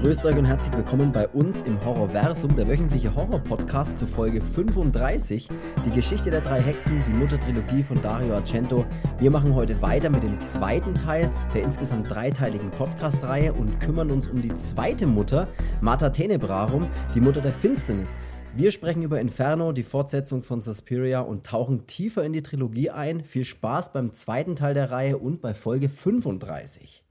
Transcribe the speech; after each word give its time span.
Grüßt 0.00 0.24
euch 0.24 0.38
und 0.38 0.46
herzlich 0.46 0.74
willkommen 0.74 1.12
bei 1.12 1.28
uns 1.28 1.60
im 1.60 1.84
Horrorversum, 1.84 2.56
der 2.56 2.66
wöchentliche 2.66 3.14
Horror-Podcast 3.14 3.98
zu 3.98 4.06
Folge 4.06 4.40
35. 4.40 5.46
Die 5.84 5.90
Geschichte 5.90 6.30
der 6.30 6.40
drei 6.40 6.58
Hexen, 6.58 7.04
die 7.06 7.12
Mutter-Trilogie 7.12 7.82
von 7.82 8.00
Dario 8.00 8.36
Argento. 8.36 8.86
Wir 9.18 9.30
machen 9.30 9.54
heute 9.54 9.82
weiter 9.82 10.08
mit 10.08 10.22
dem 10.22 10.40
zweiten 10.40 10.94
Teil 10.94 11.30
der 11.52 11.64
insgesamt 11.64 12.10
dreiteiligen 12.10 12.70
Podcast-Reihe 12.70 13.52
und 13.52 13.78
kümmern 13.78 14.10
uns 14.10 14.26
um 14.26 14.40
die 14.40 14.54
zweite 14.54 15.06
Mutter, 15.06 15.48
Mata 15.82 16.08
Tenebrarum, 16.08 16.88
die 17.14 17.20
Mutter 17.20 17.42
der 17.42 17.52
Finsternis. 17.52 18.20
Wir 18.56 18.70
sprechen 18.70 19.02
über 19.02 19.20
Inferno, 19.20 19.72
die 19.72 19.82
Fortsetzung 19.82 20.42
von 20.42 20.62
Suspiria 20.62 21.20
und 21.20 21.44
tauchen 21.44 21.86
tiefer 21.86 22.24
in 22.24 22.32
die 22.32 22.42
Trilogie 22.42 22.88
ein. 22.88 23.22
Viel 23.22 23.44
Spaß 23.44 23.92
beim 23.92 24.14
zweiten 24.14 24.56
Teil 24.56 24.72
der 24.72 24.90
Reihe 24.90 25.18
und 25.18 25.42
bei 25.42 25.52
Folge 25.52 25.90
35. 25.90 27.04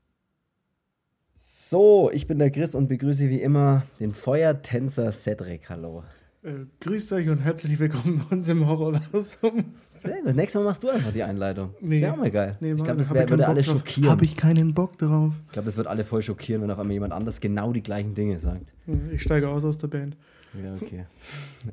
So, 1.72 2.10
ich 2.12 2.26
bin 2.26 2.40
der 2.40 2.50
Chris 2.50 2.74
und 2.74 2.88
begrüße 2.88 3.30
wie 3.30 3.44
immer 3.44 3.84
den 4.00 4.12
Feuertänzer 4.12 5.12
Cedric. 5.12 5.70
Hallo. 5.70 6.04
Äh, 6.42 6.66
grüßt 6.80 7.14
euch 7.14 7.30
und 7.30 7.42
herzlich 7.42 7.78
willkommen 7.78 8.26
bei 8.28 8.38
uns 8.38 8.48
im 8.48 8.66
Horrorversum. 8.66 9.66
Sehr 9.92 10.20
gut. 10.24 10.36
Nächstes 10.36 10.56
Mal 10.56 10.64
machst 10.64 10.82
du 10.82 10.90
einfach 10.90 11.14
die 11.14 11.22
Einleitung. 11.22 11.76
Nee. 11.80 11.98
Das 11.98 12.02
wäre 12.02 12.14
auch 12.14 12.18
mal 12.18 12.32
geil. 12.32 12.58
Nee, 12.60 12.72
ich 12.72 12.84
glaube, 12.84 12.98
das 12.98 13.14
wär, 13.14 13.30
würde 13.30 13.48
alle 13.48 13.62
drauf. 13.62 13.78
schockieren. 13.78 14.10
Habe 14.10 14.26
ich 14.26 14.36
keinen 14.36 14.74
Bock 14.74 14.98
drauf. 14.98 15.32
Ich 15.46 15.52
glaube, 15.52 15.68
das 15.68 15.78
wird 15.78 15.86
alle 15.86 16.04
voll 16.04 16.24
schockieren, 16.24 16.64
wenn 16.64 16.72
auf 16.72 16.80
einmal 16.80 16.94
jemand 16.94 17.14
anders 17.14 17.40
genau 17.40 17.72
die 17.72 17.84
gleichen 17.84 18.16
Dinge 18.16 18.40
sagt. 18.40 18.74
Ich 19.12 19.22
steige 19.22 19.48
aus 19.48 19.64
aus 19.64 19.78
der 19.78 19.90
Band. 19.90 20.18
Ja, 20.60 20.74
okay. 20.74 21.06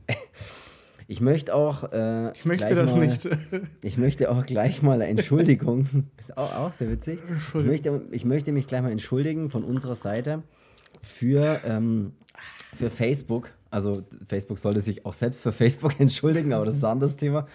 Ich 1.09 1.21
möchte 1.21 1.55
auch. 1.55 1.93
Äh, 1.93 2.33
ich 2.33 2.45
möchte 2.45 2.75
das 2.75 2.95
mal, 2.95 3.07
nicht. 3.07 3.29
ich 3.83 3.97
möchte 3.97 4.31
auch 4.31 4.45
gleich 4.45 4.83
mal 4.83 4.95
eine 4.95 5.07
Entschuldigung. 5.07 5.87
Ist 6.21 6.37
auch, 6.37 6.55
auch 6.55 6.73
sehr 6.73 6.91
witzig. 6.91 7.21
Ich 7.39 7.55
möchte, 7.55 8.03
ich 8.11 8.25
möchte 8.25 8.53
mich 8.53 8.67
gleich 8.67 8.83
mal 8.83 8.91
entschuldigen 8.91 9.51
von 9.51 9.63
unserer 9.63 9.95
Seite 9.95 10.43
für, 11.01 11.61
ähm, 11.65 12.13
für 12.75 12.91
Facebook. 12.91 13.51
Also, 13.71 14.03
Facebook 14.27 14.59
sollte 14.59 14.81
sich 14.81 15.07
auch 15.07 15.15
selbst 15.15 15.43
für 15.43 15.53
Facebook 15.53 16.01
entschuldigen, 16.01 16.53
aber 16.53 16.65
das 16.65 16.77
ist 16.77 16.85
ein 16.85 16.91
anderes 16.91 17.17
Thema. 17.17 17.47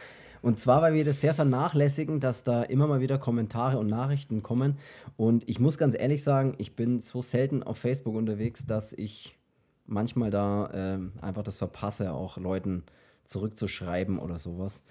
Und 0.41 0.58
zwar, 0.58 0.81
weil 0.81 0.93
wir 0.93 1.05
das 1.05 1.21
sehr 1.21 1.36
vernachlässigen, 1.36 2.19
dass 2.19 2.43
da 2.43 2.63
immer 2.63 2.88
mal 2.88 2.99
wieder 2.99 3.19
Kommentare 3.19 3.77
und 3.77 3.88
Nachrichten 3.88 4.41
kommen. 4.41 4.77
Und 5.15 5.47
ich 5.47 5.59
muss 5.59 5.77
ganz 5.77 5.95
ehrlich 5.95 6.23
sagen, 6.23 6.55
ich 6.58 6.75
bin 6.75 6.99
so 6.99 7.21
selten 7.21 7.61
auf 7.61 7.77
Facebook 7.77 8.15
unterwegs, 8.15 8.65
dass 8.65 8.93
ich 8.93 9.38
manchmal 9.86 10.31
da 10.31 10.95
äh, 10.95 11.23
einfach 11.23 11.43
das 11.43 11.58
verpasse, 11.58 12.11
auch 12.13 12.38
Leuten 12.38 12.83
zurückzuschreiben 13.25 14.19
oder 14.19 14.38
sowas. 14.38 14.83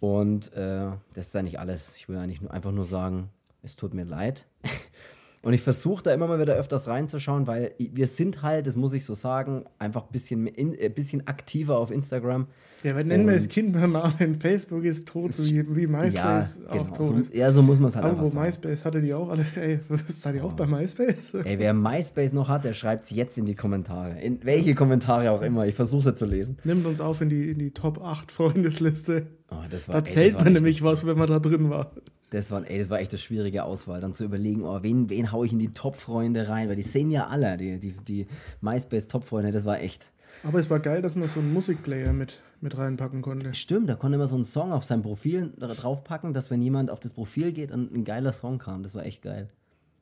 Und 0.00 0.52
äh, 0.54 0.90
das 1.14 1.28
ist 1.28 1.36
eigentlich 1.36 1.60
alles. 1.60 1.96
Ich 1.96 2.08
will 2.08 2.16
eigentlich 2.16 2.42
nur, 2.42 2.52
einfach 2.52 2.72
nur 2.72 2.84
sagen, 2.84 3.30
es 3.62 3.76
tut 3.76 3.94
mir 3.94 4.04
leid. 4.04 4.46
Und 5.42 5.54
ich 5.54 5.62
versuche 5.62 6.04
da 6.04 6.14
immer 6.14 6.28
mal 6.28 6.40
wieder 6.40 6.54
öfters 6.54 6.86
reinzuschauen, 6.86 7.48
weil 7.48 7.74
wir 7.78 8.06
sind 8.06 8.42
halt, 8.42 8.66
das 8.66 8.76
muss 8.76 8.92
ich 8.92 9.04
so 9.04 9.14
sagen, 9.14 9.64
einfach 9.78 10.04
ein 10.04 10.12
bisschen, 10.12 10.46
in, 10.46 10.72
äh, 10.78 10.88
bisschen 10.88 11.26
aktiver 11.26 11.78
auf 11.78 11.90
Instagram. 11.90 12.46
Ja, 12.82 12.96
weil 12.96 13.04
nennen 13.04 13.26
wir 13.26 13.34
das 13.34 13.48
Kind 13.48 13.74
beim 13.74 13.92
Namen. 13.92 14.34
Facebook 14.40 14.84
ist 14.84 15.06
tot, 15.06 15.32
so 15.32 15.44
wie, 15.44 15.64
wie 15.76 15.86
MySpace 15.86 16.58
ja, 16.64 16.72
genau. 16.72 16.84
auch 16.84 16.90
tot. 16.90 17.06
So, 17.06 17.22
ja, 17.32 17.52
so 17.52 17.62
muss 17.62 17.78
man 17.78 17.90
es 17.90 17.96
halt 17.96 18.04
Aber 18.04 18.18
einfach 18.18 18.32
sagen. 18.32 18.46
MySpace 18.46 18.84
hatte 18.84 19.00
die 19.00 19.14
auch 19.14 19.28
alle. 19.28 19.44
Ey, 19.56 19.78
seid 20.08 20.34
ihr 20.34 20.44
auch 20.44 20.54
bei 20.54 20.66
MySpace? 20.66 21.34
Ey, 21.44 21.58
wer 21.58 21.74
MySpace 21.74 22.32
noch 22.32 22.48
hat, 22.48 22.64
der 22.64 22.74
schreibt 22.74 23.04
es 23.04 23.10
jetzt 23.10 23.38
in 23.38 23.46
die 23.46 23.54
Kommentare. 23.54 24.20
In 24.20 24.44
welche 24.44 24.74
Kommentare 24.74 25.30
auch 25.30 25.42
immer. 25.42 25.66
Ich 25.66 25.76
versuche 25.76 26.10
es 26.10 26.16
zu 26.16 26.26
lesen. 26.26 26.58
Nimmt 26.64 26.84
uns 26.86 27.00
auf 27.00 27.20
in 27.20 27.28
die, 27.28 27.50
in 27.50 27.58
die 27.58 27.70
Top 27.70 28.02
8 28.02 28.32
Freundesliste. 28.32 29.26
Oh, 29.50 29.56
das 29.70 29.88
war, 29.88 29.96
da 29.96 30.04
zählt 30.04 30.34
man 30.34 30.52
nämlich 30.52 30.82
was, 30.82 31.06
wenn 31.06 31.18
man 31.18 31.28
da 31.28 31.38
drin 31.38 31.70
war. 31.70 31.92
Das 32.30 32.50
war, 32.50 32.68
ey, 32.68 32.78
das 32.78 32.88
war 32.88 32.98
echt 32.98 33.12
eine 33.12 33.18
schwierige 33.18 33.64
Auswahl, 33.64 34.00
dann 34.00 34.14
zu 34.14 34.24
überlegen, 34.24 34.62
oh, 34.64 34.82
wen, 34.82 35.10
wen 35.10 35.32
haue 35.32 35.44
ich 35.44 35.52
in 35.52 35.58
die 35.58 35.70
Top-Freunde 35.70 36.48
rein, 36.48 36.68
weil 36.68 36.76
die 36.76 36.82
sehen 36.82 37.10
ja 37.10 37.26
alle, 37.26 37.58
die, 37.58 37.78
die, 37.78 37.92
die 37.92 38.26
MySpace-Top-Freunde, 38.62 39.52
das 39.52 39.66
war 39.66 39.80
echt. 39.80 40.10
Aber 40.42 40.58
es 40.58 40.70
war 40.70 40.80
geil, 40.80 41.02
dass 41.02 41.14
man 41.14 41.28
so 41.28 41.40
einen 41.40 41.52
Musikplayer 41.52 42.14
mit, 42.14 42.40
mit 42.62 42.76
reinpacken 42.76 43.22
konnte. 43.22 43.54
Stimmt, 43.54 43.88
da 43.88 43.94
konnte 43.94 44.18
man 44.18 44.28
so 44.28 44.34
einen 44.34 44.44
Song 44.44 44.72
auf 44.72 44.84
sein 44.84 45.02
Profil 45.02 45.52
draufpacken, 45.58 46.32
dass 46.32 46.50
wenn 46.50 46.62
jemand 46.62 46.90
auf 46.90 47.00
das 47.00 47.12
Profil 47.12 47.52
geht, 47.52 47.72
ein, 47.72 47.92
ein 47.92 48.04
geiler 48.04 48.32
Song 48.32 48.58
kam. 48.58 48.82
Das 48.82 48.94
war 48.94 49.04
echt 49.04 49.22
geil. 49.22 49.48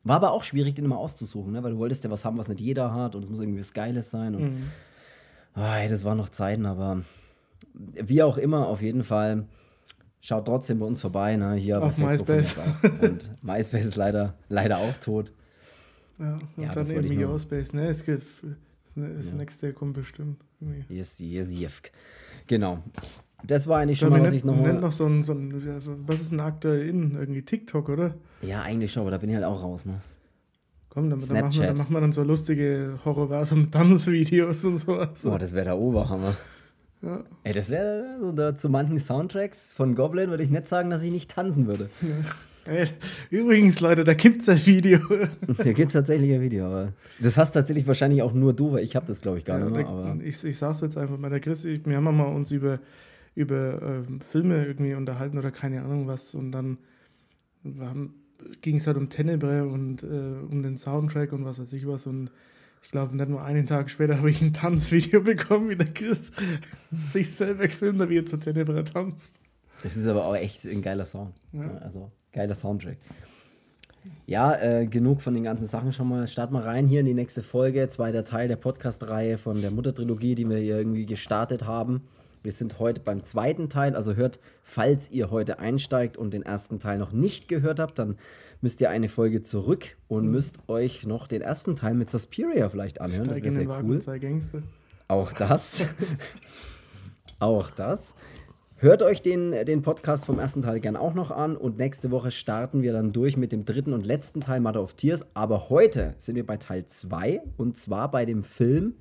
War 0.05 0.17
aber 0.17 0.33
auch 0.33 0.45
schwierig, 0.45 0.75
den 0.75 0.85
immer 0.85 0.99
auszusuchen, 0.99 1.53
ne? 1.53 1.63
weil 1.63 1.73
du 1.73 1.79
wolltest 1.79 2.05
ja 2.05 2.11
was 2.11 2.25
haben, 2.25 2.39
was 2.39 2.49
nicht 2.49 2.61
jeder 2.61 2.95
hat 2.95 3.15
und 3.15 3.23
es 3.23 3.31
muss 3.31 3.41
irgendwie 3.41 3.61
was 3.61 3.73
Geiles 3.73 4.11
sein. 4.11 4.35
Und, 4.35 4.43
mhm. 4.43 4.63
oh, 5.57 5.61
ey, 5.61 5.89
das 5.89 6.05
waren 6.05 6.17
noch 6.17 6.31
Zeiten, 6.31 6.65
aber 6.65 7.03
wie 7.75 8.23
auch 8.23 8.39
immer, 8.39 8.67
auf 8.67 8.81
jeden 8.83 9.05
Fall 9.05 9.47
Schaut 10.23 10.45
trotzdem 10.45 10.79
bei 10.79 10.87
uns 10.87 11.01
vorbei, 11.01 11.37
ne? 11.37 11.55
hier 11.55 11.83
auf 11.83 11.97
MySpace. 11.97 12.59
Und 13.01 13.31
MySpace 13.43 13.87
ist 13.87 13.97
leider, 13.97 14.35
leider 14.51 14.77
auch 14.77 14.95
tot. 14.97 15.33
Ja, 16.19 16.35
und 16.35 16.63
ja, 16.63 16.73
dann 16.75 16.91
eben 16.91 17.09
Geospace, 17.09 17.73
ne? 17.73 17.87
Es 17.87 18.05
gibt 18.05 18.23
das 18.95 19.31
ja. 19.31 19.37
nächste 19.37 19.73
kommt 19.73 19.95
bestimmt. 19.95 20.43
Yes, 20.89 21.19
yes, 21.19 21.53
yes. 21.59 21.83
Genau. 22.47 22.83
Das 23.45 23.67
war 23.67 23.79
eigentlich 23.79 23.99
schon 23.99 24.11
mal, 24.11 24.23
was 24.23 24.35
ich 24.35 24.45
noch. 24.45 24.57
Nennt 24.57 24.81
noch 24.81 24.93
so 24.93 25.07
ein, 25.07 25.23
so 25.23 25.33
ein, 25.33 25.53
was 26.07 26.21
ist 26.21 26.33
ein 26.33 26.41
aktuell 26.41 26.89
in? 26.89 27.15
Irgendwie 27.15 27.43
TikTok, 27.43 27.89
oder? 27.89 28.15
Ja, 28.43 28.63
eigentlich 28.63 28.93
schon, 28.93 29.03
aber 29.03 29.11
da 29.11 29.19
bin 29.19 29.31
ich 29.31 29.37
halt 29.37 29.45
auch 29.45 29.63
raus, 29.63 29.87
ne? 29.87 30.01
Komm, 30.91 31.09
dann, 31.09 31.21
dann, 31.21 31.41
machen 31.41 31.55
wir, 31.55 31.67
dann 31.69 31.77
machen 31.77 31.95
wir 31.95 32.01
dann 32.01 32.13
so 32.13 32.25
lustige 32.25 32.99
Horrorversum-Tanzvideos 33.05 34.65
und 34.65 34.79
sowas. 34.79 35.21
Boah, 35.23 35.39
das 35.39 35.53
wäre 35.53 35.67
der 35.67 35.79
Oberhammer. 35.79 36.35
Ja. 37.03 37.25
Ey, 37.45 37.53
das 37.53 37.71
wäre 37.71 38.19
so, 38.21 38.33
da, 38.33 38.57
zu 38.57 38.69
manchen 38.69 38.99
Soundtracks 38.99 39.73
von 39.73 39.95
Goblin 39.95 40.31
würde 40.31 40.43
ich 40.43 40.51
nicht 40.51 40.67
sagen, 40.67 40.91
dass 40.91 41.03
ich 41.03 41.13
nicht 41.13 41.31
tanzen 41.31 41.67
würde. 41.67 41.91
Ja. 42.03 42.09
Ey, 42.71 42.87
übrigens, 43.31 43.81
Leute, 43.81 44.05
da 44.05 44.15
gibt 44.15 44.43
es 44.43 44.49
ein 44.49 44.65
Video. 44.65 45.01
da 45.59 45.73
gibt 45.73 45.89
es 45.89 45.93
tatsächlich 45.93 46.33
ein 46.33 46.41
Video, 46.41 46.67
aber 46.67 46.93
das 47.19 47.37
hast 47.37 47.51
tatsächlich 47.51 47.85
wahrscheinlich 47.89 48.23
auch 48.23 48.33
nur 48.33 48.53
du, 48.53 48.71
weil 48.71 48.85
ich 48.85 48.95
habe 48.95 49.07
das, 49.07 49.21
glaube 49.21 49.39
ich, 49.39 49.45
gar 49.45 49.59
ja, 49.59 49.65
nicht 49.65 49.77
mehr. 49.77 49.89
Aber 49.89 50.17
ich, 50.23 50.45
ich 50.45 50.57
sag's 50.57 50.81
jetzt 50.81 50.97
einfach 50.97 51.19
mal, 51.19 51.31
der 51.31 51.41
Chris, 51.41 51.65
ich, 51.65 51.85
wir 51.85 51.97
haben 51.97 52.05
mal 52.05 52.27
uns 52.27 52.53
über, 52.53 52.79
über 53.35 53.83
ähm, 53.83 54.21
Filme 54.21 54.65
irgendwie 54.67 54.95
unterhalten 54.95 55.37
oder 55.37 55.51
keine 55.51 55.83
Ahnung 55.83 56.07
was 56.07 56.37
und 56.37 56.53
dann 56.53 56.79
ging 58.63 58.77
es 58.77 58.87
halt 58.87 58.97
um 58.97 59.09
Tenebre 59.09 59.65
und 59.65 60.05
äh, 60.05 60.07
um 60.07 60.63
den 60.63 60.77
Soundtrack 60.77 61.33
und 61.33 61.45
was 61.45 61.61
weiß 61.61 61.73
ich 61.73 61.89
was 61.89 62.07
und 62.07 62.31
ich 62.83 62.93
glaube, 62.93 63.17
nicht 63.17 63.29
nur 63.29 63.43
einen 63.43 63.67
Tag 63.67 63.91
später 63.91 64.19
habe 64.19 64.31
ich 64.31 64.41
ein 64.43 64.53
Tanzvideo 64.53 65.21
bekommen, 65.25 65.71
wie 65.71 65.77
der 65.77 65.89
Chris 65.89 66.31
sich 67.13 67.35
selber 67.35 67.67
gefilmt 67.67 68.01
hat, 68.01 68.11
wie 68.11 68.19
er 68.19 68.27
zu 68.27 68.39
Tenebra 68.39 68.83
tanzt. 68.85 69.41
Das 69.83 69.97
ist 69.97 70.07
aber 70.07 70.25
auch 70.25 70.37
echt 70.37 70.65
ein 70.67 70.83
geiler 70.83 71.05
Song. 71.05 71.35
Ja. 71.53 71.69
Also, 71.79 72.13
geiler 72.33 72.55
Soundtrack. 72.55 72.99
Ja, 74.27 74.55
äh, 74.57 74.87
genug 74.87 75.21
von 75.21 75.35
den 75.35 75.45
ganzen 75.45 75.67
Sachen 75.67 75.93
schon 75.93 76.09
mal. 76.09 76.27
Starten 76.27 76.55
wir 76.55 76.65
rein 76.65 76.87
hier 76.87 77.01
in 77.01 77.07
die 77.07 77.15
nächste 77.15 77.43
Folge, 77.43 77.89
zweiter 77.89 78.25
Teil 78.25 78.49
der 78.49 78.57
Podcast-Reihe 78.57 79.39
von 79.39 79.61
der 79.61 79.71
Mutter-Trilogie, 79.71 80.35
die 80.35 80.49
wir 80.49 80.59
hier 80.59 80.79
irgendwie 80.79 81.05
gestartet 81.05 81.67
haben. 81.67 82.03
Wir 82.43 82.53
sind 82.53 82.79
heute 82.79 83.01
beim 83.01 83.23
zweiten 83.23 83.69
Teil, 83.69 83.95
also 83.95 84.15
hört, 84.15 84.41
falls 84.63 85.11
ihr 85.11 85.31
heute 85.31 85.59
einsteigt 85.59 86.17
und 86.17 86.33
den 86.33 86.43
ersten 86.43 86.79
Teil 86.79 86.99
noch 86.99 87.13
nicht 87.13 87.49
gehört 87.49 87.79
habt, 87.79 87.99
dann 87.99 88.17
müsst 88.63 88.81
ihr 88.81 88.89
eine 88.89 89.11
Folge 89.11 89.43
zurück 89.43 89.97
und 90.09 90.27
mhm. 90.27 90.31
müsst 90.31 90.69
euch 90.69 91.07
noch 91.07 91.27
den 91.27 91.43
ersten 91.43 91.77
Teil 91.77 91.95
mit 91.95 92.09
Suspiria 92.09 92.69
vielleicht 92.71 93.01
anhören. 93.01 93.27
Steig 93.27 93.45
das 93.45 93.57
wäre 93.57 93.67
sehr 93.67 93.85
cool. 93.85 94.01
Auch 95.09 95.33
das. 95.33 95.85
auch 97.41 97.71
das. 97.71 98.15
Hört 98.83 99.03
euch 99.03 99.21
den, 99.21 99.51
den 99.67 99.83
Podcast 99.83 100.25
vom 100.25 100.39
ersten 100.39 100.63
Teil 100.63 100.81
gern 100.81 100.97
auch 100.97 101.13
noch 101.13 101.31
an 101.31 101.55
und 101.55 101.77
nächste 101.77 102.11
Woche 102.11 102.31
starten 102.31 102.81
wir 102.81 102.95
dann 102.95 103.13
durch 103.13 103.37
mit 103.37 103.53
dem 103.53 103.67
dritten 103.67 103.93
und 103.93 104.07
letzten 104.07 104.41
Teil 104.41 104.61
Mother 104.61 104.83
of 104.83 104.95
Tears. 104.95 105.27
Aber 105.35 105.69
heute 105.69 106.15
sind 106.17 106.35
wir 106.37 106.47
bei 106.47 106.57
Teil 106.57 106.87
2 106.87 107.43
und 107.59 107.77
zwar 107.77 108.11
bei 108.11 108.25
dem 108.25 108.43
Film 108.43 108.95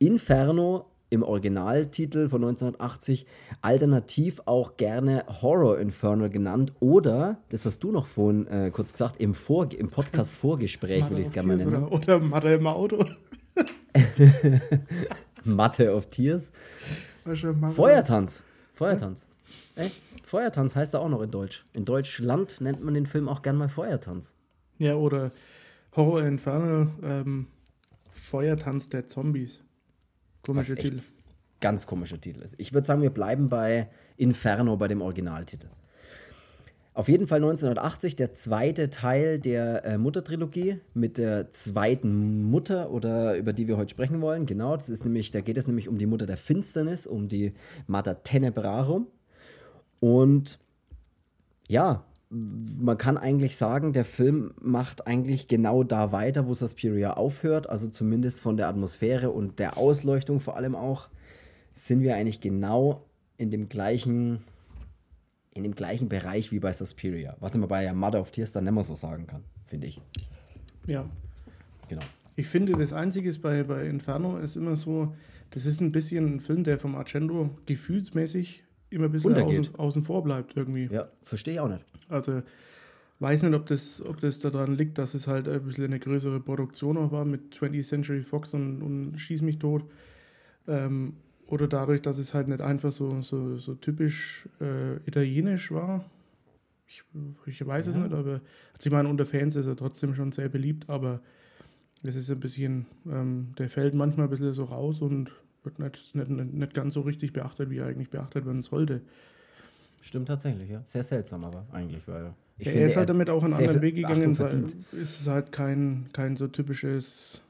Inferno 0.00 0.86
im 1.08 1.22
Originaltitel 1.22 2.28
von 2.28 2.42
1980, 2.42 3.26
alternativ 3.62 4.42
auch 4.44 4.76
gerne 4.76 5.24
Horror 5.40 5.78
Infernal 5.78 6.28
genannt 6.28 6.72
oder, 6.80 7.38
das 7.50 7.64
hast 7.64 7.84
du 7.84 7.92
noch 7.92 8.06
vorhin 8.06 8.48
äh, 8.48 8.72
kurz 8.72 8.90
gesagt, 8.90 9.20
im, 9.20 9.34
Vor 9.34 9.68
im 9.72 9.88
Podcast-Vorgespräch 9.88 11.08
will 11.10 11.20
ich 11.20 11.26
es 11.26 11.32
gerne 11.32 11.46
mal 11.46 11.56
nennen. 11.58 11.84
Oder, 11.84 11.92
oder 11.92 12.18
Mathe 12.18 12.54
im 12.54 12.66
Auto. 12.66 13.04
Mathe 15.44 15.94
of 15.94 16.06
Tears. 16.06 16.50
Feuertanz. 17.72 18.42
Feuertanz. 18.76 19.26
Ey, 19.74 19.90
Feuertanz 20.22 20.76
heißt 20.76 20.92
er 20.92 21.00
auch 21.00 21.08
noch 21.08 21.22
in 21.22 21.30
Deutsch. 21.30 21.64
In 21.72 21.86
Deutschland 21.86 22.60
nennt 22.60 22.84
man 22.84 22.92
den 22.92 23.06
Film 23.06 23.26
auch 23.26 23.40
gern 23.40 23.56
mal 23.56 23.70
Feuertanz. 23.70 24.34
Ja, 24.78 24.96
oder 24.96 25.32
Horror 25.96 26.22
Infernal, 26.24 26.88
ähm, 27.02 27.46
Feuertanz 28.10 28.90
der 28.90 29.06
Zombies. 29.06 29.62
Komischer 30.42 30.76
Titel. 30.76 31.00
Ganz 31.60 31.86
komischer 31.86 32.20
Titel 32.20 32.42
ist. 32.42 32.54
Ich 32.58 32.74
würde 32.74 32.86
sagen, 32.86 33.00
wir 33.00 33.10
bleiben 33.10 33.48
bei 33.48 33.88
Inferno, 34.18 34.76
bei 34.76 34.88
dem 34.88 35.00
Originaltitel. 35.00 35.68
Auf 36.96 37.10
jeden 37.10 37.26
Fall 37.26 37.40
1980 37.44 38.16
der 38.16 38.32
zweite 38.32 38.88
Teil 38.88 39.38
der 39.38 39.84
äh, 39.84 39.98
Mutter-Trilogie 39.98 40.80
mit 40.94 41.18
der 41.18 41.50
zweiten 41.50 42.44
Mutter 42.44 42.90
oder 42.90 43.36
über 43.36 43.52
die 43.52 43.68
wir 43.68 43.76
heute 43.76 43.90
sprechen 43.90 44.22
wollen. 44.22 44.46
Genau, 44.46 44.74
das 44.74 44.88
ist 44.88 45.04
nämlich, 45.04 45.30
da 45.30 45.42
geht 45.42 45.58
es 45.58 45.66
nämlich 45.66 45.90
um 45.90 45.98
die 45.98 46.06
Mutter 46.06 46.24
der 46.24 46.38
Finsternis, 46.38 47.06
um 47.06 47.28
die 47.28 47.52
Mater 47.86 48.22
Tenebrarum. 48.22 49.08
Und 50.00 50.58
ja, 51.68 52.02
man 52.30 52.96
kann 52.96 53.18
eigentlich 53.18 53.56
sagen, 53.56 53.92
der 53.92 54.06
Film 54.06 54.54
macht 54.58 55.06
eigentlich 55.06 55.48
genau 55.48 55.84
da 55.84 56.12
weiter, 56.12 56.46
wo 56.46 56.54
Suspiria 56.54 57.12
aufhört. 57.12 57.68
Also 57.68 57.88
zumindest 57.88 58.40
von 58.40 58.56
der 58.56 58.68
Atmosphäre 58.68 59.28
und 59.28 59.58
der 59.58 59.76
Ausleuchtung 59.76 60.40
vor 60.40 60.56
allem 60.56 60.74
auch, 60.74 61.10
sind 61.74 62.00
wir 62.00 62.14
eigentlich 62.14 62.40
genau 62.40 63.04
in 63.36 63.50
dem 63.50 63.68
gleichen, 63.68 64.44
in 65.56 65.62
dem 65.62 65.74
gleichen 65.74 66.08
Bereich 66.08 66.52
wie 66.52 66.58
bei 66.58 66.72
Suspiria. 66.72 67.36
Was 67.40 67.56
man 67.56 67.68
bei 67.68 67.92
Mother 67.92 68.20
of 68.20 68.30
Tears 68.30 68.52
dann 68.52 68.64
nicht 68.64 68.72
mehr 68.72 68.84
so 68.84 68.94
sagen 68.94 69.26
kann, 69.26 69.42
finde 69.66 69.86
ich. 69.86 70.00
Ja. 70.86 71.08
Genau. 71.88 72.02
Ich 72.36 72.46
finde, 72.46 72.72
das 72.72 72.92
Einzige 72.92 73.28
ist 73.28 73.40
bei, 73.40 73.62
bei 73.62 73.86
Inferno 73.86 74.38
ist 74.38 74.56
immer 74.56 74.76
so, 74.76 75.14
das 75.50 75.64
ist 75.66 75.80
ein 75.80 75.92
bisschen 75.92 76.36
ein 76.36 76.40
Film, 76.40 76.64
der 76.64 76.78
vom 76.78 76.94
Argento 76.94 77.50
gefühlsmäßig 77.66 78.62
immer 78.90 79.06
ein 79.06 79.12
bisschen 79.12 79.34
außen, 79.34 79.74
außen, 79.76 80.02
vor 80.02 80.22
bleibt 80.22 80.56
irgendwie. 80.56 80.88
Ja, 80.92 81.08
verstehe 81.22 81.54
ich 81.54 81.60
auch 81.60 81.68
nicht. 81.68 81.84
Also 82.08 82.42
weiß 83.20 83.42
nicht, 83.42 83.54
ob 83.54 83.66
das, 83.66 84.04
ob 84.04 84.20
das 84.20 84.38
daran 84.40 84.76
liegt, 84.76 84.98
dass 84.98 85.14
es 85.14 85.26
halt 85.26 85.48
ein 85.48 85.62
bisschen 85.62 85.84
eine 85.84 85.98
größere 85.98 86.40
Produktion 86.40 86.96
auch 86.98 87.12
war 87.12 87.24
mit 87.24 87.54
20th 87.54 87.88
Century 87.88 88.22
Fox 88.22 88.54
und, 88.54 88.82
und 88.82 89.18
Schieß 89.18 89.42
mich 89.42 89.58
tot. 89.58 89.84
Ähm, 90.68 91.14
oder 91.46 91.68
dadurch, 91.68 92.02
dass 92.02 92.18
es 92.18 92.34
halt 92.34 92.48
nicht 92.48 92.60
einfach 92.60 92.92
so, 92.92 93.20
so, 93.22 93.56
so 93.56 93.74
typisch 93.74 94.48
äh, 94.60 94.96
italienisch 95.06 95.70
war. 95.70 96.04
Ich, 96.88 97.02
ich 97.46 97.66
weiß 97.66 97.86
ja. 97.86 97.92
es 97.92 97.98
nicht, 97.98 98.12
aber 98.12 98.40
also 98.72 98.86
ich 98.86 98.90
meine, 98.90 99.08
unter 99.08 99.26
Fans 99.26 99.56
ist 99.56 99.66
er 99.66 99.76
trotzdem 99.76 100.14
schon 100.14 100.32
sehr 100.32 100.48
beliebt, 100.48 100.88
aber 100.88 101.20
es 102.02 102.16
ist 102.16 102.30
ein 102.30 102.40
bisschen, 102.40 102.86
ähm, 103.10 103.54
der 103.58 103.68
fällt 103.68 103.94
manchmal 103.94 104.26
ein 104.26 104.30
bisschen 104.30 104.54
so 104.54 104.64
raus 104.64 105.00
und 105.00 105.30
wird 105.64 105.78
nicht, 105.78 106.14
nicht, 106.14 106.30
nicht 106.30 106.74
ganz 106.74 106.94
so 106.94 107.00
richtig 107.00 107.32
beachtet, 107.32 107.70
wie 107.70 107.78
er 107.78 107.86
eigentlich 107.86 108.10
beachtet 108.10 108.46
werden 108.46 108.62
sollte. 108.62 109.02
Stimmt 110.00 110.28
tatsächlich, 110.28 110.70
ja. 110.70 110.82
Sehr 110.84 111.02
seltsam 111.02 111.44
aber 111.44 111.66
eigentlich, 111.72 112.06
weil. 112.06 112.32
Ich 112.58 112.66
ja, 112.66 112.72
finde, 112.72 112.84
er 112.84 112.90
ist 112.90 112.96
halt 112.96 113.08
damit 113.08 113.28
auch 113.28 113.42
einen 113.42 113.54
anderen 113.54 113.82
Weg 113.82 113.96
gegangen, 113.96 114.38
weil 114.38 114.64
es 114.92 115.20
ist 115.20 115.26
halt 115.26 115.52
kein, 115.52 116.06
kein 116.12 116.36
so 116.36 116.46
typisches, 116.46 117.42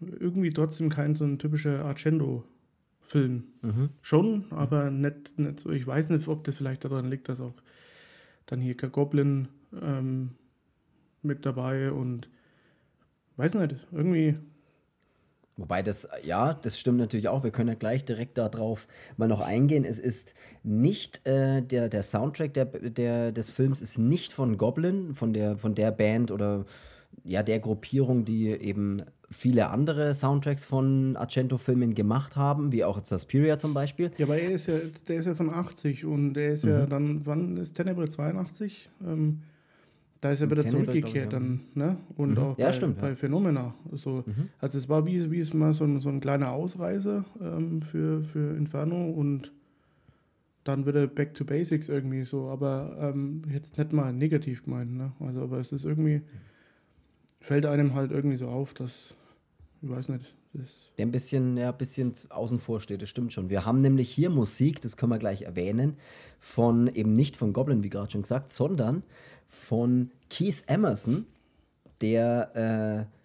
irgendwie 0.00 0.50
trotzdem 0.50 0.88
kein 0.88 1.14
so 1.14 1.24
ein 1.24 1.38
typischer 1.38 1.84
Argento-Film. 3.02 3.44
Mhm. 3.62 3.90
Schon, 4.00 4.44
aber 4.50 4.90
nicht, 4.90 5.38
nicht 5.38 5.60
so. 5.60 5.70
Ich 5.70 5.86
weiß 5.86 6.10
nicht, 6.10 6.28
ob 6.28 6.44
das 6.44 6.56
vielleicht 6.56 6.84
daran 6.84 7.10
liegt, 7.10 7.28
dass 7.28 7.40
auch 7.40 7.54
dann 8.46 8.60
hier 8.60 8.74
Goblin 8.74 9.48
ähm, 9.80 10.30
mit 11.22 11.46
dabei 11.46 11.92
und 11.92 12.28
weiß 13.36 13.54
nicht, 13.54 13.76
irgendwie 13.92 14.36
Wobei 15.58 15.82
das, 15.82 16.08
ja, 16.24 16.54
das 16.54 16.80
stimmt 16.80 16.96
natürlich 16.96 17.28
auch. 17.28 17.44
Wir 17.44 17.50
können 17.50 17.68
ja 17.68 17.74
gleich 17.74 18.06
direkt 18.06 18.38
darauf 18.38 18.88
mal 19.18 19.28
noch 19.28 19.42
eingehen. 19.42 19.84
Es 19.84 19.98
ist 19.98 20.32
nicht, 20.62 21.26
äh, 21.26 21.60
der, 21.60 21.90
der 21.90 22.02
Soundtrack 22.02 22.54
der, 22.54 22.64
der, 22.64 23.32
des 23.32 23.50
Films 23.50 23.82
ist 23.82 23.98
nicht 23.98 24.32
von 24.32 24.56
Goblin, 24.56 25.14
von 25.14 25.34
der, 25.34 25.58
von 25.58 25.74
der 25.74 25.92
Band 25.92 26.30
oder 26.30 26.64
ja, 27.22 27.42
der 27.42 27.60
Gruppierung, 27.60 28.24
die 28.24 28.48
eben 28.48 29.02
viele 29.32 29.70
andere 29.70 30.14
Soundtracks 30.14 30.66
von 30.66 31.16
Argento-Filmen 31.16 31.94
gemacht 31.94 32.36
haben, 32.36 32.70
wie 32.72 32.84
auch 32.84 33.04
Suspiria 33.04 33.58
zum 33.58 33.74
Beispiel. 33.74 34.12
Ja, 34.18 34.26
aber 34.26 34.38
er 34.38 34.50
ist 34.50 34.68
ja, 34.68 35.00
der 35.08 35.16
ist 35.16 35.26
ja 35.26 35.34
von 35.34 35.50
80 35.50 36.04
und 36.04 36.34
der 36.34 36.52
ist 36.52 36.64
mhm. 36.64 36.70
ja 36.70 36.86
dann, 36.86 37.26
wann 37.26 37.56
ist 37.56 37.74
Tenebre 37.74 38.08
82? 38.08 38.88
Ähm, 39.04 39.40
da 40.22 40.30
ist 40.30 40.40
er 40.40 40.50
wieder 40.50 40.64
zurückgekehrt 40.64 41.32
dann, 41.32 41.62
ne? 41.74 41.96
Und 42.16 42.32
mhm. 42.32 42.38
auch 42.38 42.58
ja, 42.58 42.66
bei, 42.66 42.72
stimmt, 42.72 43.00
bei 43.00 43.08
ja. 43.08 43.16
Phenomena. 43.16 43.74
So. 43.90 44.22
Mhm. 44.24 44.50
Also 44.60 44.78
es 44.78 44.88
war 44.88 45.04
wie, 45.04 45.30
wie 45.32 45.40
es 45.40 45.52
mal 45.52 45.74
so 45.74 45.82
ein, 45.82 45.98
so 45.98 46.10
ein 46.10 46.20
kleiner 46.20 46.52
Ausreise 46.52 47.24
ähm, 47.40 47.82
für, 47.82 48.22
für 48.22 48.56
Inferno 48.56 49.10
und 49.10 49.50
dann 50.62 50.86
wieder 50.86 51.08
back 51.08 51.34
to 51.34 51.44
basics 51.44 51.88
irgendwie 51.88 52.22
so, 52.22 52.48
aber 52.48 52.96
ähm, 53.00 53.42
jetzt 53.52 53.78
nicht 53.78 53.92
mal 53.92 54.12
negativ 54.12 54.62
gemeint, 54.62 54.96
ne? 54.96 55.12
Also 55.18 55.42
aber 55.42 55.58
es 55.58 55.72
ist 55.72 55.84
irgendwie, 55.84 56.22
fällt 57.40 57.66
einem 57.66 57.94
halt 57.94 58.12
irgendwie 58.12 58.36
so 58.36 58.46
auf, 58.46 58.74
dass, 58.74 59.14
ich 59.82 59.90
weiß 59.90 60.08
nicht, 60.08 60.34
der 60.98 61.06
ein 61.06 61.10
bisschen, 61.10 61.56
ja, 61.56 61.70
ein 61.70 61.78
bisschen 61.78 62.12
außen 62.28 62.58
vor 62.58 62.80
steht, 62.80 63.02
das 63.02 63.08
stimmt 63.08 63.32
schon. 63.32 63.50
Wir 63.50 63.64
haben 63.64 63.80
nämlich 63.80 64.10
hier 64.10 64.30
Musik, 64.30 64.80
das 64.80 64.96
können 64.96 65.10
wir 65.10 65.18
gleich 65.18 65.42
erwähnen, 65.42 65.96
von 66.38 66.88
eben 66.88 67.14
nicht 67.14 67.36
von 67.36 67.52
Goblin, 67.52 67.82
wie 67.82 67.88
gerade 67.88 68.10
schon 68.10 68.22
gesagt, 68.22 68.50
sondern 68.50 69.02
von 69.46 70.10
Keith 70.28 70.62
Emerson, 70.66 71.26
der 72.00 73.08
äh, 73.08 73.18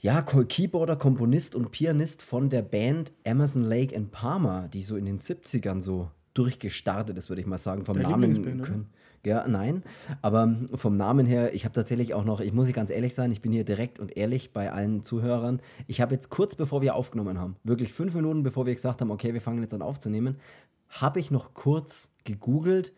ja, 0.00 0.22
Keyboarder, 0.22 0.96
Komponist 0.96 1.54
und 1.54 1.70
Pianist 1.70 2.22
von 2.22 2.48
der 2.48 2.62
Band 2.62 3.12
Emerson 3.24 3.64
Lake 3.64 3.94
and 3.94 4.10
Palmer, 4.10 4.68
die 4.68 4.82
so 4.82 4.96
in 4.96 5.04
den 5.04 5.18
70ern 5.18 5.80
so 5.80 6.10
durchgestartet 6.34 7.16
ist, 7.16 7.28
würde 7.28 7.40
ich 7.40 7.46
mal 7.46 7.58
sagen, 7.58 7.84
vom 7.84 7.98
der 7.98 8.08
Namen. 8.08 8.62
Können, 8.62 8.86
ja, 9.24 9.46
nein, 9.46 9.82
aber 10.22 10.54
vom 10.74 10.96
Namen 10.96 11.26
her, 11.26 11.52
ich 11.52 11.64
habe 11.64 11.74
tatsächlich 11.74 12.14
auch 12.14 12.24
noch, 12.24 12.40
ich 12.40 12.54
muss 12.54 12.72
ganz 12.72 12.88
ehrlich 12.90 13.14
sein, 13.14 13.32
ich 13.32 13.42
bin 13.42 13.52
hier 13.52 13.64
direkt 13.64 13.98
und 13.98 14.16
ehrlich 14.16 14.52
bei 14.52 14.72
allen 14.72 15.02
Zuhörern. 15.02 15.60
Ich 15.86 16.00
habe 16.00 16.14
jetzt 16.14 16.30
kurz 16.30 16.54
bevor 16.54 16.80
wir 16.80 16.94
aufgenommen 16.94 17.38
haben, 17.38 17.56
wirklich 17.62 17.92
fünf 17.92 18.14
Minuten 18.14 18.42
bevor 18.42 18.64
wir 18.64 18.74
gesagt 18.74 19.02
haben, 19.02 19.10
okay, 19.10 19.34
wir 19.34 19.42
fangen 19.42 19.60
jetzt 19.60 19.74
an 19.74 19.82
aufzunehmen, 19.82 20.36
habe 20.88 21.20
ich 21.20 21.30
noch 21.30 21.52
kurz 21.52 22.08
gegoogelt, 22.24 22.92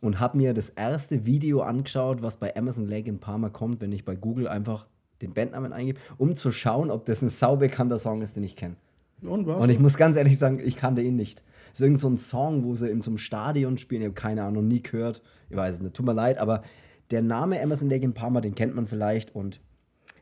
und 0.00 0.18
habe 0.18 0.38
mir 0.38 0.54
das 0.54 0.70
erste 0.70 1.26
Video 1.26 1.60
angeschaut, 1.60 2.22
was 2.22 2.38
bei 2.38 2.56
Amazon 2.56 2.86
Lake 2.86 3.08
in 3.08 3.18
Parma 3.18 3.50
kommt, 3.50 3.80
wenn 3.80 3.92
ich 3.92 4.04
bei 4.04 4.16
Google 4.16 4.48
einfach 4.48 4.86
den 5.22 5.34
Bandnamen 5.34 5.72
eingebe, 5.72 6.00
um 6.16 6.34
zu 6.34 6.50
schauen, 6.50 6.90
ob 6.90 7.04
das 7.04 7.22
ein 7.22 7.28
saubekannter 7.28 7.98
Song 7.98 8.22
ist, 8.22 8.36
den 8.36 8.44
ich 8.44 8.56
kenne. 8.56 8.76
Und, 9.22 9.46
und, 9.46 9.70
ich 9.70 9.78
muss 9.78 9.98
ganz 9.98 10.16
ehrlich 10.16 10.38
sagen, 10.38 10.60
ich 10.64 10.76
kannte 10.76 11.02
ihn 11.02 11.16
nicht. 11.16 11.42
Ist 11.72 11.80
irgend 11.80 12.00
so 12.00 12.08
ein 12.08 12.16
Song, 12.16 12.64
wo 12.64 12.74
sie 12.74 12.90
in 12.90 13.02
so 13.02 13.10
einem 13.10 13.18
Stadion 13.18 13.78
spielen. 13.78 14.02
Ich 14.02 14.06
habe 14.06 14.14
keine 14.14 14.44
Ahnung, 14.44 14.68
nie 14.68 14.82
gehört. 14.82 15.22
Ich 15.48 15.56
weiß 15.56 15.76
es 15.76 15.82
nicht, 15.82 15.94
tut 15.94 16.06
mir 16.06 16.12
leid, 16.12 16.38
aber 16.38 16.62
der 17.10 17.22
Name 17.22 17.58
Emerson 17.58 17.88
Lake 17.88 18.04
in 18.04 18.14
Parma, 18.14 18.40
den 18.40 18.54
kennt 18.54 18.74
man 18.74 18.86
vielleicht. 18.86 19.34
Und 19.34 19.60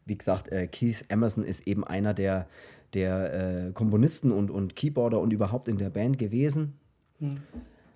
wie 0.07 0.17
gesagt, 0.17 0.49
äh, 0.49 0.67
Keith 0.67 1.05
Emerson 1.09 1.45
ist 1.45 1.67
eben 1.67 1.85
einer 1.85 2.15
der, 2.15 2.49
der 2.95 3.67
äh, 3.69 3.73
Komponisten 3.73 4.33
und, 4.33 4.51
und 4.51 4.77
Keyboarder 4.77 5.21
und 5.21 5.33
überhaupt 5.33 5.69
in 5.69 5.79
der 5.79 5.91
Band 5.91 6.19
gewesen. 6.19 6.75
Hm. 7.19 7.39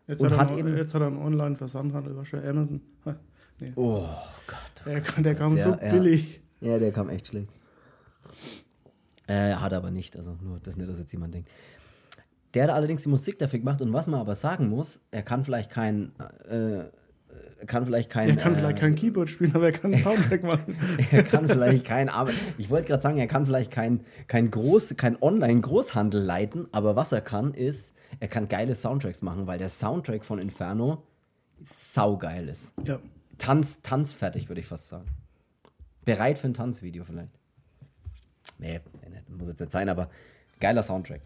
Jetzt, 0.07 0.21
und 0.21 0.37
hat, 0.37 0.51
er, 0.51 0.59
eben, 0.59 0.77
jetzt 0.77 0.95
hat 0.95 1.01
er 1.01 1.07
einen 1.07 1.19
Online-Versandhandel, 1.19 2.17
wahrscheinlich 2.17 2.51
Amazon. 2.51 2.81
Nee. 3.61 3.73
Oh 3.77 4.09
Gott. 4.47 4.83
Der, 4.85 5.01
der 5.01 5.35
kam 5.35 5.55
der, 5.55 5.65
so 5.65 5.77
billig. 5.77 6.41
Ja, 6.61 6.79
der 6.79 6.93
kam 6.93 7.09
echt 7.09 7.29
schlecht. 7.29 7.49
Äh, 9.27 9.55
hat 9.55 9.73
er 9.73 9.79
aber 9.79 9.91
nicht, 9.91 10.17
also 10.17 10.37
nur, 10.43 10.59
dass 10.59 10.77
nicht, 10.77 10.91
dass 10.91 10.99
jetzt 10.99 11.13
jemand 11.13 11.35
denkt. 11.35 11.49
Der 12.55 12.65
hat 12.65 12.71
allerdings 12.71 13.03
die 13.03 13.09
Musik 13.09 13.39
dafür 13.39 13.59
gemacht 13.59 13.81
und 13.81 13.93
was 13.93 14.07
man 14.07 14.21
aber 14.21 14.35
sagen 14.35 14.69
muss, 14.69 15.01
er 15.11 15.23
kann 15.23 15.45
vielleicht 15.45 15.71
kein 15.71 16.13
äh, 16.49 16.85
kann 17.67 17.87
vielleicht 17.87 18.11
kein. 18.11 18.31
Er 18.31 18.37
kann 18.37 18.55
äh, 18.55 18.57
vielleicht 18.57 18.79
kein 18.79 18.95
Keyboard 18.95 19.31
spielen, 19.31 19.55
aber 19.55 19.67
er 19.67 19.73
kann 19.73 19.93
einen 19.93 20.03
Soundtrack 20.05 20.43
machen. 20.43 20.77
er 21.11 21.23
kann 21.23 21.49
vielleicht 21.49 21.85
kein, 21.85 22.09
aber 22.09 22.33
ich 22.59 22.71
wollte 22.71 22.89
gerade 22.89 23.03
sagen, 23.03 23.19
er 23.19 23.27
kann 23.27 23.47
vielleicht 23.47 23.71
kein, 23.71 24.05
kein 24.27 24.51
Groß, 24.51 24.97
kein 24.97 25.21
Online-Großhandel 25.21 26.23
leiten, 26.23 26.69
aber 26.73 26.97
was 26.97 27.13
er 27.13 27.21
kann, 27.21 27.55
ist, 27.55 27.95
er 28.21 28.29
kann 28.29 28.49
geile 28.49 28.75
Soundtracks 28.75 29.23
machen, 29.23 29.47
weil 29.47 29.59
der 29.59 29.69
Soundtrack 29.69 30.25
von 30.25 30.39
Inferno 30.39 31.03
saugeil 31.63 32.49
ist. 32.49 32.73
Ja. 32.85 32.99
Tanz, 33.39 33.83
tanzfertig, 33.83 34.49
würde 34.49 34.61
ich 34.61 34.67
fast 34.67 34.89
sagen. 34.89 35.07
Bereit 36.05 36.39
für 36.39 36.49
ein 36.49 36.55
Tanzvideo 36.55 37.05
vielleicht. 37.05 37.31
Nee, 38.59 38.81
muss 39.29 39.49
jetzt 39.49 39.61
nicht 39.61 39.73
sein, 39.73 39.89
aber 39.89 40.09
geiler 40.61 40.83
Soundtrack. 40.83 41.21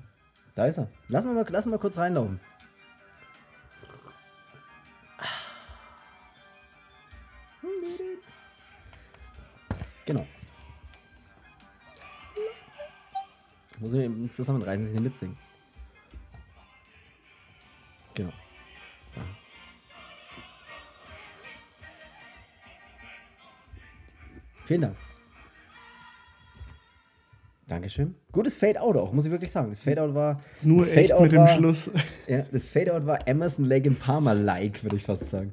Da 0.57 0.65
ist 0.65 0.79
er. 0.79 0.89
Lass 1.09 1.25
mal, 1.25 1.47
lass 1.51 1.67
mal 1.67 1.79
kurz 1.79 1.99
reinlaufen. 1.99 2.41
Genau. 10.07 10.27
Muss 13.81 13.93
ich 13.93 14.33
zusammenreißen, 14.33 14.85
dass 14.85 14.95
ich 14.95 15.01
nicht 15.01 15.03
mitsingen. 15.03 15.37
Genau. 18.15 18.33
Vielen 24.65 24.81
Dank. 24.81 25.06
Dankeschön. 27.69 28.15
Gutes 28.31 28.57
Fade-Out 28.57 28.97
auch, 28.97 29.13
muss 29.13 29.27
ich 29.27 29.33
wirklich 29.33 29.51
sagen. 29.51 29.71
Das 29.71 29.83
Fade-Out 29.83 30.15
war. 30.15 30.41
Nur 30.63 30.81
das 30.81 30.91
echt 30.93 31.19
mit 31.19 31.35
war, 31.35 31.47
dem 31.47 31.57
Schluss. 31.57 31.91
Ja, 32.29 32.45
das 32.53 32.69
Fade-Out 32.71 33.07
war 33.07 33.27
Emerson 33.27 33.65
Lake 33.65 33.91
Palmer-like, 33.91 34.85
würde 34.85 34.97
ich 34.97 35.05
fast 35.05 35.31
sagen. 35.31 35.53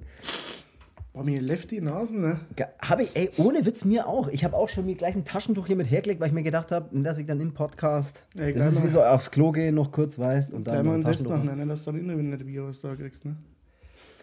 Boah, 1.13 1.23
mir 1.23 1.41
läuft 1.41 1.71
die 1.71 1.81
Nase, 1.81 2.15
ne? 2.15 2.39
Habe 2.81 3.03
ich, 3.03 3.15
ey, 3.15 3.29
ohne 3.37 3.65
Witz 3.65 3.85
mir 3.85 4.07
auch. 4.07 4.27
Ich 4.27 4.43
habe 4.43 4.55
auch 4.55 4.69
schon 4.69 4.85
mir 4.85 4.95
gleich 4.95 5.15
ein 5.15 5.25
Taschentuch 5.25 5.67
hier 5.67 5.75
mit 5.75 5.89
hergelegt, 5.89 6.19
weil 6.19 6.27
ich 6.27 6.33
mir 6.33 6.43
gedacht 6.43 6.71
habe, 6.71 6.89
dass 7.01 7.19
ich 7.19 7.25
dann 7.25 7.39
im 7.39 7.53
Podcast. 7.53 8.25
Ey, 8.35 8.53
das 8.53 8.71
ist 8.71 8.83
wie 8.83 8.87
so 8.87 9.03
aufs 9.03 9.29
Klo 9.29 9.51
gehen, 9.51 9.75
noch 9.75 9.91
kurz 9.91 10.17
weißt 10.17 10.53
und 10.53 10.67
dann. 10.67 10.85
mal 10.85 10.95
ein 10.95 11.03
Test 11.03 11.27
machen, 11.27 11.47
dann 11.47 11.67
dass 11.67 11.83
du 11.85 11.91
dann 11.91 12.09
in 12.09 12.31
der 12.31 12.45
Virus 12.45 12.81
da 12.81 12.95
kriegst, 12.95 13.25
ne? 13.25 13.35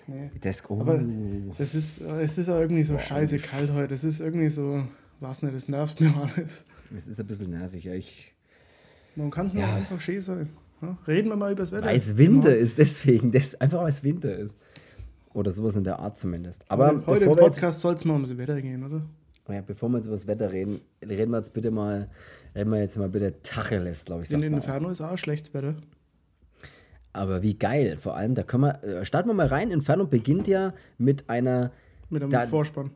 Nee. 0.06 0.30
Das, 0.40 0.68
oh. 0.68 0.80
Aber 0.80 1.04
es 1.58 1.74
ist, 1.74 2.00
es 2.00 2.38
ist 2.38 2.48
auch 2.48 2.58
irgendwie 2.58 2.82
so 2.82 2.94
Boah, 2.94 3.00
scheiße 3.00 3.38
kalt 3.38 3.72
heute. 3.72 3.94
Es 3.94 4.02
ist 4.02 4.20
irgendwie 4.20 4.48
so, 4.48 4.82
was 5.20 5.42
nicht, 5.42 5.54
das 5.54 5.68
nervt 5.68 6.00
mir 6.00 6.12
alles. 6.36 6.64
Es 6.96 7.08
ist 7.08 7.20
ein 7.20 7.26
bisschen 7.26 7.50
nervig, 7.50 7.84
ja. 7.84 7.94
Ich, 7.94 8.34
Man 9.16 9.30
kann 9.30 9.46
es 9.46 9.54
ja. 9.54 9.66
nur 9.66 9.76
einfach 9.76 10.00
schön 10.00 10.22
sein. 10.22 10.50
Ja? 10.82 10.98
Reden 11.06 11.28
wir 11.28 11.36
mal 11.36 11.52
über 11.52 11.62
das 11.62 11.72
Wetter. 11.72 11.86
Weil 11.86 11.96
es 11.96 12.16
Winter 12.16 12.50
genau. 12.50 12.62
ist, 12.62 12.78
deswegen. 12.78 13.30
Das, 13.30 13.54
einfach 13.60 13.82
weil 13.82 13.90
es 13.90 14.02
Winter 14.02 14.34
ist. 14.36 14.56
Oder 15.32 15.52
sowas 15.52 15.76
in 15.76 15.84
der 15.84 15.98
Art 15.98 16.18
zumindest. 16.18 16.64
Aber 16.68 17.02
heute 17.06 17.24
im 17.24 17.36
Podcast 17.36 17.80
soll 17.80 17.94
es 17.94 18.04
mal 18.04 18.14
ums 18.14 18.36
Wetter 18.36 18.60
gehen, 18.60 18.84
oder? 18.84 19.02
Ja, 19.48 19.62
bevor 19.62 19.88
wir 19.88 19.96
jetzt 19.96 20.06
über 20.06 20.16
das 20.16 20.26
Wetter 20.26 20.52
reden, 20.52 20.80
reden 21.02 21.30
wir 21.30 21.38
jetzt 21.38 21.52
bitte 21.52 21.70
mal, 21.70 22.08
reden 22.54 22.70
wir 22.70 22.80
jetzt 22.80 22.96
mal 22.96 23.08
bitte 23.08 23.40
Tacheles, 23.42 24.04
glaube 24.04 24.22
ich. 24.22 24.30
In 24.30 24.42
Inferno 24.42 24.90
ist 24.90 25.00
auch 25.00 25.16
schlechtes 25.16 25.52
Wetter. 25.54 25.74
Aber 27.12 27.42
wie 27.42 27.54
geil, 27.58 27.96
vor 27.98 28.16
allem, 28.16 28.34
da 28.34 28.44
können 28.44 28.64
wir, 28.64 28.84
äh, 28.84 29.04
starten 29.04 29.28
wir 29.28 29.34
mal 29.34 29.48
rein. 29.48 29.70
Inferno 29.70 30.06
beginnt 30.06 30.46
ja 30.46 30.74
mit 30.98 31.28
einer. 31.28 31.72
Mit 32.08 32.22
einem 32.22 32.30
da, 32.30 32.46
Vorspann. 32.46 32.90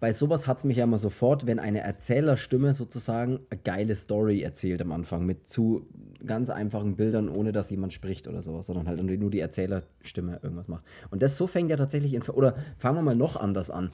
Bei 0.00 0.12
sowas 0.12 0.46
hat 0.46 0.58
es 0.58 0.64
mich 0.64 0.76
ja 0.76 0.84
immer 0.84 0.98
sofort, 0.98 1.46
wenn 1.46 1.58
eine 1.58 1.80
Erzählerstimme 1.80 2.72
sozusagen 2.72 3.40
eine 3.50 3.60
geile 3.60 3.94
Story 3.96 4.42
erzählt 4.42 4.80
am 4.80 4.92
Anfang 4.92 5.26
mit 5.26 5.48
zu 5.48 5.86
ganz 6.24 6.50
einfachen 6.50 6.94
Bildern, 6.94 7.28
ohne 7.28 7.50
dass 7.50 7.70
jemand 7.70 7.92
spricht 7.92 8.28
oder 8.28 8.40
sowas, 8.42 8.66
sondern 8.66 8.86
halt 8.86 9.02
nur 9.02 9.30
die 9.30 9.40
Erzählerstimme 9.40 10.38
irgendwas 10.42 10.68
macht. 10.68 10.84
Und 11.10 11.22
das 11.22 11.36
so 11.36 11.48
fängt 11.48 11.70
ja 11.70 11.76
tatsächlich 11.76 12.14
in. 12.14 12.22
Oder 12.22 12.54
fangen 12.76 12.98
wir 12.98 13.02
mal 13.02 13.16
noch 13.16 13.36
anders 13.36 13.70
an. 13.70 13.90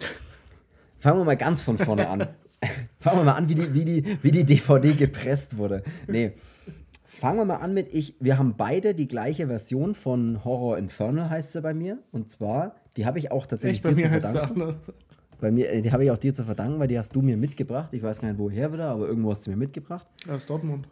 Fangen 0.98 1.20
wir 1.20 1.24
mal 1.24 1.36
ganz 1.36 1.62
von 1.62 1.78
vorne 1.78 2.08
an. 2.08 2.28
fangen 2.98 3.20
wir 3.20 3.24
mal 3.24 3.32
an, 3.32 3.48
wie 3.48 3.54
die, 3.54 3.74
wie, 3.74 3.84
die, 3.84 4.18
wie 4.22 4.30
die 4.30 4.44
DVD 4.44 4.92
gepresst 4.92 5.56
wurde. 5.56 5.82
Nee. 6.06 6.32
Fangen 7.06 7.38
wir 7.38 7.44
mal 7.46 7.56
an 7.56 7.72
mit 7.72 7.92
ich. 7.94 8.16
Wir 8.20 8.38
haben 8.38 8.56
beide 8.56 8.94
die 8.94 9.08
gleiche 9.08 9.46
Version 9.46 9.94
von 9.94 10.44
Horror 10.44 10.76
Infernal, 10.76 11.30
heißt 11.30 11.52
sie 11.52 11.62
bei 11.62 11.72
mir. 11.72 11.98
Und 12.10 12.28
zwar, 12.28 12.74
die 12.96 13.06
habe 13.06 13.18
ich 13.18 13.30
auch 13.30 13.46
tatsächlich 13.46 13.84
Echt, 13.84 13.84
bei 13.84 13.94
mir 13.94 14.12
zu 14.12 14.20
verdanken. 14.20 14.76
Bei 15.40 15.50
mir, 15.50 15.70
äh, 15.70 15.82
die 15.82 15.92
habe 15.92 16.04
ich 16.04 16.10
auch 16.10 16.18
dir 16.18 16.34
zu 16.34 16.44
verdanken, 16.44 16.78
weil 16.78 16.88
die 16.88 16.98
hast 16.98 17.14
du 17.14 17.22
mir 17.22 17.36
mitgebracht. 17.36 17.92
Ich 17.92 18.02
weiß 18.02 18.20
gar 18.20 18.28
nicht, 18.28 18.38
woher 18.38 18.72
wieder, 18.72 18.88
aber 18.90 19.06
irgendwo 19.06 19.30
hast 19.30 19.46
du 19.46 19.50
mir 19.50 19.56
mitgebracht. 19.56 20.06
Aus 20.28 20.46
Dortmund. 20.46 20.88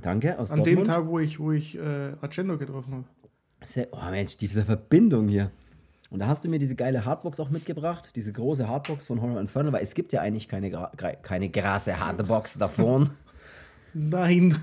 Danke, 0.00 0.38
aus 0.38 0.50
An 0.50 0.58
Dortmund. 0.58 0.78
An 0.78 0.84
dem 0.84 0.92
Tag, 0.92 1.06
wo 1.06 1.18
ich, 1.18 1.38
wo 1.38 1.52
ich 1.52 1.76
äh, 1.76 2.12
Argento 2.20 2.58
getroffen 2.58 2.94
habe. 2.94 3.88
oh 3.92 4.10
Mensch, 4.10 4.36
diese 4.36 4.64
Verbindung 4.64 5.28
hier. 5.28 5.50
Und 6.10 6.18
da 6.18 6.26
hast 6.26 6.44
du 6.44 6.50
mir 6.50 6.58
diese 6.58 6.74
geile 6.74 7.06
Hardbox 7.06 7.40
auch 7.40 7.48
mitgebracht, 7.48 8.10
diese 8.14 8.32
große 8.34 8.68
Hardbox 8.68 9.06
von 9.06 9.22
Horror 9.22 9.40
Infernal, 9.40 9.72
weil 9.72 9.82
es 9.82 9.94
gibt 9.94 10.12
ja 10.12 10.20
eigentlich 10.20 10.46
keine, 10.46 10.70
keine 11.22 11.48
grasse 11.48 11.98
Hardbox 11.98 12.58
davon. 12.58 13.10
Nein. 13.94 14.56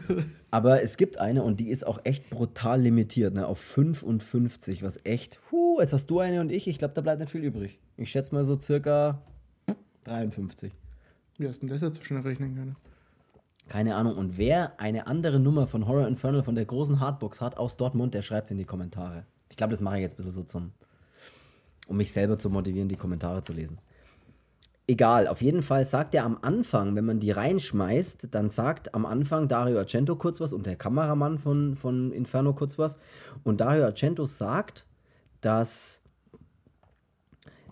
Aber 0.52 0.82
es 0.82 0.98
gibt 0.98 1.20
eine 1.20 1.44
und 1.44 1.60
die 1.60 1.70
ist 1.70 1.86
auch 1.86 2.00
echt 2.04 2.30
brutal 2.30 2.82
limitiert, 2.82 3.34
ne, 3.34 3.46
auf 3.46 3.60
55, 3.60 4.82
was 4.82 5.00
echt, 5.06 5.40
huh, 5.52 5.80
jetzt 5.80 5.94
hast 5.94 6.08
du 6.10 6.20
eine 6.20 6.42
und 6.42 6.52
ich, 6.52 6.68
ich 6.68 6.80
glaube, 6.80 6.94
da 6.96 7.02
bleibt 7.02 7.20
nicht 7.20 7.32
viel 7.32 7.44
übrig. 7.44 7.80
Ich 7.98 8.10
schätze 8.10 8.34
mal 8.34 8.44
so 8.44 8.60
circa 8.60 9.22
53. 10.06 10.74
Wie 11.38 11.48
hast 11.48 11.58
du 11.58 11.68
denn 11.68 11.70
das 11.70 11.82
jetzt 11.82 11.98
so 11.98 12.04
schnell 12.04 12.22
rechnen 12.22 12.56
können? 12.56 12.76
Keine 13.68 13.96
Ahnung. 13.96 14.18
Und 14.18 14.40
wer 14.40 14.80
eine 14.80 15.06
andere 15.06 15.40
Nummer 15.40 15.68
von 15.68 15.88
Horror 15.88 16.08
Infernal 16.08 16.42
von 16.42 16.56
der 16.56 16.66
großen 16.66 17.00
Hardbox 17.00 17.40
hat 17.40 17.58
aus 17.58 17.78
Dortmund, 17.78 18.16
der 18.16 18.24
schreibt 18.24 18.48
es 18.48 18.52
in 18.52 18.58
die 18.58 18.66
Kommentare. 18.66 19.26
Ich 19.50 19.58
glaube, 19.58 19.72
das 19.72 19.82
mache 19.82 19.98
ich 19.98 20.02
jetzt 20.02 20.16
ein 20.16 20.18
bisschen 20.18 20.32
so 20.32 20.44
zum, 20.44 20.72
um 21.88 21.98
mich 21.98 22.12
selber 22.12 22.40
zu 22.40 22.50
motivieren, 22.50 22.90
die 22.90 22.96
Kommentare 22.96 23.44
zu 23.44 23.54
lesen 23.54 23.80
egal, 24.90 25.28
auf 25.28 25.42
jeden 25.42 25.62
Fall 25.62 25.86
sagt 25.86 26.16
er 26.16 26.26
am 26.26 26.40
Anfang, 26.42 26.96
wenn 26.96 27.06
man 27.06 27.20
die 27.20 27.32
reinschmeißt, 27.32 28.30
dann 28.32 28.50
sagt 28.50 28.96
am 28.96 29.06
Anfang 29.06 29.48
Dario 29.48 29.78
Argento 29.78 30.16
kurz 30.16 30.42
was 30.42 30.52
und 30.52 30.66
der 30.66 30.76
Kameramann 30.76 31.38
von, 31.38 31.76
von 31.76 32.12
Inferno 32.12 32.54
kurz 32.54 32.80
was. 32.80 32.98
Und 33.44 33.62
Dario 33.62 33.86
Argento 33.86 34.26
sagt, 34.26 34.86
dass 35.42 36.02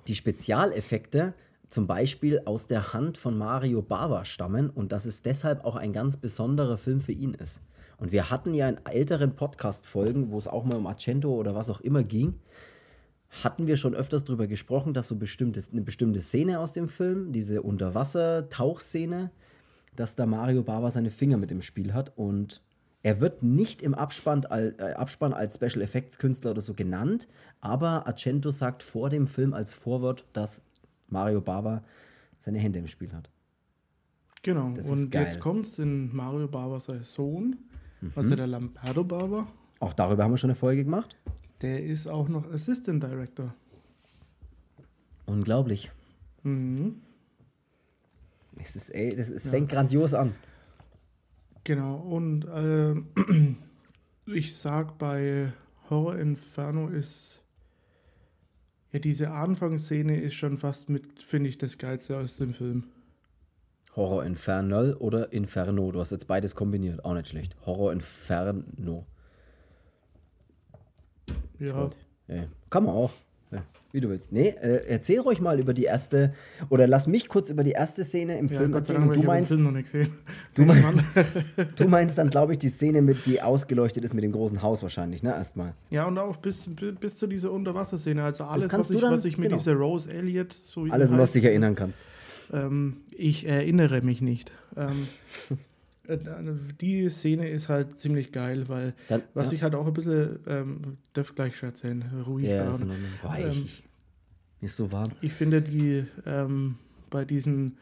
die 0.08 0.16
Spezialeffekte 0.16 1.34
zum 1.70 1.88
Beispiel 1.88 2.42
aus 2.46 2.68
der 2.68 2.94
Hand 2.94 3.18
von 3.18 3.38
Mario 3.38 3.82
Bava 3.82 4.24
stammen 4.24 4.70
und 4.70 4.92
dass 4.92 5.06
es 5.06 5.24
deshalb 5.24 5.66
auch 5.66 5.76
ein 5.76 5.92
ganz 5.92 6.18
besonderer 6.18 6.78
Film 6.78 7.02
für 7.02 7.12
ihn 7.12 7.34
ist. 7.34 7.62
Und 7.98 8.12
wir 8.12 8.30
hatten 8.30 8.54
ja 8.54 8.70
in 8.70 8.80
älteren 8.86 9.36
Podcast-Folgen, 9.36 10.32
wo 10.32 10.38
es 10.38 10.48
auch 10.48 10.64
mal 10.64 10.78
um 10.78 10.86
Argento 10.86 11.34
oder 11.34 11.56
was 11.56 11.72
auch 11.72 11.82
immer 11.82 12.04
ging, 12.04 12.36
hatten 13.44 13.68
wir 13.68 13.78
schon 13.78 13.94
öfters 13.96 14.24
darüber 14.24 14.48
gesprochen, 14.48 14.94
dass 14.94 15.08
so 15.08 15.16
bestimmte, 15.16 15.62
eine 15.72 15.82
bestimmte 15.82 16.22
Szene 16.22 16.60
aus 16.60 16.74
dem 16.74 16.88
Film, 16.88 17.32
diese 17.32 17.62
Unterwasser-Tauchszene, 17.62 19.32
dass 19.96 20.16
da 20.16 20.26
Mario 20.26 20.64
Bava 20.64 20.92
seine 20.92 21.12
Finger 21.12 21.38
mit 21.38 21.52
im 21.52 21.62
Spiel 21.62 21.94
hat 21.94 22.14
und 22.18 22.62
er 23.04 23.22
wird 23.22 23.44
nicht 23.44 23.82
im 23.82 23.94
Abspann, 23.94 24.44
äh, 24.50 24.94
Abspann 24.94 25.34
als 25.34 25.56
Special 25.56 25.82
Effects 25.82 26.18
Künstler 26.18 26.52
oder 26.52 26.62
so 26.62 26.74
genannt, 26.74 27.28
aber 27.62 28.08
Argento 28.08 28.52
sagt 28.52 28.84
vor 28.84 29.10
dem 29.10 29.28
Film 29.28 29.54
als 29.54 29.74
Vorwort, 29.74 30.26
dass 30.34 30.64
Mario 31.08 31.42
Bava 31.42 31.84
seine 32.40 32.60
Hände 32.60 32.80
im 32.80 32.88
Spiel 32.88 33.14
hat. 33.14 33.30
Genau, 34.44 34.72
das 34.72 34.90
und 34.92 35.14
jetzt 35.14 35.40
kommt 35.40 35.80
in 35.80 36.16
Mario 36.16 36.48
Bava 36.48 36.80
sein 36.80 37.04
Sohn, 37.04 37.56
mhm. 38.02 38.12
also 38.16 38.36
der 38.36 38.48
Lampardo 38.48 39.04
Bava. 39.04 39.48
Auch 39.80 39.94
darüber 39.94 40.24
haben 40.24 40.32
wir 40.32 40.38
schon 40.38 40.50
eine 40.50 40.56
Folge 40.56 40.84
gemacht. 40.84 41.16
Der 41.62 41.84
ist 41.84 42.08
auch 42.08 42.28
noch 42.28 42.52
Assistant 42.52 43.04
Director. 43.04 43.54
Unglaublich. 45.26 45.92
Mhm. 46.44 47.02
Es, 48.60 48.76
ist, 48.76 48.90
ey, 48.90 49.16
das, 49.16 49.30
es 49.30 49.46
ja. 49.46 49.52
fängt 49.52 49.70
grandios 49.70 50.14
an. 50.14 50.36
Genau, 51.64 51.96
und 51.98 52.46
äh, 52.46 52.96
ich 54.32 54.56
sag 54.56 54.98
bei 54.98 55.52
Horror 55.90 56.18
Inferno 56.18 56.88
ist 56.88 57.42
ja 58.92 59.00
diese 59.00 59.32
Anfangsszene 59.32 60.20
ist 60.22 60.36
schon 60.36 60.58
fast 60.58 60.90
mit, 60.90 61.22
finde 61.22 61.50
ich, 61.50 61.58
das 61.58 61.78
Geilste 61.78 62.18
aus 62.18 62.38
dem 62.38 62.54
Film. 62.54 62.86
Horror 63.96 64.26
Infernal 64.26 64.94
oder 64.94 65.34
Inferno? 65.34 65.92
Du 65.92 66.00
hast 66.00 66.12
jetzt 66.12 66.28
beides 66.28 66.56
kombiniert, 66.56 67.04
auch 67.04 67.14
nicht 67.14 67.28
schlecht. 67.28 67.56
Horror 67.66 67.92
Inferno. 67.92 69.06
Ja. 71.60 71.90
ja. 72.28 72.44
Kann 72.70 72.86
man 72.86 72.96
auch. 72.96 73.12
Ja, 73.50 73.64
wie 73.94 74.02
du 74.02 74.10
willst. 74.10 74.34
Nee, 74.34 74.50
äh, 74.50 74.86
erzähl 74.90 75.22
ruhig 75.22 75.40
mal 75.40 75.58
über 75.58 75.74
die 75.74 75.86
erste, 75.86 76.34
oder 76.70 76.86
lass 76.86 77.08
mich 77.08 77.30
kurz 77.30 77.50
über 77.50 77.64
die 77.64 77.72
erste 77.72 78.04
Szene 78.04 78.38
im 78.38 78.48
ja, 78.48 78.58
Film 78.58 78.74
erzählen. 78.74 79.02
Dank, 79.02 79.14
du 79.14 79.24
meinst, 79.24 79.48
Film 79.50 79.64
noch 79.64 79.72
nicht 79.72 79.92
gesehen. 79.92 80.14
Du, 80.54 80.64
mein, 80.64 81.02
du 81.76 81.88
meinst 81.88 82.18
dann, 82.18 82.30
glaube 82.30 82.52
ich, 82.52 82.60
die 82.60 82.68
Szene, 82.68 83.02
mit, 83.02 83.26
die 83.26 83.42
ausgeleuchtet 83.42 84.04
ist 84.04 84.14
mit 84.14 84.24
dem 84.24 84.34
großen 84.34 84.62
Haus 84.62 84.84
wahrscheinlich, 84.84 85.24
ne? 85.24 85.30
Erstmal. 85.30 85.74
Ja, 85.90 86.06
und 86.06 86.18
auch 86.18 86.36
bis, 86.38 86.70
bis 87.00 87.16
zu 87.16 87.28
dieser 87.28 87.52
Unterwasserszene. 87.52 88.24
Also 88.24 88.44
alles, 88.44 88.72
was 88.74 88.90
ich, 88.90 89.00
dann, 89.00 89.14
was 89.14 89.24
ich 89.24 89.38
mit 89.38 89.50
genau. 89.50 89.58
dieser 89.58 89.74
Rose 89.76 90.12
Elliott 90.12 90.52
so 90.52 90.84
Alles, 90.90 91.16
was 91.16 91.32
du 91.32 91.40
dich 91.40 91.48
erinnern 91.48 91.76
kannst. 91.76 92.00
Ähm, 92.52 92.98
ich 93.12 93.48
erinnere 93.48 94.02
mich 94.02 94.22
nicht. 94.22 94.52
Ähm, 94.76 95.08
Äh, 95.50 95.56
die 96.08 97.10
Szene 97.10 97.50
ist 97.50 97.70
halt 97.70 98.00
ziemlich 98.00 98.32
geil, 98.32 98.70
weil 98.70 98.94
Dann, 99.10 99.24
was 99.34 99.52
ja. 99.52 99.56
ich 99.56 99.64
halt 99.64 99.76
auch 99.76 99.88
ein 99.88 99.94
bisschen, 99.94 100.40
ähm, 100.48 100.98
darf 101.14 101.36
gleich 101.36 101.58
schon 101.58 101.70
erzählen, 101.70 102.04
ruhig 102.26 102.46
ja, 102.46 102.70
ist, 102.70 102.86
boah, 103.22 103.38
ähm, 103.38 103.66
ist 104.62 104.78
so 104.78 104.92
warm. 104.92 105.10
Ich 105.22 105.34
finde 105.34 105.62
die 105.62 106.06
ähm, 106.26 106.76
bei 107.10 107.26
diesen 107.26 107.78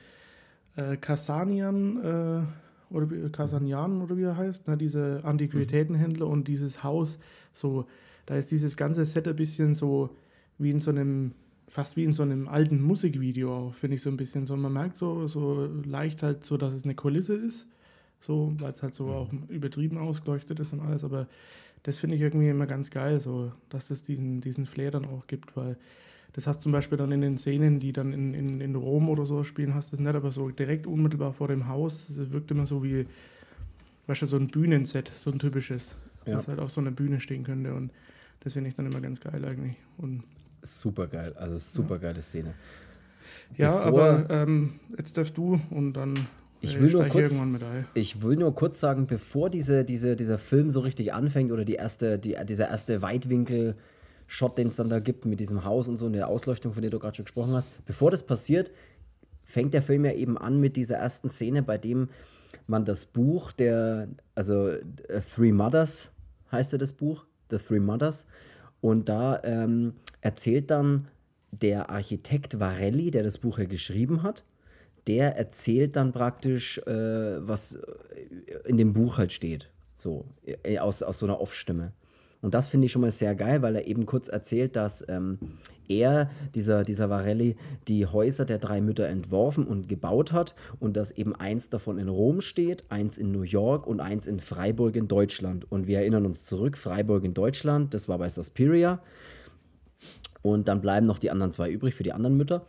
äh, 0.75 0.97
Kasanian 0.97 2.03
äh, 2.03 2.93
oder 2.93 3.11
wie, 3.11 3.29
Kasanian 3.29 4.01
oder 4.01 4.17
wie 4.17 4.23
er 4.23 4.37
heißt, 4.37 4.67
ne, 4.67 4.77
diese 4.77 5.21
Antiquitätenhändler 5.23 6.25
mhm. 6.25 6.31
und 6.31 6.47
dieses 6.47 6.83
Haus, 6.83 7.19
so, 7.53 7.85
da 8.25 8.35
ist 8.35 8.51
dieses 8.51 8.75
ganze 8.75 9.05
Set 9.05 9.27
ein 9.27 9.35
bisschen 9.35 9.75
so 9.75 10.15
wie 10.57 10.71
in 10.71 10.79
so 10.79 10.91
einem 10.91 11.33
fast 11.67 11.97
wie 11.97 12.03
in 12.03 12.13
so 12.13 12.21
einem 12.21 12.47
alten 12.47 12.81
Musikvideo, 12.81 13.71
finde 13.71 13.95
ich 13.95 14.01
so 14.01 14.09
ein 14.09 14.17
bisschen 14.17 14.45
so. 14.45 14.55
Man 14.55 14.73
merkt 14.73 14.97
so, 14.97 15.27
so 15.27 15.65
leicht 15.83 16.21
halt 16.21 16.45
so, 16.45 16.57
dass 16.57 16.73
es 16.73 16.83
eine 16.83 16.93
Kulisse 16.93 17.33
ist 17.33 17.67
so, 18.25 18.53
weil 18.59 18.71
es 18.71 18.83
halt 18.83 18.95
so 18.95 19.05
mhm. 19.05 19.11
auch 19.11 19.29
übertrieben 19.49 19.97
ausgeleuchtet 19.97 20.59
ist 20.59 20.73
und 20.73 20.81
alles, 20.81 21.03
aber 21.03 21.27
das 21.83 21.99
finde 21.99 22.15
ich 22.15 22.21
irgendwie 22.21 22.49
immer 22.49 22.65
ganz 22.65 22.89
geil, 22.89 23.19
so, 23.19 23.51
dass 23.69 23.89
das 23.89 24.01
diesen, 24.01 24.41
diesen 24.41 24.65
Flair 24.65 24.91
dann 24.91 25.05
auch 25.05 25.27
gibt, 25.27 25.55
weil 25.55 25.77
das 26.33 26.47
hast 26.47 26.61
zum 26.61 26.71
Beispiel 26.71 26.97
dann 26.97 27.11
in 27.11 27.21
den 27.21 27.37
Szenen, 27.37 27.79
die 27.79 27.91
dann 27.91 28.11
in, 28.11 28.33
in, 28.33 28.59
in 28.59 28.75
Rom 28.75 29.07
oder 29.07 29.25
so 29.25 29.43
spielen, 29.43 29.73
hast 29.73 29.91
du 29.91 29.97
das 29.97 30.03
nicht, 30.03 30.15
aber 30.15 30.31
so 30.31 30.49
direkt 30.49 30.87
unmittelbar 30.87 31.31
vor 31.31 31.47
dem 31.47 31.67
Haus, 31.67 32.07
das 32.07 32.31
wirkt 32.31 32.51
immer 32.51 32.65
so 32.65 32.83
wie, 32.83 33.05
weißt 34.07 34.23
du, 34.23 34.25
so 34.25 34.37
ein 34.37 34.47
Bühnenset, 34.47 35.11
so 35.15 35.31
ein 35.31 35.39
typisches, 35.39 35.95
ja. 36.25 36.33
das 36.33 36.47
halt 36.47 36.59
auf 36.59 36.71
so 36.71 36.81
einer 36.81 36.91
Bühne 36.91 37.19
stehen 37.19 37.43
könnte 37.43 37.73
und 37.73 37.91
das 38.41 38.53
finde 38.53 38.69
ich 38.69 38.75
dann 38.75 38.87
immer 38.87 38.99
ganz 38.99 39.19
geil 39.19 39.45
eigentlich. 39.45 39.77
Und 39.97 40.23
super 40.61 41.07
geil, 41.07 41.33
also 41.37 41.57
super 41.57 41.99
geile 41.99 42.21
Szene. 42.21 42.53
Ja, 43.57 43.71
Bevor 43.71 43.87
aber 43.87 44.29
ähm, 44.29 44.79
jetzt 44.97 45.15
darfst 45.17 45.37
du 45.37 45.59
und 45.69 45.93
dann 45.93 46.15
ich 46.65 46.79
will, 46.79 46.91
nur 46.91 47.05
kurz, 47.05 47.45
ich 47.93 48.21
will 48.21 48.35
nur 48.35 48.53
kurz 48.55 48.79
sagen, 48.79 49.07
bevor 49.07 49.49
diese, 49.49 49.85
diese, 49.85 50.15
dieser 50.15 50.37
Film 50.37 50.71
so 50.71 50.81
richtig 50.81 51.13
anfängt 51.13 51.51
oder 51.51 51.65
die 51.65 51.75
erste, 51.75 52.19
die, 52.19 52.35
dieser 52.45 52.69
erste 52.69 53.01
Weitwinkel-Shot, 53.01 54.57
den 54.57 54.67
es 54.67 54.75
dann 54.75 54.89
da 54.89 54.99
gibt 54.99 55.25
mit 55.25 55.39
diesem 55.39 55.63
Haus 55.63 55.87
und 55.87 55.97
so 55.97 56.05
und 56.05 56.13
der 56.13 56.27
Ausleuchtung, 56.27 56.73
von 56.73 56.81
der 56.81 56.91
du 56.91 56.99
gerade 56.99 57.15
schon 57.15 57.25
gesprochen 57.25 57.53
hast, 57.53 57.69
bevor 57.85 58.11
das 58.11 58.23
passiert, 58.23 58.71
fängt 59.43 59.73
der 59.73 59.81
Film 59.81 60.05
ja 60.05 60.11
eben 60.11 60.37
an 60.37 60.59
mit 60.59 60.75
dieser 60.75 60.97
ersten 60.97 61.29
Szene, 61.29 61.63
bei 61.63 61.77
dem 61.77 62.09
man 62.67 62.85
das 62.85 63.05
Buch 63.05 63.51
der, 63.51 64.07
also 64.33 64.69
uh, 64.69 65.19
Three 65.35 65.51
Mothers 65.51 66.11
heißt 66.51 66.71
ja 66.71 66.77
das 66.77 66.93
Buch, 66.93 67.25
The 67.49 67.57
Three 67.57 67.79
Mothers, 67.79 68.25
und 68.81 69.09
da 69.09 69.41
ähm, 69.43 69.93
erzählt 70.21 70.71
dann 70.71 71.07
der 71.51 71.89
Architekt 71.89 72.59
Varelli, 72.59 73.11
der 73.11 73.23
das 73.23 73.37
Buch 73.37 73.59
ja 73.59 73.65
geschrieben 73.65 74.23
hat, 74.23 74.43
der 75.07 75.37
erzählt 75.37 75.95
dann 75.95 76.11
praktisch, 76.11 76.79
äh, 76.79 77.47
was 77.47 77.77
in 78.65 78.77
dem 78.77 78.93
Buch 78.93 79.17
halt 79.17 79.33
steht. 79.33 79.69
So, 79.95 80.25
äh, 80.63 80.79
aus, 80.79 81.03
aus 81.03 81.19
so 81.19 81.25
einer 81.25 81.39
Off-Stimme. 81.39 81.93
Und 82.41 82.53
das 82.53 82.67
finde 82.67 82.85
ich 82.85 82.91
schon 82.91 83.01
mal 83.01 83.11
sehr 83.11 83.33
geil, 83.33 83.63
weil 83.63 83.75
er 83.75 83.87
eben 83.87 84.05
kurz 84.05 84.27
erzählt, 84.27 84.75
dass 84.75 85.03
ähm, 85.07 85.39
er, 85.87 86.29
dieser, 86.53 86.83
dieser 86.83 87.09
Varelli, 87.09 87.55
die 87.87 88.05
Häuser 88.05 88.45
der 88.45 88.59
drei 88.59 88.81
Mütter 88.81 89.07
entworfen 89.07 89.65
und 89.65 89.89
gebaut 89.89 90.31
hat 90.31 90.53
und 90.79 90.95
dass 90.95 91.09
eben 91.09 91.35
eins 91.35 91.69
davon 91.69 91.97
in 91.97 92.07
Rom 92.07 92.41
steht, 92.41 92.83
eins 92.89 93.17
in 93.17 93.31
New 93.31 93.41
York 93.41 93.87
und 93.87 93.99
eins 93.99 94.27
in 94.27 94.39
Freiburg 94.39 94.95
in 94.95 95.07
Deutschland. 95.07 95.71
Und 95.71 95.87
wir 95.87 95.99
erinnern 95.99 96.25
uns 96.25 96.45
zurück, 96.45 96.77
Freiburg 96.77 97.23
in 97.23 97.33
Deutschland, 97.33 97.95
das 97.95 98.07
war 98.07 98.19
bei 98.19 98.29
Suspiria. 98.29 99.01
Und 100.43 100.67
dann 100.67 100.81
bleiben 100.81 101.07
noch 101.07 101.17
die 101.17 101.31
anderen 101.31 101.51
zwei 101.51 101.71
übrig 101.71 101.95
für 101.95 102.03
die 102.03 102.13
anderen 102.13 102.37
Mütter. 102.37 102.67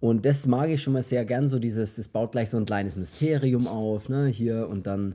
Und 0.00 0.24
das 0.26 0.46
mag 0.46 0.68
ich 0.68 0.82
schon 0.82 0.92
mal 0.92 1.02
sehr 1.02 1.24
gern, 1.24 1.48
so 1.48 1.58
dieses, 1.58 1.96
das 1.96 2.08
baut 2.08 2.32
gleich 2.32 2.50
so 2.50 2.58
ein 2.58 2.66
kleines 2.66 2.96
Mysterium 2.96 3.66
auf, 3.66 4.08
ne, 4.08 4.26
hier 4.26 4.68
und 4.68 4.86
dann 4.86 5.14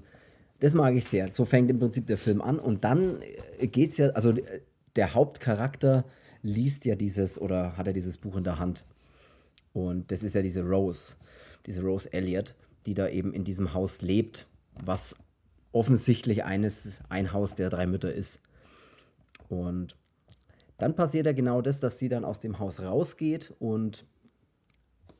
das 0.61 0.75
mag 0.75 0.95
ich 0.95 1.05
sehr. 1.05 1.31
So 1.31 1.43
fängt 1.43 1.71
im 1.71 1.79
Prinzip 1.79 2.05
der 2.05 2.19
Film 2.19 2.39
an. 2.39 2.59
Und 2.59 2.83
dann 2.83 3.19
äh, 3.59 3.67
geht 3.67 3.89
es 3.91 3.97
ja, 3.97 4.09
also 4.09 4.29
äh, 4.29 4.61
der 4.95 5.15
Hauptcharakter 5.15 6.05
liest 6.43 6.85
ja 6.85 6.95
dieses 6.95 7.41
oder 7.41 7.77
hat 7.77 7.87
er 7.87 7.91
ja 7.91 7.93
dieses 7.93 8.19
Buch 8.19 8.35
in 8.37 8.43
der 8.43 8.59
Hand. 8.59 8.83
Und 9.73 10.11
das 10.11 10.21
ist 10.21 10.35
ja 10.35 10.41
diese 10.41 10.61
Rose, 10.63 11.15
diese 11.65 11.81
Rose 11.81 12.13
Elliot, 12.13 12.53
die 12.85 12.93
da 12.93 13.07
eben 13.07 13.33
in 13.33 13.43
diesem 13.43 13.73
Haus 13.73 14.03
lebt, 14.03 14.47
was 14.79 15.15
offensichtlich 15.71 16.43
eines, 16.43 17.01
ein 17.09 17.33
Haus 17.33 17.55
der 17.55 17.69
drei 17.69 17.87
Mütter 17.87 18.13
ist. 18.13 18.41
Und 19.49 19.95
dann 20.77 20.95
passiert 20.95 21.25
ja 21.25 21.31
genau 21.31 21.63
das, 21.63 21.79
dass 21.79 21.97
sie 21.97 22.09
dann 22.09 22.23
aus 22.23 22.39
dem 22.39 22.59
Haus 22.59 22.81
rausgeht 22.81 23.53
und 23.57 24.05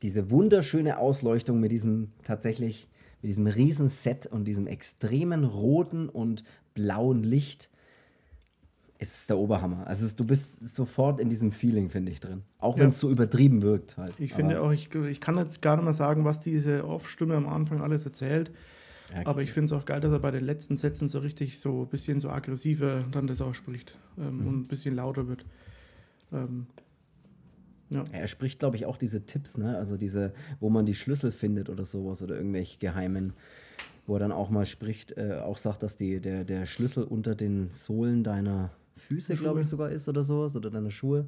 diese 0.02 0.30
wunderschöne 0.30 0.98
Ausleuchtung 0.98 1.60
mit 1.60 1.72
diesem 1.72 2.12
tatsächlich 2.24 2.88
mit 3.22 3.28
diesem 3.28 3.46
riesen 3.46 3.88
Set 3.88 4.26
und 4.26 4.44
diesem 4.44 4.66
extremen 4.66 5.44
roten 5.44 6.08
und 6.08 6.42
blauen 6.74 7.22
Licht 7.22 7.70
ist 8.98 9.30
der 9.30 9.38
Oberhammer. 9.38 9.86
Also 9.86 10.06
du 10.16 10.26
bist 10.26 10.74
sofort 10.74 11.20
in 11.20 11.28
diesem 11.28 11.50
Feeling, 11.50 11.88
finde 11.88 12.12
ich, 12.12 12.20
drin. 12.20 12.42
Auch 12.58 12.76
ja. 12.76 12.82
wenn 12.82 12.90
es 12.90 13.00
so 13.00 13.10
übertrieben 13.10 13.62
wirkt 13.62 13.96
halt. 13.96 14.14
Ich 14.18 14.32
finde 14.32 14.60
auch, 14.60 14.72
ich, 14.72 14.94
ich 14.94 15.20
kann 15.20 15.36
jetzt 15.36 15.60
gar 15.62 15.76
nicht 15.76 15.84
mehr 15.84 15.92
sagen, 15.92 16.24
was 16.24 16.40
diese 16.40 16.86
Off-Stimme 16.86 17.34
am 17.34 17.48
Anfang 17.48 17.80
alles 17.80 18.04
erzählt. 18.04 18.52
Ja. 19.12 19.26
Aber 19.26 19.42
ich 19.42 19.52
finde 19.52 19.74
es 19.74 19.80
auch 19.80 19.84
geil, 19.84 20.00
dass 20.00 20.12
er 20.12 20.20
bei 20.20 20.30
den 20.30 20.44
letzten 20.44 20.76
Sätzen 20.76 21.08
so 21.08 21.18
richtig 21.18 21.58
so 21.58 21.82
ein 21.82 21.88
bisschen 21.88 22.20
so 22.20 22.30
aggressiver 22.30 23.04
dann 23.10 23.26
das 23.26 23.40
auch 23.40 23.54
spricht 23.54 23.98
ähm, 24.18 24.38
mhm. 24.38 24.46
und 24.46 24.60
ein 24.62 24.68
bisschen 24.68 24.94
lauter 24.94 25.28
wird. 25.28 25.44
Ähm, 26.32 26.66
ja. 27.92 28.04
Er 28.12 28.28
spricht, 28.28 28.58
glaube 28.58 28.76
ich, 28.76 28.86
auch 28.86 28.96
diese 28.96 29.26
Tipps, 29.26 29.58
ne? 29.58 29.76
Also 29.76 29.96
diese, 29.96 30.32
wo 30.60 30.70
man 30.70 30.86
die 30.86 30.94
Schlüssel 30.94 31.32
findet 31.32 31.68
oder 31.68 31.84
sowas 31.84 32.22
oder 32.22 32.36
irgendwelche 32.36 32.78
geheimen, 32.78 33.32
wo 34.06 34.16
er 34.16 34.20
dann 34.20 34.32
auch 34.32 34.50
mal 34.50 34.66
spricht, 34.66 35.16
äh, 35.16 35.40
auch 35.42 35.56
sagt, 35.56 35.82
dass 35.82 35.96
die, 35.96 36.20
der, 36.20 36.44
der 36.44 36.66
Schlüssel 36.66 37.04
unter 37.04 37.34
den 37.34 37.70
Sohlen 37.70 38.24
deiner 38.24 38.70
Füße, 38.96 39.34
glaube 39.34 39.60
ich, 39.60 39.68
sogar 39.68 39.90
ist 39.90 40.08
oder 40.08 40.22
sowas, 40.22 40.56
oder 40.56 40.70
deiner 40.70 40.90
Schuhe. 40.90 41.26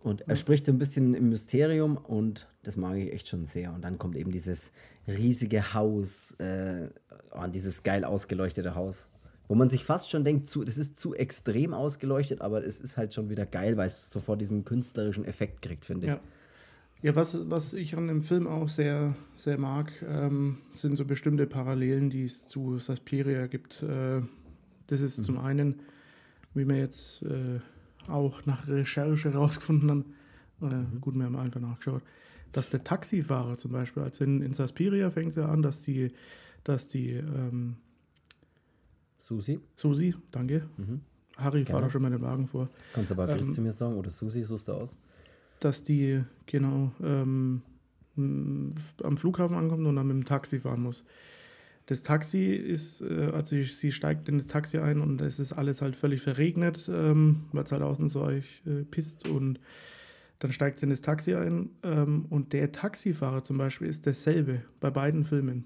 Und 0.00 0.22
er 0.22 0.28
ja. 0.28 0.36
spricht 0.36 0.68
ein 0.68 0.78
bisschen 0.78 1.14
im 1.14 1.30
Mysterium 1.30 1.96
und 1.96 2.46
das 2.62 2.76
mag 2.76 2.96
ich 2.98 3.12
echt 3.12 3.28
schon 3.28 3.46
sehr. 3.46 3.72
Und 3.72 3.82
dann 3.82 3.98
kommt 3.98 4.16
eben 4.16 4.30
dieses 4.30 4.70
riesige 5.08 5.72
Haus, 5.72 6.32
äh, 6.32 6.88
oh, 7.32 7.46
dieses 7.46 7.82
geil 7.82 8.04
ausgeleuchtete 8.04 8.74
Haus 8.74 9.08
wo 9.48 9.54
man 9.54 9.68
sich 9.68 9.84
fast 9.84 10.10
schon 10.10 10.24
denkt, 10.24 10.46
zu, 10.46 10.64
das 10.64 10.78
ist 10.78 10.96
zu 10.96 11.14
extrem 11.14 11.74
ausgeleuchtet, 11.74 12.40
aber 12.40 12.64
es 12.64 12.80
ist 12.80 12.96
halt 12.96 13.12
schon 13.12 13.28
wieder 13.30 13.46
geil, 13.46 13.76
weil 13.76 13.86
es 13.86 14.10
sofort 14.10 14.40
diesen 14.40 14.64
künstlerischen 14.64 15.24
Effekt 15.24 15.62
kriegt, 15.62 15.84
finde 15.84 16.06
ich. 16.06 16.12
Ja. 16.12 16.20
Ja, 17.02 17.14
was, 17.14 17.50
was 17.50 17.74
ich 17.74 17.98
an 17.98 18.08
dem 18.08 18.22
Film 18.22 18.46
auch 18.46 18.70
sehr, 18.70 19.14
sehr 19.36 19.58
mag, 19.58 19.92
ähm, 20.08 20.56
sind 20.72 20.96
so 20.96 21.04
bestimmte 21.04 21.46
Parallelen, 21.46 22.08
die 22.08 22.24
es 22.24 22.46
zu 22.46 22.78
Suspiria 22.78 23.46
gibt. 23.46 23.82
Äh, 23.82 24.22
das 24.86 25.02
ist 25.02 25.18
mhm. 25.18 25.22
zum 25.22 25.38
einen, 25.38 25.80
wie 26.54 26.66
wir 26.66 26.78
jetzt 26.78 27.22
äh, 27.22 27.60
auch 28.08 28.46
nach 28.46 28.68
Recherche 28.68 29.30
herausgefunden 29.34 29.90
haben, 29.90 30.04
äh, 30.62 30.64
mhm. 30.64 31.00
gut, 31.02 31.14
wir 31.14 31.24
haben 31.24 31.36
einfach 31.36 31.60
nachgeschaut, 31.60 32.02
dass 32.52 32.70
der 32.70 32.82
Taxifahrer 32.82 33.58
zum 33.58 33.72
Beispiel, 33.72 34.02
also 34.02 34.24
in, 34.24 34.40
in 34.40 34.54
Suspiria 34.54 35.10
fängt 35.10 35.28
es 35.28 35.36
ja 35.36 35.46
an, 35.50 35.60
dass 35.60 35.82
die, 35.82 36.08
dass 36.62 36.88
die 36.88 37.10
ähm, 37.10 37.76
Susi. 39.24 39.58
Susi, 39.74 40.14
danke. 40.30 40.68
Mhm. 40.76 41.00
Harry, 41.38 41.64
fahr 41.64 41.80
da 41.80 41.88
schon 41.88 42.02
mal 42.02 42.10
den 42.10 42.20
Wagen 42.20 42.46
vor. 42.46 42.68
Kannst 42.92 43.10
aber 43.10 43.26
Chris 43.26 43.46
ähm, 43.46 43.52
zu 43.54 43.60
mir 43.62 43.72
sagen 43.72 43.96
oder 43.96 44.10
Susi, 44.10 44.44
suchst 44.44 44.68
du 44.68 44.72
aus? 44.72 44.96
Dass 45.60 45.82
die, 45.82 46.22
genau, 46.44 46.92
ähm, 47.02 47.62
am 48.16 49.16
Flughafen 49.16 49.56
ankommt 49.56 49.86
und 49.86 49.96
dann 49.96 50.06
mit 50.06 50.16
dem 50.16 50.24
Taxi 50.24 50.60
fahren 50.60 50.82
muss. 50.82 51.06
Das 51.86 52.02
Taxi 52.02 52.52
ist, 52.52 53.00
äh, 53.00 53.30
also 53.32 53.56
sie 53.62 53.92
steigt 53.92 54.28
in 54.28 54.36
das 54.36 54.46
Taxi 54.46 54.76
ein 54.76 55.00
und 55.00 55.22
es 55.22 55.38
ist 55.38 55.54
alles 55.54 55.80
halt 55.80 55.96
völlig 55.96 56.20
verregnet, 56.20 56.86
ähm, 56.92 57.46
weil 57.52 57.64
es 57.64 57.72
halt 57.72 57.82
außen 57.82 58.10
so 58.10 58.20
euch 58.20 58.62
äh, 58.66 58.84
pisst 58.84 59.26
und 59.26 59.58
dann 60.38 60.52
steigt 60.52 60.80
sie 60.80 60.84
in 60.84 60.90
das 60.90 61.00
Taxi 61.00 61.34
ein 61.34 61.70
ähm, 61.82 62.26
und 62.28 62.52
der 62.52 62.72
Taxifahrer 62.72 63.42
zum 63.42 63.56
Beispiel 63.56 63.88
ist 63.88 64.06
dasselbe 64.06 64.60
bei 64.80 64.90
beiden 64.90 65.24
Filmen. 65.24 65.64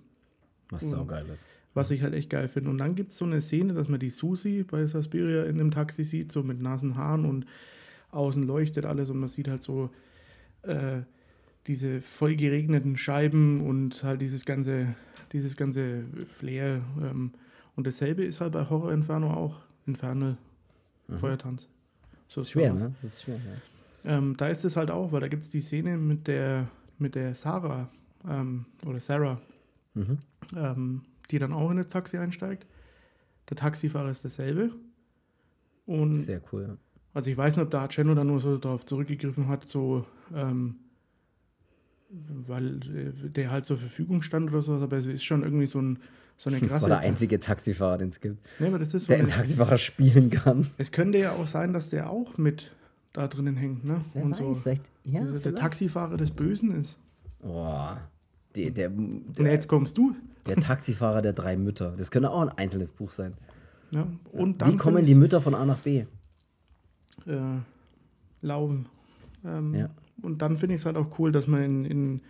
Was 0.71 0.88
saugeil 0.88 1.27
ist 1.29 1.49
was 1.74 1.90
ich 1.90 2.02
halt 2.02 2.14
echt 2.14 2.31
geil 2.31 2.48
finde. 2.48 2.70
Und 2.70 2.78
dann 2.78 2.94
gibt 2.94 3.12
es 3.12 3.18
so 3.18 3.24
eine 3.24 3.40
Szene, 3.40 3.74
dass 3.74 3.88
man 3.88 4.00
die 4.00 4.11
Susi 4.11 4.64
bei 4.64 4.87
Suspiria 4.87 5.44
in 5.44 5.59
dem 5.59 5.70
Taxi 5.70 6.04
sieht, 6.04 6.33
so 6.33 6.42
mit 6.42 6.61
nassen 6.61 6.96
Haaren 6.96 7.24
und 7.24 7.46
außen 8.11 8.42
leuchtet 8.42 8.85
alles 8.85 9.11
und 9.11 9.18
man 9.18 9.28
sieht 9.28 9.48
halt 9.48 9.62
so 9.62 9.90
äh, 10.62 11.02
diese 11.66 12.00
voll 12.00 12.37
geregneten 12.37 12.96
Scheiben 12.96 13.61
und 13.61 14.02
halt 14.02 14.20
dieses 14.22 14.44
ganze, 14.44 14.94
dieses 15.33 15.57
ganze 15.57 16.04
Flair. 16.26 16.81
Ähm, 17.02 17.33
und 17.76 17.87
dasselbe 17.87 18.24
ist 18.24 18.40
halt 18.40 18.52
bei 18.52 18.68
Horror 18.68 18.92
Inferno 18.92 19.33
auch. 19.33 19.61
Infernal 19.87 20.37
mhm. 21.09 21.18
Feuertanz. 21.18 21.68
So 22.28 22.40
ist 22.40 22.50
schwer, 22.50 22.74
ne? 22.74 22.94
Das 23.02 23.14
ist 23.14 23.22
schwer, 23.22 23.37
ja. 23.37 24.16
Ähm, 24.16 24.37
da 24.37 24.48
ist 24.48 24.64
es 24.64 24.76
halt 24.76 24.90
auch, 24.90 25.12
weil 25.12 25.20
da 25.20 25.28
gibt 25.28 25.42
es 25.42 25.50
die 25.50 25.61
Szene 25.61 25.96
mit 25.96 26.26
der, 26.26 26.68
mit 26.98 27.14
der 27.14 27.35
Sarah 27.35 27.88
ähm, 28.28 28.66
oder 28.87 29.00
Sarah. 29.00 29.40
Mhm. 29.94 30.18
Die 31.30 31.38
dann 31.38 31.52
auch 31.52 31.70
in 31.70 31.76
das 31.76 31.88
Taxi 31.88 32.16
einsteigt. 32.16 32.66
Der 33.50 33.56
Taxifahrer 33.56 34.10
ist 34.10 34.24
derselbe. 34.24 34.70
Und 35.86 36.16
Sehr 36.16 36.40
cool. 36.52 36.78
Also 37.14 37.30
ich 37.30 37.36
weiß 37.36 37.56
nicht, 37.56 37.64
ob 37.64 37.70
da 37.70 37.88
Ceno 37.88 38.14
dann 38.14 38.26
nur 38.26 38.40
so 38.40 38.58
darauf 38.58 38.84
zurückgegriffen 38.84 39.48
hat, 39.48 39.68
so 39.68 40.04
ähm, 40.34 40.76
weil 42.10 42.80
der 42.80 43.50
halt 43.50 43.64
zur 43.64 43.78
Verfügung 43.78 44.22
stand 44.22 44.50
oder 44.50 44.62
sowas, 44.62 44.82
aber 44.82 44.96
es 44.96 45.06
ist 45.06 45.24
schon 45.24 45.42
irgendwie 45.42 45.66
so, 45.66 45.80
ein, 45.80 45.98
so 46.36 46.48
eine 46.50 46.58
krasse... 46.58 46.74
Das 46.74 46.82
war 46.82 46.88
der 46.88 46.98
einzige 47.00 47.38
Taxifahrer, 47.38 47.98
den 47.98 48.08
es 48.08 48.20
gibt, 48.20 48.38
nee, 48.58 48.68
aber 48.68 48.78
das 48.78 48.94
ist 48.94 49.06
so 49.06 49.08
der 49.08 49.18
einen 49.18 49.28
Taxifahrer 49.28 49.76
spielen 49.78 50.30
kann. 50.30 50.68
Es 50.78 50.92
könnte 50.92 51.18
ja 51.18 51.32
auch 51.32 51.46
sein, 51.46 51.72
dass 51.72 51.90
der 51.90 52.10
auch 52.10 52.38
mit 52.38 52.70
da 53.12 53.26
drinnen 53.26 53.56
hängt, 53.56 53.84
ne? 53.84 54.02
Wer 54.12 54.24
Und 54.24 54.32
weiß, 54.32 54.38
so, 54.38 54.54
vielleicht, 54.54 54.82
ja, 55.04 55.24
der 55.24 55.40
vielleicht. 55.40 55.58
Taxifahrer 55.58 56.16
des 56.16 56.30
Bösen 56.30 56.80
ist. 56.80 56.98
Boah. 57.40 58.00
Der, 58.56 58.70
der, 58.70 58.88
der, 58.88 58.98
Und 58.98 59.46
jetzt 59.46 59.68
kommst 59.68 59.98
du. 59.98 60.14
Der 60.46 60.56
Taxifahrer 60.56 61.22
der 61.22 61.32
drei 61.32 61.56
Mütter. 61.56 61.94
Das 61.96 62.11
könnte 62.11 62.30
auch 62.30 62.40
ein 62.40 62.48
einzelnes 62.48 62.92
Buch 62.92 63.11
sein. 63.11 63.34
Ja, 63.90 64.06
und 64.32 64.64
Wie 64.66 64.76
kommen 64.76 65.04
die 65.04 65.14
Mütter 65.14 65.40
von 65.40 65.54
A 65.54 65.64
nach 65.64 65.78
B? 65.78 66.04
Äh, 67.26 67.37
laufen. 68.42 68.87
Ähm, 69.44 69.74
ja. 69.74 69.90
Und 70.22 70.42
dann 70.42 70.56
finde 70.56 70.74
ich 70.74 70.82
es 70.82 70.87
halt 70.87 70.96
auch 70.96 71.18
cool, 71.18 71.32
dass 71.32 71.46
man 71.46 71.62
in, 71.62 71.84
in 71.84 72.20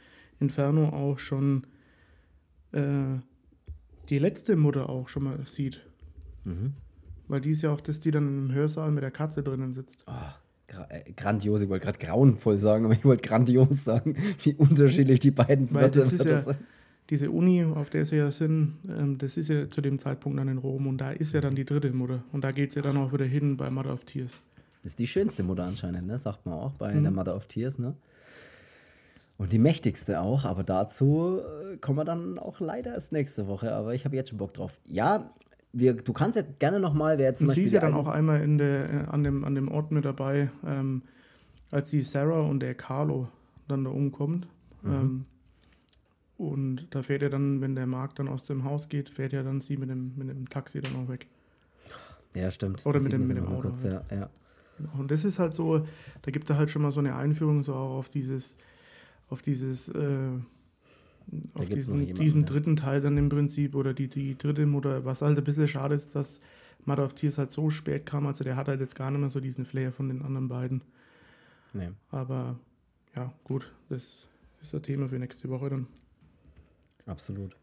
Inferno 0.41 0.89
auch 0.89 1.19
schon 1.19 1.67
äh, 2.73 3.19
die 4.09 4.19
letzte 4.19 4.57
Mutter 4.57 4.89
auch 4.89 5.09
schon 5.09 5.25
mal 5.25 5.39
sieht. 5.47 5.85
Mhm. 6.45 6.75
Weil 7.29 7.41
die 7.41 7.51
ist 7.51 7.63
ja 7.63 7.71
auch, 7.71 7.81
dass 7.81 8.01
die 8.01 8.11
dann 8.11 8.27
im 8.27 8.53
Hörsaal 8.53 8.91
mit 8.91 9.03
der 9.03 9.11
Katze 9.11 9.43
drinnen 9.43 9.75
sitzt. 9.75 10.05
Oh, 10.07 10.13
grandios, 11.17 11.63
ich 11.63 11.69
wollte 11.69 11.85
gerade 11.85 11.99
grauenvoll 11.99 12.59
sagen, 12.59 12.85
aber 12.85 12.95
ich 12.95 13.05
wollte 13.05 13.27
grandios 13.27 13.85
sagen, 13.85 14.17
wie 14.43 14.55
unterschiedlich 14.55 15.21
die 15.21 15.31
beiden 15.31 15.73
Weil 15.73 15.91
das 15.91 16.13
ist 16.13 16.25
ja, 16.25 16.43
Diese 17.11 17.31
Uni, 17.31 17.65
auf 17.65 17.91
der 17.91 18.05
sie 18.05 18.17
ja 18.17 18.31
sind, 18.31 18.75
ähm, 18.89 19.19
das 19.19 19.37
ist 19.37 19.49
ja 19.49 19.69
zu 19.69 19.81
dem 19.81 19.99
Zeitpunkt 19.99 20.39
dann 20.39 20.49
in 20.49 20.59
Rom 20.59 20.87
und 20.87 21.01
da 21.01 21.11
ist 21.11 21.33
ja 21.33 21.41
dann 21.41 21.55
die 21.57 21.65
dritte 21.65 21.91
Mutter 21.93 22.23
und 22.33 22.45
da 22.45 22.53
geht 22.53 22.71
es 22.71 22.75
ja 22.75 22.83
dann 22.83 22.97
auch 22.97 23.13
wieder 23.13 23.25
hin 23.25 23.57
bei 23.57 23.71
Mother 23.71 23.93
of 23.93 24.05
Tears. 24.05 24.41
Das 24.83 24.93
ist 24.93 24.99
die 24.99 25.07
schönste 25.07 25.43
Mutter 25.43 25.65
anscheinend, 25.65 26.07
ne? 26.07 26.19
sagt 26.19 26.47
man 26.47 26.55
auch 26.55 26.73
bei 26.73 26.95
mhm. 26.95 27.03
der 27.03 27.13
Mother 27.13 27.35
of 27.35 27.47
Tears. 27.47 27.79
Ne? 27.79 27.95
Und 29.39 29.53
die 29.53 29.59
mächtigste 29.59 30.21
auch, 30.21 30.45
aber 30.45 30.65
dazu 30.65 31.41
äh, 31.73 31.77
kommen 31.79 31.99
wir 31.99 32.05
dann 32.05 32.39
auch 32.39 32.61
leider 32.61 32.95
erst 32.95 33.13
nächste 33.13 33.47
Woche. 33.47 33.73
Aber 33.73 33.95
ich 33.95 34.05
habe 34.05 34.17
jetzt 34.17 34.31
schon 34.31 34.39
Bock 34.39 34.53
drauf. 34.53 34.79
Ja, 34.87 35.31
wir, 35.73 35.95
du 35.95 36.13
kannst 36.13 36.37
ja 36.37 36.43
gerne 36.59 36.81
nochmal, 36.81 37.19
wer 37.19 37.27
jetzt 37.27 37.41
zum 37.41 37.51
Sie 37.51 37.65
ist 37.65 37.73
ja 37.73 37.81
dann 37.81 37.95
auch 37.95 38.09
einmal 38.09 38.43
in 38.43 38.59
der, 38.59 38.91
äh, 38.91 38.97
an, 39.09 39.23
dem, 39.23 39.45
an 39.45 39.55
dem 39.55 39.69
Ort 39.69 39.91
mit 39.91 40.05
dabei, 40.05 40.51
ähm, 40.67 41.03
als 41.71 41.91
die 41.91 42.03
Sarah 42.03 42.41
und 42.41 42.61
der 42.61 42.75
Carlo 42.75 43.29
dann 43.69 43.85
da 43.85 43.91
umkommt. 43.91 44.49
Mhm. 44.83 44.93
Ähm, 44.93 45.25
und 46.39 46.87
da 46.91 47.03
fährt 47.03 47.23
er 47.23 47.31
dann, 47.31 47.61
wenn 47.61 47.75
der 47.75 47.87
Marc 47.87 48.15
dann 48.15 48.29
aus 48.29 48.45
dem 48.45 48.65
Haus 48.65 48.89
geht, 48.89 49.11
fährt 49.11 49.33
ja 49.33 49.43
dann 49.43 49.61
sie 49.61 49.77
mit 49.77 49.91
dem, 49.91 50.13
mit 50.17 50.29
dem 50.29 50.49
Taxi 50.49 50.81
dann 50.81 50.95
auch 50.97 51.09
weg. 51.09 51.27
Ja, 52.35 52.51
stimmt. 52.51 52.87
Oder 52.87 53.01
mit 53.01 53.13
dem, 53.13 53.27
mit 53.27 53.37
dem 53.37 53.49
Auto. 53.49 53.69
Kurz, 53.69 53.85
halt. 53.85 54.05
ja, 54.11 54.17
ja. 54.17 54.31
Und 54.97 55.11
das 55.11 55.25
ist 55.25 55.41
halt 55.41 55.55
so, 55.55 55.85
da 56.23 56.31
gibt 56.31 56.49
er 56.49 56.57
halt 56.57 56.71
schon 56.71 56.83
mal 56.83 56.93
so 56.93 57.01
eine 57.01 57.17
Einführung 57.17 57.65
so 57.65 57.75
auch 57.75 57.99
auf 57.99 58.09
dieses, 58.09 58.57
auf 59.29 59.43
dieses, 59.43 59.89
äh, 59.89 60.31
auf 61.55 61.69
diesen, 61.69 62.15
diesen, 62.15 62.45
dritten 62.45 62.77
Teil 62.77 63.01
dann 63.01 63.17
im 63.17 63.29
Prinzip 63.29 63.75
oder 63.75 63.93
die, 63.93 64.09
die 64.09 64.37
dritte 64.37 64.67
Mutter, 64.67 65.05
was 65.05 65.23
halt 65.23 65.37
ein 65.37 65.45
bisschen 65.45 65.69
schade 65.69 65.95
ist, 65.95 66.15
dass 66.15 66.41
Mother 66.85 67.05
of 67.05 67.15
Tears 67.15 67.39
halt 67.39 67.51
so 67.51 67.71
spät 67.71 68.07
kam, 68.07 68.27
also 68.27 68.45
der 68.45 68.57
hat 68.57 68.69
halt 68.69 68.81
jetzt 68.81 68.95
gar 68.95 69.11
nicht 69.11 69.21
mehr 69.21 69.29
so 69.29 69.41
diesen 69.41 69.65
Flair 69.65 69.93
von 69.93 70.09
den 70.09 70.23
anderen 70.23 70.49
beiden. 70.49 70.83
Nee. 71.73 71.91
Aber 72.11 72.59
ja, 73.15 73.33
gut, 73.45 73.73
das 73.89 74.27
ist 74.63 74.75
ein 74.75 74.83
Thema 74.83 75.09
für 75.09 75.19
nächste 75.19 75.49
Woche 75.51 75.69
dann. 75.69 75.87
Absolut. 77.07 77.57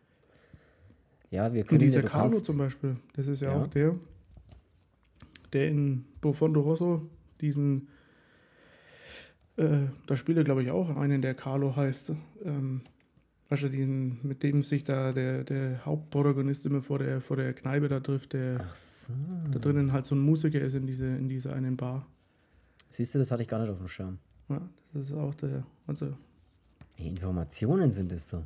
Ja, 1.32 1.54
wir 1.54 1.64
können. 1.64 1.82
Und 1.82 1.86
dieser 1.86 2.02
Carlo 2.04 2.30
kannst, 2.30 2.46
zum 2.46 2.58
Beispiel, 2.58 2.98
das 3.14 3.28
ist 3.28 3.42
ja, 3.42 3.52
ja, 3.52 3.62
auch 3.62 3.68
der, 3.68 3.96
der 5.54 5.70
in 5.70 6.06
Profondo 6.22 6.62
Rosso 6.62 7.10
diesen, 7.42 7.88
äh, 9.58 9.88
da 10.08 10.16
spielt 10.16 10.38
er 10.38 10.44
glaube 10.44 10.64
ich 10.64 10.72
auch 10.72 10.96
einen, 10.96 11.22
der 11.22 11.34
Carlo 11.34 11.76
heißt. 11.76 12.14
Ähm, 12.44 12.82
weißt 13.50 13.64
du, 13.64 13.70
diesen, 13.70 14.20
mit 14.24 14.44
dem 14.44 14.64
sich 14.64 14.84
da 14.84 15.14
der, 15.14 15.44
der 15.44 15.86
Hauptprotagonist 15.86 16.66
immer 16.66 16.82
vor 16.82 17.00
der, 17.00 17.22
vor 17.22 17.38
der 17.38 17.54
Kneipe 17.54 17.88
da 17.88 18.00
trifft, 18.00 18.34
der 18.34 18.66
so. 18.74 19.14
da 19.52 19.60
drinnen 19.60 19.94
halt 19.94 20.06
so 20.06 20.16
ein 20.16 20.20
Musiker 20.20 20.60
ist 20.62 20.74
in, 20.74 20.88
diese, 20.88 21.06
in 21.06 21.30
dieser 21.30 21.54
einen 21.54 21.78
Bar. 21.78 22.06
Siehst 22.90 23.14
du, 23.14 23.20
das 23.20 23.32
hatte 23.32 23.44
ich 23.44 23.48
gar 23.48 23.60
nicht 23.60 23.70
auf 23.70 23.78
dem 23.78 23.88
Schirm. 23.88 24.18
Ja, 24.50 24.62
das 24.94 25.10
ist 25.10 25.14
auch 25.14 25.34
der. 25.36 25.66
Also 25.86 26.14
Informationen 26.98 27.92
sind 27.92 28.12
es 28.14 28.30
so. 28.30 28.44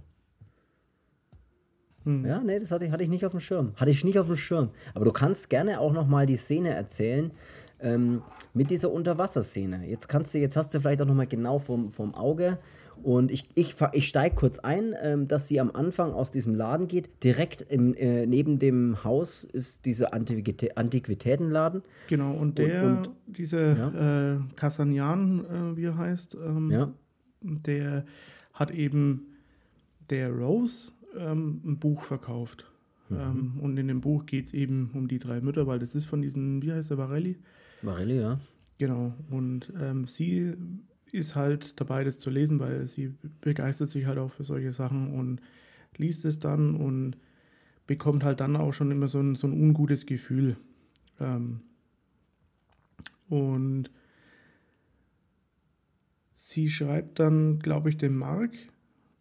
Hm. 2.03 2.25
Ja, 2.25 2.39
nee, 2.39 2.59
das 2.59 2.71
hatte 2.71 2.85
ich, 2.85 2.91
hatte 2.91 3.03
ich 3.03 3.09
nicht 3.09 3.25
auf 3.25 3.31
dem 3.31 3.41
Schirm. 3.41 3.73
Hatte 3.75 3.91
ich 3.91 4.03
nicht 4.03 4.17
auf 4.17 4.27
dem 4.27 4.35
Schirm. 4.35 4.69
Aber 4.93 5.05
du 5.05 5.11
kannst 5.11 5.49
gerne 5.49 5.79
auch 5.79 5.93
noch 5.93 6.07
mal 6.07 6.25
die 6.25 6.37
Szene 6.37 6.69
erzählen 6.69 7.31
ähm, 7.79 8.21
mit 8.53 8.71
dieser 8.71 8.91
Unterwasserszene. 8.91 9.85
Jetzt 9.87 10.07
kannst 10.07 10.33
du, 10.33 10.39
jetzt 10.39 10.55
hast 10.55 10.73
du 10.73 10.79
vielleicht 10.79 11.01
auch 11.01 11.05
noch 11.05 11.15
mal 11.15 11.27
genau 11.27 11.59
vom, 11.59 11.91
vom 11.91 12.15
Auge. 12.15 12.57
Und 13.03 13.31
ich, 13.31 13.49
ich, 13.55 13.75
ich 13.93 14.07
steige 14.07 14.35
kurz 14.35 14.59
ein, 14.59 14.93
ähm, 15.01 15.27
dass 15.27 15.47
sie 15.47 15.59
am 15.59 15.71
Anfang 15.71 16.11
aus 16.11 16.31
diesem 16.31 16.55
Laden 16.55 16.87
geht. 16.87 17.23
Direkt 17.23 17.61
im, 17.61 17.93
äh, 17.93 18.25
neben 18.25 18.59
dem 18.59 19.03
Haus 19.03 19.43
ist 19.43 19.85
dieser 19.85 20.13
Antiquitä 20.13 20.75
Antiquitätenladen. 20.75 21.83
Genau, 22.07 22.33
und 22.33 22.57
der, 22.57 22.83
und, 22.83 23.07
und 23.07 23.15
dieser 23.27 23.77
ja. 23.77 24.33
äh, 24.33 24.39
Kasanian, 24.55 25.45
äh, 25.45 25.77
wie 25.77 25.85
er 25.85 25.97
heißt, 25.97 26.35
ähm, 26.35 26.71
ja. 26.71 26.93
der 27.41 28.05
hat 28.53 28.71
eben 28.71 29.27
der 30.09 30.31
Rose 30.31 30.91
ähm, 31.17 31.61
ein 31.65 31.79
Buch 31.79 32.03
verkauft. 32.03 32.65
Mhm. 33.09 33.17
Ähm, 33.17 33.53
und 33.61 33.77
in 33.77 33.87
dem 33.87 34.01
Buch 34.01 34.25
geht 34.25 34.45
es 34.45 34.53
eben 34.53 34.91
um 34.93 35.07
die 35.07 35.19
drei 35.19 35.41
Mütter, 35.41 35.67
weil 35.67 35.79
das 35.79 35.95
ist 35.95 36.05
von 36.05 36.21
diesen, 36.21 36.61
wie 36.61 36.71
heißt 36.71 36.89
der, 36.89 36.97
Varelli? 36.97 37.37
Varelli, 37.81 38.19
ja. 38.19 38.39
Genau. 38.77 39.13
Und 39.29 39.73
ähm, 39.79 40.07
sie 40.07 40.55
ist 41.11 41.35
halt 41.35 41.79
dabei, 41.79 42.03
das 42.03 42.19
zu 42.19 42.29
lesen, 42.29 42.59
weil 42.59 42.87
sie 42.87 43.13
begeistert 43.41 43.89
sich 43.89 44.05
halt 44.05 44.17
auch 44.17 44.31
für 44.31 44.43
solche 44.43 44.73
Sachen 44.73 45.07
und 45.07 45.41
liest 45.97 46.25
es 46.25 46.39
dann 46.39 46.75
und 46.75 47.17
bekommt 47.87 48.23
halt 48.23 48.39
dann 48.39 48.55
auch 48.55 48.71
schon 48.71 48.91
immer 48.91 49.07
so 49.07 49.19
ein, 49.19 49.35
so 49.35 49.47
ein 49.47 49.53
ungutes 49.53 50.05
Gefühl. 50.05 50.55
Ähm, 51.19 51.61
und 53.27 53.89
sie 56.35 56.67
schreibt 56.67 57.19
dann, 57.19 57.59
glaube 57.59 57.89
ich, 57.89 57.97
dem 57.97 58.17
Mark 58.17 58.51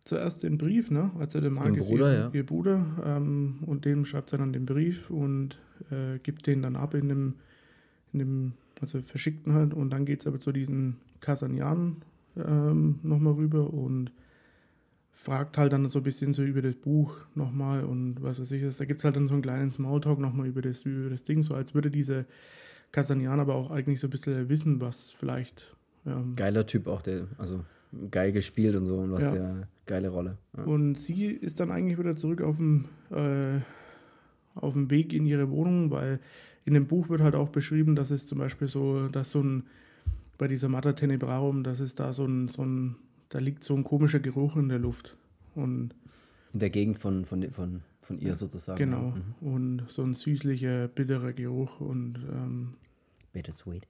zuerst 0.05 0.43
den 0.43 0.57
Brief, 0.57 0.91
ne? 0.91 1.11
Also 1.19 1.41
der 1.41 1.51
Mark 1.51 1.77
ist 1.77 1.89
Bruder, 1.89 2.13
ihr, 2.13 2.19
ja. 2.19 2.31
ihr 2.33 2.47
Bruder 2.47 2.87
ähm, 3.05 3.59
und 3.67 3.85
dem 3.85 4.05
schreibt 4.05 4.31
sie 4.31 4.39
dann 4.39 4.53
den 4.53 4.65
Brief 4.65 5.11
und 5.11 5.59
äh, 5.91 6.19
gibt 6.23 6.47
den 6.47 6.63
dann 6.63 6.77
ab 6.77 6.95
in 6.95 7.09
dem, 7.09 7.35
in 8.13 8.19
dem 8.19 8.53
also 8.81 9.01
verschickten 9.03 9.53
halt 9.53 9.75
und 9.75 9.91
dann 9.91 10.07
geht 10.07 10.21
es 10.21 10.27
aber 10.27 10.41
zu 10.41 10.53
diesen 10.53 10.97
Kasanian 11.21 11.97
ähm, 12.37 13.01
nochmal 13.03 13.35
rüber 13.35 13.73
und 13.73 14.13
fragt 15.13 15.59
halt 15.59 15.73
dann 15.73 15.89
so 15.89 15.99
ein 15.99 16.05
bisschen 16.05 16.33
so 16.33 16.45
über 16.45 16.63
das 16.63 16.77
Buch 16.77 17.17
nochmal 17.35 17.85
und 17.85 18.23
was 18.23 18.41
weiß 18.41 18.53
ich, 18.53 18.77
da 18.77 18.85
gibt 18.85 19.01
es 19.01 19.05
halt 19.05 19.17
dann 19.17 19.27
so 19.27 19.33
einen 19.33 19.43
kleinen 19.43 19.71
Smalltalk 19.71 20.19
nochmal 20.21 20.47
über 20.47 20.63
das, 20.63 20.85
über 20.85 21.11
das 21.11 21.25
Ding, 21.25 21.43
so 21.43 21.55
als 21.55 21.75
würde 21.75 21.91
diese 21.91 22.25
Kasanian 22.93 23.41
aber 23.41 23.55
auch 23.55 23.71
eigentlich 23.71 24.01
so 24.01 24.07
ein 24.07 24.11
bisschen 24.11 24.49
wissen, 24.49 24.81
was 24.81 25.11
vielleicht. 25.11 25.75
Ähm, 26.07 26.37
Geiler 26.37 26.67
Typ 26.67 26.87
auch, 26.87 27.03
der, 27.03 27.27
also 27.37 27.65
geil 28.11 28.33
gespielt 28.33 28.77
und 28.77 28.87
so 28.87 28.99
und 28.99 29.13
was 29.13 29.25
ja. 29.25 29.33
der 29.33 29.69
geile 29.87 30.09
Rolle. 30.11 30.39
Ja. 30.57 30.65
Und 30.65 30.99
sie 30.99 31.27
ist 31.27 31.61
dann 31.61 31.71
eigentlich 31.71 31.99
wieder 31.99 32.17
zurück 32.17 32.41
auf 32.41 32.57
dem, 32.57 32.85
äh, 33.11 33.59
auf 34.55 34.75
dem 34.75 34.91
Weg 34.91 35.13
in 35.13 35.27
ihre 35.27 35.51
Wohnung, 35.51 35.91
weil 35.91 36.21
in 36.65 36.75
dem 36.75 36.87
Buch 36.87 37.09
wird 37.09 37.23
halt 37.23 37.35
auch 37.35 37.49
beschrieben, 37.49 37.97
dass 37.97 38.11
es 38.11 38.27
zum 38.27 38.39
Beispiel 38.39 38.69
so, 38.69 39.09
dass 39.09 39.31
so 39.31 39.43
ein, 39.43 39.65
bei 40.39 40.49
dieser 40.49 40.69
Mater 40.69 40.95
Tenebrarum, 40.95 41.63
dass 41.63 41.81
es 41.81 41.95
da 41.95 42.13
so 42.13 42.25
ein, 42.25 42.49
so 42.49 42.65
ein, 42.65 42.97
da 43.29 43.39
liegt 43.39 43.65
so 43.65 43.75
ein 43.75 43.85
komischer 43.85 44.21
Geruch 44.21 44.57
in 44.57 44.69
der 44.69 44.79
Luft. 44.79 45.17
Und 45.55 45.95
in 46.53 46.61
der 46.61 46.71
Gegend 46.71 46.97
von, 46.97 47.25
von, 47.25 47.51
von, 47.53 47.83
von 48.01 48.19
ihr 48.19 48.35
sozusagen. 48.35 48.79
Genau. 48.79 49.13
Mhm. 49.41 49.49
Und 49.49 49.83
so 49.89 50.03
ein 50.03 50.15
süßlicher, 50.15 50.89
bitterer 50.89 51.33
Geruch 51.33 51.81
und 51.81 52.19
ähm, 52.33 52.75
Bittersweet 53.33 53.87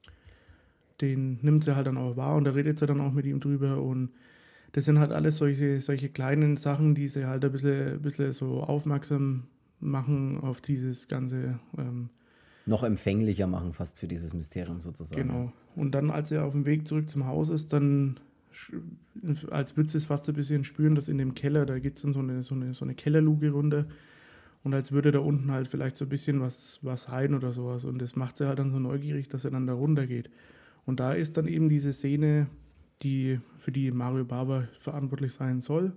den 1.01 1.39
nimmt 1.43 1.65
sie 1.65 1.77
halt 1.77 1.87
dann 1.87 1.97
auch 1.97 2.17
wahr 2.17 2.37
und 2.37 2.45
da 2.45 2.53
redet 2.53 2.79
sie 2.79 2.87
dann 2.87 3.01
auch 3.01 3.13
mit 3.13 3.27
ihm 3.27 3.41
drüber 3.41 3.81
und 3.81 4.11
das 4.73 4.85
sind 4.85 4.99
halt 4.99 5.13
alles 5.13 5.39
solche, 5.39 5.81
solche 5.81 6.09
kleinen 6.09 6.57
Sachen, 6.57 6.95
die 6.95 7.09
sie 7.09 7.27
halt 7.27 7.45
ein 7.45 7.53
bisschen, 7.53 7.95
ein 7.95 8.03
bisschen 8.03 8.33
so 8.33 8.61
aufmerksam 8.61 9.45
machen 9.81 10.41
auf 10.41 10.61
dieses 10.61 11.09
ganze. 11.09 11.59
Ähm, 11.77 12.11
noch 12.69 12.85
empfänglicher 12.85 13.47
machen 13.47 13.73
fast 13.73 13.99
für 13.99 14.07
dieses 14.07 14.35
Mysterium 14.35 14.81
sozusagen. 14.81 15.23
Genau. 15.23 15.53
Und 15.75 15.93
dann, 15.93 16.11
als 16.11 16.31
er 16.31 16.45
auf 16.45 16.53
dem 16.53 16.67
Weg 16.67 16.87
zurück 16.87 17.09
zum 17.09 17.27
Haus 17.27 17.49
ist, 17.49 17.73
dann 17.73 18.21
als 19.51 19.77
würde 19.77 19.91
es 19.97 20.07
fast 20.07 20.29
ein 20.29 20.35
bisschen 20.35 20.65
spüren, 20.65 20.95
dass 20.95 21.09
in 21.09 21.19
dem 21.19 21.35
Keller, 21.35 21.65
da 21.65 21.79
geht 21.79 21.97
es 21.97 22.03
dann 22.03 22.13
so 22.13 22.21
eine, 22.21 22.43
so, 22.43 22.55
eine, 22.55 22.75
so 22.75 22.85
eine 22.85 22.95
Kellerluke 22.95 23.51
runter 23.51 23.87
und 24.65 24.75
als 24.75 24.93
würde 24.93 25.13
da 25.13 25.21
unten 25.21 25.51
halt 25.53 25.69
vielleicht 25.69 25.97
so 25.97 26.05
ein 26.05 26.09
bisschen 26.09 26.41
was, 26.41 26.81
was 26.83 27.09
heilen 27.09 27.35
oder 27.35 27.53
sowas 27.53 27.85
und 27.85 28.01
das 28.01 28.17
macht 28.17 28.37
sie 28.37 28.49
halt 28.49 28.59
dann 28.59 28.73
so 28.73 28.79
neugierig, 28.79 29.29
dass 29.29 29.45
er 29.45 29.53
dann 29.53 29.67
da 29.67 29.75
runter 29.75 30.07
geht. 30.07 30.31
Und 30.87 31.01
da 31.01 31.13
ist 31.13 31.37
dann 31.37 31.47
eben 31.47 31.69
diese 31.69 31.93
Szene, 31.93 32.49
die, 33.03 33.39
für 33.59 33.71
die 33.71 33.91
Mario 33.91 34.25
Barber 34.25 34.69
verantwortlich 34.81 35.35
sein 35.35 35.61
soll. 35.61 35.93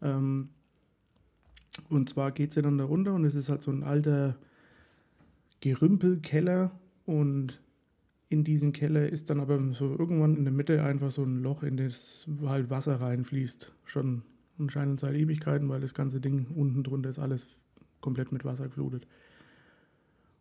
Ähm, 0.00 0.48
und 1.90 2.08
zwar 2.08 2.32
geht 2.32 2.52
sie 2.52 2.62
dann 2.62 2.78
da 2.78 2.84
runter 2.84 3.12
und 3.12 3.24
es 3.24 3.34
ist 3.34 3.48
halt 3.48 3.60
so 3.60 3.70
ein 3.70 3.82
alter 3.82 4.36
Gerümpelkeller 5.64 6.78
und 7.06 7.58
in 8.28 8.44
diesen 8.44 8.74
Keller 8.74 9.08
ist 9.08 9.30
dann 9.30 9.40
aber 9.40 9.58
so 9.72 9.96
irgendwann 9.98 10.36
in 10.36 10.44
der 10.44 10.52
Mitte 10.52 10.82
einfach 10.82 11.10
so 11.10 11.22
ein 11.22 11.42
Loch, 11.42 11.62
in 11.62 11.78
das 11.78 12.28
halt 12.44 12.68
Wasser 12.68 13.00
reinfließt. 13.00 13.72
Schon 13.84 14.24
anscheinend 14.58 15.00
seit 15.00 15.14
Ewigkeiten, 15.14 15.70
weil 15.70 15.80
das 15.80 15.94
ganze 15.94 16.20
Ding 16.20 16.48
unten 16.54 16.82
drunter 16.82 17.08
ist 17.08 17.18
alles 17.18 17.48
komplett 18.02 18.30
mit 18.30 18.44
Wasser 18.44 18.64
geflutet. 18.64 19.06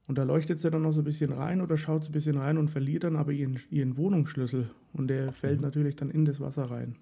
Und 0.09 0.17
da 0.17 0.23
leuchtet 0.23 0.59
sie 0.59 0.69
dann 0.69 0.81
noch 0.81 0.91
so 0.91 0.99
ein 0.99 1.05
bisschen 1.05 1.31
rein 1.31 1.61
oder 1.61 1.77
schaut 1.77 2.03
so 2.03 2.09
ein 2.09 2.11
bisschen 2.11 2.37
rein 2.37 2.57
und 2.57 2.69
verliert 2.69 3.05
dann 3.05 3.15
aber 3.15 3.31
ihren, 3.31 3.57
ihren 3.69 3.95
Wohnungsschlüssel. 3.95 4.69
Und 4.91 5.07
der 5.07 5.31
fällt 5.31 5.61
mhm. 5.61 5.67
natürlich 5.67 5.95
dann 5.95 6.09
in 6.09 6.25
das 6.25 6.41
Wasser 6.41 6.63
rein. 6.63 6.97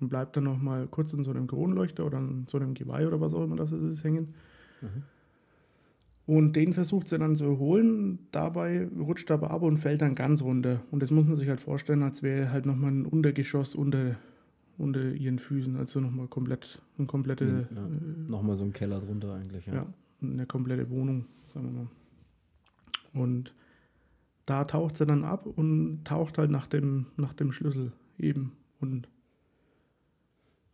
Und 0.00 0.08
bleibt 0.08 0.36
dann 0.36 0.44
noch 0.44 0.58
mal 0.58 0.88
kurz 0.88 1.12
in 1.12 1.22
so 1.22 1.30
einem 1.30 1.46
Kronleuchter 1.46 2.04
oder 2.04 2.18
in 2.18 2.46
so 2.48 2.58
einem 2.58 2.74
Geweih 2.74 3.06
oder 3.06 3.20
was 3.20 3.32
auch 3.32 3.44
immer 3.44 3.54
das 3.54 3.70
ist 3.70 4.02
hängen. 4.02 4.34
Mhm. 4.80 5.04
Und 6.26 6.54
den 6.54 6.72
versucht 6.72 7.08
sie 7.08 7.18
dann 7.18 7.34
zu 7.34 7.58
holen. 7.58 8.20
Dabei 8.30 8.88
rutscht 8.98 9.30
er 9.30 9.34
aber 9.34 9.50
ab 9.50 9.62
und 9.62 9.78
fällt 9.78 10.02
dann 10.02 10.14
ganz 10.14 10.42
runter. 10.42 10.80
Und 10.90 11.02
das 11.02 11.10
muss 11.10 11.26
man 11.26 11.36
sich 11.36 11.48
halt 11.48 11.60
vorstellen, 11.60 12.02
als 12.02 12.22
wäre 12.22 12.52
halt 12.52 12.66
nochmal 12.66 12.92
ein 12.92 13.06
Untergeschoss 13.06 13.74
unter, 13.74 14.16
unter 14.78 15.12
ihren 15.12 15.38
Füßen. 15.38 15.76
Also 15.76 16.00
nochmal 16.00 16.28
komplett, 16.28 16.80
eine 16.98 17.06
komplette. 17.06 17.68
Ja, 17.74 17.86
äh, 17.86 18.30
nochmal 18.30 18.56
so 18.56 18.64
ein 18.64 18.72
Keller 18.72 19.00
drunter 19.00 19.34
eigentlich. 19.34 19.66
Ja. 19.66 19.74
ja, 19.74 19.86
eine 20.22 20.46
komplette 20.46 20.88
Wohnung, 20.90 21.26
sagen 21.52 21.66
wir 21.66 21.82
mal. 21.82 21.88
Und 23.12 23.54
da 24.46 24.64
taucht 24.64 24.96
sie 24.96 25.06
dann 25.06 25.24
ab 25.24 25.46
und 25.46 26.04
taucht 26.04 26.38
halt 26.38 26.50
nach 26.50 26.66
dem, 26.66 27.06
nach 27.16 27.32
dem 27.32 27.50
Schlüssel 27.50 27.92
eben. 28.18 28.52
Und 28.80 29.08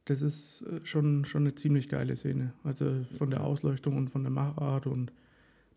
das 0.07 0.23
ist 0.23 0.63
äh, 0.63 0.81
schon, 0.85 1.25
schon 1.25 1.43
eine 1.43 1.55
ziemlich 1.55 1.89
geile 1.89 2.17
Szene. 2.17 2.53
Also 2.65 3.05
von 3.19 3.31
der 3.31 3.45
Ausleuchtung 3.45 3.97
und 3.97 4.11
von 4.11 4.23
der 4.23 4.33
Machart 4.33 4.87
und 4.87 5.13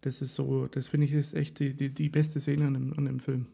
das 0.02 0.22
ist 0.22 0.36
so, 0.36 0.68
das 0.68 0.88
finde 0.88 1.06
ich 1.06 1.14
ist 1.14 1.34
echt 1.34 1.60
die, 1.60 1.74
die, 1.74 1.90
die 1.90 2.10
beste 2.10 2.40
Szene 2.40 2.68
an 2.68 2.74
dem, 2.74 2.94
an 2.98 3.06
dem 3.06 3.20
Film. 3.20 3.48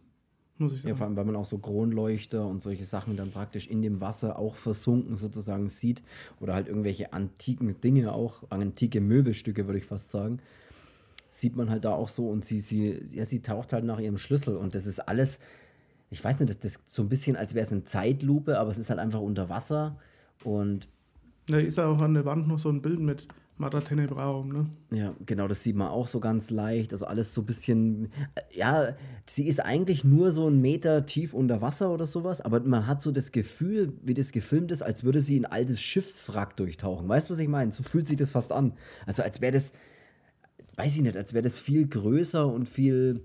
Muss 0.57 0.73
ich 0.73 0.81
sagen. 0.81 0.89
Ja, 0.89 0.95
vor 0.95 1.07
allem, 1.07 1.15
weil 1.17 1.25
man 1.25 1.35
auch 1.35 1.45
so 1.45 1.57
Kronleuchter 1.57 2.47
und 2.47 2.63
solche 2.63 2.85
Sachen 2.85 3.17
dann 3.17 3.31
praktisch 3.31 3.67
in 3.67 3.81
dem 3.81 3.99
Wasser 3.99 4.39
auch 4.39 4.55
versunken 4.55 5.17
sozusagen 5.17 5.67
sieht. 5.69 6.01
Oder 6.39 6.53
halt 6.53 6.67
irgendwelche 6.67 7.11
antiken 7.11 7.81
Dinge 7.81 8.13
auch, 8.13 8.43
antike 8.49 9.01
Möbelstücke, 9.01 9.67
würde 9.67 9.79
ich 9.79 9.85
fast 9.85 10.11
sagen 10.11 10.39
sieht 11.35 11.57
man 11.57 11.69
halt 11.69 11.83
da 11.83 11.91
auch 11.91 12.07
so 12.07 12.29
und 12.29 12.45
sie, 12.45 12.61
sie, 12.61 12.97
ja, 13.11 13.25
sie 13.25 13.41
taucht 13.41 13.73
halt 13.73 13.83
nach 13.83 13.99
ihrem 13.99 14.17
Schlüssel 14.17 14.55
und 14.55 14.73
das 14.73 14.85
ist 14.85 14.99
alles, 14.99 15.39
ich 16.09 16.23
weiß 16.23 16.39
nicht, 16.39 16.49
das, 16.49 16.61
das 16.61 16.79
so 16.85 17.01
ein 17.01 17.09
bisschen, 17.09 17.35
als 17.35 17.53
wäre 17.53 17.65
es 17.65 17.73
eine 17.73 17.83
Zeitlupe, 17.83 18.57
aber 18.57 18.71
es 18.71 18.77
ist 18.77 18.89
halt 18.89 18.99
einfach 18.99 19.19
unter 19.19 19.49
Wasser 19.49 19.99
und. 20.45 20.87
Da 21.47 21.57
ist 21.57 21.77
ja 21.77 21.87
auch 21.87 22.01
an 22.01 22.13
der 22.13 22.23
Wand 22.23 22.47
noch 22.47 22.57
so 22.57 22.69
ein 22.69 22.81
Bild 22.81 23.01
mit, 23.01 23.27
Mata 23.57 23.79
Tenebraum, 23.79 24.49
ne? 24.51 24.69
Ja, 24.91 25.15
genau, 25.25 25.47
das 25.47 25.63
sieht 25.63 25.77
man 25.77 25.87
auch 25.87 26.09
so 26.09 26.19
ganz 26.19 26.49
leicht. 26.49 26.91
Also 26.91 27.05
alles 27.05 27.33
so 27.33 27.41
ein 27.41 27.45
bisschen. 27.45 28.11
Äh, 28.35 28.41
ja, 28.51 28.95
sie 29.25 29.47
ist 29.47 29.61
eigentlich 29.61 30.03
nur 30.03 30.33
so 30.33 30.47
einen 30.47 30.59
Meter 30.59 31.05
tief 31.05 31.33
unter 31.33 31.61
Wasser 31.61 31.91
oder 31.91 32.05
sowas, 32.05 32.41
aber 32.41 32.59
man 32.59 32.85
hat 32.85 33.01
so 33.01 33.11
das 33.11 33.31
Gefühl, 33.31 33.93
wie 34.03 34.13
das 34.13 34.33
gefilmt 34.33 34.73
ist, 34.73 34.81
als 34.81 35.05
würde 35.05 35.21
sie 35.21 35.39
ein 35.39 35.45
altes 35.45 35.81
Schiffswrack 35.81 36.57
durchtauchen. 36.57 37.07
Weißt 37.07 37.29
du, 37.29 37.33
was 37.33 37.39
ich 37.39 37.47
meine? 37.47 37.71
So 37.71 37.81
fühlt 37.83 38.07
sich 38.07 38.17
das 38.17 38.29
fast 38.29 38.51
an. 38.51 38.73
Also 39.05 39.23
als 39.23 39.39
wäre 39.39 39.53
das, 39.53 39.71
weiß 40.75 40.97
ich 40.97 41.01
nicht, 41.01 41.15
als 41.15 41.33
wäre 41.33 41.43
das 41.43 41.57
viel 41.57 41.87
größer 41.87 42.45
und 42.45 42.67
viel. 42.67 43.21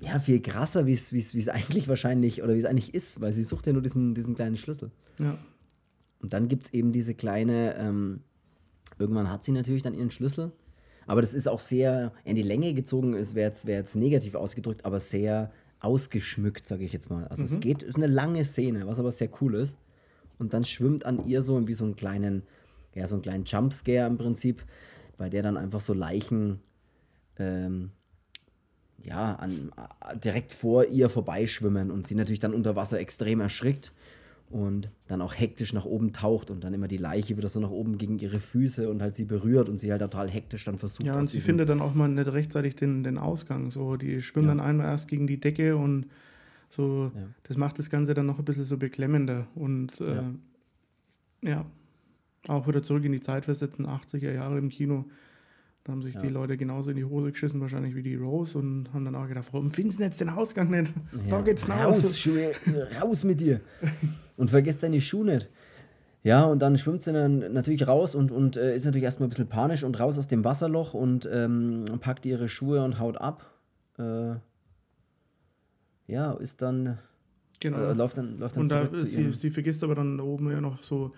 Ja, 0.00 0.20
viel 0.20 0.40
krasser, 0.40 0.86
wie 0.86 0.92
es 0.92 1.48
eigentlich 1.48 1.88
wahrscheinlich 1.88 2.42
oder 2.42 2.54
wie 2.54 2.58
es 2.58 2.66
eigentlich 2.66 2.94
ist, 2.94 3.20
weil 3.20 3.32
sie 3.32 3.42
sucht 3.42 3.66
ja 3.66 3.72
nur 3.72 3.82
diesen, 3.82 4.14
diesen 4.14 4.36
kleinen 4.36 4.56
Schlüssel. 4.56 4.92
Ja. 5.18 5.36
Und 6.20 6.32
dann 6.34 6.46
gibt 6.46 6.66
es 6.66 6.72
eben 6.72 6.92
diese 6.92 7.14
kleine. 7.14 7.74
Ähm, 7.78 8.20
Irgendwann 8.98 9.30
hat 9.30 9.44
sie 9.44 9.52
natürlich 9.52 9.82
dann 9.82 9.94
ihren 9.94 10.10
Schlüssel. 10.10 10.52
Aber 11.06 11.22
das 11.22 11.32
ist 11.32 11.48
auch 11.48 11.58
sehr 11.58 12.12
in 12.24 12.34
die 12.34 12.42
Länge 12.42 12.74
gezogen, 12.74 13.14
es 13.14 13.34
wäre 13.34 13.48
jetzt, 13.48 13.66
wär 13.66 13.76
jetzt 13.76 13.96
negativ 13.96 14.34
ausgedrückt, 14.34 14.84
aber 14.84 15.00
sehr 15.00 15.50
ausgeschmückt, 15.80 16.66
sage 16.66 16.84
ich 16.84 16.92
jetzt 16.92 17.10
mal. 17.10 17.26
Also 17.28 17.42
mhm. 17.42 17.48
es 17.48 17.60
geht, 17.60 17.82
ist 17.82 17.96
eine 17.96 18.06
lange 18.06 18.44
Szene, 18.44 18.86
was 18.86 19.00
aber 19.00 19.10
sehr 19.10 19.30
cool 19.40 19.54
ist. 19.54 19.78
Und 20.38 20.52
dann 20.52 20.64
schwimmt 20.64 21.06
an 21.06 21.26
ihr 21.26 21.42
so 21.42 21.66
wie 21.66 21.72
so 21.72 21.84
einen 21.84 21.96
kleinen, 21.96 22.42
ja, 22.94 23.06
so 23.06 23.14
einen 23.14 23.22
kleinen 23.22 23.44
Jumpscare 23.44 24.06
im 24.06 24.18
Prinzip, 24.18 24.64
bei 25.16 25.28
der 25.30 25.42
dann 25.42 25.56
einfach 25.56 25.80
so 25.80 25.94
Leichen 25.94 26.60
ähm, 27.38 27.90
ja, 29.02 29.34
an, 29.36 29.72
direkt 30.22 30.52
vor 30.52 30.84
ihr 30.84 31.08
vorbeischwimmen 31.08 31.90
und 31.90 32.06
sie 32.06 32.14
natürlich 32.14 32.40
dann 32.40 32.54
unter 32.54 32.76
Wasser 32.76 32.98
extrem 32.98 33.40
erschrickt 33.40 33.92
und 34.50 34.90
dann 35.08 35.20
auch 35.20 35.34
hektisch 35.34 35.72
nach 35.72 35.84
oben 35.84 36.12
taucht 36.12 36.50
und 36.50 36.64
dann 36.64 36.72
immer 36.72 36.88
die 36.88 36.96
Leiche 36.96 37.36
wieder 37.36 37.48
so 37.48 37.60
nach 37.60 37.70
oben 37.70 37.98
gegen 37.98 38.18
ihre 38.18 38.40
Füße 38.40 38.88
und 38.88 39.02
halt 39.02 39.14
sie 39.14 39.24
berührt 39.24 39.68
und 39.68 39.78
sie 39.78 39.90
halt 39.90 40.00
total 40.00 40.28
hektisch 40.30 40.64
dann 40.64 40.78
versucht. 40.78 41.06
Ja, 41.06 41.18
und 41.18 41.30
sie 41.30 41.40
findet 41.40 41.68
dann 41.68 41.80
auch 41.80 41.94
mal 41.94 42.08
nicht 42.08 42.32
rechtzeitig 42.32 42.74
den, 42.76 43.02
den 43.02 43.18
Ausgang. 43.18 43.70
So, 43.70 43.96
die 43.96 44.22
schwimmen 44.22 44.48
ja. 44.48 44.54
dann 44.54 44.64
einmal 44.64 44.86
erst 44.86 45.08
gegen 45.08 45.26
die 45.26 45.38
Decke 45.38 45.76
und 45.76 46.06
so, 46.70 47.10
ja. 47.14 47.22
das 47.44 47.56
macht 47.56 47.78
das 47.78 47.90
Ganze 47.90 48.14
dann 48.14 48.26
noch 48.26 48.38
ein 48.38 48.44
bisschen 48.44 48.64
so 48.64 48.76
beklemmender. 48.76 49.46
Und 49.54 50.00
äh, 50.00 50.14
ja. 50.14 50.32
ja. 51.42 51.66
auch 52.48 52.66
wieder 52.66 52.82
zurück 52.82 53.04
in 53.04 53.12
die 53.12 53.20
Zeit 53.20 53.44
versetzen, 53.44 53.86
80er 53.86 54.32
Jahre 54.32 54.58
im 54.58 54.70
Kino. 54.70 55.04
Da 55.88 55.92
haben 55.92 56.02
sich 56.02 56.16
ja. 56.16 56.20
die 56.20 56.28
Leute 56.28 56.58
genauso 56.58 56.90
in 56.90 56.96
die 56.96 57.04
Hose 57.06 57.32
geschissen, 57.32 57.62
wahrscheinlich 57.62 57.94
wie 57.94 58.02
die 58.02 58.14
Rose, 58.14 58.58
und 58.58 58.92
haben 58.92 59.06
dann 59.06 59.14
auch 59.14 59.26
gedacht, 59.26 59.48
warum 59.52 59.70
finden 59.70 59.92
sie 59.92 60.02
jetzt 60.02 60.20
den 60.20 60.28
Ausgang 60.28 60.70
nicht? 60.70 60.92
Ja. 61.12 61.30
Da 61.30 61.40
geht's 61.40 61.66
nach. 61.66 61.86
Raus, 61.86 62.18
Schuhe, 62.18 62.52
raus 63.00 63.24
mit 63.24 63.40
dir. 63.40 63.62
Und 64.36 64.50
vergesst 64.50 64.82
deine 64.82 65.00
Schuhe 65.00 65.24
nicht. 65.24 65.48
Ja, 66.22 66.44
und 66.44 66.60
dann 66.60 66.76
schwimmt 66.76 67.00
sie 67.00 67.14
dann 67.14 67.54
natürlich 67.54 67.88
raus 67.88 68.14
und, 68.14 68.30
und 68.30 68.58
äh, 68.58 68.76
ist 68.76 68.84
natürlich 68.84 69.04
erstmal 69.04 69.28
ein 69.28 69.30
bisschen 69.30 69.48
panisch 69.48 69.82
und 69.82 69.98
raus 69.98 70.18
aus 70.18 70.26
dem 70.26 70.44
Wasserloch 70.44 70.92
und 70.92 71.26
ähm, 71.32 71.86
packt 72.02 72.26
ihre 72.26 72.50
Schuhe 72.50 72.84
und 72.84 72.98
haut 72.98 73.16
ab. 73.18 73.50
Äh, 73.98 74.34
ja, 76.06 76.32
ist 76.34 76.60
dann. 76.60 76.98
Genau. 77.60 77.78
Äh, 77.78 77.94
läuft 77.94 78.18
dann, 78.18 78.38
läuft 78.38 78.56
dann 78.56 78.64
und 78.64 78.72
da, 78.72 78.90
sie, 78.92 79.32
sie 79.32 79.50
vergisst 79.50 79.82
aber 79.82 79.94
dann 79.94 80.20
oben 80.20 80.50
ja 80.50 80.60
noch 80.60 80.82
so 80.82 81.14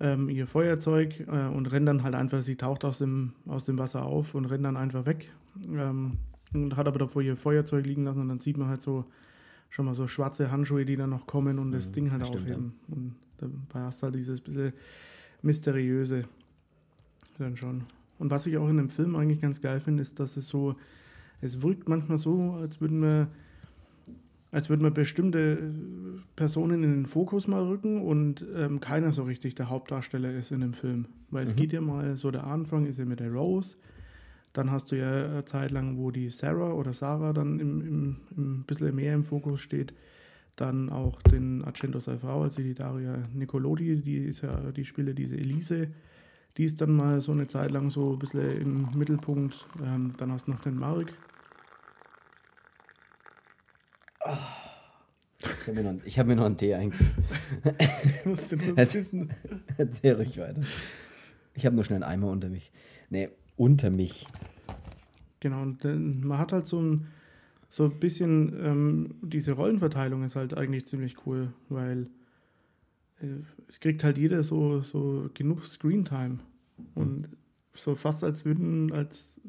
ähm, 0.00 0.28
ihr 0.28 0.46
Feuerzeug 0.46 1.20
äh, 1.20 1.46
und 1.46 1.72
rennt 1.72 1.88
dann 1.88 2.02
halt 2.02 2.14
einfach, 2.14 2.42
sie 2.42 2.56
taucht 2.56 2.84
aus 2.84 2.98
dem, 2.98 3.32
aus 3.46 3.64
dem 3.64 3.78
Wasser 3.78 4.04
auf 4.04 4.34
und 4.34 4.46
rennt 4.46 4.64
dann 4.64 4.76
einfach 4.76 5.06
weg. 5.06 5.28
Ähm, 5.72 6.18
und 6.54 6.76
hat 6.76 6.86
aber 6.86 6.98
davor 6.98 7.22
ihr 7.22 7.36
Feuerzeug 7.36 7.86
liegen 7.86 8.04
lassen 8.04 8.20
und 8.20 8.28
dann 8.28 8.38
sieht 8.38 8.56
man 8.56 8.68
halt 8.68 8.82
so 8.82 9.04
schon 9.68 9.84
mal 9.84 9.94
so 9.94 10.06
schwarze 10.06 10.50
Handschuhe, 10.50 10.84
die 10.84 10.96
dann 10.96 11.10
noch 11.10 11.26
kommen 11.26 11.58
und 11.58 11.72
das 11.72 11.88
mhm, 11.88 11.92
Ding 11.92 12.10
halt 12.12 12.22
das 12.22 12.30
aufheben. 12.30 12.72
ja. 12.88 12.94
Und 12.94 13.14
dabei 13.38 13.80
hast 13.80 14.00
du 14.00 14.04
halt 14.04 14.14
dieses 14.14 14.40
bisschen 14.40 14.72
mysteriöse 15.42 16.24
dann 17.38 17.56
schon. 17.56 17.82
Und 18.18 18.30
was 18.30 18.46
ich 18.46 18.56
auch 18.56 18.68
in 18.68 18.76
dem 18.78 18.88
Film 18.88 19.16
eigentlich 19.16 19.40
ganz 19.40 19.60
geil 19.60 19.80
finde, 19.80 20.02
ist, 20.02 20.18
dass 20.20 20.36
es 20.36 20.48
so, 20.48 20.76
es 21.40 21.62
wirkt 21.62 21.88
manchmal 21.88 22.18
so, 22.18 22.52
als 22.52 22.80
würden 22.80 23.02
wir 23.02 23.28
als 24.50 24.68
würde 24.68 24.84
man 24.84 24.94
bestimmte 24.94 25.38
äh, 25.38 26.20
Personen 26.36 26.82
in 26.82 26.90
den 26.92 27.06
Fokus 27.06 27.46
mal 27.46 27.62
rücken 27.64 28.00
und 28.02 28.44
ähm, 28.56 28.80
keiner 28.80 29.12
so 29.12 29.24
richtig 29.24 29.54
der 29.54 29.68
Hauptdarsteller 29.68 30.32
ist 30.32 30.52
in 30.52 30.60
dem 30.60 30.72
Film. 30.72 31.06
Weil 31.30 31.44
es 31.44 31.54
mhm. 31.54 31.58
geht 31.58 31.72
ja 31.72 31.80
mal 31.80 32.16
so, 32.16 32.30
der 32.30 32.44
Anfang 32.44 32.86
ist 32.86 32.98
ja 32.98 33.04
mit 33.04 33.20
der 33.20 33.32
Rose, 33.32 33.76
dann 34.52 34.70
hast 34.70 34.90
du 34.90 34.96
ja 34.96 35.26
eine 35.26 35.44
Zeit 35.44 35.70
lang, 35.70 35.98
wo 35.98 36.10
die 36.10 36.30
Sarah 36.30 36.72
oder 36.72 36.94
Sarah 36.94 37.32
dann 37.32 37.60
im, 37.60 37.80
im, 37.80 38.16
im 38.36 38.62
bisschen 38.64 38.94
mehr 38.94 39.14
im 39.14 39.22
Fokus 39.22 39.60
steht. 39.60 39.92
Dann 40.56 40.88
auch 40.88 41.20
den 41.20 41.62
Argento 41.64 42.00
seine 42.00 42.18
Frau, 42.18 42.42
also 42.42 42.62
die 42.62 42.72
Daria 42.72 43.18
Nicolodi, 43.34 44.00
die 44.00 44.16
ist 44.16 44.40
ja, 44.40 44.72
die 44.72 44.86
spielt 44.86 45.18
diese 45.18 45.36
Elise. 45.36 45.88
Die 46.56 46.64
ist 46.64 46.80
dann 46.80 46.96
mal 46.96 47.20
so 47.20 47.32
eine 47.32 47.48
Zeit 47.48 47.70
lang 47.70 47.90
so 47.90 48.14
ein 48.14 48.18
bisschen 48.18 48.56
im 48.62 48.88
Mittelpunkt. 48.94 49.66
Ähm, 49.84 50.12
dann 50.16 50.32
hast 50.32 50.46
du 50.46 50.52
noch 50.52 50.60
den 50.60 50.78
Mark, 50.78 51.12
ich 55.66 55.76
habe 55.76 55.82
mir, 55.82 55.92
noch, 55.92 56.06
hab 56.06 56.26
mir 56.26 56.36
noch 56.36 56.44
einen 56.44 56.56
Tee 56.56 56.74
eigentlich. 56.74 57.08
Musst 58.24 58.52
du 58.52 58.56
nur 58.56 58.76
wissen. 58.76 59.30
Erzähl 59.76 60.14
ruhig 60.14 60.38
weiter. 60.38 60.62
Ich 61.54 61.66
habe 61.66 61.74
nur 61.74 61.84
schnell 61.84 62.02
einen 62.02 62.12
Eimer 62.12 62.30
unter 62.30 62.48
mich. 62.48 62.70
Nee, 63.10 63.30
unter 63.56 63.90
mich. 63.90 64.28
Genau, 65.40 65.62
und 65.62 65.84
man 66.24 66.38
hat 66.38 66.52
halt 66.52 66.66
so 66.66 66.80
ein, 66.80 67.08
so 67.68 67.86
ein 67.86 67.98
bisschen, 67.98 68.54
ähm, 68.64 69.14
diese 69.22 69.52
Rollenverteilung 69.52 70.22
ist 70.22 70.36
halt 70.36 70.56
eigentlich 70.56 70.86
ziemlich 70.86 71.26
cool, 71.26 71.52
weil 71.68 72.10
äh, 73.20 73.26
es 73.68 73.80
kriegt 73.80 74.04
halt 74.04 74.18
jeder 74.18 74.44
so, 74.44 74.82
so 74.82 75.28
genug 75.34 75.66
Screentime. 75.66 76.38
Und 76.94 77.32
mhm. 77.32 77.36
so 77.74 77.96
fast 77.96 78.22
als 78.22 78.44
würden, 78.44 78.92
als, 78.92 79.40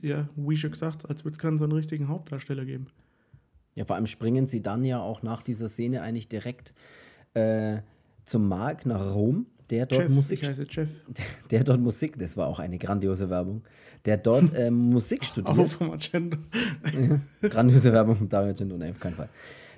ja, 0.00 0.28
wie 0.36 0.56
schon 0.56 0.70
gesagt, 0.70 1.08
als 1.10 1.24
würde 1.24 1.34
es 1.34 1.38
keinen 1.38 1.58
so 1.58 1.64
einen 1.64 1.72
richtigen 1.72 2.06
Hauptdarsteller 2.06 2.64
geben. 2.64 2.86
Ja, 3.76 3.84
vor 3.84 3.94
allem 3.94 4.06
springen 4.06 4.46
sie 4.46 4.62
dann 4.62 4.84
ja 4.84 5.00
auch 5.00 5.22
nach 5.22 5.42
dieser 5.42 5.68
Szene 5.68 6.02
eigentlich 6.02 6.28
direkt 6.28 6.72
äh, 7.34 7.78
zum 8.24 8.48
Mark 8.48 8.86
nach 8.86 9.14
Rom, 9.14 9.46
der 9.70 9.84
dort 9.86 10.02
Chef, 10.02 10.12
Musik. 10.12 10.42
Ich 10.42 10.48
heiße 10.48 10.66
Chef. 10.68 10.90
Der, 11.50 11.62
dort 11.62 11.80
Musik, 11.80 12.18
das 12.18 12.36
war 12.36 12.46
auch 12.48 12.58
eine 12.58 12.78
grandiose 12.78 13.28
Werbung, 13.30 13.62
der 14.04 14.16
dort 14.16 14.54
äh, 14.54 14.70
Musik 14.70 15.24
studiert. 15.24 15.58
Auch 15.58 15.66
vom 15.66 15.90
Agenda. 15.90 16.38
ja, 17.42 17.48
grandiose 17.48 17.92
Werbung 17.92 18.16
von 18.16 18.28
Dario 18.28 18.48
Argento, 18.48 18.76
nein, 18.76 18.92
auf 18.92 19.00
keinen 19.00 19.14
Fall. 19.14 19.28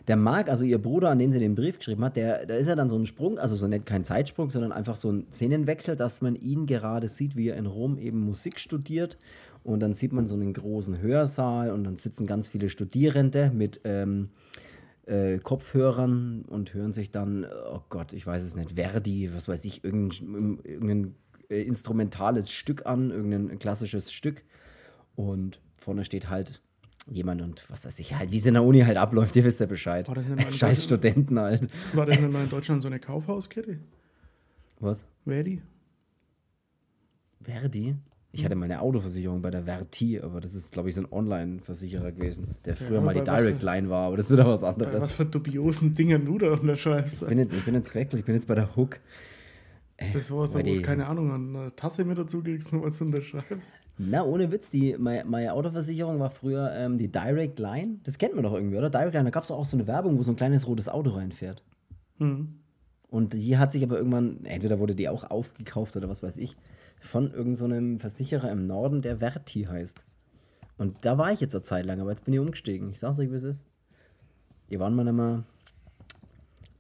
Der 0.07 0.17
Mark, 0.17 0.49
also 0.49 0.65
ihr 0.65 0.81
Bruder, 0.81 1.11
an 1.11 1.19
den 1.19 1.33
sie 1.33 1.39
den 1.39 1.55
Brief 1.55 1.79
geschrieben 1.79 2.03
hat, 2.05 2.17
der, 2.17 2.47
da 2.47 2.55
ist 2.55 2.67
ja 2.67 2.77
dann 2.77 2.89
so 2.89 2.97
ein 2.97 3.05
Sprung, 3.05 3.39
also 3.39 3.57
so 3.57 3.67
nicht 3.67 3.85
kein 3.85 4.05
Zeitsprung, 4.05 4.51
sondern 4.51 4.73
einfach 4.73 4.97
so 4.97 5.11
ein 5.11 5.27
Szenenwechsel, 5.31 5.97
dass 5.97 6.23
man 6.23 6.35
ihn 6.35 6.67
gerade 6.67 7.09
sieht, 7.09 7.37
wie 7.37 7.49
er 7.49 7.57
in 7.57 7.67
Rom 7.67 7.99
eben 7.99 8.21
Musik 8.21 8.59
studiert 8.59 9.19
und 9.63 9.81
dann 9.81 9.95
sieht 9.95 10.13
man 10.13 10.27
so 10.27 10.35
einen 10.35 10.53
großen 10.53 11.01
Hörsaal 11.01 11.71
und 11.71 11.85
dann 11.85 11.97
sitzen 11.97 12.27
ganz 12.27 12.49
viele 12.49 12.69
Studierende 12.69 13.51
mit 13.55 13.81
ähm, 13.85 14.31
äh, 15.07 15.39
Kopfhörern 15.39 16.43
und 16.43 16.75
hören 16.75 16.93
sich 16.93 17.11
dann, 17.11 17.47
oh 17.71 17.81
Gott, 17.89 18.13
ich 18.13 18.27
weiß 18.27 18.43
es 18.43 18.57
nicht, 18.57 18.73
Verdi, 18.73 19.33
was 19.35 19.49
weiß 19.49 19.65
ich, 19.65 19.85
irgendein, 19.85 20.61
irgendein 20.65 21.15
äh, 21.49 21.63
instrumentales 21.63 22.51
Stück 22.51 22.87
an, 22.87 23.11
irgendein 23.11 23.59
klassisches 23.59 24.13
Stück. 24.13 24.43
Und 25.17 25.61
vorne 25.79 26.05
steht 26.05 26.29
halt 26.29 26.61
jemand 27.11 27.41
und 27.43 27.69
was 27.71 27.87
weiß 27.87 27.99
ich, 28.01 28.15
halt, 28.15 28.31
wie 28.31 28.39
es 28.39 28.47
in 28.47 28.55
der 28.55 28.63
Uni 28.63 28.81
halt 28.81 28.97
abläuft, 28.97 29.35
ihr 29.37 29.45
wisst 29.45 29.61
ja 29.61 29.67
Bescheid. 29.67 30.09
Scheiß 30.51 30.85
Studenten 30.85 31.39
halt. 31.39 31.67
War 31.95 32.07
das 32.07 32.21
denn 32.21 32.31
mal 32.31 32.45
in 32.45 32.51
Deutschland 32.51 32.83
so 32.83 32.89
eine 32.89 33.01
Kaufhauskette? 33.01 33.79
Was? 34.81 35.07
Verdi. 35.25 35.63
Verdi? 37.41 37.97
Ich 38.31 38.45
hatte 38.45 38.55
mal 38.55 38.67
eine 38.67 38.83
Autoversicherung 38.83 39.41
bei 39.41 39.51
der 39.51 39.65
Verti, 39.65 40.21
aber 40.21 40.41
das 40.41 40.55
ist, 40.55 40.73
glaube 40.73 40.91
ich, 40.91 40.95
so 40.95 41.03
ein 41.03 41.11
Online-Versicherer 41.11 42.13
gewesen, 42.13 42.57
der 42.67 42.77
früher 42.77 42.97
ja, 42.97 43.01
mal 43.01 43.15
die 43.15 43.25
Direct 43.25 43.63
Line 43.63 43.89
war, 43.89 44.07
aber 44.09 44.19
das 44.19 44.29
wird 44.29 44.41
auch 44.41 44.49
was 44.49 44.63
anderes. 44.63 45.01
was 45.01 45.17
für 45.17 45.25
dubiosen 45.25 45.95
Dingen 45.95 46.27
du 46.27 46.37
da 46.37 46.53
unterscheißt. 46.53 47.23
Ich 47.23 47.29
bin 47.29 47.39
jetzt, 47.39 47.55
ich 47.55 47.65
bin 47.65 47.75
jetzt 47.75 47.91
gewechselt, 47.91 48.21
ich 48.21 48.27
bin 48.27 48.35
jetzt 48.35 48.47
bei 48.47 48.55
der 48.55 48.77
Hook. 48.77 49.01
Ist 49.97 50.15
das 50.15 50.29
sowas, 50.29 50.55
wo 50.55 50.59
du, 50.59 50.83
keine 50.83 51.07
Ahnung, 51.07 51.33
eine 51.33 51.75
Tasse 51.75 52.05
mit 52.05 52.19
dazu 52.19 52.43
kriegst, 52.43 52.73
nur 52.73 52.85
was 52.85 52.99
du 52.99 53.07
unterschreibst? 53.07 53.73
Na, 53.99 54.23
ohne 54.23 54.53
Witz, 54.53 54.71
die, 54.71 54.97
meine, 54.97 55.25
meine 55.25 55.53
Autoversicherung 55.53 56.21
war 56.21 56.31
früher 56.31 56.71
ähm, 56.73 56.99
die 56.99 57.11
Direct 57.11 57.59
Line. 57.59 57.99
Das 58.05 58.17
kennt 58.19 58.35
man 58.35 58.45
doch 58.45 58.55
irgendwie, 58.55 58.77
oder? 58.77 58.91
Direct 58.91 59.15
Line, 59.15 59.25
da 59.25 59.31
gab 59.31 59.43
es 59.43 59.51
auch 59.51 59.67
so 59.67 59.77
eine 59.77 59.89
Werbung, 59.89 60.19
wo 60.19 60.23
so 60.23 60.31
ein 60.31 60.37
kleines 60.37 60.69
rotes 60.69 60.89
Auto 60.89 61.11
reinfährt. 61.11 61.65
Hm. 62.19 62.61
Und 63.11 63.33
die 63.33 63.57
hat 63.57 63.73
sich 63.73 63.83
aber 63.83 63.97
irgendwann, 63.97 64.45
entweder 64.45 64.79
wurde 64.79 64.95
die 64.95 65.09
auch 65.09 65.31
aufgekauft 65.31 65.97
oder 65.97 66.09
was 66.09 66.23
weiß 66.23 66.37
ich, 66.37 66.57
von 67.01 67.33
irgendeinem 67.33 67.95
so 67.95 68.01
Versicherer 68.01 68.51
im 68.51 68.67
Norden, 68.67 69.01
der 69.01 69.19
Verti 69.19 69.65
heißt. 69.65 70.05
Und 70.77 70.97
da 71.05 71.19
war 71.19 71.33
ich 71.33 71.41
jetzt 71.41 71.55
eine 71.55 71.63
Zeit 71.63 71.87
lang, 71.87 72.01
aber 72.01 72.11
jetzt 72.11 72.25
bin 72.25 72.35
ich 72.35 72.41
umgestiegen. 72.41 72.91
Ich 72.91 72.99
sag's 72.99 73.19
euch, 73.19 73.31
wie 73.31 73.37
es 73.37 73.45
ist. 73.45 73.65
Die 74.71 74.79
waren 74.79 74.95
mir 74.95 75.05
nicht 75.05 75.15
mehr. 75.15 75.45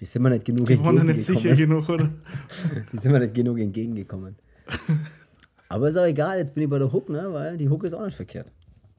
Die 0.00 0.04
sind 0.04 0.22
mir 0.22 0.30
nicht 0.30 0.44
genug 0.44 0.66
die 0.66 0.78
waren 0.78 1.06
nicht 1.06 1.22
sicher 1.22 1.56
genug, 1.56 1.88
oder? 1.88 2.12
die 2.92 2.96
sind 2.98 3.10
mir 3.10 3.20
nicht 3.20 3.34
genug 3.34 3.58
entgegengekommen. 3.58 4.36
aber 5.68 5.88
ist 5.88 5.96
auch 5.96 6.04
egal, 6.04 6.38
jetzt 6.38 6.54
bin 6.54 6.62
ich 6.62 6.70
bei 6.70 6.78
der 6.78 6.92
Hook, 6.92 7.08
ne? 7.08 7.32
Weil 7.32 7.56
die 7.56 7.68
Hook 7.68 7.82
ist 7.84 7.94
auch 7.94 8.04
nicht 8.04 8.14
verkehrt. 8.14 8.52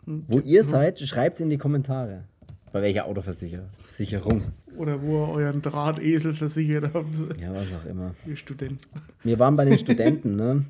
Hm, 0.06 0.26
wo 0.28 0.40
ihr 0.40 0.64
seid, 0.64 1.00
schreibt's 1.00 1.40
in 1.40 1.50
die 1.50 1.58
Kommentare. 1.58 2.26
Bei 2.72 2.82
welcher 2.82 3.06
Autoversicherung? 3.06 4.42
Oder 4.78 5.02
wo 5.02 5.24
ihr 5.24 5.30
euren 5.30 5.62
Drahtesel 5.62 6.34
versichert 6.34 6.92
habt. 6.94 7.16
Ja, 7.40 7.54
was 7.54 7.68
auch 7.74 7.90
immer. 7.90 8.16
Ihr 8.26 8.36
Studenten. 8.36 8.84
Wir 9.24 9.40
waren 9.40 9.56
bei 9.56 9.66
den 9.66 9.78
Studenten, 9.80 10.32
ne? 10.32 10.66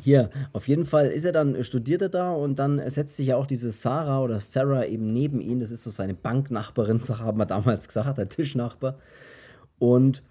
Hier, 0.00 0.30
auf 0.52 0.68
jeden 0.68 0.86
Fall 0.86 1.08
ist 1.08 1.24
er 1.24 1.32
dann, 1.32 1.62
studiert 1.64 2.02
er 2.02 2.08
da 2.08 2.32
und 2.32 2.58
dann 2.58 2.80
setzt 2.88 3.16
sich 3.16 3.28
ja 3.28 3.36
auch 3.36 3.46
diese 3.46 3.70
Sarah 3.70 4.22
oder 4.22 4.40
Sarah 4.40 4.86
eben 4.86 5.12
neben 5.12 5.40
ihn. 5.40 5.60
Das 5.60 5.70
ist 5.70 5.82
so 5.82 5.90
seine 5.90 6.14
Banknachbarin, 6.14 7.00
haben 7.08 7.38
wir 7.38 7.46
damals 7.46 7.88
gesagt, 7.88 8.18
der 8.18 8.28
Tischnachbar. 8.28 8.98
Und 9.78 10.22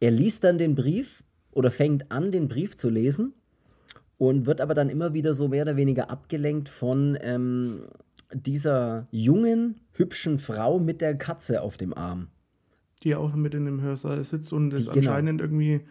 er 0.00 0.10
liest 0.10 0.44
dann 0.44 0.58
den 0.58 0.74
Brief 0.74 1.22
oder 1.52 1.70
fängt 1.70 2.10
an, 2.12 2.30
den 2.30 2.48
Brief 2.48 2.76
zu 2.76 2.88
lesen 2.88 3.34
und 4.18 4.46
wird 4.46 4.60
aber 4.60 4.74
dann 4.74 4.90
immer 4.90 5.14
wieder 5.14 5.34
so 5.34 5.48
mehr 5.48 5.62
oder 5.62 5.76
weniger 5.76 6.10
abgelenkt 6.10 6.68
von 6.68 7.18
ähm, 7.20 7.82
dieser 8.32 9.06
jungen, 9.10 9.80
hübschen 9.92 10.38
Frau 10.38 10.78
mit 10.78 11.00
der 11.00 11.16
Katze 11.16 11.62
auf 11.62 11.76
dem 11.76 11.94
Arm. 11.94 12.28
Die 13.02 13.14
auch 13.14 13.34
mit 13.34 13.54
in 13.54 13.66
dem 13.66 13.80
Hörsaal 13.80 14.22
sitzt 14.24 14.52
und 14.52 14.72
es 14.72 14.86
genau. 14.86 14.96
anscheinend 14.96 15.40
irgendwie 15.40 15.82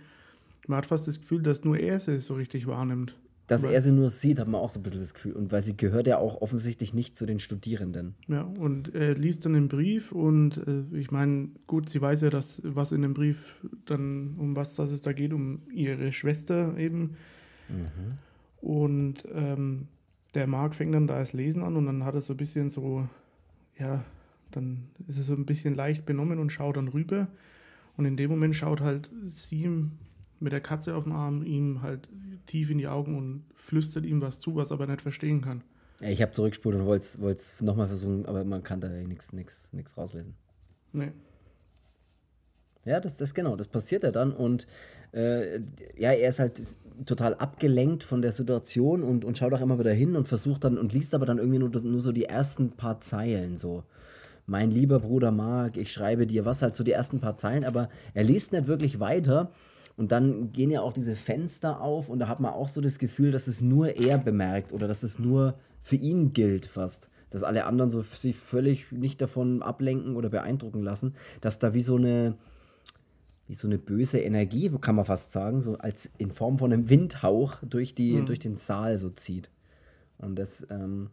man 0.68 0.78
hat 0.78 0.86
fast 0.86 1.08
das 1.08 1.20
Gefühl, 1.20 1.42
dass 1.42 1.64
nur 1.64 1.78
er 1.78 2.00
sie 2.00 2.20
so 2.20 2.36
richtig 2.36 2.68
wahrnimmt. 2.68 3.16
Dass 3.48 3.64
er 3.64 3.80
sie 3.80 3.92
nur 3.92 4.10
sieht, 4.10 4.40
hat 4.40 4.48
man 4.48 4.60
auch 4.60 4.72
so 4.72 4.80
ein 4.80 4.84
bisschen 4.84 5.02
das 5.02 5.14
Gefühl. 5.14 5.34
Und 5.34 5.52
weil 5.52 5.62
sie 5.62 5.78
gehört 5.78 6.08
ja 6.08 6.18
auch 6.18 6.42
offensichtlich 6.42 6.96
nicht 6.96 7.16
zu 7.16 7.28
den 7.28 7.40
Studierenden. 7.40 8.16
Ja, 8.28 8.42
und 8.42 8.96
er 8.96 9.14
liest 9.14 9.46
dann 9.46 9.54
den 9.54 9.68
Brief 9.68 10.12
und 10.12 10.58
äh, 10.58 10.98
ich 10.98 11.12
meine, 11.12 11.50
gut, 11.68 11.88
sie 11.88 12.02
weiß 12.02 12.22
ja, 12.22 12.32
dass 12.32 12.60
was 12.64 12.92
in 12.92 13.04
dem 13.04 13.14
Brief 13.14 13.64
dann, 13.86 14.36
um 14.40 14.56
was 14.56 14.74
das 14.74 14.90
es 14.90 15.02
da 15.02 15.14
geht, 15.14 15.32
um 15.32 15.62
ihre 15.72 16.12
Schwester 16.12 16.76
eben. 16.78 17.18
Mhm. 17.70 18.18
Und 18.68 19.24
ähm, 19.32 19.90
der 20.36 20.48
Marc 20.48 20.76
fängt 20.76 20.94
dann 20.94 21.08
da 21.08 21.20
das 21.20 21.34
Lesen 21.34 21.64
an 21.64 21.76
und 21.76 21.86
dann 21.86 22.04
hat 22.06 22.16
er 22.16 22.22
so 22.22 22.34
ein 22.34 22.38
bisschen 22.38 22.70
so, 22.70 23.08
ja, 23.78 24.04
dann 24.52 24.90
ist 25.08 25.18
er 25.18 25.24
so 25.24 25.34
ein 25.34 25.46
bisschen 25.46 25.76
leicht 25.76 26.06
benommen 26.06 26.40
und 26.40 26.52
schaut 26.52 26.78
dann 26.78 26.88
rüber. 26.88 27.28
Und 27.98 28.06
in 28.06 28.18
dem 28.18 28.30
Moment 28.30 28.56
schaut 28.56 28.82
halt 28.82 29.10
sie 29.32 29.70
mit 30.40 30.52
der 30.52 30.62
Katze 30.62 30.96
auf 30.96 31.06
dem 31.06 31.14
Arm 31.14 31.44
ihm 31.44 31.82
halt 31.82 32.10
tief 32.46 32.70
in 32.70 32.78
die 32.78 32.88
Augen 32.88 33.18
und 33.18 33.46
flüstert 33.56 34.06
ihm 34.06 34.22
was 34.22 34.40
zu, 34.40 34.56
was 34.56 34.70
er 34.70 34.76
aber 34.76 34.88
nicht 34.88 35.02
verstehen 35.02 35.42
kann. 35.42 35.64
Ja, 36.02 36.10
ich 36.10 36.22
habe 36.22 36.34
zurückgespult 36.34 36.76
und 36.76 36.86
wollte 36.86 37.28
es 37.30 37.62
nochmal 37.62 37.88
versuchen, 37.88 38.26
aber 38.26 38.44
man 38.44 38.64
kann 38.64 38.82
da 38.82 38.90
nichts 38.90 39.32
rauslesen. 39.98 40.36
Nee. 40.92 41.12
Ja, 42.84 43.00
das, 43.00 43.18
das 43.18 43.34
genau, 43.34 43.56
das 43.56 43.68
passiert 43.68 44.04
ja 44.04 44.12
dann 44.12 44.32
und 44.32 44.68
äh, 45.16 45.62
ja, 45.98 46.12
er 46.12 46.30
ist 46.30 46.40
halt 46.40 46.62
total 47.06 47.36
abgelenkt 47.36 48.04
von 48.04 48.22
der 48.22 48.32
Situation 48.32 49.04
und, 49.04 49.26
und 49.26 49.38
schaut 49.38 49.54
auch 49.54 49.62
immer 49.62 49.80
wieder 49.80 49.92
hin 49.92 50.16
und 50.16 50.28
versucht 50.28 50.64
dann 50.64 50.78
und 50.78 50.94
liest 50.94 51.14
aber 51.16 51.26
dann 51.26 51.38
irgendwie 51.38 51.60
nur, 51.60 51.70
nur 51.70 52.02
so 52.02 52.12
die 52.12 52.26
ersten 52.26 52.72
paar 52.72 53.00
Zeilen 53.00 53.58
so. 53.58 53.84
Mein 54.48 54.70
lieber 54.70 55.00
Bruder 55.00 55.32
Mark, 55.32 55.76
ich 55.78 55.92
schreibe 55.92 56.28
dir 56.28 56.46
was, 56.46 56.62
halt 56.62 56.76
so 56.76 56.84
die 56.84 56.92
ersten 56.92 57.20
paar 57.20 57.36
Zeilen, 57.36 57.66
aber 57.66 57.90
er 58.14 58.24
liest 58.24 58.54
nicht 58.54 58.68
wirklich 58.68 59.00
weiter 59.00 59.52
und 59.98 60.12
dann 60.12 60.52
gehen 60.52 60.70
ja 60.70 60.82
auch 60.82 60.94
diese 60.94 61.16
Fenster 61.16 61.82
auf 61.82 62.10
und 62.10 62.20
da 62.20 62.28
hat 62.28 62.40
man 62.40 62.54
auch 62.54 62.70
so 62.70 62.82
das 62.82 63.00
Gefühl, 63.00 63.32
dass 63.32 63.48
es 63.48 63.62
nur 63.62 63.96
er 63.96 64.18
bemerkt 64.18 64.74
oder 64.74 64.88
dass 64.88 65.04
es 65.04 65.20
nur 65.20 65.56
für 65.80 65.96
ihn 65.96 66.32
gilt 66.32 66.66
fast. 66.66 67.10
Dass 67.30 67.44
alle 67.44 67.66
anderen 67.66 67.90
so 67.90 68.02
sich 68.02 68.36
völlig 68.36 68.92
nicht 68.92 69.22
davon 69.22 69.62
ablenken 69.62 70.16
oder 70.16 70.30
beeindrucken 70.30 70.84
lassen, 70.84 71.16
dass 71.42 71.60
da 71.60 71.74
wie 71.74 71.82
so 71.82 71.96
eine, 71.96 72.36
wie 73.48 73.56
so 73.56 73.68
eine 73.68 73.78
böse 73.78 74.20
Energie, 74.20 74.72
kann 74.82 74.96
man 74.96 75.06
fast 75.06 75.32
sagen, 75.32 75.62
so 75.62 75.78
als 75.78 76.12
in 76.18 76.32
Form 76.32 76.58
von 76.58 76.74
einem 76.74 76.90
Windhauch 76.90 77.58
durch, 77.64 77.94
die, 77.94 78.14
mhm. 78.14 78.26
durch 78.26 78.40
den 78.40 78.56
Saal 78.56 78.98
so 78.98 79.10
zieht. 79.10 79.50
Und 80.18 80.38
das, 80.40 80.66
ähm, 80.70 81.10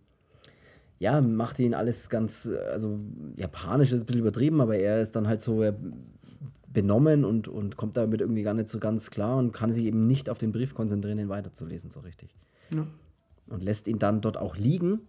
ja, 0.99 1.21
macht 1.21 1.59
ihn 1.59 1.75
alles 1.75 2.09
ganz, 2.09 2.51
also 2.71 3.01
japanisch 3.37 3.93
ist 3.93 4.03
ein 4.03 4.07
bisschen 4.07 4.21
übertrieben, 4.21 4.61
aber 4.61 4.77
er 4.77 5.03
ist 5.03 5.17
dann 5.17 5.29
halt 5.29 5.43
so, 5.43 5.63
benommen 6.73 7.25
und, 7.25 7.49
und 7.49 7.77
kommt 7.77 7.97
damit 7.97 8.21
irgendwie 8.21 8.43
gar 8.43 8.55
nicht 8.55 8.69
so 8.69 8.79
ganz 8.79 9.11
klar 9.11 9.37
und 9.37 9.53
kann 9.53 9.73
sich 9.73 9.85
eben 9.85 10.07
nicht 10.07 10.31
auf 10.31 10.39
den 10.39 10.53
Brief 10.53 10.75
konzentrieren, 10.75 11.19
ihn 11.19 11.29
weiterzulesen, 11.29 11.91
so 11.91 12.01
richtig. 12.01 12.35
Ja. 12.75 12.87
Und 13.49 13.63
lässt 13.63 13.89
ihn 13.89 13.99
dann 13.99 14.21
dort 14.21 14.39
auch 14.39 14.57
liegen, 14.57 15.01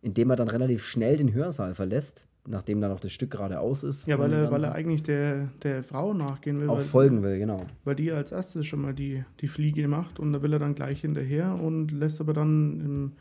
indem 0.00 0.30
er 0.30 0.36
dann 0.36 0.48
relativ 0.48 0.84
schnell 0.84 1.16
den 1.16 1.32
Hörsaal 1.32 1.74
verlässt, 1.74 2.26
nachdem 2.46 2.80
dann 2.80 2.90
auch 2.90 3.00
das 3.00 3.12
Stück 3.12 3.30
gerade 3.30 3.60
aus 3.60 3.84
ist. 3.84 4.06
Ja, 4.06 4.18
weil 4.18 4.32
er, 4.32 4.50
weil 4.50 4.64
er 4.64 4.72
eigentlich 4.72 5.02
der, 5.02 5.48
der 5.62 5.82
Frau 5.82 6.12
nachgehen 6.12 6.60
will. 6.60 6.68
Auch 6.68 6.78
weil, 6.78 6.84
folgen 6.84 7.22
will, 7.22 7.38
genau. 7.38 7.66
Weil 7.84 7.94
die 7.94 8.10
als 8.10 8.32
erstes 8.32 8.66
schon 8.66 8.82
mal 8.82 8.94
die, 8.94 9.24
die 9.40 9.48
Fliege 9.48 9.86
macht 9.88 10.18
und 10.18 10.32
da 10.32 10.42
will 10.42 10.52
er 10.52 10.58
dann 10.58 10.74
gleich 10.74 11.00
hinterher 11.00 11.54
und 11.54 11.92
lässt 11.92 12.20
aber 12.20 12.32
dann 12.32 12.80
im, 12.80 13.12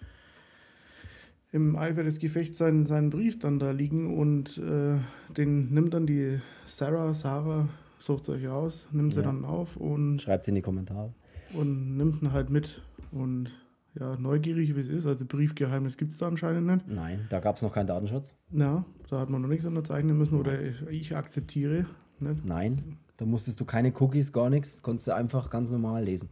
im 1.52 1.76
Eifer 1.76 2.04
des 2.04 2.20
Gefechts 2.20 2.58
seinen, 2.58 2.86
seinen 2.86 3.10
Brief 3.10 3.38
dann 3.38 3.60
da 3.60 3.72
liegen 3.72 4.18
und 4.18 4.58
äh, 4.58 4.98
den 5.38 5.72
nimmt 5.72 5.94
dann 5.94 6.08
die 6.08 6.40
Sarah, 6.66 7.14
Sarah, 7.14 7.68
sucht 8.00 8.30
euch 8.30 8.48
aus, 8.48 8.88
nimmt 8.92 9.14
sie 9.14 9.20
ja. 9.20 9.26
dann 9.26 9.46
auf 9.46 9.78
und. 9.78 10.22
Schreibt 10.22 10.46
sie 10.46 10.52
in 10.52 10.56
die 10.56 10.62
Kommentare. 10.62 11.14
Und 11.54 11.98
nimmt 11.98 12.22
ihn 12.22 12.32
halt 12.32 12.50
mit. 12.50 12.82
Und 13.12 13.52
ja, 14.00 14.16
neugierig 14.18 14.76
wie 14.76 14.80
es 14.80 14.88
ist, 14.88 15.06
also 15.06 15.26
Briefgeheimnis 15.26 15.98
gibt 15.98 16.12
es 16.12 16.18
da 16.18 16.28
anscheinend 16.28 16.68
nicht. 16.68 16.88
Nein, 16.88 17.26
da 17.30 17.40
gab 17.40 17.58
es 17.58 17.62
noch 17.62 17.74
keinen 17.74 17.88
Datenschutz. 17.88 18.34
Ja, 18.52 18.86
da 19.10 19.20
hat 19.20 19.30
man 19.30 19.42
noch 19.42 19.50
nichts 19.50 19.66
unterzeichnen 19.66 20.18
müssen 20.18 20.40
oder 20.40 20.58
ich 20.90 21.16
akzeptiere. 21.16 21.86
Nicht? 22.20 22.46
Nein, 22.46 22.98
da 23.18 23.26
musstest 23.26 23.60
du 23.60 23.66
keine 23.66 23.94
Cookies, 24.00 24.32
gar 24.32 24.50
nichts, 24.50 24.82
konntest 24.82 25.08
du 25.08 25.16
einfach 25.16 25.50
ganz 25.50 25.72
normal 25.72 26.04
lesen. 26.04 26.30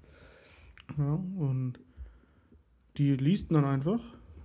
Ja, 0.98 1.14
und 1.14 1.80
die 2.98 3.16
liest 3.16 3.52
dann 3.52 3.66
einfach 3.66 4.00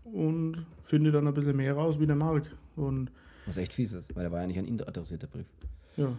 und 0.04 0.66
finde 0.82 1.12
dann 1.12 1.26
ein 1.26 1.34
bisschen 1.34 1.56
mehr 1.56 1.74
raus 1.74 2.00
wie 2.00 2.06
der 2.06 2.16
Mark. 2.16 2.44
Und 2.76 3.10
Was 3.46 3.58
echt 3.58 3.72
fies 3.72 3.92
ist, 3.92 4.14
weil 4.16 4.24
der 4.24 4.32
war 4.32 4.40
ja 4.40 4.46
nicht 4.46 4.58
an 4.58 4.66
ihn 4.66 4.80
adressiert, 4.80 5.22
der 5.22 5.28
Brief. 5.28 5.46
Ja. 5.96 6.18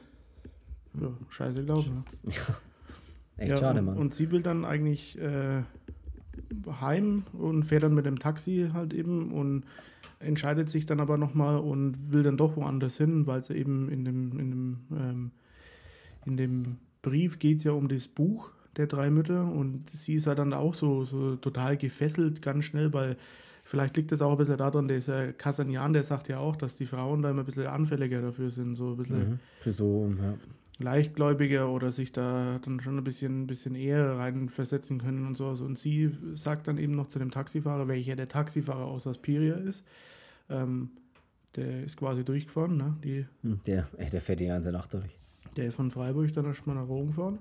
Ja, 1.00 1.10
scheiße 1.30 1.64
glauben. 1.64 2.06
Ja. 2.24 2.56
Echt 3.38 3.52
ja, 3.52 3.58
schade, 3.58 3.80
und, 3.80 3.86
Mann. 3.86 3.98
Und 3.98 4.14
sie 4.14 4.32
will 4.32 4.42
dann 4.42 4.64
eigentlich 4.64 5.20
äh, 5.20 5.62
heim 6.82 7.24
und 7.34 7.64
fährt 7.64 7.84
dann 7.84 7.96
mit 7.96 8.06
dem 8.06 8.20
Taxi 8.20 8.70
halt 8.74 8.94
eben 8.94 9.32
und 9.32 9.64
entscheidet 10.20 10.70
sich 10.70 10.86
dann 10.86 11.00
aber 11.00 11.18
nochmal 11.18 11.58
und 11.58 12.14
will 12.14 12.24
dann 12.24 12.38
doch 12.38 12.56
woanders 12.56 12.98
hin, 12.98 13.28
weil 13.28 13.44
sie 13.44 13.56
eben 13.56 13.90
in 13.90 14.06
dem, 14.06 14.40
in 14.40 14.50
dem, 14.50 14.78
ähm, 14.92 15.32
in 16.26 16.38
dem 16.38 16.78
Brief 17.02 17.40
geht 17.40 17.58
es 17.58 17.64
ja 17.64 17.74
um 17.74 17.88
das 17.88 18.08
Buch 18.08 18.52
der 18.78 18.88
drei 18.88 19.10
Mütter 19.10 19.46
und 19.46 19.90
sie 19.90 20.16
ist 20.16 20.28
halt 20.28 20.40
dann 20.40 20.54
auch 20.54 20.74
so, 20.74 21.06
so 21.06 21.36
total 21.36 21.78
gefesselt 21.78 22.42
ganz 22.42 22.66
schnell, 22.66 22.94
weil 22.94 23.18
Vielleicht 23.68 23.98
liegt 23.98 24.12
es 24.12 24.22
auch 24.22 24.30
ein 24.30 24.38
bisschen 24.38 24.58
daran, 24.58 24.88
dieser 24.88 25.34
Kasanian, 25.34 25.92
der 25.92 26.04
sagt 26.04 26.28
ja 26.28 26.38
auch, 26.38 26.56
dass 26.56 26.76
die 26.76 26.86
Frauen 26.86 27.24
da 27.24 27.32
immer 27.32 27.42
ein 27.42 27.46
bisschen 27.46 27.66
anfälliger 27.66 28.22
dafür 28.22 28.52
sind, 28.52 28.76
so 28.76 28.92
ein 28.92 28.98
bisschen 28.98 29.30
mhm. 29.32 29.40
Für 29.60 29.72
so, 29.72 30.14
ja. 30.22 30.36
Leichtgläubiger 30.80 31.70
oder 31.70 31.92
sich 31.92 32.12
da 32.12 32.60
dann 32.64 32.80
schon 32.80 32.98
ein 32.98 33.04
bisschen, 33.04 33.44
ein 33.44 33.48
bisschen 33.48 33.76
eher 33.76 34.18
reinversetzen 34.18 35.00
können 35.00 35.26
und 35.26 35.36
so. 35.36 35.48
Und 35.48 35.78
sie 35.78 36.12
sagt 36.34 36.68
dann 36.68 36.78
eben 36.78 36.96
noch 36.96 37.08
zu 37.08 37.20
dem 37.20 37.32
Taxifahrer, 37.32 37.88
welcher 37.88 38.16
der 38.16 38.28
Taxifahrer 38.28 38.86
aus 38.86 39.08
Aspiria 39.08 39.56
ist. 39.56 39.86
Ähm, 40.50 40.90
der 41.56 41.84
ist 41.84 41.98
quasi 41.98 42.26
durchgefahren, 42.26 42.76
ne? 42.78 42.98
Die, 43.04 43.26
hm, 43.42 43.62
der, 43.66 43.88
ey, 43.98 44.10
der 44.10 44.22
fährt 44.22 44.42
die 44.42 44.48
ganze 44.48 44.72
Nacht 44.72 44.94
durch. 44.94 45.18
Der 45.56 45.68
ist 45.68 45.76
von 45.76 45.90
Freiburg 45.90 46.34
dann 46.34 46.46
erstmal 46.46 46.76
nach 46.76 46.88
Rom 46.88 47.08
gefahren. 47.08 47.40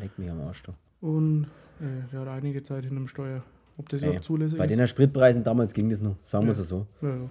Leckt 0.00 0.18
mich 0.18 0.28
am 0.28 0.40
Arsch, 0.40 0.62
du. 0.64 0.72
Und 1.00 1.44
äh, 1.80 2.10
der 2.10 2.20
hat 2.20 2.28
einige 2.28 2.62
Zeit 2.62 2.84
hinter 2.84 3.00
dem 3.00 3.08
Steuer. 3.08 3.44
Ob 3.76 3.88
das 3.88 4.02
überhaupt 4.02 4.24
zulässig 4.24 4.58
Bei 4.58 4.66
ist? 4.66 4.76
den 4.76 4.86
Spritpreisen 4.86 5.42
damals 5.44 5.72
ging 5.72 5.88
das 5.88 6.00
noch, 6.00 6.16
sagen 6.24 6.46
wir 6.46 6.50
es 6.50 6.68
so. 6.68 6.86
Ja, 7.02 7.08
ja. 7.08 7.30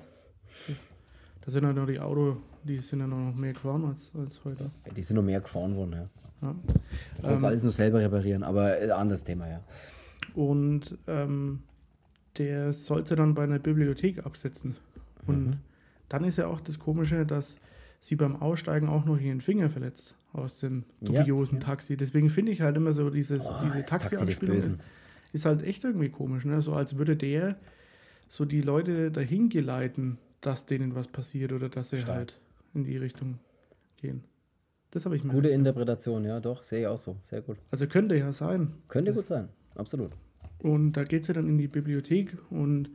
Da 1.45 1.51
sind 1.51 1.65
halt 1.65 1.75
noch 1.75 1.87
die 1.87 1.99
Auto, 1.99 2.37
die 2.63 2.79
sind 2.79 2.99
ja 2.99 3.07
noch 3.07 3.35
mehr 3.35 3.53
gefahren 3.53 3.85
als, 3.85 4.11
als 4.17 4.43
heute. 4.45 4.69
Die 4.95 5.01
sind 5.01 5.17
noch 5.17 5.23
mehr 5.23 5.41
gefahren 5.41 5.75
worden, 5.75 5.91
ja. 5.93 6.09
ja. 6.41 6.55
Da 7.21 7.27
kannst 7.29 7.43
ähm, 7.43 7.49
alles 7.49 7.63
nur 7.63 7.71
selber 7.71 7.99
reparieren, 7.99 8.43
aber 8.43 8.81
äh, 8.81 8.91
anderes 8.91 9.23
Thema, 9.23 9.49
ja. 9.49 9.61
Und 10.35 10.97
ähm, 11.07 11.63
der 12.37 12.73
sollte 12.73 13.15
dann 13.15 13.33
bei 13.33 13.43
einer 13.43 13.59
Bibliothek 13.59 14.25
absetzen. 14.25 14.77
Und 15.27 15.47
mhm. 15.47 15.57
dann 16.09 16.23
ist 16.23 16.37
ja 16.37 16.47
auch 16.47 16.61
das 16.61 16.79
Komische, 16.79 17.25
dass 17.25 17.57
sie 17.99 18.15
beim 18.15 18.35
Aussteigen 18.35 18.87
auch 18.87 19.05
noch 19.05 19.19
ihren 19.19 19.41
Finger 19.41 19.69
verletzt 19.69 20.15
aus 20.33 20.55
dem 20.55 20.83
dubiosen 21.01 21.59
ja, 21.59 21.67
Taxi. 21.67 21.95
Deswegen 21.95 22.29
finde 22.29 22.51
ich 22.51 22.61
halt 22.61 22.75
immer 22.75 22.93
so 22.93 23.09
dieses, 23.09 23.45
oh, 23.45 23.55
diese 23.63 23.85
Taxi-Anspielung 23.85 24.77
ist 25.33 25.45
halt 25.45 25.63
echt 25.63 25.83
irgendwie 25.83 26.09
komisch, 26.09 26.45
ne? 26.45 26.61
So 26.61 26.73
als 26.73 26.97
würde 26.97 27.15
der 27.15 27.57
so 28.29 28.45
die 28.45 28.61
Leute 28.61 29.11
dahin 29.11 29.49
geleiten, 29.49 30.17
dass 30.45 30.65
denen 30.65 30.95
was 30.95 31.07
passiert 31.07 31.51
oder 31.51 31.69
dass 31.69 31.89
sie 31.89 31.99
Stark. 31.99 32.15
halt 32.15 32.39
in 32.73 32.83
die 32.83 32.97
Richtung 32.97 33.39
gehen. 33.97 34.23
Das 34.91 35.05
habe 35.05 35.15
ich 35.15 35.23
mir. 35.23 35.33
Gute 35.33 35.49
Interpretation, 35.49 36.23
ja, 36.23 36.39
doch, 36.39 36.63
sehe 36.63 36.81
ich 36.81 36.87
auch 36.87 36.97
so. 36.97 37.17
Sehr 37.23 37.41
gut. 37.41 37.57
Also 37.71 37.87
könnte 37.87 38.15
ja 38.15 38.31
sein. 38.31 38.73
Könnte 38.87 39.13
gut 39.13 39.25
sein, 39.25 39.49
absolut. 39.75 40.11
Und 40.59 40.93
da 40.93 41.03
geht 41.03 41.25
sie 41.25 41.33
dann 41.33 41.47
in 41.47 41.57
die 41.57 41.67
Bibliothek 41.67 42.37
und 42.49 42.89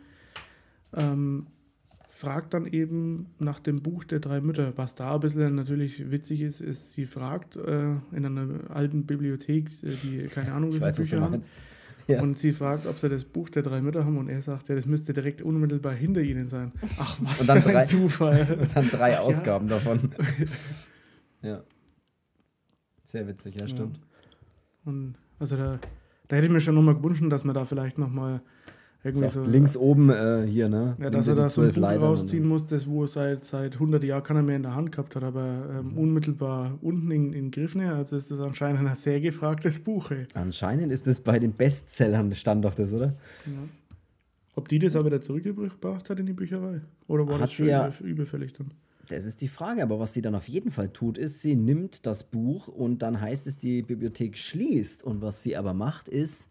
ähm, 0.97 1.47
fragt 2.09 2.55
dann 2.55 2.67
eben 2.67 3.27
nach 3.39 3.61
dem 3.61 3.83
Buch 3.83 4.05
der 4.05 4.21
drei 4.21 4.41
Mütter. 4.41 4.77
Was 4.77 4.95
da 4.95 5.15
ein 5.15 5.21
bisschen 5.21 5.55
natürlich 5.55 6.11
witzig 6.11 6.43
ist, 6.43 6.61
ist, 6.61 6.93
sie 6.93 7.07
fragt 7.07 7.57
äh, 7.57 7.95
in 8.13 8.25
einer 8.25 8.71
alten 8.71 9.07
Bibliothek, 9.07 9.69
äh, 9.83 9.91
die 10.03 10.27
keine 10.27 10.53
Ahnung, 10.53 10.73
wie 10.73 10.79
viele 10.79 10.93
Bücher 10.93 11.21
haben. 11.21 11.31
Meinst. 11.33 11.53
Ja. 12.09 12.23
Und 12.23 12.39
sie 12.39 12.53
fragt, 12.53 12.87
ob 12.87 12.99
sie 12.99 13.11
das 13.11 13.25
Buch 13.25 13.51
der 13.51 13.63
drei 13.63 13.83
Mütter 13.83 14.05
haben 14.05 14.17
und 14.17 14.31
er 14.31 14.41
sagt, 14.41 14.71
ja, 14.71 14.75
das 14.75 14.87
müsste 14.87 15.13
direkt 15.13 15.43
unmittelbar 15.43 15.93
hinter 15.93 16.23
ihnen 16.23 16.49
sein. 16.49 16.73
Ach, 16.99 17.19
was 17.21 17.43
und 17.43 17.49
dann 17.49 17.63
für 17.63 17.69
ein 17.69 17.75
drei, 17.75 17.85
Zufall. 17.85 18.59
Und 18.61 18.75
dann 18.77 18.89
drei 18.89 19.19
Ach, 19.19 19.25
Ausgaben 19.25 19.69
ja. 19.69 19.75
davon. 19.75 20.13
ja. 21.43 21.63
Sehr 23.05 23.29
witzig, 23.29 23.61
ja, 23.61 23.69
stimmt. 23.69 24.01
Und 24.87 25.17
also 25.39 25.57
da, 25.57 25.79
Da 26.29 26.37
hätte 26.37 26.47
ich 26.47 26.53
mir 26.53 26.61
schon 26.61 26.75
nochmal 26.75 26.95
gewünscht, 26.95 27.23
dass 27.31 27.45
man 27.45 27.55
da 27.55 27.65
vielleicht 27.65 27.99
nochmal 27.99 28.41
irgendwie 29.09 29.29
so. 29.29 29.43
Links 29.43 29.77
oben 29.77 30.11
äh, 30.11 30.47
hier, 30.47 30.69
ne? 30.69 30.97
Ja, 31.01 31.11
dass 31.11 31.29
er 31.29 31.35
da 31.35 31.49
so 31.49 31.63
ein 31.63 31.73
Buch 31.73 31.83
rausziehen 31.83 32.47
muss, 32.47 32.67
das 32.67 32.89
wo 32.89 33.07
seit, 33.07 33.45
seit 33.45 33.75
100 33.75 34.03
Jahren 34.05 34.23
keiner 34.23 34.43
mehr 34.43 34.57
in 34.57 34.63
der 34.63 34.75
Hand 34.75 34.93
gehabt 34.93 35.17
hat, 35.17 35.25
aber 35.25 35.67
ähm, 35.79 35.97
unmittelbar 35.97 36.79
unten 36.81 37.11
in, 37.11 37.33
in 37.33 37.51
Griffne, 37.51 37.95
also 37.95 38.17
ist 38.17 38.31
das 38.31 38.41
anscheinend 38.41 38.87
ein 38.87 38.95
sehr 38.95 39.21
gefragtes 39.21 39.79
Buch. 39.81 40.11
Ey. 40.11 40.27
Anscheinend 40.35 40.93
ist 40.93 41.07
das 41.07 41.21
bei 41.21 41.39
den 41.39 41.53
Bestsellern 41.53 42.35
stand 42.35 42.65
doch 42.65 42.75
das, 42.75 42.93
oder? 42.93 43.17
Ja. 43.47 43.53
Ob 44.55 44.69
die 44.69 44.81
das 44.81 44.97
aber 44.97 45.07
wieder 45.07 45.21
zurückgebracht 45.21 46.11
hat 46.11 46.19
in 46.19 46.27
die 46.27 46.33
Bücherei? 46.33 46.81
Oder 47.07 47.27
war 47.29 47.35
hat 47.35 47.51
das 47.51 47.53
schon 47.53 47.69
ja, 47.69 47.93
überfällig 48.01 48.55
dann? 48.55 48.73
Das 49.09 49.25
ist 49.25 49.41
die 49.41 49.49
Frage, 49.49 49.83
aber 49.83 49.99
was 49.99 50.13
sie 50.13 50.21
dann 50.21 50.35
auf 50.35 50.49
jeden 50.49 50.71
Fall 50.71 50.91
tut, 50.91 51.17
ist, 51.17 51.41
sie 51.41 51.55
nimmt 51.55 52.07
das 52.07 52.25
Buch 52.25 52.69
und 52.69 53.03
dann 53.03 53.21
heißt 53.21 53.47
es, 53.47 53.59
die 53.59 53.83
Bibliothek 53.83 54.37
schließt. 54.37 55.03
Und 55.03 55.23
was 55.23 55.43
sie 55.43 55.57
aber 55.57 55.75
macht, 55.75 56.09
ist, 56.09 56.49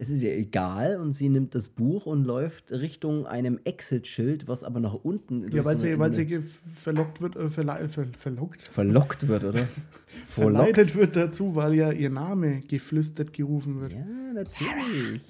es 0.00 0.08
ist 0.08 0.22
ihr 0.22 0.34
egal 0.34 0.96
und 0.96 1.12
sie 1.12 1.28
nimmt 1.28 1.54
das 1.54 1.68
Buch 1.68 2.06
und 2.06 2.24
läuft 2.24 2.72
Richtung 2.72 3.26
einem 3.26 3.60
Exit-Schild, 3.64 4.48
was 4.48 4.64
aber 4.64 4.80
nach 4.80 4.94
unten. 4.94 5.42
Ja, 5.52 5.62
weil, 5.66 5.76
so 5.76 5.84
sie, 5.84 5.98
weil 5.98 6.10
sie 6.10 6.40
verlockt 6.40 7.20
wird, 7.20 7.36
äh, 7.36 7.50
verla 7.50 7.86
ver 7.86 8.06
verlockt. 8.16 8.62
Verlockt 8.62 9.28
wird, 9.28 9.44
oder? 9.44 9.68
Verleitet 10.26 10.96
wird 10.96 11.16
dazu, 11.16 11.54
weil 11.54 11.74
ja 11.74 11.92
ihr 11.92 12.08
Name 12.08 12.62
geflüstert 12.62 13.34
gerufen 13.34 13.82
wird. 13.82 13.92
Ja, 13.92 14.06
natürlich. 14.32 15.22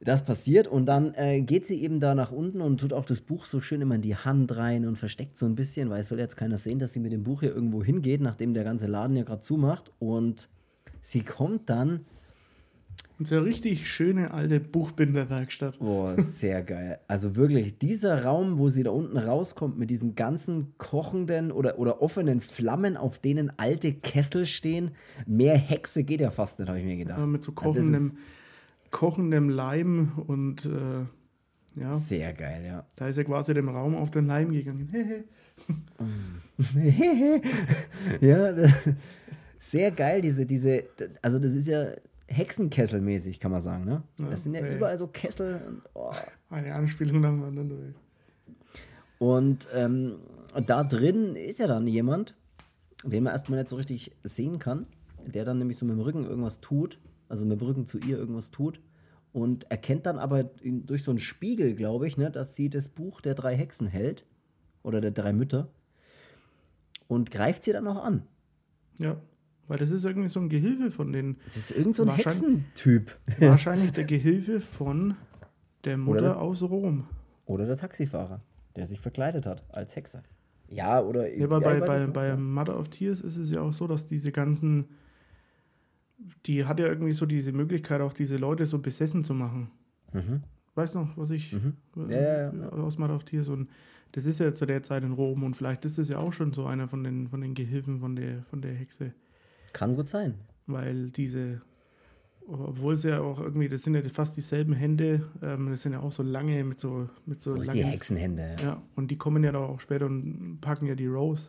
Das 0.00 0.24
passiert 0.24 0.66
und 0.66 0.86
dann 0.86 1.14
äh, 1.14 1.42
geht 1.42 1.66
sie 1.66 1.80
eben 1.80 2.00
da 2.00 2.16
nach 2.16 2.32
unten 2.32 2.62
und 2.62 2.80
tut 2.80 2.92
auch 2.92 3.04
das 3.04 3.20
Buch 3.20 3.44
so 3.44 3.60
schön 3.60 3.80
immer 3.80 3.94
in 3.94 4.02
die 4.02 4.16
Hand 4.16 4.56
rein 4.56 4.86
und 4.86 4.96
versteckt 4.96 5.38
so 5.38 5.46
ein 5.46 5.54
bisschen, 5.54 5.88
weil 5.88 6.00
es 6.00 6.08
soll 6.08 6.18
jetzt 6.18 6.36
keiner 6.36 6.58
sehen, 6.58 6.80
dass 6.80 6.94
sie 6.94 7.00
mit 7.00 7.12
dem 7.12 7.22
Buch 7.22 7.40
hier 7.40 7.54
irgendwo 7.54 7.84
hingeht, 7.84 8.20
nachdem 8.20 8.54
der 8.54 8.64
ganze 8.64 8.88
Laden 8.88 9.16
ja 9.16 9.22
gerade 9.22 9.42
zumacht. 9.42 9.92
Und 10.00 10.48
sie 11.00 11.22
kommt 11.22 11.70
dann 11.70 12.06
eine 13.20 13.44
richtig 13.44 13.88
schöne 13.88 14.32
alte 14.32 14.60
Buchbinderwerkstatt. 14.60 15.78
Boah, 15.78 16.14
sehr 16.20 16.62
geil. 16.62 17.00
Also 17.06 17.36
wirklich, 17.36 17.78
dieser 17.78 18.24
Raum, 18.24 18.58
wo 18.58 18.70
sie 18.70 18.82
da 18.82 18.90
unten 18.90 19.18
rauskommt, 19.18 19.78
mit 19.78 19.90
diesen 19.90 20.14
ganzen 20.14 20.74
kochenden 20.78 21.52
oder, 21.52 21.78
oder 21.78 22.00
offenen 22.00 22.40
Flammen, 22.40 22.96
auf 22.96 23.18
denen 23.18 23.52
alte 23.58 23.92
Kessel 23.92 24.46
stehen, 24.46 24.92
mehr 25.26 25.56
Hexe 25.56 26.04
geht 26.04 26.20
ja 26.20 26.30
fast 26.30 26.58
nicht, 26.58 26.68
habe 26.68 26.78
ich 26.78 26.84
mir 26.84 26.96
gedacht. 26.96 27.18
Ja, 27.18 27.26
mit 27.26 27.42
so 27.42 27.52
kochendem, 27.52 28.12
kochendem 28.90 29.50
Leim 29.50 30.12
und 30.26 30.64
äh, 30.64 31.04
ja. 31.76 31.92
Sehr 31.92 32.32
geil, 32.32 32.64
ja. 32.66 32.84
Da 32.96 33.08
ist 33.08 33.16
ja 33.16 33.24
quasi 33.24 33.54
dem 33.54 33.68
Raum 33.68 33.94
auf 33.94 34.10
den 34.10 34.26
Leim 34.26 34.50
gegangen. 34.50 34.88
ja, 38.20 38.54
sehr 39.58 39.90
geil, 39.90 40.20
diese, 40.22 40.46
diese, 40.46 40.84
also 41.22 41.38
das 41.38 41.52
ist 41.52 41.68
ja 41.68 41.92
Hexenkesselmäßig, 42.30 43.40
kann 43.40 43.50
man 43.50 43.60
sagen. 43.60 43.84
Ne? 43.84 44.02
Ja, 44.20 44.30
das 44.30 44.44
sind 44.44 44.54
ja 44.54 44.60
ey. 44.60 44.76
überall 44.76 44.96
so 44.96 45.08
Kessel. 45.08 45.60
Und, 45.66 45.82
oh. 45.94 46.12
Eine 46.48 46.74
Anspielung 46.74 47.20
nach 47.20 47.30
dem 47.30 47.42
anderen. 47.42 47.94
Und 49.18 49.68
ähm, 49.74 50.16
da 50.66 50.84
drin 50.84 51.36
ist 51.36 51.58
ja 51.58 51.66
dann 51.66 51.86
jemand, 51.86 52.34
den 53.04 53.24
man 53.24 53.32
erstmal 53.32 53.58
nicht 53.58 53.68
so 53.68 53.76
richtig 53.76 54.12
sehen 54.22 54.58
kann, 54.58 54.86
der 55.26 55.44
dann 55.44 55.58
nämlich 55.58 55.76
so 55.76 55.84
mit 55.84 55.96
dem 55.96 56.00
Rücken 56.00 56.24
irgendwas 56.24 56.60
tut, 56.60 56.98
also 57.28 57.44
mit 57.44 57.60
dem 57.60 57.66
Rücken 57.66 57.86
zu 57.86 57.98
ihr 57.98 58.16
irgendwas 58.16 58.50
tut 58.50 58.80
und 59.32 59.70
erkennt 59.70 60.06
dann 60.06 60.18
aber 60.18 60.44
durch 60.62 61.02
so 61.02 61.10
einen 61.10 61.18
Spiegel, 61.18 61.74
glaube 61.74 62.06
ich, 62.06 62.16
ne, 62.16 62.30
dass 62.30 62.54
sie 62.54 62.70
das 62.70 62.88
Buch 62.88 63.20
der 63.20 63.34
drei 63.34 63.56
Hexen 63.56 63.86
hält 63.86 64.24
oder 64.82 65.00
der 65.00 65.10
drei 65.10 65.32
Mütter 65.32 65.68
und 67.08 67.30
greift 67.30 67.62
sie 67.62 67.72
dann 67.72 67.86
auch 67.86 68.02
an. 68.02 68.22
Ja. 68.98 69.20
Weil 69.70 69.78
das 69.78 69.92
ist 69.92 70.04
irgendwie 70.04 70.28
so 70.28 70.40
ein 70.40 70.48
Gehilfe 70.48 70.90
von 70.90 71.12
den. 71.12 71.36
Das 71.46 71.56
ist 71.56 71.70
irgend 71.70 71.94
so 71.94 72.02
ein 72.02 72.16
Hexentyp. 72.16 73.16
Wahrscheinlich 73.38 73.92
der 73.92 74.02
Gehilfe 74.02 74.58
von 74.58 75.14
der 75.84 75.96
Mutter 75.96 76.22
der, 76.22 76.40
aus 76.40 76.64
Rom. 76.64 77.06
Oder 77.46 77.66
der 77.66 77.76
Taxifahrer, 77.76 78.40
der 78.74 78.86
sich 78.88 78.98
verkleidet 78.98 79.46
hat 79.46 79.62
als 79.72 79.94
Hexe. 79.94 80.24
Ja, 80.66 81.00
oder. 81.00 81.32
Ja, 81.32 81.44
aber 81.44 81.62
ja, 81.62 81.78
bei, 81.78 81.86
bei, 81.86 82.06
bei 82.08 82.36
Mother 82.36 82.76
of 82.80 82.88
Tears 82.88 83.20
ist 83.20 83.36
es 83.36 83.52
ja 83.52 83.60
auch 83.60 83.72
so, 83.72 83.86
dass 83.86 84.06
diese 84.06 84.32
ganzen. 84.32 84.88
Die 86.46 86.64
hat 86.64 86.80
ja 86.80 86.86
irgendwie 86.86 87.12
so 87.12 87.24
diese 87.24 87.52
Möglichkeit, 87.52 88.00
auch 88.00 88.12
diese 88.12 88.38
Leute 88.38 88.66
so 88.66 88.80
besessen 88.80 89.22
zu 89.22 89.34
machen. 89.34 89.70
Mhm. 90.12 90.42
Weißt 90.74 90.96
du 90.96 90.98
noch, 90.98 91.16
was 91.16 91.30
ich 91.30 91.52
mhm. 91.52 91.74
ja, 92.12 92.20
ja, 92.20 92.52
ja. 92.52 92.68
aus 92.70 92.98
Mother 92.98 93.14
of 93.14 93.22
Tears 93.22 93.48
und 93.48 93.70
das 94.10 94.26
ist 94.26 94.40
ja 94.40 94.52
zu 94.52 94.66
der 94.66 94.82
Zeit 94.82 95.04
in 95.04 95.12
Rom 95.12 95.44
und 95.44 95.54
vielleicht 95.54 95.84
ist 95.84 95.96
es 95.96 96.08
ja 96.08 96.18
auch 96.18 96.32
schon 96.32 96.52
so 96.52 96.66
einer 96.66 96.88
von 96.88 97.04
den, 97.04 97.28
von 97.28 97.40
den 97.40 97.54
Gehilfen 97.54 98.00
von 98.00 98.16
der, 98.16 98.42
von 98.42 98.60
der 98.62 98.74
Hexe. 98.74 99.12
Kann 99.72 99.96
gut 99.96 100.08
sein. 100.08 100.34
Weil 100.66 101.10
diese, 101.10 101.60
obwohl 102.46 102.94
es 102.94 103.02
ja 103.02 103.20
auch 103.20 103.40
irgendwie, 103.40 103.68
das 103.68 103.82
sind 103.82 103.94
ja 103.94 104.02
fast 104.08 104.36
dieselben 104.36 104.72
Hände, 104.72 105.28
ähm, 105.42 105.70
das 105.70 105.82
sind 105.82 105.92
ja 105.92 106.00
auch 106.00 106.12
so 106.12 106.22
lange 106.22 106.62
mit 106.64 106.78
so 106.78 107.08
mit 107.26 107.40
so, 107.40 107.52
so 107.52 107.56
langen, 107.56 107.72
die 107.72 107.84
Hexenhände. 107.84 108.56
Ja. 108.58 108.64
ja, 108.64 108.82
und 108.96 109.10
die 109.10 109.18
kommen 109.18 109.42
ja 109.42 109.54
auch 109.54 109.80
später 109.80 110.06
und 110.06 110.58
packen 110.60 110.86
ja 110.86 110.94
die 110.94 111.06
Rose. 111.06 111.48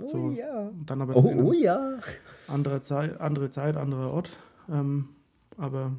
Oh 0.00 0.08
so, 0.08 0.30
ja. 0.30 0.70
Dann 0.86 1.02
aber 1.02 1.16
oh, 1.16 1.34
oh 1.42 1.52
ja. 1.52 1.98
Andere 2.48 2.82
Zeit, 2.82 3.20
andere 3.20 3.50
Zeit, 3.50 3.76
anderer 3.76 4.10
Ort. 4.10 4.30
Ähm, 4.70 5.08
aber 5.56 5.92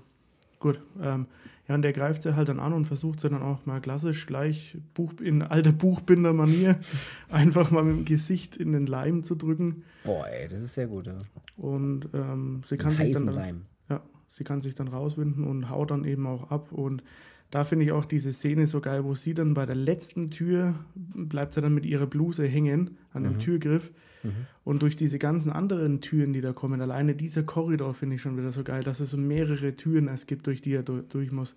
gut. 0.59 0.82
Ähm, 1.01 1.28
ja, 1.68 1.76
und 1.76 1.82
der 1.82 1.93
greift 1.93 2.24
sie 2.24 2.36
halt 2.36 2.49
dann 2.49 2.59
an 2.59 2.74
und 2.74 2.86
versucht 2.86 3.22
sie 3.22 3.30
dann 3.30 3.41
auch 3.41 3.66
mal 3.66 3.80
klassisch 3.80 4.26
gleich 4.26 4.78
Buch, 4.93 5.14
in 5.22 5.41
alter 5.41 5.72
Buchbinder-Manier 5.72 6.80
einfach 7.30 7.72
mal 7.72 7.84
mit 7.84 7.95
dem 7.95 8.05
Gesicht 8.05 8.57
in 8.57 8.74
den 8.74 8.86
Leim 8.86 9.24
zu 9.24 9.36
drücken. 9.36 9.84
Boah, 10.03 10.28
ey, 10.28 10.47
das 10.49 10.61
ist 10.61 10.74
sehr 10.74 10.88
gut, 10.88 11.07
ja. 11.07 11.18
Und 11.55 12.09
ähm, 12.14 12.64
sie 12.68 12.76
kann 12.76 12.95
sich 12.95 13.11
dann, 13.11 13.28
Leim. 13.28 13.61
Ja, 13.89 14.01
sie 14.30 14.43
kann 14.43 14.59
sich 14.59 14.76
dann 14.76 14.89
rauswinden 14.89 15.45
und 15.45 15.70
haut 15.70 15.91
dann 15.91 16.03
eben 16.03 16.28
auch 16.28 16.51
ab. 16.51 16.74
Und 16.74 17.01
da 17.54 17.64
finde 17.64 17.86
ich 17.86 17.91
auch 17.91 18.06
diese 18.06 18.34
Szene 18.34 18.66
so 18.66 18.82
geil, 18.82 19.04
wo 19.04 19.14
sie 19.14 19.36
dann 19.36 19.54
bei 19.54 19.68
der 19.68 19.76
letzten 19.76 20.32
Tür 20.32 20.74
bleibt 20.95 21.54
sie 21.54 21.62
dann 21.62 21.76
mit 21.76 21.86
ihrer 21.86 22.08
Bluse 22.08 22.47
hängen 22.47 22.97
an 23.14 23.22
dem 23.22 23.34
mhm. 23.34 23.39
Türgriff. 23.39 23.91
Mhm. 24.24 24.32
Und 24.64 24.82
durch 24.82 24.95
diese 24.95 25.20
ganzen 25.20 25.51
anderen 25.51 26.01
Türen, 26.01 26.34
die 26.34 26.41
da 26.41 26.51
kommen, 26.51 26.82
alleine 26.82 27.14
dieser 27.14 27.43
Korridor 27.43 27.93
finde 27.93 28.16
ich 28.16 28.24
schon 28.24 28.38
wieder 28.38 28.51
so 28.51 28.64
geil, 28.64 28.82
dass 28.82 28.99
es 28.99 29.12
so 29.12 29.18
mehrere 29.18 29.76
Türen 29.76 30.08
es 30.08 30.26
gibt, 30.26 30.47
durch 30.47 30.64
die 30.64 30.74
er 30.74 30.82
durch, 30.82 31.32
muss. 31.32 31.51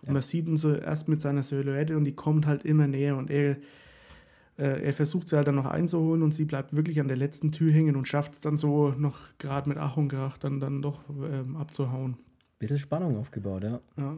Und 0.00 0.06
ja. 0.06 0.12
man 0.14 0.22
sieht 0.22 0.48
ihn 0.48 0.56
so 0.56 0.74
erst 0.74 1.08
mit 1.08 1.20
seiner 1.20 1.42
Silhouette 1.42 1.98
und 1.98 2.06
die 2.06 2.14
kommt 2.14 2.46
halt 2.46 2.64
immer 2.64 2.86
näher 2.86 3.18
und 3.18 3.30
er, 3.30 3.58
äh, 4.56 4.82
er 4.82 4.92
versucht 4.94 5.28
sie 5.28 5.36
halt 5.36 5.48
dann 5.48 5.56
noch 5.56 5.66
einzuholen 5.66 6.22
und 6.22 6.32
sie 6.32 6.46
bleibt 6.46 6.74
wirklich 6.74 6.98
an 6.98 7.08
der 7.08 7.18
letzten 7.18 7.52
Tür 7.52 7.72
hängen 7.72 7.96
und 7.96 8.08
schafft 8.08 8.32
es 8.32 8.40
dann 8.40 8.56
so 8.56 8.94
noch 8.96 9.18
gerade 9.36 9.68
mit 9.68 9.76
Ach 9.76 9.98
und 9.98 10.08
Krach 10.08 10.38
dann, 10.38 10.60
dann 10.60 10.80
doch 10.80 11.02
ähm, 11.30 11.56
abzuhauen. 11.56 12.16
Bisschen 12.58 12.78
Spannung 12.78 13.18
aufgebaut, 13.18 13.64
ja. 13.64 13.80
Ja. 13.98 14.16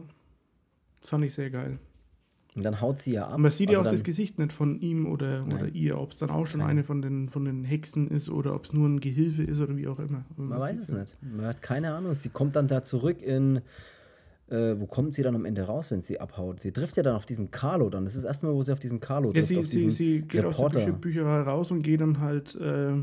Das 1.05 1.11
fand 1.11 1.23
ich 1.23 1.35
sehr 1.35 1.51
geil. 1.51 1.77
Und 2.55 2.65
dann 2.65 2.81
haut 2.81 2.97
sie 2.97 3.13
ja 3.13 3.27
ab. 3.27 3.37
man 3.37 3.51
sieht 3.51 3.69
also 3.69 3.81
ja 3.81 3.87
auch 3.87 3.91
das 3.91 4.03
Gesicht 4.03 4.39
nicht 4.39 4.51
von 4.51 4.79
ihm 4.79 5.05
oder, 5.05 5.45
oder 5.53 5.67
ihr, 5.67 5.99
ob 5.99 6.11
es 6.11 6.17
dann 6.17 6.31
auch 6.31 6.47
schon 6.47 6.61
Nein. 6.61 6.71
eine 6.71 6.83
von 6.83 7.03
den, 7.03 7.29
von 7.29 7.45
den 7.45 7.63
Hexen 7.63 8.07
ist 8.07 8.27
oder 8.27 8.55
ob 8.55 8.65
es 8.65 8.73
nur 8.73 8.89
ein 8.89 9.01
Gehilfe 9.01 9.43
ist 9.43 9.59
oder 9.59 9.77
wie 9.77 9.87
auch 9.87 9.99
immer. 9.99 10.25
Man, 10.35 10.47
man 10.47 10.59
weiß 10.59 10.79
es 10.79 10.87
ja. 10.87 10.97
nicht. 10.97 11.15
Man 11.21 11.45
hat 11.45 11.61
keine 11.61 11.93
Ahnung. 11.93 12.15
Sie 12.15 12.29
kommt 12.29 12.55
dann 12.55 12.67
da 12.67 12.81
zurück 12.81 13.21
in. 13.21 13.61
Äh, 14.47 14.79
wo 14.79 14.87
kommt 14.87 15.13
sie 15.13 15.21
dann 15.21 15.35
am 15.35 15.45
Ende 15.45 15.63
raus, 15.63 15.91
wenn 15.91 16.01
sie 16.01 16.19
abhaut? 16.19 16.59
Sie 16.59 16.71
trifft 16.71 16.97
ja 16.97 17.03
dann 17.03 17.15
auf 17.15 17.27
diesen 17.27 17.51
Carlo 17.51 17.89
dann. 17.91 18.03
Das 18.05 18.15
ist 18.15 18.23
das 18.23 18.29
erste 18.29 18.47
Mal, 18.47 18.55
wo 18.55 18.63
sie 18.63 18.71
auf 18.71 18.79
diesen 18.79 18.99
Carlo 18.99 19.31
trifft. 19.31 19.51
Ja, 19.51 19.63
sie, 19.63 19.79
sie, 19.79 19.91
sie 19.91 20.21
geht 20.21 20.43
Reporter. 20.43 20.79
aus 20.79 20.85
der 20.85 20.91
Bücher, 20.91 21.23
Bücherei 21.23 21.41
raus 21.41 21.69
und 21.69 21.83
geht 21.83 22.01
dann 22.01 22.19
halt 22.19 22.55
äh, 22.55 22.93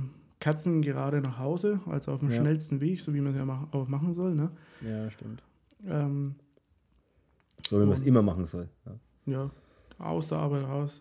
Katzen 0.41 0.83
gerade 0.83 1.21
nach 1.21 1.39
Hause, 1.39 1.81
also 1.87 2.13
auf 2.13 2.21
dem 2.21 2.31
ja. 2.31 2.37
schnellsten 2.37 2.81
Weg, 2.81 3.01
so 3.01 3.15
wie 3.15 3.21
man 3.21 3.33
es 3.33 3.39
ja 3.39 3.45
mach, 3.45 3.73
auch 3.73 3.87
machen 3.87 4.15
soll. 4.15 4.35
Ne? 4.35 4.51
Ja, 4.81 5.11
stimmt. 5.11 5.43
Ähm, 5.87 6.37
so 7.73 7.81
wie 7.81 7.87
man 7.87 7.95
es 7.95 8.03
immer 8.03 8.21
machen 8.21 8.45
soll. 8.45 8.69
Ja. 8.85 9.33
ja, 9.33 9.51
aus 9.99 10.29
der 10.29 10.39
Arbeit 10.39 10.65
raus, 10.65 11.01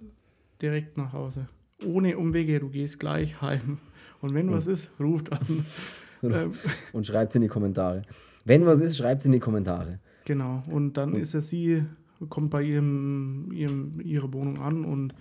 direkt 0.61 0.97
nach 0.97 1.11
Hause. 1.11 1.49
Ohne 1.86 2.17
Umwege, 2.17 2.61
du 2.61 2.69
gehst 2.69 2.97
gleich 2.97 3.41
heim. 3.41 3.78
Und 4.22 4.34
wenn 4.34 4.47
ja. 4.47 4.53
was 4.53 4.67
ist, 4.67 4.89
ruft 4.99 5.32
an. 5.32 5.65
Ähm. 6.24 6.53
Und 6.93 7.07
schreibt 7.07 7.32
es 7.32 7.36
in 7.36 7.41
die 7.41 7.47
Kommentare. 7.47 8.03
Wenn 8.45 8.63
was 8.67 8.80
ist, 8.80 8.95
schreibt 8.95 9.22
es 9.22 9.26
in 9.26 9.32
die 9.32 9.39
Kommentare. 9.39 9.97
Genau. 10.26 10.61
Und 10.67 10.93
dann 10.93 11.13
und 11.13 11.19
ist 11.19 11.34
er 11.34 11.41
sie, 11.41 11.84
kommt 12.30 12.51
bei 12.51 12.61
ihrem, 12.61 13.51
ihrem, 13.51 13.99
ihrer 14.01 14.32
Wohnung 14.32 14.61
an 14.61 14.86
und 14.86 15.15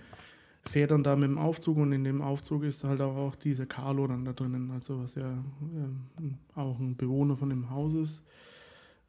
fährt 0.63 0.91
dann 0.91 1.01
da 1.01 1.15
mit 1.15 1.23
dem 1.23 1.39
Aufzug 1.39 1.77
und 1.77 1.91
in 1.91 2.03
dem 2.03 2.21
Aufzug 2.21 2.65
ist 2.65 2.83
halt 2.83 3.01
auch, 3.01 3.15
auch 3.15 3.35
dieser 3.35 3.65
Carlo 3.65 4.05
dann 4.05 4.25
da 4.25 4.33
drinnen, 4.33 4.69
also 4.69 5.01
was 5.01 5.15
ja 5.15 5.43
ähm, 5.73 6.35
auch 6.53 6.79
ein 6.79 6.95
Bewohner 6.95 7.35
von 7.35 7.49
dem 7.49 7.71
Haus 7.71 7.95
ist. 7.95 8.23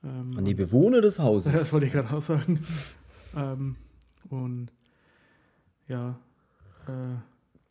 Ähm, 0.05 0.31
An 0.37 0.45
die 0.45 0.55
Bewohner 0.55 1.01
des 1.01 1.19
Hauses. 1.19 1.53
Das 1.59 1.73
wollte 1.73 1.87
ich 1.87 1.93
gerade 1.93 2.13
auch 2.15 2.23
sagen. 2.23 2.61
ähm, 3.37 3.77
und 4.31 4.69
ja, 5.89 6.19
äh, 6.87 7.17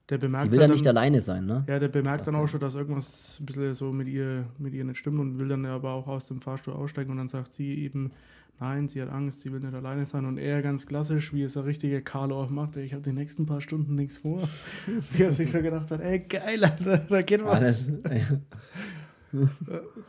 der 0.09 0.17
bemerkt. 0.17 0.45
Sie 0.45 0.51
will 0.51 0.59
ja 0.59 0.67
nicht 0.67 0.88
alleine 0.88 1.21
sein, 1.21 1.45
ne? 1.45 1.63
Ja, 1.67 1.79
der 1.79 1.88
bemerkt 1.88 2.27
dann 2.27 2.36
auch 2.36 2.47
schon, 2.47 2.59
dass 2.59 2.75
irgendwas 2.75 3.38
ein 3.39 3.45
bisschen 3.45 3.73
so 3.73 3.91
mit 3.91 4.07
ihr, 4.07 4.45
mit 4.57 4.73
ihr 4.73 4.84
nicht 4.84 4.97
stimmt 4.97 5.19
und 5.19 5.39
will 5.39 5.47
dann 5.47 5.65
aber 5.65 5.91
auch 5.91 6.07
aus 6.07 6.27
dem 6.27 6.41
Fahrstuhl 6.41 6.73
aussteigen 6.73 7.11
und 7.11 7.17
dann 7.17 7.29
sagt 7.29 7.53
sie 7.53 7.75
eben, 7.75 8.11
nein, 8.59 8.88
sie 8.89 9.01
hat 9.01 9.09
Angst, 9.09 9.41
sie 9.41 9.51
will 9.51 9.61
nicht 9.61 9.73
alleine 9.73 10.05
sein 10.05 10.25
und 10.25 10.38
er 10.38 10.61
ganz 10.61 10.86
klassisch, 10.86 11.34
wie 11.34 11.43
es 11.43 11.53
der 11.53 11.65
richtige 11.65 12.01
Carlo 12.01 12.41
auch 12.41 12.49
macht, 12.49 12.75
ich 12.75 12.93
habe 12.93 13.03
die 13.03 13.13
nächsten 13.13 13.45
paar 13.45 13.61
Stunden 13.61 13.95
nichts 13.95 14.17
vor. 14.17 14.47
wie 15.11 15.23
er 15.23 15.32
sich 15.32 15.49
schon 15.49 15.63
gedacht 15.63 15.89
hat, 15.89 16.01
ey, 16.01 16.19
geil, 16.19 16.63
Alter, 16.63 16.97
da 16.97 17.21
geht 17.21 17.43
was. 17.43 17.55
Alles, 17.55 17.91
ja. 18.09 19.39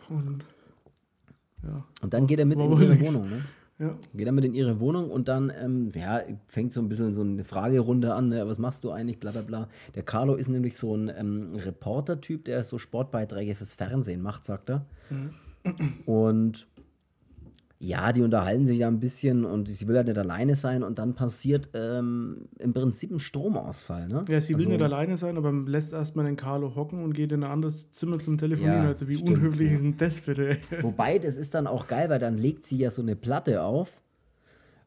und 0.09 0.45
Ja. 1.63 1.85
Und 2.03 2.15
dann 2.15 2.27
geht 2.27 2.39
er 2.39 2.47
mit 2.47 2.59
in 2.59 2.71
ihre 2.71 3.01
Wohnung. 3.01 3.23
Ne? 3.23 3.43
Ja. 3.79 3.99
Geht 4.15 4.27
er 4.27 4.33
mit 4.33 4.45
in 4.45 4.55
ihre 4.55 4.81
Wohnung 4.81 5.11
und 5.11 5.29
dann 5.29 5.51
ähm, 5.61 5.91
ja, 5.95 6.23
fängt 6.47 6.73
so 6.73 6.81
ein 6.81 6.89
bisschen 6.89 7.13
so 7.13 7.23
eine 7.23 7.43
Fragerunde 7.43 8.15
an, 8.15 8.29
ne? 8.29 8.47
was 8.47 8.59
machst 8.59 8.85
du 8.85 8.91
eigentlich, 8.91 9.19
bla 9.19 9.33
bla 9.33 9.43
bla. 9.43 9.69
Der 9.95 10.03
Carlo 10.03 10.35
ist 10.35 10.49
nämlich 10.49 10.77
so 10.77 10.95
ein 10.95 11.11
ähm, 11.17 11.55
Reporter-Typ, 11.57 12.45
der 12.45 12.63
so 12.65 12.79
Sportbeiträge 12.79 13.55
fürs 13.55 13.75
Fernsehen 13.75 14.23
macht, 14.23 14.45
sagt 14.45 14.71
er. 14.71 14.87
Mhm. 15.11 15.35
Und 16.07 16.67
ja, 17.85 18.12
die 18.12 18.22
unterhalten 18.22 18.64
sich 18.64 18.78
ja 18.78 18.87
ein 18.87 19.01
bisschen 19.01 19.45
und 19.45 19.66
sie 19.66 19.89
will 19.89 19.97
ja 19.97 20.05
nicht 20.05 20.16
alleine 20.16 20.55
sein 20.55 20.85
und 20.85 21.01
dann 21.01 21.14
passiert 21.14 21.70
ähm, 21.74 22.49
im 22.61 22.72
Prinzip 22.72 23.11
ein 23.11 23.18
Stromausfall. 23.18 24.07
Ne? 24.07 24.22
Ja, 24.28 24.41
sie 24.41 24.55
will 24.55 24.66
also, 24.66 24.70
nicht 24.70 24.83
alleine 24.83 25.16
sein, 25.16 25.37
aber 25.37 25.51
lässt 25.51 25.93
erstmal 25.93 26.26
den 26.26 26.37
Carlo 26.37 26.76
hocken 26.76 27.03
und 27.03 27.12
geht 27.12 27.33
in 27.33 27.43
ein 27.43 27.51
anderes 27.51 27.91
Zimmer 27.91 28.20
zum 28.20 28.39
Telefonieren. 28.39 28.85
Ja, 28.85 28.89
also 28.91 29.09
wie 29.09 29.16
stimmt, 29.16 29.39
unhöflich 29.39 29.68
ja. 29.68 29.74
ist 29.74 29.83
denn 29.83 29.97
das 29.97 30.20
bitte? 30.20 30.59
Wobei, 30.80 31.18
das 31.18 31.37
ist 31.37 31.57
dann 31.57 31.66
auch 31.66 31.89
geil, 31.89 32.09
weil 32.09 32.20
dann 32.20 32.39
legt 32.39 32.62
sie 32.62 32.78
ja 32.78 32.89
so 32.93 33.03
eine 33.03 33.16
Platte 33.16 33.64
auf 33.64 34.01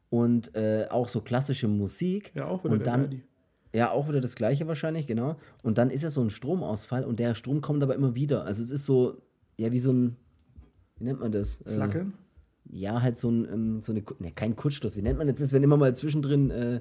und 0.08 0.54
äh, 0.54 0.86
auch 0.88 1.10
so 1.10 1.20
klassische 1.20 1.68
Musik. 1.68 2.32
Ja, 2.34 2.46
auch 2.46 2.64
wieder 2.64 2.72
und 2.72 2.86
dann, 2.86 3.02
Daddy. 3.02 3.22
Ja, 3.74 3.90
auch 3.90 4.08
wieder 4.08 4.22
das 4.22 4.36
gleiche 4.36 4.66
wahrscheinlich, 4.68 5.06
genau. 5.06 5.36
Und 5.62 5.76
dann 5.76 5.90
ist 5.90 6.02
ja 6.02 6.08
so 6.08 6.22
ein 6.22 6.30
Stromausfall 6.30 7.04
und 7.04 7.20
der 7.20 7.34
Strom 7.34 7.60
kommt 7.60 7.82
aber 7.82 7.94
immer 7.94 8.14
wieder. 8.14 8.46
Also 8.46 8.62
es 8.62 8.70
ist 8.70 8.86
so, 8.86 9.20
ja, 9.58 9.70
wie 9.70 9.80
so 9.80 9.92
ein, 9.92 10.16
wie 10.96 11.04
nennt 11.04 11.20
man 11.20 11.30
das? 11.30 11.60
Flackern? 11.66 12.14
Äh, 12.16 12.25
ja, 12.70 13.02
halt 13.02 13.18
so, 13.18 13.30
ein, 13.30 13.48
ähm, 13.52 13.80
so 13.80 13.92
eine, 13.92 14.02
ne, 14.18 14.32
kein 14.32 14.56
Kurzschluss, 14.56 14.96
wie 14.96 15.02
nennt 15.02 15.18
man 15.18 15.28
jetzt 15.28 15.40
das, 15.40 15.52
wenn 15.52 15.62
immer 15.62 15.76
mal 15.76 15.94
zwischendrin 15.94 16.50
äh, 16.50 16.80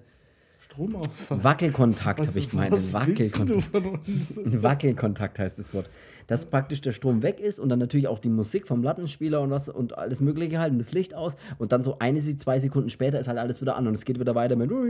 Stromausfall. 0.66 1.44
Wackelkontakt 1.44 2.28
habe 2.28 2.40
ich 2.40 2.50
gemeint. 2.50 2.94
Wackelkontakt. 2.94 3.76
Ein 3.76 4.00
Wackelkontakt 4.64 5.40
heißt 5.40 5.60
das 5.60 5.74
Wort. 5.74 5.90
Dass 6.28 6.48
praktisch 6.48 6.82
der 6.82 6.92
Strom 6.92 7.22
weg 7.22 7.40
ist 7.40 7.60
und 7.60 7.70
dann 7.70 7.78
natürlich 7.78 8.08
auch 8.08 8.18
die 8.18 8.30
Musik 8.30 8.68
vom 8.68 8.82
Lattenspieler 8.82 9.42
und 9.42 9.52
was 9.52 9.70
und 9.70 9.96
alles 9.96 10.22
Mögliche 10.22 10.58
halt 10.58 10.72
und 10.72 10.80
das 10.80 10.92
Licht 10.92 11.14
aus 11.14 11.36
und 11.60 11.72
dann 11.72 11.84
so 11.84 12.00
eine, 12.00 12.20
zwei 12.20 12.60
Sekunden 12.60 12.90
später 12.90 13.20
ist 13.20 13.28
halt 13.28 13.38
alles 13.38 13.62
wieder 13.62 13.76
an 13.76 13.88
und 13.88 13.94
es 13.94 14.06
geht 14.06 14.20
wieder 14.20 14.34
weiter 14.34 14.56
mit 14.56 14.72
und 14.72 14.82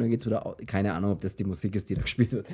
dann 0.00 0.10
geht 0.10 0.20
es 0.20 0.26
wieder 0.26 0.46
aus. 0.46 0.56
Keine 0.66 0.92
Ahnung, 0.92 1.12
ob 1.12 1.20
das 1.20 1.34
die 1.34 1.44
Musik 1.44 1.74
ist, 1.74 1.90
die 1.90 1.94
da 1.94 2.02
gespielt 2.02 2.32
wird. 2.32 2.46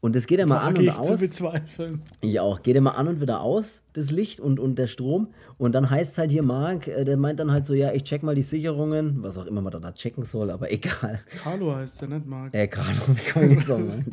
Und 0.00 0.14
das 0.14 0.28
geht 0.28 0.38
immer 0.38 0.60
an 0.62 0.76
und 0.76 0.88
aus. 0.90 1.08
Zu 1.08 1.26
bezweifeln. 1.26 2.02
Ich 2.20 2.38
auch. 2.38 2.62
Geht 2.62 2.76
immer 2.76 2.96
an 2.96 3.08
und 3.08 3.20
wieder 3.20 3.40
aus, 3.40 3.82
das 3.94 4.12
Licht 4.12 4.38
und, 4.38 4.60
und 4.60 4.78
der 4.78 4.86
Strom. 4.86 5.28
Und 5.56 5.72
dann 5.72 5.90
heißt 5.90 6.12
es 6.12 6.18
halt 6.18 6.30
hier, 6.30 6.44
Marc, 6.44 6.86
äh, 6.86 7.04
der 7.04 7.16
meint 7.16 7.40
dann 7.40 7.50
halt 7.50 7.66
so, 7.66 7.74
ja, 7.74 7.92
ich 7.92 8.04
check 8.04 8.22
mal 8.22 8.36
die 8.36 8.42
Sicherungen, 8.42 9.22
was 9.22 9.38
auch 9.38 9.46
immer 9.46 9.60
man 9.60 9.72
da 9.72 9.92
checken 9.92 10.22
soll, 10.22 10.50
aber 10.50 10.70
egal. 10.72 11.20
Carlo 11.42 11.74
heißt 11.74 12.00
der, 12.02 12.08
nicht 12.08 12.26
Marc. 12.26 12.54
Äh, 12.54 12.68
Carlo, 12.68 13.00
wie 13.08 13.22
kann 13.22 13.50
ich 13.50 13.56
jetzt 13.56 13.66
sagen? 13.66 14.06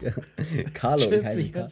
Carlo, 0.73 1.11
ich 1.11 1.23
heiße 1.23 1.51
Carlo. 1.51 1.69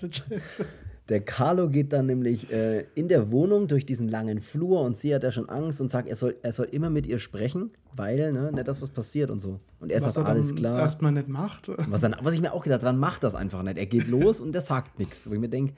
Der 1.10 1.20
Carlo 1.20 1.70
geht 1.70 1.91
dann 1.91 2.06
nämlich 2.06 2.49
äh, 2.51 2.86
in 2.95 3.10
der 3.10 3.30
Wohnung 3.30 3.68
durch 3.68 3.86
diesen 3.86 4.08
langen 4.08 4.39
Flur 4.39 4.82
und 4.82 4.95
sie 4.95 5.14
hat 5.14 5.24
ja 5.24 5.34
schon 5.34 5.49
Angst 5.49 5.82
und 5.82 5.89
sagt, 5.89 6.08
er 6.08 6.16
soll, 6.16 6.38
er 6.41 6.54
soll 6.54 6.68
immer 6.72 6.89
mit 6.89 7.08
ihr 7.08 7.20
sprechen, 7.20 7.72
weil, 7.93 8.32
ne, 8.32 8.51
nicht 8.54 8.68
das, 8.68 8.82
was 8.82 8.89
passiert 8.89 9.30
und 9.30 9.41
so. 9.41 9.60
Und 9.82 9.91
er 9.91 9.99
sagt, 9.99 10.18
alles 10.18 10.56
klar. 10.56 10.80
Erstmal 10.80 11.12
nicht 11.12 11.28
macht. 11.28 11.68
Was, 11.89 12.01
dann, 12.01 12.16
was 12.22 12.34
ich 12.34 12.41
mir 12.41 12.54
auch 12.54 12.64
gedacht 12.64 12.82
habe, 12.82 12.86
dann 12.86 12.99
macht 12.99 13.24
das 13.24 13.36
einfach 13.36 13.64
nicht. 13.64 13.78
Er 13.78 13.86
geht 13.86 14.08
los 14.08 14.39
und 14.39 14.54
der 14.54 14.62
sagt 14.62 14.97
nichts. 14.97 15.30
Wo 15.30 15.34
ich 15.34 15.41
mir 15.41 15.49
denke, 15.49 15.74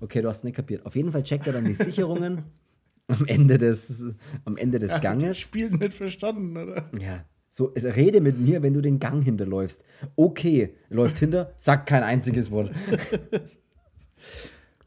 okay, 0.00 0.20
du 0.22 0.28
hast 0.28 0.38
es 0.38 0.44
nicht 0.44 0.56
kapiert. 0.56 0.84
Auf 0.84 0.96
jeden 0.96 1.12
Fall 1.12 1.22
checkt 1.22 1.46
er 1.46 1.52
dann 1.52 1.64
die 1.64 1.74
Sicherungen 1.74 2.42
am 3.06 3.26
Ende 3.26 3.58
des, 3.58 4.02
am 4.44 4.56
Ende 4.56 4.80
des 4.80 4.90
er 4.90 5.00
Ganges. 5.00 5.28
Das 5.28 5.38
Spiel 5.38 5.70
nicht 5.70 5.94
verstanden, 5.94 6.56
oder? 6.56 6.90
Ja. 7.00 7.24
So, 7.48 7.72
rede 7.76 8.20
mit 8.20 8.40
mir, 8.40 8.62
wenn 8.62 8.74
du 8.74 8.80
den 8.80 8.98
Gang 8.98 9.22
hinterläufst. 9.22 9.84
Okay, 10.16 10.74
läuft 10.88 11.18
hinter, 11.20 11.52
sagt 11.56 11.88
kein 11.88 12.02
einziges 12.02 12.50
Wort. 12.50 12.72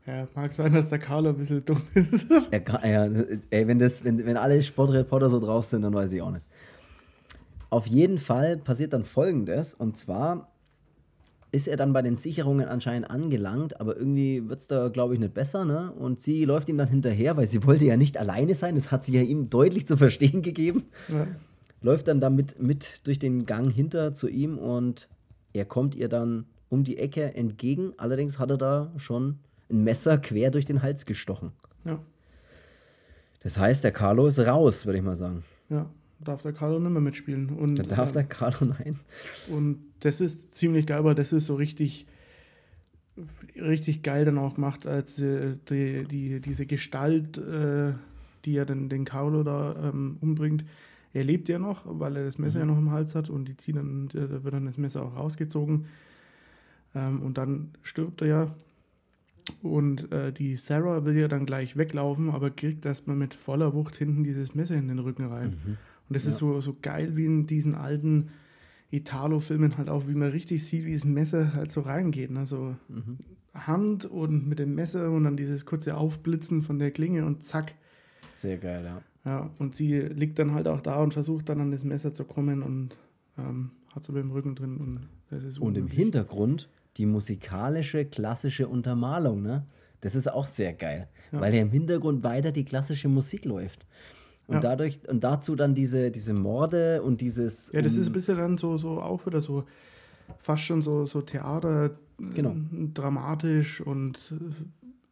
Ja, 0.08 0.26
mag 0.36 0.54
sein, 0.54 0.72
dass 0.72 0.88
der 0.88 1.00
Carlo 1.00 1.30
ein 1.30 1.38
bisschen 1.38 1.66
dumm 1.66 1.82
ist. 1.94 2.26
Ja, 2.52 2.86
ja 2.86 3.24
ey, 3.50 3.68
wenn, 3.68 3.78
das, 3.78 4.06
wenn, 4.06 4.26
wenn 4.26 4.38
alle 4.38 4.64
Sportreporter 4.64 5.30
so 5.30 5.40
drauf 5.40 5.66
sind, 5.66 5.82
dann 5.82 5.94
weiß 5.94 6.14
ich 6.14 6.22
auch 6.22 6.32
nicht. 6.32 6.46
Auf 7.70 7.88
jeden 7.88 8.18
Fall 8.18 8.56
passiert 8.56 8.94
dann 8.94 9.04
folgendes: 9.04 9.74
Und 9.74 9.98
zwar 9.98 10.50
ist 11.52 11.68
er 11.68 11.76
dann 11.76 11.92
bei 11.92 12.02
den 12.02 12.16
Sicherungen 12.16 12.70
anscheinend 12.70 13.10
angelangt, 13.10 13.82
aber 13.82 13.98
irgendwie 13.98 14.48
wird 14.48 14.62
es 14.62 14.68
da, 14.68 14.88
glaube 14.88 15.14
ich, 15.14 15.20
nicht 15.20 15.34
besser. 15.34 15.66
Ne? 15.66 15.92
Und 15.92 16.22
sie 16.22 16.46
läuft 16.46 16.70
ihm 16.70 16.78
dann 16.78 16.88
hinterher, 16.88 17.36
weil 17.36 17.48
sie 17.48 17.66
wollte 17.66 17.86
ja 17.86 17.98
nicht 17.98 18.18
alleine 18.18 18.56
sein. 18.56 18.76
Das 18.76 18.92
hat 18.92 19.04
sie 19.04 19.14
ja 19.14 19.22
ihm 19.22 19.50
deutlich 19.50 19.88
zu 19.88 19.98
verstehen 19.98 20.42
gegeben. 20.42 20.86
Ja. 21.10 21.28
Läuft 21.82 22.08
dann 22.08 22.22
damit 22.22 22.62
mit 22.62 23.06
durch 23.06 23.20
den 23.20 23.46
Gang 23.46 23.72
hinter 23.72 24.14
zu 24.14 24.30
ihm 24.30 24.58
und 24.58 25.10
er 25.52 25.66
kommt 25.66 25.96
ihr 25.96 26.08
dann 26.08 26.46
um 26.70 26.86
die 26.86 26.98
Ecke 26.98 27.36
entgegen. 27.36 27.94
Allerdings 27.98 28.40
hat 28.40 28.52
er 28.52 28.58
da 28.58 28.92
schon 28.98 29.40
ein 29.70 29.84
Messer 29.84 30.18
quer 30.18 30.52
durch 30.52 30.66
den 30.66 30.82
Hals 30.82 31.06
gestochen. 31.06 31.52
Ja. 31.86 32.00
Das 33.42 33.58
heißt, 33.58 33.84
der 33.84 33.92
Carlo 33.92 34.28
ist 34.28 34.40
raus, 34.40 34.86
würde 34.86 35.00
ich 35.00 35.04
mal 35.04 35.16
sagen. 35.16 35.44
Ja, 35.70 35.90
darf 36.20 36.42
der 36.42 36.54
Carlo 36.54 36.80
nicht 36.80 36.92
mehr 36.92 37.02
mitspielen. 37.02 37.50
Und, 37.50 37.80
Dann 37.80 37.88
darf 37.88 38.10
äh, 38.12 38.14
der 38.14 38.24
Carlo 38.24 38.66
nein. 38.66 39.00
Und 39.50 39.86
das 40.00 40.22
ist 40.22 40.54
ziemlich 40.54 40.88
geil, 40.88 41.00
aber 41.00 41.16
das 41.16 41.34
ist 41.34 41.46
so 41.46 41.56
richtig, 41.56 42.08
richtig 43.56 44.04
geil 44.04 44.26
dann 44.26 44.38
auch 44.38 44.56
gemacht, 44.56 44.88
als 44.88 45.20
äh, 45.20 45.56
die, 45.70 46.04
die, 46.04 46.42
diese 46.42 46.66
Gestalt, 46.66 47.38
äh, 47.38 47.94
die 48.46 48.54
ja 48.54 48.66
den, 48.66 48.90
den 48.90 49.06
Carlo 49.06 49.44
da 49.44 49.76
ähm, 49.90 50.18
umbringt. 50.22 50.66
Er 51.14 51.24
lebt 51.24 51.50
ja 51.50 51.58
noch, 51.58 51.84
weil 51.86 52.16
er 52.16 52.26
das 52.26 52.38
Messer 52.38 52.60
mhm. 52.60 52.70
ja 52.70 52.74
noch 52.74 52.78
im 52.80 52.92
Hals 52.92 53.16
hat 53.16 53.30
und 53.30 53.46
die 53.46 53.58
ziehen 53.58 53.76
dann, 53.76 54.10
da 54.10 54.44
wird 54.44 54.54
dann 54.54 54.66
das 54.66 54.78
Messer 54.78 55.04
auch 55.04 55.16
rausgezogen. 55.16 55.86
Ähm, 56.96 57.22
und 57.22 57.38
dann 57.38 57.72
stirbt 57.82 58.22
er 58.22 58.28
ja 58.28 58.56
und 59.62 60.12
äh, 60.12 60.32
die 60.32 60.56
Sarah 60.56 61.06
will 61.06 61.16
ja 61.16 61.28
dann 61.28 61.46
gleich 61.46 61.78
weglaufen, 61.78 62.30
aber 62.30 62.50
kriegt 62.50 62.86
erstmal 62.86 63.16
mit 63.16 63.36
voller 63.36 63.74
Wucht 63.74 63.96
hinten 63.96 64.24
dieses 64.24 64.56
Messer 64.56 64.76
in 64.76 64.88
den 64.88 65.00
Rücken 65.00 65.26
rein. 65.26 65.58
Mhm. 65.66 65.78
Und 66.10 66.16
das 66.16 66.26
ja. 66.26 66.32
ist 66.32 66.38
so, 66.38 66.60
so 66.62 66.76
geil 66.82 67.16
wie 67.16 67.26
in 67.26 67.48
diesen 67.48 67.76
alten 67.76 68.30
Italo-Filmen 68.92 69.78
halt 69.78 69.90
auch, 69.90 70.08
wie 70.08 70.16
man 70.16 70.32
richtig 70.32 70.66
sieht, 70.66 70.86
wie 70.86 70.94
das 70.94 71.06
Messer 71.06 71.54
halt 71.54 71.72
so 71.72 71.82
reingeht. 71.82 72.32
Ne? 72.32 72.46
So 72.46 72.76
mhm. 72.88 73.18
Hand 73.54 74.06
und 74.06 74.48
mit 74.48 74.60
dem 74.60 74.76
Messer 74.76 75.12
und 75.12 75.24
dann 75.26 75.38
dieses 75.38 75.66
kurze 75.66 75.98
Aufblitzen 75.98 76.62
von 76.62 76.80
der 76.80 76.92
Klinge 76.92 77.26
und 77.26 77.44
zack. 77.44 77.76
Sehr 78.36 78.58
geil, 78.58 78.84
ja. 78.86 79.02
Ja, 79.26 79.50
und 79.60 79.76
sie 79.76 80.00
liegt 80.00 80.40
dann 80.40 80.54
halt 80.54 80.70
auch 80.70 80.80
da 80.80 81.04
und 81.04 81.14
versucht 81.14 81.50
dann 81.50 81.60
an 81.60 81.72
das 81.72 81.84
Messer 81.84 82.14
zu 82.14 82.24
kommen 82.24 82.64
und 82.64 82.98
ähm, 83.38 83.72
hat 83.94 84.06
so 84.06 84.14
beim 84.14 84.32
Rücken 84.32 84.56
drin. 84.56 84.78
Und, 84.78 85.10
das 85.30 85.44
ist 85.44 85.60
und 85.60 85.78
im 85.78 85.88
Hintergrund 85.88 86.70
die 86.98 87.06
musikalische, 87.06 88.06
klassische 88.06 88.68
Untermalung, 88.68 89.42
ne? 89.42 89.66
Das 90.02 90.16
ist 90.16 90.32
auch 90.32 90.48
sehr 90.48 90.74
geil, 90.74 91.08
ja. 91.32 91.42
weil 91.42 91.54
ja 91.56 91.62
im 91.62 91.72
Hintergrund 91.72 92.24
weiter 92.24 92.52
die 92.52 92.66
klassische 92.66 93.08
Musik 93.08 93.46
läuft. 93.46 93.86
Und 94.46 94.56
ja. 94.56 94.60
dadurch, 94.62 95.00
und 95.08 95.24
dazu 95.24 95.56
dann 95.56 95.74
diese, 95.74 96.12
diese 96.12 96.34
Morde 96.34 97.02
und 97.02 97.20
dieses. 97.22 97.72
Ja, 97.74 97.82
das 97.82 97.96
um, 97.96 98.02
ist 98.02 98.08
ein 98.08 98.14
bisschen 98.14 98.38
dann 98.38 98.58
so, 98.58 98.78
so 98.78 99.02
auch 99.02 99.26
wieder 99.26 99.42
so 99.42 99.66
fast 100.38 100.64
schon 100.64 100.82
so, 100.82 101.06
so 101.06 101.22
Theater, 101.22 101.98
genau. 102.18 102.56
dramatisch 102.94 103.82
und 103.82 104.34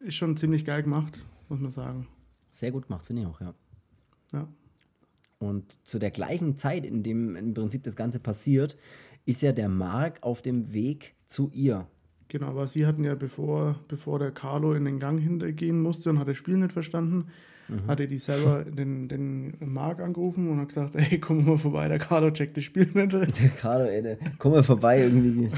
ist 0.00 0.14
schon 0.14 0.36
ziemlich 0.36 0.64
geil 0.64 0.82
gemacht, 0.82 1.24
muss 1.48 1.60
man 1.60 1.70
sagen. 1.70 2.06
Sehr 2.50 2.72
gut 2.72 2.86
gemacht, 2.86 3.04
finde 3.04 3.22
ich 3.22 3.28
auch, 3.28 3.40
ja. 3.40 3.54
Ja. 4.32 4.48
Und 5.38 5.76
zu 5.86 5.98
der 5.98 6.10
gleichen 6.10 6.56
Zeit, 6.56 6.86
in 6.86 7.02
dem 7.02 7.36
im 7.36 7.52
Prinzip 7.52 7.84
das 7.84 7.96
Ganze 7.96 8.20
passiert, 8.20 8.76
ist 9.26 9.42
ja 9.42 9.52
der 9.52 9.68
Mark 9.68 10.18
auf 10.22 10.40
dem 10.40 10.72
Weg 10.72 11.14
zu 11.26 11.50
ihr. 11.52 11.86
Genau, 12.28 12.48
aber 12.48 12.66
sie 12.66 12.86
hatten 12.86 13.04
ja, 13.04 13.14
bevor, 13.14 13.76
bevor 13.88 14.18
der 14.18 14.30
Carlo 14.30 14.72
in 14.74 14.84
den 14.84 14.98
Gang 14.98 15.20
hintergehen 15.20 15.80
musste 15.80 16.10
und 16.10 16.18
hat 16.18 16.28
das 16.28 16.36
Spiel 16.36 16.56
nicht 16.56 16.72
verstanden, 16.72 17.26
mhm. 17.68 17.86
hatte 17.86 18.08
die 18.08 18.18
selber 18.18 18.64
den, 18.64 19.08
den 19.08 19.56
Mark 19.60 20.00
angerufen 20.00 20.48
und 20.48 20.60
hat 20.60 20.68
gesagt, 20.68 20.94
ey, 20.94 21.20
komm 21.20 21.44
mal 21.44 21.58
vorbei, 21.58 21.88
der 21.88 21.98
Carlo 21.98 22.30
checkt 22.30 22.56
das 22.56 22.64
Spiel 22.64 22.88
nicht. 22.94 23.12
Der 23.40 23.48
Carlo, 23.60 23.84
ey, 23.84 24.02
der, 24.02 24.18
komm 24.38 24.52
mal 24.52 24.62
vorbei, 24.62 25.02
irgendwie, 25.02 25.50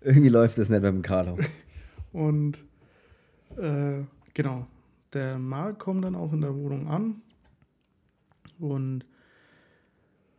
irgendwie 0.00 0.28
läuft 0.28 0.56
das 0.58 0.70
nicht 0.70 0.82
beim 0.82 1.02
Carlo. 1.02 1.38
Und 2.12 2.64
äh, 3.56 4.02
genau, 4.32 4.66
der 5.12 5.38
Mark 5.38 5.78
kommt 5.78 6.04
dann 6.04 6.14
auch 6.14 6.32
in 6.32 6.40
der 6.40 6.54
Wohnung 6.54 6.88
an 6.88 7.22
und 8.58 9.04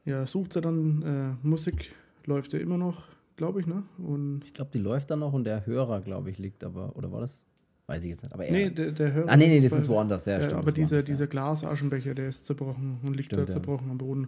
ja, 0.06 0.26
sucht 0.26 0.54
sie 0.54 0.62
dann 0.62 1.38
äh, 1.44 1.48
Musik 1.48 1.92
läuft 2.30 2.54
ja 2.54 2.60
immer 2.60 2.78
noch, 2.78 3.04
glaube 3.36 3.60
ich, 3.60 3.68
ne? 3.68 3.84
Und 3.98 4.42
ich 4.46 4.54
glaube, 4.54 4.72
die 4.74 4.80
läuft 4.80 5.12
dann 5.12 5.20
noch 5.20 5.34
und 5.34 5.44
der 5.44 5.66
Hörer, 5.66 6.00
glaube 6.02 6.30
ich, 6.30 6.38
liegt 6.38 6.64
aber, 6.64 6.96
oder 6.96 7.12
war 7.12 7.20
das? 7.20 7.46
Weiß 7.88 8.04
ich 8.04 8.12
jetzt 8.12 8.24
nicht. 8.24 8.34
Aber 8.34 8.46
er, 8.46 8.52
nee, 8.52 8.70
der, 8.70 8.92
der 8.92 9.14
Hörer. 9.14 9.30
Ah, 9.30 9.36
nee, 9.36 9.48
nee, 9.48 9.62
das 9.62 9.72
ist 9.72 9.90
woanders, 9.90 10.26
ja, 10.26 10.40
stimmt. 10.40 10.60
Aber 10.60 10.72
dieser, 10.72 11.02
dieser 11.02 11.26
Glasaschenbecher, 11.26 12.14
der 12.14 12.28
ist 12.28 12.46
zerbrochen 12.46 13.00
und 13.04 13.16
liegt 13.16 13.26
stimmt, 13.26 13.50
da 13.50 13.52
zerbrochen 13.52 13.88
ja. 13.88 13.92
am 13.92 13.98
Boden. 13.98 14.28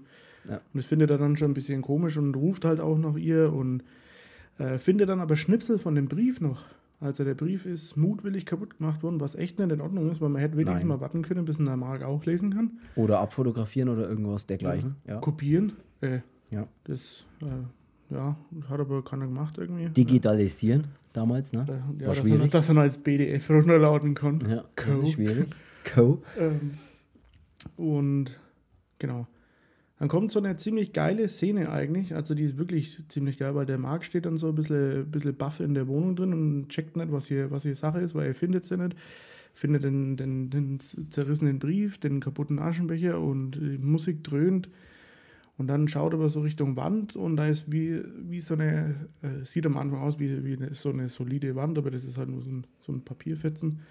Ja. 0.50 0.56
Und 0.56 0.62
das 0.74 0.88
findet 0.88 1.12
er 1.12 1.20
dann 1.20 1.38
schon 1.38 1.52
ein 1.52 1.54
bisschen 1.54 1.84
komisch 1.84 2.18
und 2.18 2.36
ruft 2.36 2.66
halt 2.66 2.80
auch 2.80 2.98
nach 2.98 3.16
ihr 3.16 3.54
und 3.54 3.84
äh, 4.58 4.80
findet 4.80 5.10
dann 5.10 5.20
aber 5.20 5.36
Schnipsel 5.36 5.78
von 5.78 5.94
dem 5.94 6.08
Brief 6.08 6.42
noch. 6.42 6.64
Also 7.00 7.24
der 7.24 7.34
Brief 7.34 7.66
ist 7.66 7.98
mutwillig 7.98 8.46
kaputt 8.46 8.78
gemacht 8.78 9.02
worden, 9.02 9.20
was 9.20 9.36
echt 9.36 9.58
nicht 9.58 9.72
in 9.72 9.82
Ordnung 9.82 10.10
ist, 10.10 10.22
weil 10.22 10.30
man 10.30 10.40
hätte 10.40 10.56
wirklich 10.56 10.78
Nein. 10.78 10.88
mal 10.88 11.00
warten 11.02 11.24
können, 11.24 11.46
bis 11.46 11.60
ein 11.60 11.66
der 11.66 11.78
Mark 11.78 12.04
auch 12.04 12.26
lesen 12.26 12.54
kann. 12.54 12.80
Oder 12.96 13.20
abfotografieren 13.20 13.90
oder 13.90 14.08
irgendwas 14.08 14.46
dergleichen. 14.46 14.96
Ja. 15.08 15.18
Kopieren. 15.20 15.74
Äh, 16.02 16.20
ja. 16.52 16.68
Das 16.84 17.26
äh, 17.42 17.46
ja, 18.12 18.36
hat 18.70 18.80
aber 18.80 19.04
keiner 19.04 19.26
gemacht 19.26 19.58
irgendwie. 19.58 19.90
Digitalisieren 19.90 20.88
damals, 21.14 21.54
ne? 21.54 21.66
Ja, 21.68 22.08
War 22.08 22.14
dass, 22.14 22.18
schwierig. 22.18 22.42
Er, 22.42 22.48
dass 22.48 22.70
er 22.70 22.78
als 22.78 22.98
PDF 22.98 23.50
runterladen 23.50 24.14
kann. 24.14 24.40
Ja, 24.50 24.64
Co. 24.76 24.92
das 24.92 25.04
ist 25.04 25.12
schwierig. 25.14 25.48
Co. 25.94 26.22
Ähm, 26.38 26.72
Und 27.78 28.40
genau. 29.00 29.28
Dann 30.00 30.10
kommt 30.10 30.32
so 30.32 30.40
eine 30.40 30.56
ziemlich 30.56 30.94
geile 30.94 31.28
Szene 31.28 31.72
eigentlich. 31.72 32.16
Also 32.16 32.34
die 32.34 32.44
ist 32.44 32.58
wirklich 32.58 33.04
ziemlich 33.08 33.38
geil, 33.38 33.54
weil 33.54 33.68
der 33.68 33.78
Marc 33.78 34.04
steht 34.04 34.26
dann 34.26 34.36
so 34.36 34.50
ein 34.50 34.56
bisschen, 34.56 35.12
bisschen 35.12 35.36
baff 35.36 35.60
in 35.60 35.76
der 35.76 35.88
Wohnung 35.88 36.16
drin 36.16 36.34
und 36.34 36.70
checkt 36.70 36.98
nicht, 36.98 37.12
was 37.12 37.28
hier, 37.28 37.52
was 37.52 37.64
hier 37.64 37.76
Sache 37.76 38.00
ist, 38.00 38.16
weil 38.16 38.28
er 38.28 38.34
findet 38.34 38.66
sie 38.66 38.78
nicht. 38.78 38.96
Findet 39.54 39.84
den, 39.84 40.16
den, 40.18 40.50
den 40.50 40.80
zerrissenen 40.80 41.60
Brief, 41.60 42.00
den 42.00 42.20
kaputten 42.20 42.58
Aschenbecher 42.58 43.20
und 43.20 43.52
die 43.52 43.78
Musik 43.78 44.24
dröhnt. 44.24 44.70
Und 45.62 45.68
dann 45.68 45.88
schaut 45.88 46.16
er 46.16 46.28
so 46.28 46.42
Richtung 46.42 46.76
Wand 46.76 47.16
und 47.16 47.36
da 47.36 47.46
ist 47.46 47.72
wie, 47.72 48.02
wie 48.18 48.42
so 48.42 48.56
eine, 48.56 48.96
äh, 49.22 49.46
sieht 49.46 49.68
am 49.68 49.78
Anfang 49.78 50.00
aus 50.00 50.18
wie, 50.18 50.44
wie 50.44 50.58
eine, 50.58 50.74
so 50.74 50.90
eine 50.90 51.08
solide 51.08 51.56
Wand, 51.56 51.78
aber 51.78 51.92
das 51.92 52.04
ist 52.04 52.18
halt 52.18 52.30
nur 52.30 52.42
so 52.42 52.50
ein, 52.50 52.66
so 52.82 52.92
ein 52.92 53.04
Papierfetzen. 53.06 53.82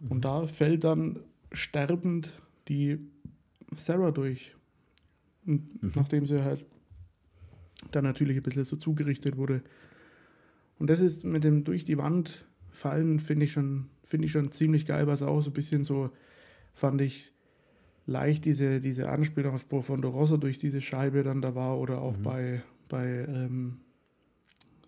Mhm. 0.00 0.08
Und 0.10 0.26
da 0.26 0.46
fällt 0.46 0.84
dann 0.84 1.20
sterbend 1.52 2.30
die 2.68 2.98
Sarah 3.76 4.10
durch. 4.10 4.54
Und 5.46 5.82
mhm. 5.82 5.92
nachdem 5.94 6.26
sie 6.26 6.44
halt 6.44 6.66
dann 7.92 8.04
natürlich 8.04 8.36
ein 8.36 8.42
bisschen 8.42 8.66
so 8.66 8.76
zugerichtet 8.76 9.38
wurde. 9.38 9.62
Und 10.78 10.90
das 10.90 11.00
ist 11.00 11.24
mit 11.24 11.44
dem 11.44 11.64
durch 11.64 11.86
die 11.86 11.96
Wand 11.96 12.44
fallen, 12.70 13.20
finde 13.20 13.46
ich, 13.46 13.52
schon, 13.52 13.86
find 14.04 14.22
ich 14.22 14.32
schon 14.32 14.52
ziemlich 14.52 14.84
geil, 14.84 15.06
was 15.06 15.22
auch 15.22 15.40
so 15.40 15.48
ein 15.48 15.54
bisschen 15.54 15.82
so, 15.82 16.10
fand 16.74 17.00
ich, 17.00 17.32
leicht 18.06 18.44
diese, 18.44 18.80
diese 18.80 19.08
Anspielung 19.08 19.54
auf 19.54 19.68
Profondo 19.68 20.08
Rosso 20.08 20.36
durch 20.36 20.58
diese 20.58 20.80
Scheibe 20.80 21.22
dann 21.22 21.42
da 21.42 21.54
war 21.54 21.78
oder 21.78 22.00
auch 22.00 22.16
mhm. 22.16 22.22
bei, 22.22 22.62
bei 22.88 23.06
ähm, 23.06 23.78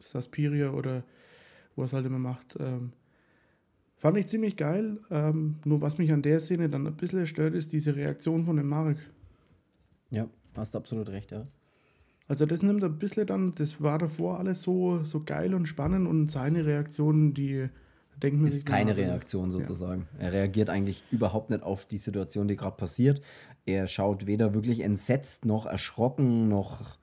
Saspiria 0.00 0.70
oder 0.70 1.04
wo 1.76 1.84
es 1.84 1.92
halt 1.92 2.06
immer 2.06 2.18
macht. 2.18 2.56
Ähm, 2.58 2.92
fand 3.96 4.16
ich 4.18 4.28
ziemlich 4.28 4.56
geil. 4.56 4.98
Ähm, 5.10 5.56
nur 5.64 5.80
was 5.80 5.98
mich 5.98 6.12
an 6.12 6.22
der 6.22 6.40
Szene 6.40 6.68
dann 6.68 6.86
ein 6.86 6.96
bisschen 6.96 7.26
stört, 7.26 7.54
ist 7.54 7.72
diese 7.72 7.96
Reaktion 7.96 8.44
von 8.44 8.56
dem 8.56 8.68
Mark. 8.68 8.98
Ja, 10.10 10.28
hast 10.56 10.76
absolut 10.76 11.08
recht, 11.08 11.32
ja. 11.32 11.46
Also 12.28 12.44
das 12.44 12.62
nimmt 12.62 12.84
ein 12.84 12.98
bisschen 12.98 13.26
dann, 13.26 13.54
das 13.54 13.82
war 13.82 13.98
davor 13.98 14.38
alles 14.38 14.62
so, 14.62 15.02
so 15.04 15.24
geil 15.24 15.54
und 15.54 15.66
spannend 15.66 16.06
und 16.06 16.30
seine 16.30 16.66
Reaktion, 16.66 17.32
die 17.32 17.68
denkt 18.22 18.40
man 18.40 18.48
ist 18.48 18.66
keine 18.66 18.96
Reaktion 18.96 19.50
sozusagen. 19.50 20.08
Ja. 20.18 20.26
Er 20.26 20.32
reagiert 20.32 20.70
eigentlich 20.70 21.04
überhaupt 21.10 21.50
nicht 21.50 21.62
auf 21.62 21.86
die 21.86 21.98
Situation, 21.98 22.48
die 22.48 22.56
gerade 22.56 22.76
passiert. 22.76 23.20
Er 23.66 23.86
schaut 23.86 24.26
weder 24.26 24.54
wirklich 24.54 24.80
entsetzt 24.80 25.44
noch 25.44 25.66
erschrocken 25.66 26.48
noch, 26.48 26.98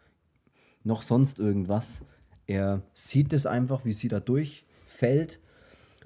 noch 0.84 1.01
sonst 1.01 1.39
irgendwas. 1.39 2.03
Er 2.47 2.82
sieht 2.93 3.34
es 3.34 3.45
einfach, 3.45 3.86
wie 3.86 3.93
sie 3.93 4.07
da 4.07 4.20
durchfällt, 4.20 5.39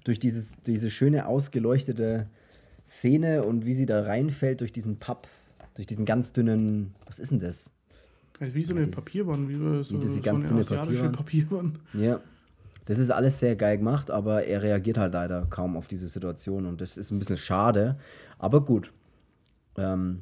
durch 0.04 0.20
dieses, 0.20 0.56
diese 0.66 0.90
schöne 0.90 1.28
ausgeleuchtete 1.28 2.30
Szene 2.86 3.44
und 3.44 3.66
wie 3.66 3.74
sie 3.74 3.86
da 3.86 4.02
reinfällt 4.04 4.62
durch 4.62 4.72
diesen 4.72 4.98
Papp, 4.98 5.28
durch 5.76 5.88
diesen 5.88 6.06
ganz 6.06 6.34
dünnen, 6.34 6.96
was 7.06 7.20
ist 7.20 7.32
denn 7.32 7.40
das? 7.40 7.72
Wie 8.40 8.64
so 8.64 8.74
eine 8.74 8.86
ja, 8.86 8.96
Papierwand, 8.96 9.50
wie 9.50 9.84
so, 9.84 9.96
wie 9.96 10.00
diese 10.00 10.22
ganz 10.22 10.48
so 10.48 10.56
eine 10.56 10.64
dünne 10.64 11.12
Papierwand. 11.12 11.16
Papierwand. 11.16 11.80
Ja, 11.94 12.22
das 12.90 12.98
ist 12.98 13.12
alles 13.12 13.40
sehr 13.40 13.56
geil 13.56 13.78
gemacht, 13.78 14.10
aber 14.10 14.46
er 14.46 14.64
reagiert 14.64 14.98
halt 14.98 15.14
leider 15.14 15.46
kaum 15.48 15.78
auf 15.78 15.88
diese 15.88 16.08
Situation 16.08 16.66
und 16.66 16.82
das 16.82 16.98
ist 16.98 17.12
ein 17.12 17.20
bisschen 17.20 17.38
schade. 17.38 18.00
Aber 18.40 18.66
gut. 18.66 18.92
Ähm, 19.78 20.22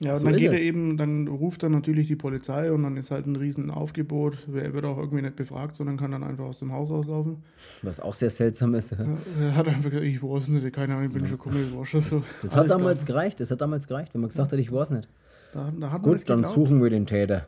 ja, 0.00 0.14
und 0.14 0.20
so 0.20 0.24
dann 0.24 0.36
geht 0.38 0.52
er 0.52 0.58
eben, 0.58 0.96
dann 0.96 1.28
ruft 1.28 1.62
er 1.62 1.68
natürlich 1.68 2.06
die 2.06 2.16
Polizei 2.16 2.72
und 2.72 2.82
dann 2.82 2.96
ist 2.96 3.10
halt 3.10 3.26
ein 3.26 3.36
riesen 3.36 3.70
Aufgebot. 3.70 4.38
Er 4.50 4.72
wird 4.72 4.86
auch 4.86 4.96
irgendwie 4.96 5.20
nicht 5.20 5.36
befragt, 5.36 5.74
sondern 5.74 5.98
kann 5.98 6.12
dann 6.12 6.24
einfach 6.24 6.44
aus 6.44 6.60
dem 6.60 6.72
Haus 6.72 6.88
rauslaufen. 6.88 7.42
Was 7.82 8.00
auch 8.00 8.14
sehr 8.14 8.30
seltsam 8.30 8.74
ist. 8.74 8.92
Ja. 8.92 9.04
er 9.42 9.54
hat 9.54 9.68
einfach 9.68 9.90
gesagt, 9.90 10.06
ich 10.06 10.22
weiß 10.22 10.48
nicht, 10.48 10.72
keine 10.72 10.94
Ahnung, 10.94 11.08
ich 11.08 11.12
bin 11.12 11.24
ja. 11.24 11.28
schon 11.28 11.36
gekommen, 11.36 11.62
ich 11.68 11.76
war 11.76 11.84
schon 11.84 12.00
so. 12.00 12.20
Das, 12.40 12.52
das 12.52 12.56
hat 12.56 12.70
damals 12.70 13.04
klar. 13.04 13.18
gereicht, 13.18 13.38
das 13.38 13.50
hat 13.50 13.60
damals 13.60 13.86
gereicht, 13.86 14.14
wenn 14.14 14.22
man 14.22 14.30
gesagt 14.30 14.50
hat, 14.50 14.58
ich 14.58 14.72
weiß 14.72 14.92
nicht. 14.92 15.10
Da, 15.52 15.70
da 15.78 15.98
Gut, 15.98 16.26
dann 16.30 16.42
suchen 16.42 16.82
wir 16.82 16.88
den 16.88 17.04
Täter. 17.04 17.46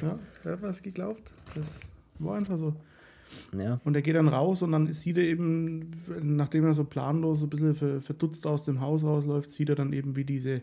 Ja, 0.00 0.16
er 0.44 0.52
hat 0.52 0.62
was 0.62 0.80
geglaubt. 0.80 1.32
Das 1.56 1.64
war 2.20 2.36
einfach 2.36 2.56
so. 2.56 2.76
Ja. 3.58 3.80
Und 3.84 3.94
er 3.94 4.02
geht 4.02 4.16
dann 4.16 4.28
raus 4.28 4.62
und 4.62 4.72
dann 4.72 4.92
sieht 4.92 5.16
er 5.16 5.24
eben, 5.24 5.90
nachdem 6.22 6.64
er 6.64 6.74
so 6.74 6.84
planlos 6.84 7.42
ein 7.42 7.50
bisschen 7.50 8.00
verdutzt 8.00 8.46
aus 8.46 8.64
dem 8.64 8.80
Haus 8.80 9.04
rausläuft, 9.04 9.50
sieht 9.50 9.68
er 9.68 9.74
dann 9.74 9.92
eben, 9.92 10.16
wie 10.16 10.24
diese 10.24 10.62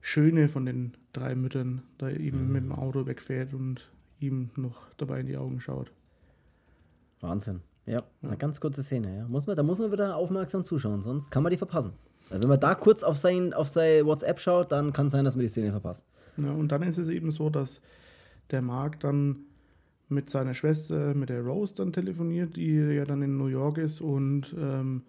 Schöne 0.00 0.48
von 0.48 0.66
den 0.66 0.94
drei 1.12 1.34
Müttern 1.34 1.82
da 1.98 2.10
eben 2.10 2.46
mhm. 2.46 2.52
mit 2.52 2.64
dem 2.64 2.72
Auto 2.72 3.06
wegfährt 3.06 3.54
und 3.54 3.90
ihm 4.20 4.50
noch 4.56 4.92
dabei 4.96 5.20
in 5.20 5.26
die 5.26 5.36
Augen 5.36 5.60
schaut. 5.60 5.92
Wahnsinn. 7.20 7.60
Ja, 7.86 7.94
ja. 7.94 8.04
eine 8.22 8.36
ganz 8.36 8.60
kurze 8.60 8.82
Szene. 8.82 9.16
Ja. 9.16 9.28
Muss 9.28 9.46
man, 9.46 9.56
da 9.56 9.62
muss 9.62 9.78
man 9.78 9.92
wieder 9.92 10.16
aufmerksam 10.16 10.64
zuschauen, 10.64 11.02
sonst 11.02 11.30
kann 11.30 11.42
man 11.42 11.50
die 11.50 11.56
verpassen. 11.56 11.92
Also 12.30 12.42
wenn 12.42 12.48
man 12.48 12.60
da 12.60 12.74
kurz 12.74 13.02
auf 13.02 13.16
sein, 13.16 13.52
auf 13.52 13.68
sein 13.68 14.06
WhatsApp 14.06 14.40
schaut, 14.40 14.72
dann 14.72 14.92
kann 14.92 15.06
es 15.06 15.12
sein, 15.12 15.24
dass 15.24 15.36
man 15.36 15.42
die 15.42 15.48
Szene 15.48 15.70
verpasst. 15.70 16.06
Ja, 16.36 16.50
und 16.50 16.68
dann 16.68 16.82
ist 16.82 16.98
es 16.98 17.08
eben 17.08 17.30
so, 17.30 17.50
dass 17.50 17.80
der 18.50 18.62
Marc 18.62 19.00
dann 19.00 19.36
mit 20.12 20.30
seiner 20.30 20.54
Schwester, 20.54 21.14
mit 21.14 21.28
der 21.28 21.42
Rose 21.42 21.74
dann 21.74 21.92
telefoniert, 21.92 22.56
die 22.56 22.74
ja 22.74 23.04
dann 23.04 23.22
in 23.22 23.36
New 23.36 23.46
York 23.46 23.78
ist 23.78 24.00
und 24.00 24.54
ähm, 24.58 25.02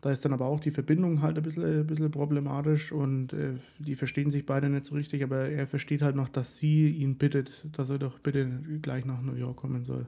da 0.00 0.10
ist 0.10 0.24
dann 0.24 0.32
aber 0.32 0.46
auch 0.46 0.58
die 0.58 0.72
Verbindung 0.72 1.22
halt 1.22 1.36
ein 1.36 1.44
bisschen, 1.44 1.64
ein 1.64 1.86
bisschen 1.86 2.10
problematisch 2.10 2.90
und 2.90 3.32
äh, 3.32 3.54
die 3.78 3.94
verstehen 3.94 4.30
sich 4.30 4.44
beide 4.44 4.68
nicht 4.68 4.84
so 4.84 4.96
richtig, 4.96 5.22
aber 5.22 5.48
er 5.48 5.66
versteht 5.66 6.02
halt 6.02 6.16
noch, 6.16 6.28
dass 6.28 6.58
sie 6.58 6.88
ihn 6.88 7.16
bittet, 7.16 7.66
dass 7.72 7.88
er 7.88 7.98
doch 7.98 8.18
bitte 8.18 8.50
gleich 8.82 9.04
nach 9.04 9.22
New 9.22 9.36
York 9.36 9.56
kommen 9.56 9.84
soll. 9.84 10.06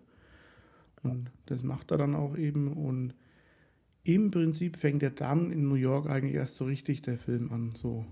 Und 1.05 1.31
das 1.47 1.63
macht 1.63 1.93
er 1.93 1.99
dann 1.99 2.17
auch 2.17 2.37
eben 2.37 2.73
und 2.73 3.15
im 4.03 4.31
Prinzip 4.31 4.77
fängt 4.77 5.03
er 5.03 5.11
dann 5.11 5.53
in 5.53 5.69
New 5.69 5.77
York 5.77 6.11
eigentlich 6.11 6.35
erst 6.35 6.57
so 6.57 6.65
richtig 6.65 7.03
der 7.03 7.17
Film 7.17 7.53
an, 7.53 7.73
so 7.77 8.05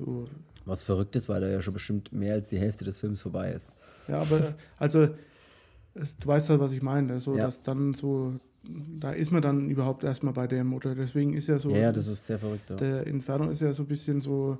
so. 0.00 0.28
Was 0.70 0.84
verrückt 0.84 1.16
ist, 1.16 1.28
weil 1.28 1.40
da 1.40 1.48
ja 1.48 1.60
schon 1.60 1.74
bestimmt 1.74 2.12
mehr 2.12 2.34
als 2.34 2.48
die 2.48 2.58
Hälfte 2.58 2.84
des 2.84 3.00
Films 3.00 3.20
vorbei 3.20 3.50
ist. 3.50 3.72
Ja, 4.06 4.20
aber 4.20 4.54
also 4.78 5.08
du 5.94 6.26
weißt 6.26 6.48
halt, 6.48 6.60
was 6.60 6.70
ich 6.70 6.80
meine. 6.80 7.18
So, 7.18 7.36
ja. 7.36 7.46
dass 7.46 7.62
dann 7.62 7.92
so, 7.92 8.34
da 8.62 9.10
ist 9.10 9.32
man 9.32 9.42
dann 9.42 9.68
überhaupt 9.68 10.04
erstmal 10.04 10.32
bei 10.32 10.46
der 10.46 10.62
Mutter. 10.62 10.94
Deswegen 10.94 11.34
ist 11.34 11.48
ja 11.48 11.58
so. 11.58 11.70
Ja, 11.70 11.90
das 11.90 12.06
ist 12.06 12.24
sehr 12.24 12.38
verrückt. 12.38 12.70
Der 12.70 13.04
Inferno 13.08 13.50
ist 13.50 13.60
ja 13.62 13.72
so 13.72 13.82
ein 13.82 13.86
bisschen 13.86 14.20
so 14.20 14.58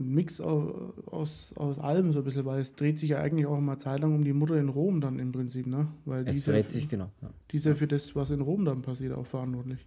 ein 0.00 0.12
Mix 0.12 0.40
aus, 0.40 1.56
aus, 1.56 1.78
allem 1.78 2.12
so 2.12 2.18
ein 2.18 2.24
bisschen, 2.24 2.44
weil 2.44 2.60
es 2.60 2.74
dreht 2.74 2.98
sich 2.98 3.10
ja 3.10 3.20
eigentlich 3.20 3.46
auch 3.46 3.60
mal 3.60 3.78
Zeit 3.78 4.00
lang 4.00 4.12
um 4.12 4.24
die 4.24 4.32
Mutter 4.32 4.56
in 4.56 4.70
Rom 4.70 5.00
dann 5.00 5.20
im 5.20 5.30
Prinzip, 5.30 5.68
ne? 5.68 5.86
Weil 6.04 6.26
es 6.26 6.44
dreht 6.44 6.68
sich, 6.68 6.88
genau. 6.88 7.10
Ja. 7.22 7.30
Die 7.52 7.58
ist 7.58 7.66
ja 7.66 7.76
für 7.76 7.86
das, 7.86 8.16
was 8.16 8.30
in 8.30 8.40
Rom 8.40 8.64
dann 8.64 8.82
passiert, 8.82 9.12
auch 9.12 9.26
verantwortlich. 9.26 9.86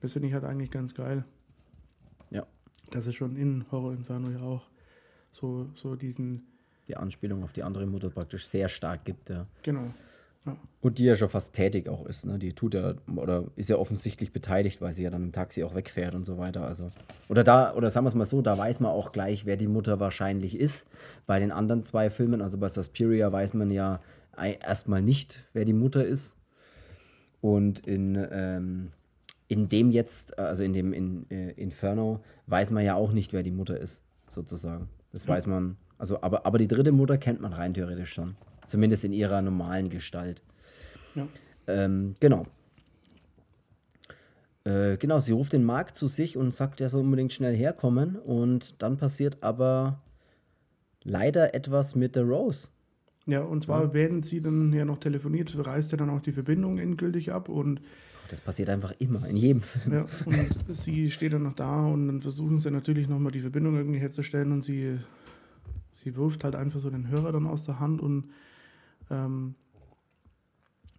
Das 0.00 0.14
finde 0.14 0.28
ich 0.28 0.34
halt 0.34 0.44
eigentlich 0.44 0.70
ganz 0.70 0.94
geil 0.94 1.26
das 2.94 3.06
ist 3.06 3.16
schon 3.16 3.36
in 3.36 3.64
Horror 3.70 3.92
Inferno 3.92 4.30
ja 4.30 4.40
auch 4.40 4.62
so, 5.32 5.68
so 5.74 5.96
diesen. 5.96 6.46
Die 6.88 6.96
Anspielung 6.96 7.44
auf 7.44 7.52
die 7.52 7.62
andere 7.62 7.86
Mutter 7.86 8.10
praktisch 8.10 8.46
sehr 8.46 8.68
stark 8.68 9.04
gibt, 9.04 9.30
ja. 9.30 9.46
Genau. 9.62 9.90
Ja. 10.44 10.56
Und 10.80 10.98
die 10.98 11.04
ja 11.04 11.14
schon 11.14 11.28
fast 11.28 11.54
tätig 11.54 11.88
auch 11.88 12.04
ist, 12.06 12.26
ne? 12.26 12.38
Die 12.38 12.52
tut 12.52 12.74
ja, 12.74 12.94
oder 13.14 13.44
ist 13.54 13.70
ja 13.70 13.76
offensichtlich 13.76 14.32
beteiligt, 14.32 14.80
weil 14.80 14.92
sie 14.92 15.04
ja 15.04 15.10
dann 15.10 15.22
im 15.22 15.32
Taxi 15.32 15.62
auch 15.62 15.76
wegfährt 15.76 16.16
und 16.16 16.24
so 16.24 16.36
weiter. 16.38 16.66
Also. 16.66 16.90
Oder 17.28 17.44
da, 17.44 17.74
oder 17.74 17.90
sagen 17.90 18.04
wir 18.04 18.08
es 18.08 18.16
mal 18.16 18.24
so, 18.24 18.42
da 18.42 18.58
weiß 18.58 18.80
man 18.80 18.90
auch 18.90 19.12
gleich, 19.12 19.46
wer 19.46 19.56
die 19.56 19.68
Mutter 19.68 20.00
wahrscheinlich 20.00 20.58
ist. 20.58 20.88
Bei 21.26 21.38
den 21.38 21.52
anderen 21.52 21.84
zwei 21.84 22.10
Filmen, 22.10 22.42
also 22.42 22.58
bei 22.58 22.68
Suspiria 22.68 23.30
weiß 23.30 23.54
man 23.54 23.70
ja 23.70 24.00
erstmal 24.36 25.02
nicht, 25.02 25.44
wer 25.52 25.64
die 25.64 25.72
Mutter 25.72 26.04
ist. 26.04 26.36
Und 27.40 27.86
in 27.86 28.16
ähm, 28.30 28.90
in 29.52 29.68
dem 29.68 29.90
jetzt, 29.90 30.38
äh, 30.38 30.42
also 30.42 30.62
in 30.62 30.72
dem 30.72 30.94
in, 30.94 31.30
äh, 31.30 31.50
Inferno, 31.52 32.20
weiß 32.46 32.70
man 32.70 32.84
ja 32.84 32.94
auch 32.94 33.12
nicht, 33.12 33.34
wer 33.34 33.42
die 33.42 33.50
Mutter 33.50 33.78
ist, 33.78 34.02
sozusagen. 34.26 34.88
Das 35.12 35.28
weiß 35.28 35.46
man. 35.46 35.76
Also, 35.98 36.22
aber, 36.22 36.46
aber 36.46 36.56
die 36.56 36.66
dritte 36.66 36.90
Mutter 36.90 37.18
kennt 37.18 37.42
man 37.42 37.52
rein 37.52 37.74
theoretisch 37.74 38.14
schon. 38.14 38.34
Zumindest 38.66 39.04
in 39.04 39.12
ihrer 39.12 39.42
normalen 39.42 39.90
Gestalt. 39.90 40.42
Ja. 41.14 41.28
Ähm, 41.66 42.14
genau. 42.18 42.46
Äh, 44.64 44.96
genau, 44.96 45.20
sie 45.20 45.32
ruft 45.32 45.52
den 45.52 45.64
Mark 45.64 45.94
zu 45.94 46.06
sich 46.06 46.38
und 46.38 46.54
sagt, 46.54 46.80
er 46.80 46.88
soll 46.88 47.02
unbedingt 47.02 47.34
schnell 47.34 47.54
herkommen. 47.54 48.16
Und 48.16 48.82
dann 48.82 48.96
passiert 48.96 49.42
aber 49.42 50.00
leider 51.02 51.54
etwas 51.54 51.94
mit 51.94 52.16
der 52.16 52.24
Rose. 52.24 52.68
Ja, 53.26 53.42
und 53.42 53.64
zwar, 53.64 53.82
ja. 53.82 53.92
während 53.92 54.24
sie 54.24 54.40
dann 54.40 54.72
ja 54.72 54.86
noch 54.86 54.98
telefoniert, 54.98 55.54
reißt 55.54 55.92
er 55.92 55.98
dann 55.98 56.10
auch 56.10 56.22
die 56.22 56.32
Verbindung 56.32 56.78
endgültig 56.78 57.32
ab 57.32 57.50
und 57.50 57.82
das 58.32 58.40
passiert 58.40 58.70
einfach 58.70 58.94
immer, 58.98 59.28
in 59.28 59.36
jedem 59.36 59.60
Film. 59.60 59.94
Ja, 59.94 60.06
und 60.24 60.74
sie 60.74 61.10
steht 61.10 61.34
dann 61.34 61.42
noch 61.42 61.52
da 61.52 61.84
und 61.84 62.06
dann 62.06 62.22
versuchen 62.22 62.58
sie 62.60 62.70
natürlich 62.70 63.06
nochmal 63.06 63.30
die 63.30 63.40
Verbindung 63.40 63.76
irgendwie 63.76 63.98
herzustellen 63.98 64.52
und 64.52 64.64
sie, 64.64 64.98
sie 65.92 66.16
wirft 66.16 66.42
halt 66.42 66.54
einfach 66.54 66.80
so 66.80 66.88
den 66.88 67.08
Hörer 67.08 67.32
dann 67.32 67.46
aus 67.46 67.66
der 67.66 67.78
Hand 67.78 68.00
und 68.00 68.30
ähm, 69.10 69.54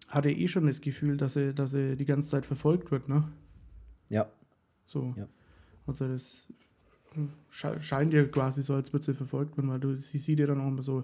hatte 0.09 0.29
eh 0.29 0.47
schon 0.47 0.67
das 0.67 0.79
Gefühl, 0.79 1.17
dass 1.17 1.35
er, 1.35 1.53
dass 1.53 1.73
er 1.73 1.95
die 1.95 2.05
ganze 2.05 2.29
Zeit 2.29 2.45
verfolgt 2.45 2.91
wird, 2.91 3.09
ne? 3.09 3.27
Ja. 4.09 4.29
So. 4.85 5.15
Ja. 5.17 5.27
Also 5.87 6.07
das 6.07 6.53
scheint 7.79 8.13
ja 8.13 8.25
quasi 8.25 8.61
so, 8.61 8.75
als 8.75 8.93
würde 8.93 9.05
sie 9.05 9.15
verfolgt 9.15 9.57
werden, 9.57 9.71
weil 9.71 9.79
du, 9.79 9.99
sie 9.99 10.19
sieht 10.19 10.37
ja 10.37 10.45
dann 10.45 10.61
auch 10.61 10.67
immer 10.67 10.83
so, 10.83 11.03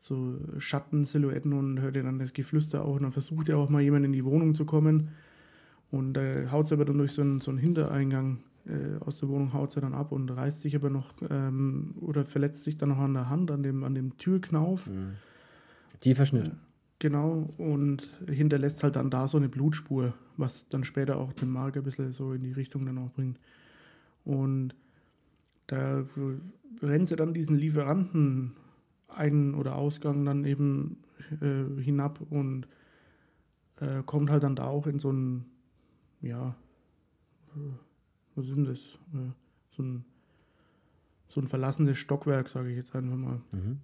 so 0.00 0.36
Schattensilhouetten 0.58 1.52
und 1.52 1.80
hört 1.80 1.94
ja 1.94 2.02
dann 2.02 2.18
das 2.18 2.32
Geflüster 2.32 2.84
auch 2.84 2.96
und 2.96 3.04
dann 3.04 3.12
versucht 3.12 3.46
ja 3.46 3.54
auch 3.54 3.68
mal 3.68 3.82
jemand 3.82 4.04
in 4.04 4.12
die 4.12 4.24
Wohnung 4.24 4.56
zu 4.56 4.64
kommen 4.64 5.12
und 5.90 6.16
äh, 6.16 6.48
haut 6.50 6.66
es 6.66 6.72
aber 6.72 6.84
dann 6.84 6.98
durch 6.98 7.12
so 7.12 7.22
einen, 7.22 7.40
so 7.40 7.50
einen 7.50 7.58
Hintereingang 7.58 8.38
äh, 8.68 9.02
aus 9.04 9.20
der 9.20 9.28
Wohnung 9.28 9.52
haut 9.54 9.72
sie 9.72 9.80
dann 9.80 9.94
ab 9.94 10.12
und 10.12 10.30
reißt 10.30 10.60
sich 10.60 10.76
aber 10.76 10.90
noch 10.90 11.10
ähm, 11.30 11.94
oder 12.00 12.24
verletzt 12.24 12.64
sich 12.64 12.76
dann 12.76 12.90
noch 12.90 12.98
an 12.98 13.14
der 13.14 13.30
Hand, 13.30 13.50
an 13.50 13.62
dem, 13.62 13.84
an 13.84 13.94
dem 13.94 14.18
Türknauf. 14.18 14.88
Mhm. 14.88 15.14
Tiefer 16.00 16.26
Schnitt. 16.26 16.48
Äh, 16.48 16.52
genau, 16.98 17.48
und 17.56 18.02
hinterlässt 18.26 18.82
halt 18.82 18.96
dann 18.96 19.10
da 19.10 19.26
so 19.26 19.38
eine 19.38 19.48
Blutspur, 19.48 20.12
was 20.36 20.68
dann 20.68 20.84
später 20.84 21.16
auch 21.16 21.32
den 21.32 21.48
Mark 21.48 21.76
ein 21.76 21.82
bisschen 21.82 22.12
so 22.12 22.32
in 22.32 22.42
die 22.42 22.52
Richtung 22.52 22.84
dann 22.84 22.98
auch 22.98 23.10
bringt. 23.10 23.38
Und 24.24 24.74
da 25.66 26.04
rennt 26.82 27.08
sie 27.08 27.16
dann 27.16 27.32
diesen 27.32 27.56
Lieferanten 27.56 28.52
Ein- 29.08 29.54
oder 29.54 29.76
Ausgang 29.76 30.24
dann 30.24 30.44
eben 30.44 30.98
äh, 31.40 31.80
hinab 31.82 32.20
und 32.30 32.68
äh, 33.80 34.02
kommt 34.04 34.30
halt 34.30 34.42
dann 34.42 34.56
da 34.56 34.64
auch 34.64 34.86
in 34.86 34.98
so 34.98 35.10
ein, 35.10 35.46
ja, 36.22 36.54
äh, 37.54 37.72
was 38.34 38.46
ist 38.46 38.56
denn 38.56 38.64
das? 38.64 38.78
Äh, 38.78 39.32
so, 39.76 39.82
ein, 39.82 40.04
so 41.28 41.40
ein 41.40 41.48
verlassenes 41.48 41.98
Stockwerk, 41.98 42.48
sage 42.48 42.70
ich 42.70 42.76
jetzt 42.76 42.94
einfach 42.94 43.16
mal. 43.16 43.40
Mhm. 43.52 43.78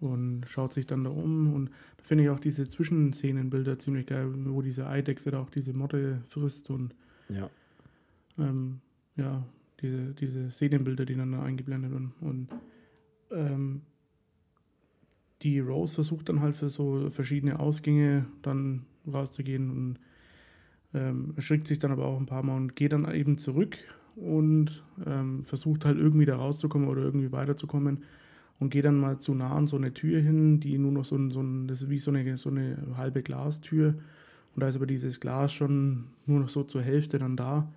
Und 0.00 0.44
schaut 0.48 0.72
sich 0.72 0.86
dann 0.86 1.04
da 1.04 1.10
um 1.10 1.54
und 1.54 1.70
da 1.96 2.02
finde 2.02 2.24
ich 2.24 2.30
auch 2.30 2.40
diese 2.40 2.68
Zwischenszenenbilder 2.68 3.78
ziemlich 3.78 4.06
geil, 4.06 4.32
wo 4.46 4.60
diese 4.60 4.88
Eidechse 4.88 5.30
da 5.30 5.40
auch 5.40 5.50
diese 5.50 5.72
Motte 5.72 6.22
frisst 6.26 6.70
und 6.70 6.92
ja, 7.28 7.48
ähm, 8.36 8.80
ja 9.14 9.44
diese, 9.80 10.12
diese 10.14 10.50
Szenenbilder, 10.50 11.04
die 11.04 11.14
dann 11.14 11.30
da 11.30 11.42
eingeblendet 11.42 11.92
werden. 11.92 12.14
Und 12.20 12.48
ähm, 13.30 13.82
die 15.42 15.60
Rose 15.60 15.94
versucht 15.94 16.28
dann 16.28 16.40
halt 16.40 16.54
für 16.54 16.68
so 16.68 17.10
verschiedene 17.10 17.58
Ausgänge 17.58 18.26
dann 18.42 18.86
rauszugehen 19.12 19.70
und 19.70 19.98
ähm, 20.94 21.32
erschrickt 21.36 21.66
sich 21.66 21.78
dann 21.78 21.92
aber 21.92 22.06
auch 22.06 22.18
ein 22.18 22.26
paar 22.26 22.42
Mal 22.42 22.56
und 22.56 22.76
geht 22.76 22.92
dann 22.92 23.12
eben 23.12 23.38
zurück 23.38 23.76
und 24.16 24.84
ähm, 25.06 25.42
versucht 25.44 25.84
halt 25.84 25.98
irgendwie 25.98 26.26
da 26.26 26.36
rauszukommen 26.36 26.88
oder 26.88 27.02
irgendwie 27.02 27.32
weiterzukommen 27.32 28.02
und 28.58 28.70
geht 28.70 28.84
dann 28.84 28.98
mal 28.98 29.18
zu 29.18 29.34
nah 29.34 29.54
an 29.54 29.66
so 29.66 29.76
eine 29.76 29.94
Tür 29.94 30.20
hin, 30.20 30.60
die 30.60 30.78
nur 30.78 30.92
noch 30.92 31.04
so 31.04 31.16
ein, 31.16 31.30
so 31.30 31.40
ein 31.40 31.66
das 31.66 31.82
ist 31.82 31.90
wie 31.90 31.98
so 31.98 32.10
eine, 32.10 32.36
so 32.36 32.50
eine 32.50 32.76
halbe 32.96 33.22
Glastür 33.22 33.94
und 34.54 34.62
da 34.62 34.68
ist 34.68 34.76
aber 34.76 34.86
dieses 34.86 35.18
Glas 35.18 35.52
schon 35.52 36.04
nur 36.26 36.40
noch 36.40 36.48
so 36.48 36.62
zur 36.62 36.82
Hälfte 36.82 37.18
dann 37.18 37.36
da 37.36 37.72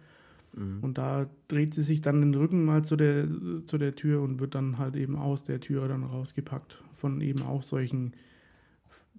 mhm. 0.53 0.79
und 0.81 0.97
da 0.97 1.27
dreht 1.47 1.73
sie 1.73 1.83
sich 1.83 2.01
dann 2.01 2.21
den 2.21 2.35
Rücken 2.35 2.65
mal 2.65 2.83
zu 2.83 2.97
der, 2.97 3.27
zu 3.65 3.77
der 3.77 3.95
Tür 3.95 4.21
und 4.21 4.39
wird 4.39 4.55
dann 4.55 4.77
halt 4.77 4.95
eben 4.97 5.15
aus 5.15 5.43
der 5.43 5.61
Tür 5.61 5.87
dann 5.87 6.03
rausgepackt 6.03 6.83
von 6.93 7.21
eben 7.21 7.43
auch 7.43 7.63
solchen 7.63 8.13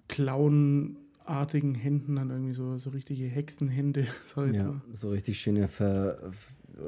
Klauen 0.08 0.98
artigen 1.28 1.74
Händen, 1.74 2.16
dann 2.16 2.30
irgendwie 2.30 2.54
so, 2.54 2.78
so 2.78 2.90
richtige 2.90 3.24
Hexenhände. 3.24 4.06
ja, 4.52 4.80
so 4.92 5.10
richtig 5.10 5.38
schöne, 5.38 5.68
ver, 5.68 6.30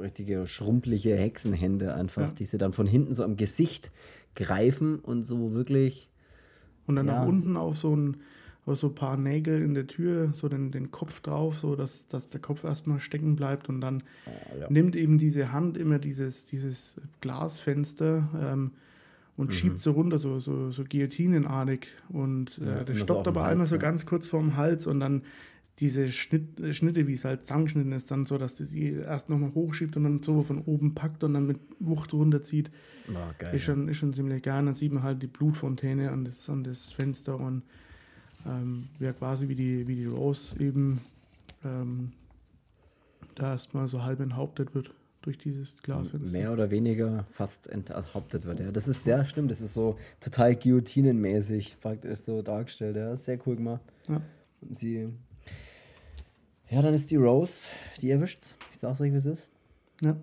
richtige 0.01 0.47
schrumpelige 0.47 1.15
Hexenhände 1.15 1.93
einfach, 1.93 2.29
ja. 2.29 2.33
die 2.33 2.45
sie 2.45 2.57
dann 2.57 2.73
von 2.73 2.87
hinten 2.87 3.13
so 3.13 3.23
am 3.23 3.37
Gesicht 3.37 3.91
greifen 4.35 4.99
und 4.99 5.23
so 5.23 5.53
wirklich. 5.53 6.09
Und 6.87 6.95
dann 6.95 7.07
ja, 7.07 7.19
nach 7.19 7.27
unten 7.27 7.57
auf 7.57 7.77
so 7.77 7.95
ein, 7.95 8.17
auf 8.65 8.77
so 8.77 8.87
ein 8.87 8.95
paar 8.95 9.17
Nägel 9.17 9.61
in 9.61 9.73
der 9.73 9.87
Tür, 9.87 10.31
so 10.33 10.47
den, 10.49 10.71
den 10.71 10.91
Kopf 10.91 11.21
drauf, 11.21 11.59
so 11.59 11.75
dass, 11.75 12.07
dass 12.07 12.27
der 12.27 12.41
Kopf 12.41 12.63
erstmal 12.63 12.99
stecken 12.99 13.35
bleibt 13.35 13.69
und 13.69 13.81
dann 13.81 14.03
oh, 14.25 14.59
ja. 14.59 14.69
nimmt 14.69 14.95
eben 14.95 15.17
diese 15.17 15.51
Hand 15.51 15.77
immer 15.77 15.99
dieses, 15.99 16.45
dieses 16.45 16.95
Glasfenster. 17.21 18.29
Ähm, 18.39 18.71
und 19.39 19.47
mhm. 19.47 19.53
schiebt 19.53 19.79
so 19.79 19.91
runter, 19.91 20.19
so, 20.19 20.39
so, 20.39 20.69
so 20.69 20.83
guillotinenartig. 20.83 21.87
Und 22.09 22.57
äh, 22.57 22.65
ja, 22.65 22.83
der 22.83 22.93
stoppt 22.93 23.25
aber 23.25 23.45
einmal 23.45 23.65
so 23.65 23.79
ganz 23.79 24.05
kurz 24.05 24.27
vorm 24.27 24.57
Hals 24.57 24.85
und 24.85 24.99
dann 24.99 25.21
diese 25.79 26.11
Schnitt, 26.11 26.59
äh, 26.59 26.73
Schnitte, 26.73 27.07
wie 27.07 27.13
es 27.13 27.23
halt 27.23 27.43
zusammengeschnitten 27.43 27.93
ist, 27.93 28.11
dann 28.11 28.25
so, 28.25 28.37
dass 28.37 28.57
sie 28.57 28.95
erst 28.95 29.29
nochmal 29.29 29.53
hochschiebt 29.53 29.95
und 29.95 30.03
dann 30.03 30.21
so 30.21 30.43
von 30.43 30.59
oben 30.63 30.93
packt 30.93 31.23
und 31.23 31.35
dann 31.35 31.47
mit 31.47 31.57
Wucht 31.79 32.11
runterzieht. 32.11 32.69
Oh, 33.09 33.13
geil, 33.37 33.55
ist, 33.55 33.63
schon, 33.63 33.87
ist 33.87 33.95
schon 33.95 34.11
ziemlich 34.11 34.43
geil. 34.43 34.59
Und 34.59 34.65
dann 34.65 34.75
sieht 34.75 34.91
man 34.91 35.03
halt 35.03 35.23
die 35.23 35.27
Blutfontäne 35.27 36.11
an 36.11 36.25
das, 36.25 36.49
an 36.49 36.65
das 36.65 36.91
Fenster 36.91 37.39
und 37.39 37.63
ähm, 38.45 38.89
ja, 38.99 39.13
quasi 39.13 39.47
wie 39.47 39.55
die, 39.55 39.87
wie 39.87 39.95
die 39.95 40.05
Rose 40.05 40.59
eben 40.59 40.99
ähm, 41.63 42.11
da 43.35 43.53
erstmal 43.53 43.87
so 43.87 44.03
halb 44.03 44.19
enthauptet 44.19 44.75
wird 44.75 44.91
durch 45.21 45.37
dieses 45.37 45.77
Glasfenster. 45.77 46.31
Mehr 46.31 46.53
oder 46.53 46.71
weniger 46.71 47.25
fast 47.31 47.67
enthauptet 47.67 48.45
wird. 48.45 48.59
Ja. 48.61 48.71
Das 48.71 48.87
ist 48.87 49.03
sehr 49.03 49.25
schlimm. 49.25 49.47
Das 49.47 49.61
ist 49.61 49.73
so 49.73 49.97
total 50.19 50.55
guillotinenmäßig 50.55 51.77
praktisch 51.81 52.19
so 52.19 52.41
dargestellt. 52.41 52.95
Ja. 52.95 53.15
Sehr 53.15 53.37
cool 53.45 53.57
gemacht. 53.57 53.81
Ja. 54.07 54.21
Und 54.61 54.75
sie. 54.75 55.09
Ja, 56.69 56.81
dann 56.81 56.93
ist 56.93 57.09
die 57.11 57.15
Rose, 57.15 57.67
die 58.01 58.11
erwischt. 58.11 58.55
Ich 58.71 58.77
sag's 58.77 59.01
euch, 59.01 59.11
wie 59.11 59.17
es 59.17 59.25
ist. 59.25 59.49
Ja. 60.01 60.15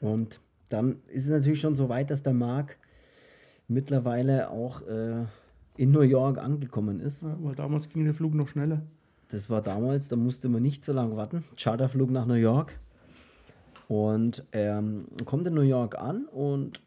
Und 0.00 0.40
dann 0.70 0.96
ist 1.08 1.24
es 1.24 1.30
natürlich 1.30 1.60
schon 1.60 1.74
so 1.74 1.88
weit, 1.88 2.10
dass 2.10 2.22
der 2.22 2.32
Mark 2.32 2.78
mittlerweile 3.68 4.50
auch 4.50 4.82
äh, 4.86 5.24
in 5.76 5.90
New 5.90 6.00
York 6.00 6.38
angekommen 6.38 7.00
ist. 7.00 7.22
Ja, 7.22 7.36
weil 7.40 7.54
damals 7.54 7.88
ging 7.88 8.04
der 8.04 8.14
Flug 8.14 8.34
noch 8.34 8.48
schneller. 8.48 8.82
Das 9.28 9.48
war 9.48 9.62
damals, 9.62 10.08
da 10.08 10.16
musste 10.16 10.48
man 10.48 10.62
nicht 10.62 10.84
so 10.84 10.92
lange 10.92 11.16
warten. 11.16 11.44
Charterflug 11.56 12.10
nach 12.10 12.26
New 12.26 12.34
York. 12.34 12.78
Und 13.90 14.44
ähm, 14.52 15.08
kommt 15.24 15.48
in 15.48 15.54
New 15.54 15.62
York 15.62 15.98
an 15.98 16.26
und 16.26 16.80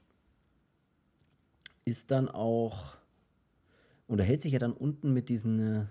ist 1.84 2.12
dann 2.12 2.30
auch, 2.30 2.96
unterhält 4.08 4.42
sich 4.42 4.54
ja 4.54 4.60
dann 4.60 4.72
unten 4.72 5.12
mit 5.12 5.28
diesen, 5.28 5.60
äh, 5.60 5.86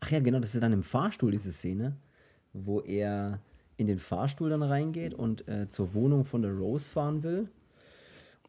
ach 0.00 0.10
ja, 0.10 0.20
genau, 0.20 0.40
das 0.40 0.54
ist 0.54 0.62
dann 0.62 0.72
im 0.72 0.82
Fahrstuhl, 0.82 1.32
diese 1.32 1.52
Szene, 1.52 1.96
wo 2.54 2.80
er 2.80 3.40
in 3.76 3.86
den 3.86 3.98
Fahrstuhl 3.98 4.48
dann 4.48 4.62
reingeht 4.62 5.12
und 5.12 5.46
äh, 5.48 5.68
zur 5.68 5.92
Wohnung 5.92 6.24
von 6.24 6.40
der 6.40 6.52
Rose 6.52 6.90
fahren 6.90 7.22
will. 7.22 7.50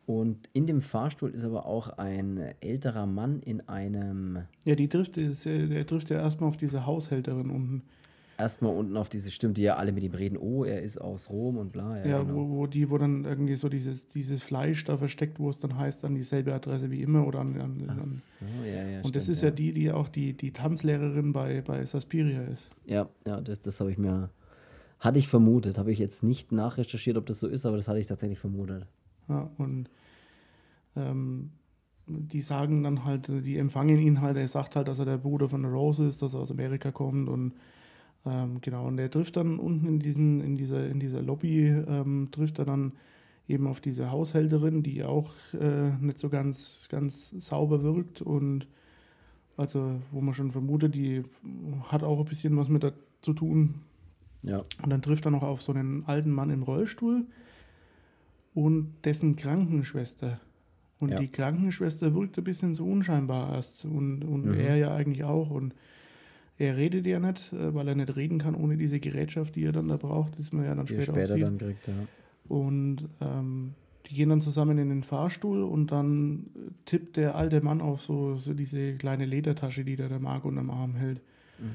Und 0.06 0.50
in 0.54 0.68
dem 0.68 0.80
Fahrstuhl 0.80 1.32
ist 1.32 1.44
aber 1.44 1.66
auch 1.66 1.90
ein 1.98 2.56
älterer 2.62 3.08
Mann 3.08 3.42
in 3.42 3.68
einem. 3.68 4.44
Ja, 4.64 4.76
die 4.76 4.88
trifft, 4.88 5.18
der 5.18 5.86
trifft 5.86 6.12
ja 6.12 6.22
erstmal 6.22 6.48
auf 6.48 6.56
diese 6.56 6.86
Haushälterin 6.86 7.50
unten 7.50 7.82
erstmal 8.38 8.76
unten 8.76 8.96
auf 8.98 9.10
diese 9.10 9.32
Stimmen, 9.32 9.54
die 9.54 9.64
ja 9.64 9.76
alle 9.76 9.92
mit 9.92 10.04
ihm 10.04 10.14
reden, 10.14 10.38
oh, 10.38 10.64
er 10.64 10.82
ist 10.82 11.00
aus 11.00 11.30
Rom 11.30 11.58
und 11.58 11.72
bla. 11.72 11.98
Ja, 11.98 12.08
ja 12.08 12.24
genau. 12.24 12.36
wo, 12.36 12.50
wo, 12.50 12.68
die, 12.68 12.90
wo 12.90 12.98
dann 12.98 13.26
irgendwie 13.26 13.56
so 13.56 13.68
dieses, 13.68 14.08
dieses 14.08 14.44
Fleisch 14.44 14.84
da 14.86 14.98
versteckt, 14.98 15.40
wo 15.40 15.50
es 15.50 15.60
dann 15.60 15.78
heißt, 15.78 16.06
an 16.06 16.16
dieselbe 16.16 16.54
Adresse 16.54 16.92
wie 16.92 17.02
immer 17.02 17.26
oder 17.26 17.40
an. 17.40 17.60
an, 17.60 17.90
an 17.90 18.00
so, 18.00 18.46
ja, 18.66 18.88
ja. 18.88 18.98
Und 18.98 19.00
stimmt, 19.00 19.16
das 19.16 19.30
ist 19.30 19.42
ja. 19.42 19.52
die, 19.52 19.74
die 19.74 19.92
auch 19.92 20.08
die, 20.08 20.34
die 20.34 20.52
Tanzlehrerin 20.52 21.34
bei, 21.34 21.62
bei 21.62 21.84
Saspiria 21.86 22.44
ist. 22.44 22.70
Ja, 22.86 23.10
ja, 23.26 23.42
das, 23.42 23.62
das 23.62 23.80
habe 23.80 23.92
ich 23.92 23.98
mir. 23.98 24.30
Hatte 25.00 25.20
ich 25.20 25.28
vermutet, 25.28 25.78
habe 25.78 25.92
ich 25.92 26.00
jetzt 26.00 26.24
nicht 26.24 26.52
nachrecherchiert, 26.52 27.18
ob 27.18 27.28
das 27.28 27.40
so 27.40 27.48
ist, 27.48 27.68
aber 27.68 27.78
das 27.78 27.88
hatte 27.88 28.00
ich 28.00 28.08
tatsächlich 28.08 28.40
vermutet. 28.40 28.88
Ja, 29.30 29.52
und 29.60 29.92
ähm, 30.96 31.52
die 32.08 32.42
sagen 32.42 32.82
dann 32.82 33.06
halt, 33.06 33.28
die 33.28 33.58
empfangen 33.58 34.00
ihn 34.00 34.22
halt, 34.22 34.38
er 34.38 34.48
sagt 34.48 34.76
halt, 34.76 34.88
dass 34.88 34.98
er 34.98 35.06
der 35.06 35.20
Bruder 35.20 35.50
von 35.50 35.62
der 35.62 35.72
Rose 35.72 36.08
ist, 36.08 36.24
dass 36.24 36.34
er 36.34 36.40
aus 36.40 36.50
Amerika 36.50 36.92
kommt 36.92 37.30
und 37.30 37.54
ähm, 38.28 38.62
genau, 38.62 38.88
und 38.88 38.98
der 38.98 39.10
trifft 39.10 39.38
dann 39.38 39.60
unten 39.60 39.88
in, 39.88 40.00
diesen, 40.00 40.42
in, 40.42 40.58
dieser, 40.58 40.88
in 40.88 41.00
dieser 41.00 41.22
Lobby, 41.22 41.68
ähm, 41.68 42.30
trifft 42.32 42.60
er 42.60 42.66
dann 42.66 42.94
eben 43.48 43.68
auf 43.68 43.80
diese 43.80 44.12
Haushälterin, 44.12 44.84
die 44.84 45.04
auch 45.04 45.34
äh, 45.54 45.92
nicht 46.02 46.18
so 46.18 46.30
ganz, 46.30 46.88
ganz 46.90 47.30
sauber 47.30 47.84
wirkt 47.84 48.22
und 48.22 48.68
also 49.56 50.00
wo 50.12 50.22
man 50.22 50.34
schon 50.34 50.52
vermutet, 50.52 50.94
die 50.94 51.24
hat 51.88 52.04
auch 52.04 52.20
ein 52.20 52.26
bisschen 52.26 52.56
was 52.58 52.68
mit 52.68 52.84
da 52.84 52.92
zu 53.22 53.34
tun. 53.34 53.76
Ja. 54.44 54.62
Und 54.84 54.90
dann 54.90 55.02
trifft 55.02 55.26
er 55.26 55.32
noch 55.32 55.44
auf 55.44 55.62
so 55.62 55.74
einen 55.74 56.06
alten 56.06 56.32
Mann 56.32 56.52
im 56.52 56.64
Rollstuhl 56.64 57.26
und 58.54 58.94
dessen 59.04 59.36
Krankenschwester. 59.36 60.40
Und 61.00 61.10
ja. 61.10 61.20
die 61.20 61.28
Krankenschwester 61.28 62.14
wirkt 62.14 62.38
ein 62.38 62.44
bisschen 62.44 62.76
so 62.76 62.86
unscheinbar 62.86 63.56
erst 63.56 63.86
und, 63.86 64.24
und 64.24 64.46
mhm. 64.46 64.60
er 64.60 64.78
ja 64.78 64.94
eigentlich 64.94 65.24
auch. 65.24 65.50
Und 65.50 65.74
er 66.58 66.78
redet 66.78 67.06
ja 67.06 67.20
nicht, 67.20 67.54
äh, 67.54 67.74
weil 67.74 67.88
er 67.88 67.96
nicht 67.96 68.16
reden 68.16 68.40
kann 68.40 68.56
ohne 68.56 68.78
diese 68.78 69.00
Gerätschaft, 69.00 69.56
die 69.56 69.64
er 69.64 69.72
dann 69.72 69.88
da 69.88 69.98
braucht, 69.98 70.40
das 70.40 70.52
man 70.52 70.66
ja 70.66 70.76
dann 70.76 70.86
die 70.86 70.94
später, 70.94 71.14
später 71.14 71.38
dann 71.38 71.58
kriegt. 71.58 71.88
Ja. 71.88 71.94
Und 72.48 73.10
ähm, 73.22 73.74
die 74.08 74.16
gehen 74.16 74.30
dann 74.30 74.42
zusammen 74.42 74.78
in 74.78 74.90
den 74.90 75.04
Fahrstuhl 75.04 75.64
und 75.64 75.92
dann 75.92 76.48
tippt 76.86 77.18
der 77.18 77.36
alte 77.36 77.62
Mann 77.62 77.82
auf 77.82 78.02
so, 78.02 78.38
so 78.38 78.54
diese 78.54 78.96
kleine 78.96 79.26
Ledertasche, 79.26 79.84
die 79.84 79.96
da 79.96 80.08
der 80.08 80.20
Marc 80.20 80.46
unterm 80.46 80.70
Arm 80.70 80.96
hält. 80.96 81.22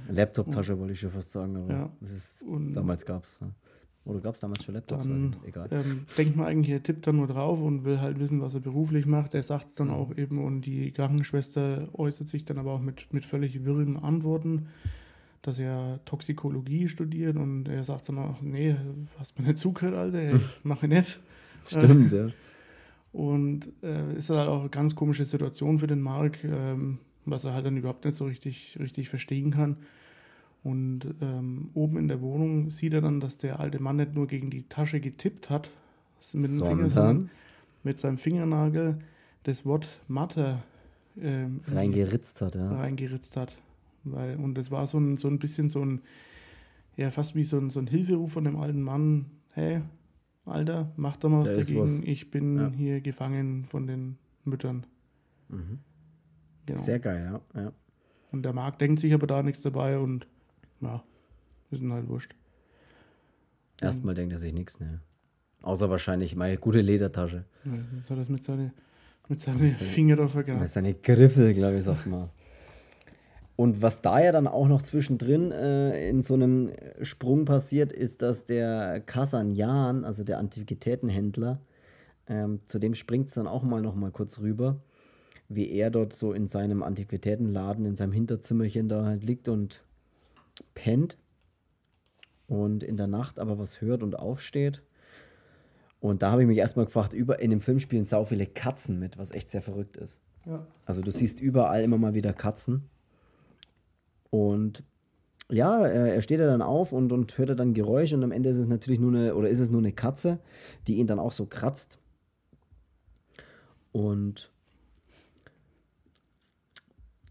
Laptop-Tasche 0.09 0.79
wollte 0.79 0.93
ich 0.93 1.01
schon 1.01 1.11
fast 1.11 1.33
sagen, 1.33 1.57
aber 1.57 1.73
ja. 1.73 1.91
ist, 2.01 2.45
damals 2.73 3.05
gab 3.05 3.25
es. 3.25 3.41
Ne? 3.41 3.51
Oder 4.05 4.21
gab 4.21 4.35
es 4.35 4.41
damals 4.41 4.65
schon 4.65 4.75
Laptops? 4.75 5.05
Dann, 5.05 5.37
Egal. 5.47 5.69
Ähm, 5.71 6.07
denkt 6.19 6.37
man 6.37 6.47
eigentlich, 6.47 6.71
er 6.71 6.83
tippt 6.83 7.07
da 7.07 7.13
nur 7.13 7.29
drauf 7.29 7.63
und 7.63 7.85
will 7.85 8.01
halt 8.01 8.19
wissen, 8.19 8.41
was 8.41 8.55
er 8.55 8.61
beruflich 8.61 9.07
macht. 9.07 9.35
Er 9.35 9.45
sagt 9.45 9.69
es 9.69 9.75
dann 9.77 9.89
mhm. 9.89 9.95
auch 9.95 10.17
eben 10.17 10.45
und 10.45 10.63
die 10.63 10.91
Krankenschwester 10.91 11.89
äußert 11.93 12.29
sich 12.29 12.45
dann 12.45 12.59
aber 12.59 12.73
auch 12.73 12.81
mit, 12.81 13.13
mit 13.13 13.25
völlig 13.25 13.65
wirren 13.65 13.97
Antworten, 13.97 14.67
dass 15.43 15.59
er 15.59 16.01
Toxikologie 16.05 16.89
studiert 16.89 17.37
und 17.37 17.69
er 17.69 17.85
sagt 17.85 18.09
dann 18.09 18.19
auch, 18.19 18.41
nee, 18.41 18.75
hast 19.19 19.39
mir 19.39 19.47
nicht 19.47 19.59
zugehört, 19.59 19.95
Alter, 19.95 20.35
ich 20.35 20.65
mache 20.65 20.89
nicht. 20.89 21.21
Stimmt, 21.65 22.13
ja. 22.13 22.29
Und 23.13 23.69
äh, 23.83 24.17
ist 24.17 24.31
halt 24.31 24.49
auch 24.49 24.61
eine 24.61 24.71
ganz 24.71 24.97
komische 24.97 25.27
Situation 25.27 25.79
für 25.79 25.87
den 25.87 26.01
Mark, 26.01 26.43
ähm, 26.43 26.99
was 27.25 27.45
er 27.45 27.55
halt 27.55 27.67
dann 27.67 27.77
überhaupt 27.77 28.05
nicht 28.05 28.17
so 28.17 28.25
richtig, 28.25 28.77
richtig 28.81 29.09
verstehen 29.09 29.53
kann. 29.53 29.77
Und 30.65 31.15
ähm, 31.21 31.71
oben 31.75 31.99
in 31.99 32.09
der 32.09 32.21
Wohnung 32.21 32.71
sieht 32.71 32.95
er 32.95 33.01
dann, 33.01 33.19
dass 33.19 33.37
der 33.37 33.59
alte 33.59 33.83
Mann 33.83 33.97
nicht 33.97 34.15
nur 34.15 34.27
gegen 34.29 34.49
die 34.51 34.69
Tasche 34.69 35.01
getippt 35.01 35.51
hat, 35.51 35.71
mit 36.33 36.45
dem 36.45 36.61
Finger, 36.61 36.91
sondern 36.91 37.31
mit 37.83 37.99
seinem 37.99 38.17
Fingernagel 38.17 38.99
das 39.43 39.67
Wort 39.67 39.89
Mathe 40.07 40.63
ähm, 41.21 41.61
reingeritzt 41.67 42.41
hat. 42.43 42.55
Ja. 42.55 42.71
Reingeritzt 42.71 43.37
hat. 43.37 43.57
Weil, 44.05 44.37
und 44.37 44.55
das 44.55 44.71
war 44.71 44.87
so 44.87 44.99
ein, 44.99 45.17
so 45.17 45.29
ein 45.29 45.39
bisschen 45.39 45.69
so 45.69 45.85
ein, 45.85 46.01
ja, 46.97 47.11
fast 47.11 47.35
wie 47.35 47.45
so 47.45 47.59
ein, 47.59 47.71
so 47.71 47.81
ein 47.81 47.89
Hilferuf 47.89 48.33
von 48.33 48.45
dem 48.45 48.57
alten 48.57 48.83
Mann: 48.83 49.27
Hey, 49.51 49.81
Alter, 50.45 50.93
mach 50.97 51.17
doch 51.17 51.29
mal 51.29 51.41
was 51.41 51.49
da 51.49 51.57
dagegen. 51.57 51.81
Was. 51.81 52.03
Ich 52.03 52.31
bin 52.31 52.57
ja. 52.57 52.73
hier 52.77 53.01
gefangen 53.01 53.65
von 53.65 53.87
den 53.87 54.17
Müttern. 54.45 54.87
Mhm. 55.49 55.79
Genau. 56.67 56.81
Sehr 56.81 56.99
geil, 56.99 57.41
ja. 57.55 57.61
ja. 57.61 57.73
Und 58.31 58.45
der 58.45 58.53
Markt 58.53 58.81
denkt 58.81 59.01
sich 59.01 59.13
aber 59.13 59.27
da 59.27 59.43
nichts 59.43 59.63
dabei 59.63 59.99
und 59.99 60.27
ja, 60.83 61.03
ist 61.71 61.81
ihm 61.81 61.93
halt 61.93 62.09
wurscht. 62.09 62.35
Erstmal 63.81 64.15
denkt 64.15 64.33
er 64.33 64.39
sich 64.39 64.53
nichts, 64.53 64.79
ne? 64.79 65.01
Außer 65.63 65.91
wahrscheinlich 65.91 66.37
meine 66.37 66.57
gute 66.59 66.81
Ledertasche. 66.81 67.45
Ja, 67.65 67.73
jetzt 67.97 68.11
hat 68.11 68.11
er 68.11 68.17
das 68.17 68.29
mit 68.29 68.45
seinen 68.45 68.73
mit 69.29 69.41
seine 69.41 69.71
Finger 69.71 70.17
da 70.17 70.29
vergrast. 70.29 70.61
Mit 70.61 70.69
seinen 70.69 71.03
Griffel, 71.03 71.55
glaube 71.55 71.79
ich, 71.79 71.85
sag 71.85 72.07
mal. 72.07 72.29
Und 73.57 73.81
was 73.81 74.01
da 74.01 74.21
ja 74.21 74.33
dann 74.33 74.47
auch 74.47 74.67
noch 74.67 74.83
zwischendrin 74.83 75.53
äh, 75.53 76.09
in 76.09 76.23
so 76.23 76.35
einem 76.35 76.71
Sprung 77.03 77.45
passiert, 77.45 77.93
ist, 77.93 78.23
dass 78.23 78.45
der 78.45 79.01
Kasanjan, 79.01 80.05
also 80.05 80.25
der 80.25 80.39
Antiquitätenhändler, 80.39 81.61
ähm, 82.27 82.61
zu 82.67 82.79
dem 82.79 82.95
springt 82.95 83.29
es 83.29 83.35
dann 83.35 83.47
auch 83.47 83.63
mal 83.63 83.81
noch 83.81 83.95
mal 83.95 84.11
kurz 84.11 84.41
rüber, 84.41 84.83
wie 85.49 85.71
er 85.71 85.91
dort 85.91 86.13
so 86.13 86.33
in 86.33 86.49
seinem 86.49 86.83
Antiquitätenladen, 86.83 87.85
in 87.85 87.95
seinem 87.95 88.13
Hinterzimmerchen 88.13 88.89
da 88.89 89.05
halt 89.05 89.25
liegt 89.25 89.49
und 89.49 89.83
pennt 90.75 91.19
und 92.47 92.83
in 92.83 92.97
der 92.97 93.07
Nacht 93.07 93.41
aber 93.41 93.59
was 93.59 93.81
hört 93.81 94.03
und 94.03 94.19
aufsteht. 94.19 94.83
Und 96.01 96.23
da 96.23 96.33
habe 96.33 96.43
ich 96.43 96.49
mich 96.49 96.59
erstmal 96.59 96.87
gefragt, 96.87 97.15
über, 97.15 97.41
in 97.41 97.51
dem 97.51 97.61
Film 97.61 97.79
spielen 97.79 98.05
sau 98.05 98.25
viele 98.25 98.47
Katzen 98.47 98.99
mit, 98.99 99.19
was 99.19 99.31
echt 99.31 99.51
sehr 99.51 99.63
verrückt 99.63 99.97
ist. 99.97 100.21
Ja. 100.47 100.67
Also 100.85 101.01
du 101.01 101.11
siehst 101.11 101.41
überall 101.41 101.83
immer 101.83 101.99
mal 101.99 102.15
wieder 102.15 102.33
Katzen. 102.33 102.89
Und 104.31 104.83
ja, 105.49 105.87
er, 105.87 106.23
steht 106.23 106.41
ja 106.41 106.47
dann 106.47 106.63
auf 106.63 106.93
und, 106.93 107.13
und 107.13 107.37
hört 107.39 107.59
dann 107.59 107.75
Geräusch 107.75 108.13
und 108.13 108.25
am 108.25 108.33
Ende 108.33 108.49
ist 108.49 108.57
es 108.57 108.67
natürlich 108.67 109.01
nur 109.01 109.13
eine, 109.13 109.35
oder 109.35 109.49
ist 109.49 109.61
es 109.61 109.71
nur 109.71 109.81
eine 109.81 109.93
Katze, 109.93 110.39
die 110.87 110.95
ihn 110.95 111.07
dann 111.07 111.19
auch 111.19 111.33
so 111.33 111.47
kratzt. 111.47 111.99
Und 113.93 114.52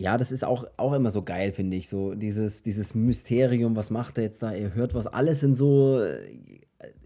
ja, 0.02 0.18
das 0.18 0.32
ist 0.32 0.43
auch, 0.43 0.66
auch 0.78 0.93
immer 0.93 1.12
so 1.12 1.22
geil, 1.22 1.52
finde 1.54 1.78
ich. 1.78 1.88
So 1.88 2.16
dieses, 2.16 2.64
dieses 2.64 2.95
Mysterium, 2.95 3.76
was 3.76 3.91
macht 3.91 4.18
er 4.18 4.24
jetzt 4.24 4.41
da? 4.41 4.52
Er 4.52 4.74
hört 4.74 4.95
was, 4.95 5.06
alles 5.06 5.41
sind 5.41 5.56
so. 5.56 6.02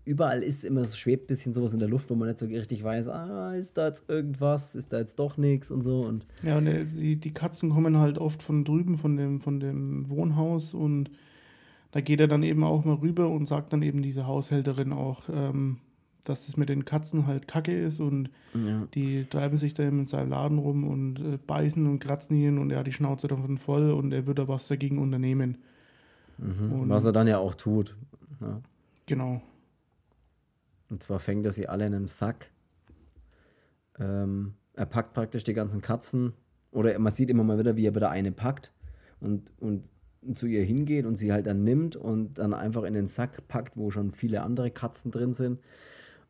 Überall 0.06 0.44
ist 0.44 0.64
immer, 0.64 0.84
so 0.86 0.96
schwebt 0.96 1.26
ein 1.26 1.28
bisschen 1.28 1.52
sowas 1.52 1.74
in 1.74 1.80
der 1.80 1.90
Luft, 1.90 2.10
wo 2.10 2.16
man 2.16 2.30
nicht 2.30 2.40
so 2.40 2.46
richtig 2.46 2.84
weiß, 2.84 3.10
ah, 3.10 3.54
ist 3.54 3.78
da 3.78 3.88
jetzt 3.88 4.08
irgendwas, 4.08 4.76
ist 4.76 4.94
da 4.94 5.00
jetzt 5.00 5.20
doch 5.20 5.36
nichts 5.36 5.72
und 5.72 5.82
so. 5.84 6.02
Und 6.02 6.26
ja, 6.44 6.58
und 6.58 6.66
die, 6.66 7.18
die 7.18 7.34
Katzen 7.34 7.72
kommen 7.72 7.98
halt 7.98 8.18
oft 8.18 8.42
von 8.42 8.64
drüben, 8.64 8.98
von 8.98 9.18
dem, 9.18 9.42
von 9.42 9.60
dem 9.60 10.10
Wohnhaus 10.10 10.74
und 10.74 11.10
da 11.92 12.02
geht 12.02 12.20
er 12.20 12.28
dann 12.28 12.44
eben 12.44 12.64
auch 12.64 12.86
mal 12.86 12.96
rüber 12.96 13.30
und 13.30 13.46
sagt 13.46 13.74
dann 13.74 13.82
eben 13.82 14.02
diese 14.02 14.28
Haushälterin 14.28 14.94
auch, 14.94 15.24
ähm, 15.34 15.78
dass 16.26 16.50
es 16.50 16.58
mit 16.58 16.70
den 16.70 16.86
Katzen 16.86 17.28
halt 17.28 17.48
kacke 17.48 17.80
ist 17.80 18.00
und 18.00 18.30
ja. 18.54 18.88
die 18.94 19.26
treiben 19.26 19.58
sich 19.58 19.74
da 19.74 19.84
in 19.84 20.06
seinem 20.06 20.32
Laden 20.32 20.58
rum 20.58 20.84
und 20.84 21.20
äh, 21.20 21.38
beißen 21.38 21.88
und 21.88 22.00
kratzen 22.00 22.36
ihn 22.36 22.58
und 22.58 22.72
er 22.72 22.80
hat 22.80 22.88
die 22.88 22.94
Schnauze 22.94 23.28
davon 23.28 23.58
voll 23.58 23.92
und 23.92 24.12
er 24.12 24.28
würde 24.28 24.48
was 24.48 24.68
dagegen 24.68 24.98
unternehmen. 24.98 25.60
Mhm. 26.38 26.90
was 26.90 27.06
er 27.06 27.14
dann 27.14 27.28
ja 27.28 27.38
auch 27.38 27.56
tut. 27.56 27.96
Ja. 28.42 28.62
Genau. 29.06 29.42
Und 30.90 31.02
zwar 31.02 31.20
fängt 31.20 31.46
er 31.46 31.52
sie 31.52 31.70
alle 31.70 31.86
in 31.86 31.94
einem 31.94 32.08
Sack. 32.08 32.52
Ähm, 33.98 34.56
er 34.74 34.86
packt 34.86 35.14
praktisch 35.14 35.46
die 35.46 35.54
ganzen 35.54 35.82
Katzen 35.82 36.34
oder 36.72 36.98
man 37.00 37.14
sieht 37.14 37.30
immer 37.30 37.44
mal 37.44 37.58
wieder, 37.58 37.78
wie 37.78 37.86
er 37.86 37.96
wieder 37.96 38.10
eine 38.10 38.32
packt 38.32 38.74
und, 39.22 39.54
und 39.60 39.92
zu 40.34 40.48
ihr 40.48 40.64
hingeht 40.64 41.06
und 41.06 41.16
sie 41.16 41.32
halt 41.32 41.46
dann 41.46 41.64
nimmt 41.64 41.96
und 41.96 42.40
dann 42.40 42.54
einfach 42.54 42.84
in 42.84 42.94
den 42.94 43.08
Sack 43.08 43.48
packt, 43.48 43.78
wo 43.78 43.92
schon 43.92 44.12
viele 44.12 44.42
andere 44.42 44.72
Katzen 44.72 45.12
drin 45.12 45.34
sind 45.34 45.60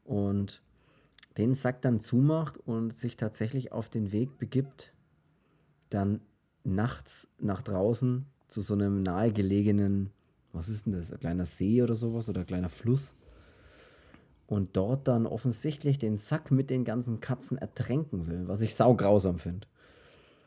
und 0.05 0.61
den 1.37 1.53
Sack 1.53 1.81
dann 1.81 1.99
zumacht 1.99 2.57
und 2.57 2.93
sich 2.93 3.17
tatsächlich 3.17 3.73
auf 3.73 3.89
den 3.89 4.11
Weg 4.11 4.37
begibt, 4.37 4.93
dann 5.89 6.21
nachts 6.63 7.27
nach 7.39 7.61
draußen 7.61 8.25
zu 8.47 8.61
so 8.61 8.73
einem 8.73 9.03
nahegelegenen, 9.03 10.11
was 10.53 10.69
ist 10.69 10.85
denn 10.85 10.93
das, 10.93 11.11
ein 11.11 11.19
kleiner 11.19 11.45
See 11.45 11.81
oder 11.81 11.95
sowas 11.95 12.29
oder 12.29 12.41
ein 12.41 12.47
kleiner 12.47 12.69
Fluss 12.69 13.17
und 14.47 14.77
dort 14.77 15.07
dann 15.07 15.25
offensichtlich 15.25 15.97
den 15.99 16.17
Sack 16.17 16.51
mit 16.51 16.69
den 16.69 16.85
ganzen 16.85 17.19
Katzen 17.19 17.57
ertränken 17.57 18.27
will, 18.27 18.47
was 18.47 18.61
ich 18.61 18.75
saugrausam 18.75 19.39
finde. 19.39 19.67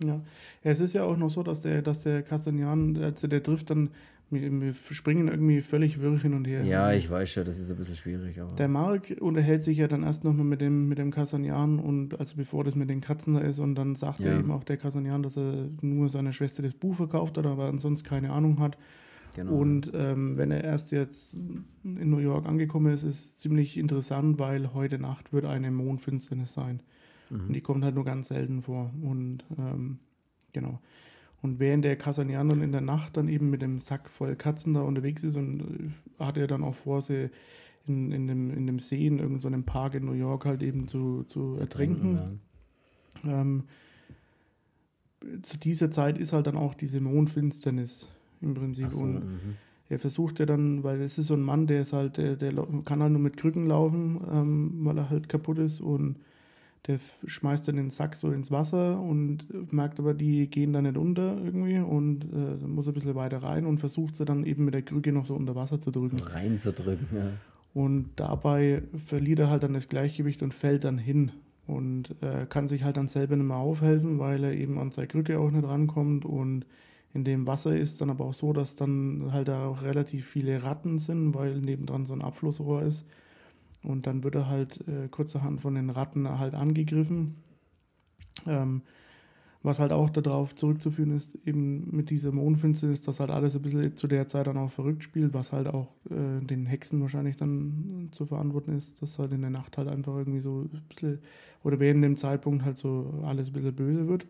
Ja. 0.02 0.20
es 0.62 0.78
ist 0.78 0.92
ja 0.92 1.02
auch 1.02 1.16
noch 1.16 1.28
so, 1.28 1.42
dass 1.42 1.62
der, 1.62 1.82
dass 1.82 2.04
der 2.04 2.22
Kastanian, 2.22 2.96
also 3.02 3.26
der 3.26 3.42
trifft 3.42 3.70
dann 3.70 3.90
wir, 4.30 4.60
wir, 4.60 4.74
springen 4.74 5.28
irgendwie 5.28 5.60
völlig 5.60 6.00
wirr 6.00 6.18
hin 6.18 6.34
und 6.34 6.46
her. 6.46 6.64
Ja, 6.64 6.92
ich 6.92 7.10
weiß 7.10 7.30
schon, 7.30 7.44
das 7.44 7.58
ist 7.58 7.70
ein 7.70 7.76
bisschen 7.76 7.96
schwierig. 7.96 8.40
Aber. 8.40 8.54
Der 8.56 8.68
Mark 8.68 9.16
unterhält 9.20 9.62
sich 9.62 9.78
ja 9.78 9.88
dann 9.88 10.02
erst 10.02 10.24
nochmal 10.24 10.44
mit 10.44 10.60
dem, 10.60 10.88
mit 10.88 10.98
dem 10.98 11.10
Kasanian 11.10 11.78
und 11.78 12.18
also 12.20 12.36
bevor 12.36 12.64
das 12.64 12.74
mit 12.74 12.90
den 12.90 13.00
Katzen 13.00 13.34
da 13.34 13.40
ist 13.40 13.58
und 13.58 13.74
dann 13.74 13.94
sagt 13.94 14.20
ja. 14.20 14.32
er 14.32 14.38
eben 14.38 14.50
auch 14.50 14.64
der 14.64 14.76
Kasanian, 14.76 15.22
dass 15.22 15.36
er 15.36 15.68
nur 15.80 16.08
seiner 16.08 16.32
Schwester 16.32 16.62
das 16.62 16.74
Buch 16.74 16.94
verkauft 16.94 17.38
hat, 17.38 17.46
aber 17.46 17.66
ansonsten 17.68 18.06
keine 18.06 18.30
Ahnung 18.30 18.60
hat. 18.60 18.76
Genau. 19.34 19.52
Und 19.52 19.92
ähm, 19.94 20.36
wenn 20.36 20.50
er 20.50 20.64
erst 20.64 20.90
jetzt 20.90 21.34
in 21.34 22.10
New 22.10 22.18
York 22.18 22.46
angekommen 22.46 22.92
ist, 22.92 23.04
ist 23.04 23.24
es 23.24 23.36
ziemlich 23.36 23.76
interessant, 23.76 24.38
weil 24.38 24.74
heute 24.74 24.98
Nacht 24.98 25.32
wird 25.32 25.44
eine 25.44 25.70
Mondfinsternis 25.70 26.52
sein. 26.52 26.82
Mhm. 27.30 27.40
Und 27.46 27.52
die 27.52 27.60
kommt 27.60 27.84
halt 27.84 27.94
nur 27.94 28.04
ganz 28.04 28.28
selten 28.28 28.62
vor. 28.62 28.90
Und 29.02 29.44
ähm, 29.56 29.98
genau. 30.52 30.80
Und 31.40 31.60
während 31.60 31.84
der 31.84 31.96
Kasanian 31.96 32.48
dann 32.48 32.62
in 32.62 32.72
der 32.72 32.80
Nacht 32.80 33.16
dann 33.16 33.28
eben 33.28 33.48
mit 33.50 33.62
dem 33.62 33.78
Sack 33.78 34.10
voll 34.10 34.34
Katzen 34.34 34.74
da 34.74 34.80
unterwegs 34.80 35.22
ist 35.22 35.36
und 35.36 35.60
äh, 35.60 36.24
hat 36.24 36.36
er 36.36 36.46
dann 36.46 36.64
auch 36.64 36.74
vor, 36.74 37.00
sie 37.00 37.30
in, 37.86 38.12
in, 38.12 38.26
dem, 38.26 38.50
in 38.50 38.66
dem 38.66 38.78
See, 38.80 39.06
in 39.06 39.18
irgendeinem 39.18 39.64
Park 39.64 39.94
in 39.94 40.04
New 40.04 40.12
York 40.12 40.44
halt 40.44 40.62
eben 40.62 40.88
zu, 40.88 41.24
zu 41.24 41.56
ertrinken. 41.58 42.40
Ähm, 43.24 43.64
zu 45.42 45.58
dieser 45.58 45.90
Zeit 45.90 46.18
ist 46.18 46.32
halt 46.32 46.46
dann 46.46 46.56
auch 46.56 46.74
diese 46.74 47.00
Mondfinsternis 47.00 48.08
im 48.40 48.54
Prinzip. 48.54 48.92
So, 48.92 49.04
und 49.04 49.14
mhm. 49.14 49.56
er 49.88 49.98
versucht 49.98 50.38
ja 50.38 50.46
dann, 50.46 50.84
weil 50.84 51.00
es 51.00 51.18
ist 51.18 51.28
so 51.28 51.34
ein 51.34 51.42
Mann, 51.42 51.66
der 51.66 51.80
ist 51.80 51.92
halt, 51.92 52.18
der, 52.18 52.36
der 52.36 52.52
kann 52.84 53.02
halt 53.02 53.12
nur 53.12 53.20
mit 53.20 53.36
Krücken 53.36 53.66
laufen, 53.66 54.20
ähm, 54.30 54.72
weil 54.80 54.98
er 54.98 55.10
halt 55.10 55.28
kaputt 55.28 55.58
ist 55.58 55.80
und 55.80 56.16
der 56.88 56.98
schmeißt 57.26 57.68
dann 57.68 57.76
den 57.76 57.90
Sack 57.90 58.16
so 58.16 58.30
ins 58.30 58.50
Wasser 58.50 58.98
und 58.98 59.72
merkt 59.72 60.00
aber, 60.00 60.14
die 60.14 60.48
gehen 60.48 60.72
da 60.72 60.80
nicht 60.80 60.96
unter 60.96 61.36
irgendwie 61.36 61.78
und 61.78 62.24
äh, 62.32 62.66
muss 62.66 62.88
ein 62.88 62.94
bisschen 62.94 63.14
weiter 63.14 63.42
rein 63.42 63.66
und 63.66 63.78
versucht 63.78 64.16
sie 64.16 64.24
dann 64.24 64.44
eben 64.44 64.64
mit 64.64 64.72
der 64.72 64.82
Krücke 64.82 65.12
noch 65.12 65.26
so 65.26 65.34
unter 65.34 65.54
Wasser 65.54 65.80
zu 65.80 65.90
drücken. 65.90 66.18
So 66.18 66.24
reinzudrücken, 66.24 67.06
ja. 67.14 67.30
Und 67.74 68.10
dabei 68.16 68.82
verliert 68.96 69.38
er 69.38 69.50
halt 69.50 69.62
dann 69.62 69.74
das 69.74 69.88
Gleichgewicht 69.88 70.42
und 70.42 70.54
fällt 70.54 70.84
dann 70.84 70.96
hin 70.96 71.30
und 71.66 72.16
äh, 72.22 72.46
kann 72.48 72.66
sich 72.66 72.82
halt 72.82 72.96
dann 72.96 73.06
selber 73.06 73.36
nicht 73.36 73.46
mehr 73.46 73.58
aufhelfen, 73.58 74.18
weil 74.18 74.42
er 74.42 74.54
eben 74.54 74.78
an 74.78 74.90
seine 74.90 75.08
Krücke 75.08 75.38
auch 75.38 75.50
nicht 75.50 75.64
rankommt 75.66 76.24
und 76.24 76.64
in 77.12 77.24
dem 77.24 77.46
Wasser 77.46 77.76
ist 77.76 78.00
dann 78.00 78.10
aber 78.10 78.24
auch 78.24 78.34
so, 78.34 78.52
dass 78.52 78.74
dann 78.74 79.28
halt 79.32 79.48
da 79.48 79.66
auch 79.66 79.82
relativ 79.82 80.26
viele 80.26 80.62
Ratten 80.62 80.98
sind, 80.98 81.34
weil 81.34 81.58
nebendran 81.60 82.06
so 82.06 82.14
ein 82.14 82.22
Abflussrohr 82.22 82.82
ist. 82.82 83.04
Und 83.82 84.06
dann 84.06 84.24
wird 84.24 84.34
er 84.34 84.48
halt 84.48 84.86
äh, 84.88 85.08
kurzerhand 85.08 85.60
von 85.60 85.74
den 85.74 85.90
Ratten 85.90 86.28
halt 86.38 86.54
angegriffen. 86.54 87.36
Ähm, 88.46 88.82
was 89.62 89.80
halt 89.80 89.92
auch 89.92 90.08
darauf 90.10 90.54
zurückzuführen 90.54 91.10
ist, 91.10 91.34
eben 91.44 91.94
mit 91.94 92.10
dieser 92.10 92.30
Mondfinsternis, 92.30 93.00
dass 93.00 93.18
halt 93.18 93.30
alles 93.30 93.56
ein 93.56 93.62
bisschen 93.62 93.96
zu 93.96 94.06
der 94.06 94.28
Zeit 94.28 94.46
dann 94.46 94.56
auch 94.56 94.70
verrückt 94.70 95.02
spielt, 95.02 95.34
was 95.34 95.52
halt 95.52 95.66
auch 95.66 95.88
äh, 96.10 96.44
den 96.44 96.64
Hexen 96.66 97.00
wahrscheinlich 97.00 97.36
dann 97.36 98.08
zu 98.12 98.26
verantworten 98.26 98.76
ist, 98.76 99.02
dass 99.02 99.18
halt 99.18 99.32
in 99.32 99.40
der 99.40 99.50
Nacht 99.50 99.76
halt 99.76 99.88
einfach 99.88 100.16
irgendwie 100.16 100.40
so 100.40 100.62
ein 100.62 100.82
bisschen, 100.88 101.18
oder 101.64 101.80
während 101.80 102.04
dem 102.04 102.16
Zeitpunkt 102.16 102.64
halt 102.64 102.76
so 102.76 103.20
alles 103.24 103.48
ein 103.48 103.52
bisschen 103.52 103.74
böse 103.74 104.08
wird. 104.08 104.26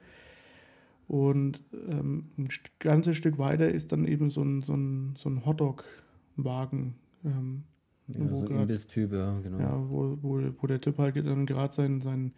Und 1.08 1.62
ähm, 1.88 2.26
ein 2.38 2.48
ganzes 2.78 3.16
Stück 3.16 3.38
weiter 3.38 3.70
ist 3.70 3.92
dann 3.92 4.06
eben 4.06 4.30
so 4.30 4.42
ein, 4.42 4.62
so 4.62 4.74
ein, 4.74 5.14
so 5.16 5.28
ein 5.28 5.44
Hotdog-Wagen. 5.44 6.94
Ähm, 7.24 7.64
ja, 8.08 8.28
so 8.28 8.46
ein 8.46 8.60
Imbiss-Typ, 8.60 9.12
ja, 9.12 9.38
genau. 9.40 9.58
Ja, 9.58 9.90
wo, 9.90 10.18
wo, 10.22 10.40
wo 10.60 10.66
der 10.66 10.80
Typ 10.80 10.98
halt 10.98 11.16
dann 11.16 11.46
gerade 11.46 11.72
sein, 11.74 12.00
sein, 12.00 12.32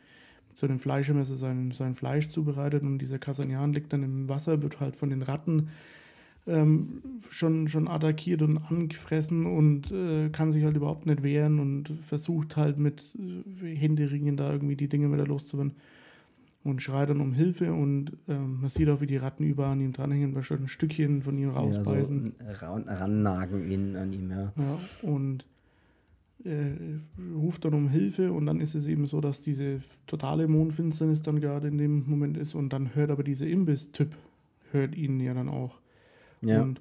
zu 0.55 0.67
dem 0.67 0.79
Fleischemesser 0.79 1.37
sein, 1.37 1.71
sein 1.71 1.95
Fleisch 1.95 2.29
zubereitet 2.29 2.83
und 2.83 2.99
dieser 2.99 3.19
Kasanian 3.19 3.73
liegt 3.73 3.93
dann 3.93 4.03
im 4.03 4.29
Wasser, 4.29 4.63
wird 4.63 4.81
halt 4.81 4.97
von 4.97 5.11
den 5.11 5.23
Ratten 5.23 5.69
ähm, 6.47 7.03
schon, 7.29 7.69
schon 7.69 7.87
attackiert 7.87 8.43
und 8.43 8.59
angefressen 8.59 9.47
und 9.47 9.93
äh, 9.93 10.31
kann 10.31 10.53
sich 10.53 10.65
halt 10.65 10.77
überhaupt 10.77 11.07
nicht 11.07 11.23
wehren 11.23 11.61
und 11.61 11.93
versucht 12.01 12.57
halt 12.57 12.79
mit 12.79 13.15
äh, 13.63 13.77
Händeringen 13.77 14.37
da 14.37 14.51
irgendwie 14.53 14.77
die 14.77 14.89
Dinge 14.89 15.13
wieder 15.13 15.27
loszuwerden. 15.27 15.75
und 16.65 16.83
schreit 16.83 17.11
dann 17.11 17.21
um 17.21 17.33
Hilfe 17.33 17.73
und 17.73 18.13
ähm, 18.29 18.61
man 18.63 18.71
sieht 18.71 18.89
auch, 18.89 19.01
wie 19.01 19.07
die 19.07 19.17
Ratten 19.17 19.45
überall 19.45 19.73
an 19.73 19.81
ihm 19.81 19.93
dranhängen, 19.93 20.35
weil 20.35 20.43
schon 20.43 20.63
ein 20.63 20.69
Stückchen 20.69 21.23
von 21.23 21.39
ihm 21.39 21.51
rausbeißen. 21.51 22.35
Ja, 22.39 22.55
so 22.55 22.67
rannagen 22.67 23.71
ihn 23.71 23.97
an 23.97 24.13
ihm, 24.13 24.31
ja. 24.31 24.53
Ja, 24.57 24.79
und 25.03 25.47
äh, 26.45 26.99
ruft 27.35 27.65
dann 27.65 27.75
um 27.75 27.89
Hilfe 27.89 28.33
und 28.33 28.47
dann 28.47 28.61
ist 28.61 28.75
es 28.75 28.87
eben 28.87 29.07
so, 29.07 29.21
dass 29.21 29.41
diese 29.41 29.81
totale 30.07 30.49
Mondfinsternis 30.49 31.23
dann 31.23 31.41
gerade 31.41 31.69
in 31.69 31.79
dem 31.79 32.05
Moment 32.07 32.37
ist 32.37 32.55
und 32.55 32.73
dann 32.73 32.95
hört 32.95 33.11
aber 33.11 33.23
dieser 33.23 33.47
Imbiss-Typ, 33.47 34.17
hört 34.71 34.95
ihn 34.95 35.21
ja 35.21 35.35
dann 35.35 35.49
auch. 35.49 35.81
Ja. 36.43 36.63
Und 36.63 36.81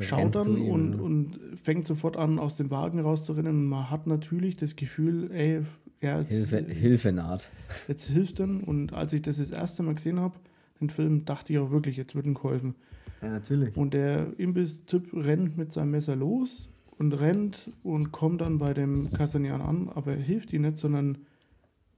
schaut 0.00 0.34
dann 0.34 0.56
und, 0.60 0.94
und 1.00 1.38
fängt 1.54 1.86
sofort 1.86 2.16
an, 2.16 2.38
aus 2.38 2.56
dem 2.56 2.70
Wagen 2.70 3.00
rauszurennen 3.00 3.56
und 3.56 3.66
man 3.66 3.90
hat 3.90 4.06
natürlich 4.06 4.56
das 4.56 4.76
Gefühl, 4.76 5.30
ey, 5.32 5.62
ja, 6.02 6.20
jetzt, 6.20 6.32
Hilfe, 6.32 6.64
Hilfe 6.64 7.12
naht. 7.12 7.48
Jetzt 7.88 8.04
hilft 8.04 8.40
dann 8.40 8.60
und 8.60 8.92
als 8.92 9.12
ich 9.12 9.22
das 9.22 9.38
das 9.38 9.50
erste 9.50 9.82
Mal 9.82 9.94
gesehen 9.94 10.20
habe, 10.20 10.38
den 10.80 10.90
Film, 10.90 11.24
dachte 11.24 11.52
ich 11.52 11.58
auch 11.58 11.70
wirklich, 11.70 11.96
jetzt 11.96 12.14
wird 12.14 12.26
ihm 12.26 12.34
geholfen. 12.34 12.74
Ja, 13.22 13.30
natürlich. 13.30 13.76
Und 13.76 13.94
der 13.94 14.38
Imbiss-Typ 14.38 15.12
rennt 15.12 15.56
mit 15.56 15.72
seinem 15.72 15.90
Messer 15.90 16.14
los 16.14 16.68
und 16.98 17.12
rennt 17.12 17.70
und 17.82 18.12
kommt 18.12 18.40
dann 18.40 18.58
bei 18.58 18.74
dem 18.74 19.10
Kastanian 19.10 19.62
an, 19.62 19.88
aber 19.94 20.12
er 20.12 20.22
hilft 20.22 20.52
ihm 20.52 20.62
nicht, 20.62 20.78
sondern 20.78 21.18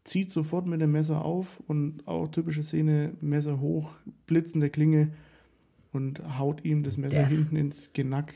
zieht 0.05 0.30
sofort 0.30 0.66
mit 0.66 0.80
dem 0.80 0.92
Messer 0.92 1.24
auf 1.24 1.62
und 1.66 2.07
auch 2.07 2.28
typische 2.28 2.64
Szene, 2.64 3.12
Messer 3.20 3.61
hoch, 3.61 3.90
blitzende 4.26 4.70
Klinge 4.70 5.12
und 5.92 6.38
haut 6.38 6.64
ihm 6.64 6.82
das 6.82 6.96
Messer 6.96 7.22
Death. 7.22 7.28
hinten 7.28 7.57
ins 7.57 7.92
Genack, 7.92 8.34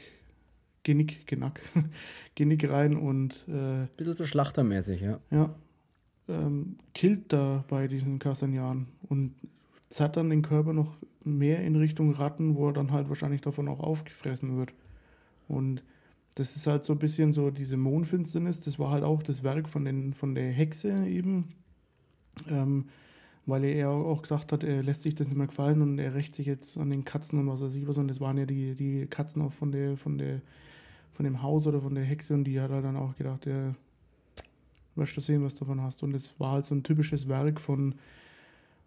Genick, 0.83 1.27
Genack, 1.27 1.61
Genick 2.35 2.69
rein 2.69 2.97
und 2.97 3.45
äh, 3.49 3.87
bisschen 3.97 4.15
so 4.15 4.27
schlachtermäßig, 4.27 5.01
ja. 5.01 5.21
Ja. 5.31 5.55
Ähm, 6.27 6.77
killt 6.95 7.33
da 7.33 7.65
bei 7.69 7.87
diesen 7.87 8.19
Kastanian 8.19 8.87
und 9.09 9.35
zerrt 9.89 10.17
dann 10.17 10.31
den 10.31 10.43
Körper 10.43 10.73
noch 10.73 10.97
mehr 11.23 11.63
in 11.63 11.77
Richtung 11.77 12.13
Ratten, 12.13 12.57
wo 12.57 12.69
er 12.69 12.73
dann 12.73 12.93
halt 12.93 13.09
wahrscheinlich 13.09 13.43
davon 13.43 13.69
auch 13.69 13.81
aufgefressen 13.81 14.57
wird. 14.57 14.73
Und 15.49 15.83
das 16.35 16.57
ist 16.57 16.67
halt 16.67 16.85
so 16.85 16.93
ein 16.93 16.99
bisschen 16.99 17.33
so 17.33 17.51
diese 17.51 17.77
Mondfinsternis. 17.77 18.61
Das 18.61 18.79
war 18.79 18.91
halt 18.91 19.05
auch 19.05 19.23
das 19.23 19.43
Werk 19.43 19.69
von, 19.69 19.85
den, 19.85 20.13
von 20.15 20.35
der 20.35 20.51
Hexe 20.51 21.07
eben. 21.07 21.55
Ähm, 22.49 22.87
weil 23.47 23.65
er 23.65 23.91
auch 23.91 24.23
gesagt 24.23 24.53
hat, 24.53 24.65
er 24.65 24.83
lässt 24.83 25.03
sich 25.03 25.15
das 25.15 25.29
nicht 25.29 25.37
mehr 25.37 25.47
gefallen 25.47 25.83
und 25.83 25.99
er 25.99 26.15
rächt 26.15 26.35
sich 26.35 26.47
jetzt 26.47 26.79
an 26.79 26.91
den 26.91 27.05
Katzen 27.05 27.39
und 27.39 27.47
was 27.47 27.61
weiß 27.61 27.75
ich 27.75 27.87
was. 27.87 27.99
Und 27.99 28.09
das 28.09 28.21
waren 28.21 28.39
ja 28.39 28.47
die, 28.47 28.75
die 28.75 29.07
Katzen 29.07 29.43
auch 29.43 29.53
von 29.53 29.71
der, 29.71 29.97
von 29.97 30.19
der, 30.19 30.41
von 31.13 31.25
dem 31.25 31.43
Haus 31.43 31.67
oder 31.67 31.81
von 31.81 31.95
der 31.95 32.05
Hexe 32.05 32.35
und 32.35 32.45
die 32.45 32.61
hat 32.61 32.71
halt 32.71 32.85
dann 32.85 32.97
auch 32.97 33.15
gedacht, 33.17 33.47
ja, 33.47 33.75
wirst 34.97 35.17
du 35.17 35.21
sehen, 35.21 35.45
was 35.45 35.55
du 35.55 35.61
davon 35.61 35.83
hast. 35.83 36.03
Und 36.03 36.13
das 36.13 36.39
war 36.41 36.53
halt 36.53 36.65
so 36.65 36.75
ein 36.75 36.83
typisches 36.83 37.29
Werk 37.29 37.61
von, 37.61 37.95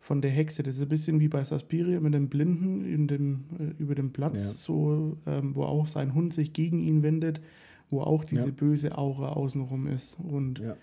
von 0.07 0.21
der 0.21 0.31
Hexe. 0.31 0.63
Das 0.63 0.77
ist 0.77 0.81
ein 0.81 0.87
bisschen 0.87 1.19
wie 1.19 1.27
bei 1.27 1.43
Saspiria 1.43 1.99
mit 1.99 2.13
dem 2.13 2.29
Blinden 2.29 2.85
in 2.85 3.09
dem, 3.09 3.43
äh, 3.59 3.81
über 3.81 3.93
dem 3.93 4.11
Platz, 4.11 4.53
ja. 4.53 4.57
so, 4.57 5.17
ähm, 5.27 5.53
wo 5.53 5.63
auch 5.63 5.85
sein 5.85 6.13
Hund 6.13 6.33
sich 6.33 6.53
gegen 6.53 6.79
ihn 6.79 7.03
wendet, 7.03 7.41
wo 7.89 7.99
auch 7.99 8.23
diese 8.23 8.45
ja. 8.45 8.51
böse 8.55 8.97
Aura 8.97 9.33
außenrum 9.33 9.85
ist. 9.87 10.17
Und 10.17 10.59
ja. 10.59 10.77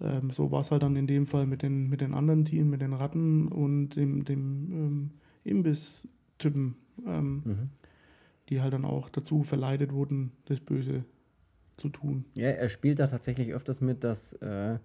ähm, 0.00 0.30
so 0.30 0.50
war 0.50 0.62
es 0.62 0.70
halt 0.70 0.82
dann 0.82 0.96
in 0.96 1.06
dem 1.06 1.26
Fall 1.26 1.46
mit 1.46 1.60
den, 1.60 1.90
mit 1.90 2.00
den 2.00 2.14
anderen 2.14 2.46
Tieren, 2.46 2.70
mit 2.70 2.80
den 2.80 2.94
Ratten 2.94 3.48
und 3.48 3.90
dem, 3.90 4.24
dem 4.24 4.72
ähm, 4.72 5.10
Imbiss-Typen, 5.44 6.74
ähm, 7.06 7.42
mhm. 7.44 7.70
die 8.48 8.62
halt 8.62 8.72
dann 8.72 8.86
auch 8.86 9.10
dazu 9.10 9.42
verleitet 9.42 9.92
wurden, 9.92 10.32
das 10.46 10.60
Böse 10.60 11.04
zu 11.76 11.90
tun. 11.90 12.24
Ja, 12.36 12.48
er 12.48 12.70
spielt 12.70 13.00
da 13.00 13.06
tatsächlich 13.06 13.52
öfters 13.52 13.82
mit, 13.82 14.02
dass 14.02 14.32
äh, 14.34 14.78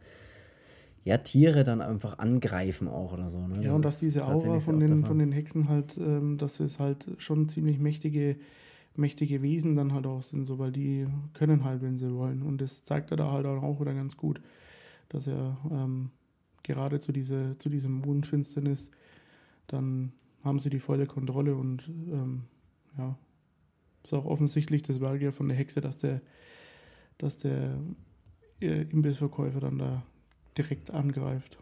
ja, 1.07 1.17
Tiere 1.19 1.63
dann 1.63 1.79
einfach 1.79 2.19
angreifen 2.19 2.89
auch 2.89 3.13
oder 3.13 3.29
so. 3.29 3.47
Ne? 3.47 3.63
Ja, 3.63 3.73
und 3.73 3.85
dass 3.85 3.97
diese 3.99 4.25
Aura 4.25 4.59
von 4.59 4.77
den, 4.77 5.05
von 5.05 5.17
den 5.17 5.31
Hexen 5.31 5.69
halt, 5.69 5.95
ähm, 5.97 6.37
dass 6.37 6.59
es 6.59 6.79
halt 6.79 7.07
schon 7.17 7.47
ziemlich 7.47 7.79
mächtige, 7.79 8.35
mächtige 8.93 9.41
Wesen 9.41 9.77
dann 9.77 9.93
halt 9.93 10.05
auch 10.05 10.21
sind, 10.21 10.43
so, 10.43 10.59
weil 10.59 10.73
die 10.73 11.07
können 11.31 11.63
halt, 11.63 11.81
wenn 11.81 11.97
sie 11.97 12.13
wollen. 12.13 12.41
Und 12.41 12.59
das 12.59 12.83
zeigt 12.83 13.11
er 13.11 13.15
da 13.15 13.31
halt 13.31 13.45
auch 13.45 13.79
wieder 13.79 13.93
ganz 13.93 14.17
gut, 14.17 14.41
dass 15.07 15.27
er 15.27 15.57
ähm, 15.71 16.09
gerade 16.61 16.99
zu, 16.99 17.13
diese, 17.13 17.57
zu 17.57 17.69
diesem 17.69 18.01
Mondfinsternis, 18.01 18.91
dann 19.67 20.11
haben 20.43 20.59
sie 20.59 20.69
die 20.69 20.81
volle 20.81 21.05
Kontrolle 21.05 21.55
und 21.55 21.87
ähm, 21.87 22.43
ja, 22.97 23.17
ist 24.03 24.13
auch 24.13 24.25
offensichtlich 24.25 24.83
das 24.83 24.99
Werk 24.99 25.21
ja 25.21 25.31
von 25.31 25.47
der 25.47 25.55
Hexe, 25.55 25.79
dass 25.79 25.95
der, 25.95 26.19
dass 27.17 27.37
der 27.37 27.77
äh, 28.59 28.81
Imbissverkäufer 28.81 29.61
dann 29.61 29.77
da 29.77 30.03
direkt 30.57 30.91
angreift. 30.91 31.57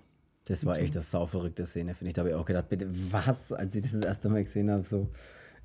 Das 0.48 0.66
war 0.66 0.78
echt 0.78 0.96
eine 0.96 1.02
sauverrückte 1.02 1.66
Szene, 1.66 1.96
finde 1.96 2.10
ich. 2.10 2.14
Da 2.14 2.22
habe 2.22 2.30
ich 2.30 2.36
auch 2.36 2.46
gedacht, 2.46 2.70
bitte, 2.70 2.88
was, 3.12 3.52
als 3.52 3.76
ich 3.76 3.82
das 3.82 3.94
das 3.94 4.06
erste 4.06 4.30
Mal 4.30 4.44
gesehen 4.44 4.70
habe, 4.70 4.84
so 4.84 5.10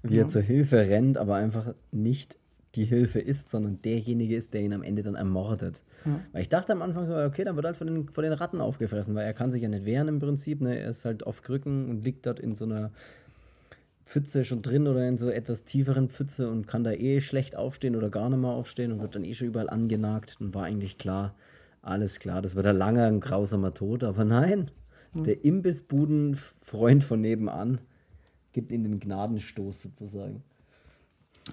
wie 0.02 0.16
ja. 0.16 0.22
er 0.22 0.28
zur 0.28 0.40
Hilfe 0.40 0.78
rennt, 0.78 1.18
aber 1.18 1.34
einfach 1.34 1.74
nicht 1.92 2.38
die 2.76 2.84
Hilfe 2.84 3.18
ist, 3.18 3.50
sondern 3.50 3.82
derjenige 3.82 4.36
ist, 4.36 4.54
der 4.54 4.62
ihn 4.62 4.72
am 4.72 4.82
Ende 4.82 5.02
dann 5.02 5.16
ermordet. 5.16 5.82
Ja. 6.04 6.20
Weil 6.32 6.42
ich 6.42 6.48
dachte 6.48 6.72
am 6.72 6.82
Anfang 6.82 7.04
so, 7.04 7.14
okay, 7.16 7.44
dann 7.44 7.56
wird 7.56 7.66
halt 7.66 7.76
von 7.76 7.86
den, 7.86 8.08
von 8.08 8.22
den 8.22 8.32
Ratten 8.32 8.60
aufgefressen, 8.60 9.14
weil 9.14 9.26
er 9.26 9.34
kann 9.34 9.50
sich 9.50 9.62
ja 9.62 9.68
nicht 9.68 9.84
wehren 9.84 10.08
im 10.08 10.20
Prinzip. 10.20 10.60
Ne? 10.60 10.78
Er 10.78 10.90
ist 10.90 11.04
halt 11.04 11.26
auf 11.26 11.42
Krücken 11.42 11.90
und 11.90 12.04
liegt 12.04 12.26
dort 12.26 12.38
in 12.38 12.54
so 12.54 12.64
einer 12.64 12.92
Pfütze 14.06 14.44
schon 14.44 14.62
drin 14.62 14.86
oder 14.86 15.06
in 15.06 15.18
so 15.18 15.28
etwas 15.30 15.64
tieferen 15.64 16.08
Pfütze 16.08 16.48
und 16.48 16.66
kann 16.66 16.84
da 16.84 16.92
eh 16.92 17.20
schlecht 17.20 17.56
aufstehen 17.56 17.96
oder 17.96 18.08
gar 18.08 18.30
nicht 18.30 18.38
mehr 18.38 18.50
aufstehen 18.50 18.92
und 18.92 19.00
wird 19.00 19.14
dann 19.14 19.24
eh 19.24 19.34
schon 19.34 19.48
überall 19.48 19.68
angenagt. 19.68 20.36
Und 20.40 20.54
war 20.54 20.64
eigentlich 20.64 20.96
klar, 20.96 21.34
alles 21.82 22.20
klar, 22.20 22.42
das 22.42 22.54
wird 22.54 22.66
ein 22.66 22.76
langer, 22.76 23.06
ein 23.06 23.20
grausamer 23.20 23.74
Tod, 23.74 24.04
aber 24.04 24.24
nein, 24.24 24.70
mhm. 25.14 25.24
der 25.24 25.44
Imbissbudenfreund 25.44 27.04
von 27.04 27.20
nebenan 27.20 27.80
gibt 28.52 28.72
ihm 28.72 28.84
den 28.84 29.00
Gnadenstoß 29.00 29.82
sozusagen. 29.82 30.42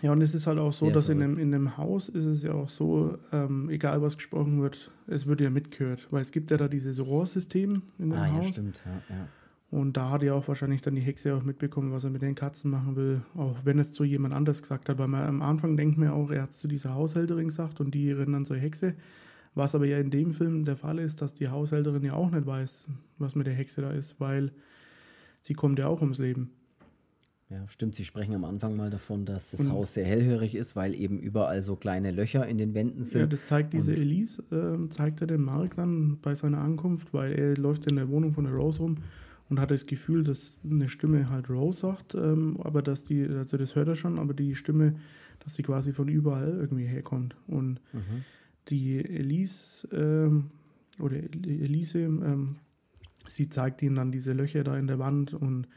Ja, 0.01 0.11
und 0.11 0.21
es 0.21 0.35
ist 0.35 0.47
halt 0.47 0.59
auch 0.59 0.73
Sehr 0.73 0.89
so, 0.89 0.93
dass 0.93 1.09
in 1.09 1.19
dem, 1.19 1.37
in 1.37 1.51
dem 1.51 1.77
Haus 1.77 2.09
ist 2.09 2.25
es 2.25 2.43
ja 2.43 2.53
auch 2.53 2.69
so, 2.69 3.17
ähm, 3.31 3.69
egal 3.69 4.01
was 4.01 4.17
gesprochen 4.17 4.61
wird, 4.61 4.91
es 5.07 5.27
wird 5.27 5.41
ja 5.41 5.49
mitgehört, 5.49 6.07
weil 6.11 6.21
es 6.21 6.31
gibt 6.31 6.51
ja 6.51 6.57
da 6.57 6.67
dieses 6.67 6.99
Rohrsystem 6.99 7.81
in 7.97 8.09
dem 8.09 8.13
ah, 8.13 8.31
Haus. 8.31 8.45
Ja, 8.45 8.51
stimmt, 8.51 8.83
ja, 8.85 9.15
ja. 9.15 9.27
Und 9.69 9.97
da 9.97 10.11
hat 10.11 10.23
ja 10.23 10.33
auch 10.33 10.47
wahrscheinlich 10.47 10.81
dann 10.81 10.95
die 10.95 11.01
Hexe 11.01 11.35
auch 11.35 11.43
mitbekommen, 11.43 11.91
was 11.91 12.05
er 12.05 12.09
mit 12.09 12.21
den 12.21 12.35
Katzen 12.35 12.71
machen 12.71 12.95
will, 12.95 13.21
auch 13.35 13.57
wenn 13.65 13.79
es 13.79 13.91
zu 13.91 14.05
jemand 14.05 14.33
anders 14.33 14.61
gesagt 14.61 14.87
hat, 14.87 14.97
weil 14.97 15.09
man 15.09 15.27
am 15.27 15.41
Anfang 15.41 15.75
denkt 15.75 15.97
man 15.97 16.09
auch, 16.09 16.31
er 16.31 16.43
hat 16.43 16.51
es 16.51 16.57
zu 16.57 16.69
dieser 16.69 16.93
Haushälterin 16.93 17.47
gesagt 17.47 17.81
und 17.81 17.93
die 17.93 18.11
rennen 18.11 18.33
dann 18.33 18.45
zur 18.45 18.57
Hexe. 18.57 18.95
Was 19.57 19.73
aber 19.73 19.87
ja 19.87 19.97
in 19.97 20.11
dem 20.11 20.33
Film 20.33 20.65
der 20.65 20.75
Fall 20.75 20.99
ist, 20.99 21.19
dass 21.19 21.33
die 21.33 21.49
Haushälterin 21.49 22.03
ja 22.03 22.13
auch 22.13 22.29
nicht 22.29 22.45
weiß, 22.45 22.85
was 23.17 23.33
mit 23.33 23.47
der 23.47 23.55
Hexe 23.55 23.81
da 23.81 23.89
ist, 23.89 24.19
weil 24.19 24.51
sie 25.41 25.55
kommt 25.55 25.79
ja 25.79 25.87
auch 25.87 25.99
ums 26.01 26.19
Leben. 26.19 26.51
Ja, 27.49 27.67
stimmt. 27.67 27.95
Sie 27.95 28.05
sprechen 28.05 28.35
am 28.35 28.45
Anfang 28.45 28.75
mal 28.75 28.91
davon, 28.91 29.25
dass 29.25 29.49
das 29.49 29.61
und 29.61 29.71
Haus 29.71 29.95
sehr 29.95 30.05
hellhörig 30.05 30.53
ist, 30.53 30.75
weil 30.75 30.93
eben 30.93 31.17
überall 31.17 31.63
so 31.63 31.75
kleine 31.75 32.11
Löcher 32.11 32.45
in 32.45 32.59
den 32.59 32.75
Wänden 32.75 33.03
sind. 33.03 33.21
Ja, 33.21 33.25
das 33.25 33.47
zeigt 33.47 33.73
diese 33.73 33.93
und 33.93 33.97
Elise, 33.97 34.43
äh, 34.51 34.89
zeigt 34.89 35.21
er 35.21 35.27
dem 35.27 35.45
Mark 35.45 35.75
dann 35.75 36.19
bei 36.21 36.35
seiner 36.35 36.59
Ankunft, 36.59 37.15
weil 37.15 37.33
er 37.33 37.57
läuft 37.57 37.89
in 37.89 37.95
der 37.95 38.09
Wohnung 38.09 38.33
von 38.33 38.43
der 38.43 38.53
Rose 38.53 38.79
rum 38.79 38.97
und 39.49 39.59
hat 39.59 39.71
das 39.71 39.87
Gefühl, 39.87 40.23
dass 40.23 40.59
eine 40.69 40.87
Stimme 40.87 41.31
halt 41.31 41.49
Rose 41.49 41.79
sagt, 41.79 42.13
ähm, 42.13 42.59
aber 42.63 42.83
dass 42.83 43.01
die, 43.01 43.25
also 43.25 43.57
das 43.57 43.73
hört 43.73 43.87
er 43.87 43.95
schon, 43.95 44.19
aber 44.19 44.35
die 44.35 44.53
Stimme, 44.53 44.97
dass 45.39 45.55
sie 45.55 45.63
quasi 45.63 45.93
von 45.93 46.09
überall 46.09 46.49
irgendwie 46.59 46.85
herkommt. 46.85 47.35
Und 47.47 47.79
mhm 47.91 48.23
die 48.69 48.97
Elise 48.97 49.87
ähm, 49.91 50.51
oder 50.99 51.15
Elise, 51.17 51.99
ähm, 51.99 52.57
sie 53.27 53.49
zeigt 53.49 53.81
ihnen 53.81 53.95
dann 53.95 54.11
diese 54.11 54.33
Löcher 54.33 54.63
da 54.63 54.77
in 54.77 54.87
der 54.87 54.99
Wand 54.99 55.33
und 55.33 55.67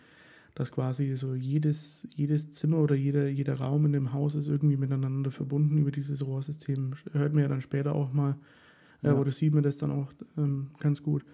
dass 0.54 0.72
quasi 0.72 1.16
so 1.16 1.34
jedes, 1.34 2.06
jedes 2.14 2.50
Zimmer 2.50 2.78
oder 2.78 2.94
jeder, 2.94 3.28
jeder 3.28 3.54
Raum 3.54 3.86
in 3.86 3.92
dem 3.92 4.12
Haus 4.12 4.34
ist 4.34 4.48
irgendwie 4.48 4.76
miteinander 4.76 5.30
verbunden 5.30 5.78
über 5.78 5.90
dieses 5.90 6.26
Rohrsystem. 6.26 6.92
Hört 7.12 7.32
man 7.32 7.42
ja 7.42 7.48
dann 7.48 7.60
später 7.60 7.94
auch 7.94 8.12
mal, 8.12 8.36
äh, 9.02 9.08
ja. 9.08 9.14
oder 9.14 9.30
sieht 9.30 9.54
man 9.54 9.62
das 9.62 9.78
dann 9.78 9.90
auch 9.90 10.12
ähm, 10.36 10.68
ganz 10.78 11.02
gut. 11.02 11.24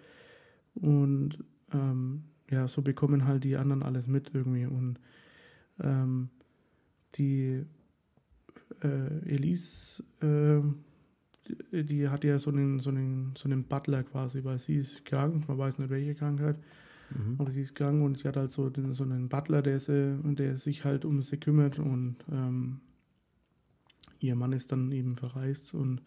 Und 0.75 1.43
ähm, 1.73 2.25
ja, 2.51 2.69
so 2.69 2.83
bekommen 2.83 3.27
halt 3.27 3.45
die 3.45 3.57
anderen 3.57 3.83
alles 3.83 4.07
mit 4.07 4.31
irgendwie. 4.35 4.67
Und 4.67 5.01
ähm, 5.81 6.29
die 7.15 7.65
äh, 8.83 9.29
Elise 9.29 10.05
äh, 10.21 10.61
die 11.73 12.09
hat 12.09 12.25
ja 12.25 12.39
so 12.39 12.51
einen, 12.51 12.81
so, 12.81 12.91
einen, 12.91 13.35
so 13.37 13.49
einen 13.49 13.65
Butler 13.65 14.03
quasi, 14.03 14.45
weil 14.45 14.59
sie 14.59 14.77
ist 14.77 15.05
krank, 15.05 15.49
man 15.49 15.59
weiß 15.59 15.79
nicht 15.79 15.91
welche 15.91 16.15
Krankheit, 16.15 16.57
mhm. 17.11 17.37
aber 17.39 17.51
sie 17.51 17.63
ist 17.63 17.75
krank 17.75 18.03
und 18.03 18.19
sie 18.19 18.29
hat 18.29 18.37
halt 18.37 18.53
so, 18.53 18.71
den, 18.71 18.95
so 18.95 19.05
einen 19.05 19.29
Butler, 19.29 19.63
der, 19.63 19.79
sie, 19.79 20.19
der 20.23 20.59
sich 20.59 20.85
halt 20.85 21.05
um 21.05 21.23
sie 21.23 21.39
kümmert 21.39 21.79
und 21.79 22.17
ähm, 22.31 22.81
ihr 24.21 24.37
Mann 24.37 24.53
ist 24.53 24.73
dann 24.73 24.93
eben 24.93 25.17
verreist 25.17 25.75
und 25.75 26.03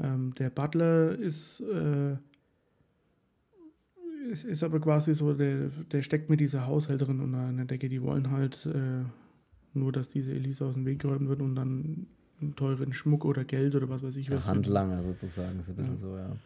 ähm, 0.00 0.34
der 0.34 0.50
Butler 0.50 1.16
ist, 1.18 1.60
äh, 1.60 2.16
ist, 4.30 4.44
ist, 4.44 4.62
aber 4.62 4.80
quasi 4.80 5.14
so, 5.14 5.34
der, 5.34 5.68
der 5.68 6.02
steckt 6.02 6.30
mit 6.30 6.40
dieser 6.40 6.66
Haushälterin 6.66 7.20
unter 7.20 7.38
einer 7.38 7.64
Decke, 7.64 7.88
die 7.88 8.02
wollen 8.02 8.30
halt 8.30 8.66
äh, 8.66 9.04
nur, 9.74 9.92
dass 9.92 10.08
diese 10.08 10.32
Elisa 10.32 10.66
aus 10.66 10.74
dem 10.74 10.86
Weg 10.86 11.00
geräumt 11.00 11.28
wird 11.28 11.42
und 11.42 11.54
dann 11.54 12.06
teuren 12.56 12.92
Schmuck 12.92 13.24
oder 13.24 13.44
Geld 13.44 13.74
oder 13.74 13.88
was 13.88 14.02
weiß 14.02 14.16
ich. 14.16 14.26
Der 14.26 14.38
was 14.38 14.48
Handlanger 14.48 15.02
sozusagen, 15.02 15.58
ist 15.58 15.70
ein 15.70 15.76
bisschen 15.76 15.94
ja. 15.94 16.00
so, 16.00 16.16
ja. 16.16 16.36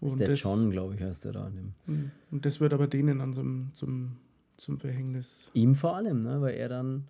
Und 0.00 0.08
ist 0.08 0.20
der 0.20 0.28
das, 0.28 0.40
John, 0.40 0.70
glaube 0.70 0.94
ich, 0.94 1.02
heißt 1.02 1.24
der 1.24 1.32
da. 1.32 1.50
Hm. 1.86 2.10
Und 2.30 2.44
das 2.44 2.60
wird 2.60 2.72
aber 2.72 2.86
denen 2.86 3.18
dann 3.20 3.32
zum, 3.32 3.70
zum, 3.74 4.16
zum 4.56 4.78
Verhängnis. 4.78 5.50
Ihm 5.54 5.74
vor 5.74 5.96
allem, 5.96 6.22
ne? 6.22 6.40
weil 6.40 6.54
er 6.54 6.68
dann 6.68 7.04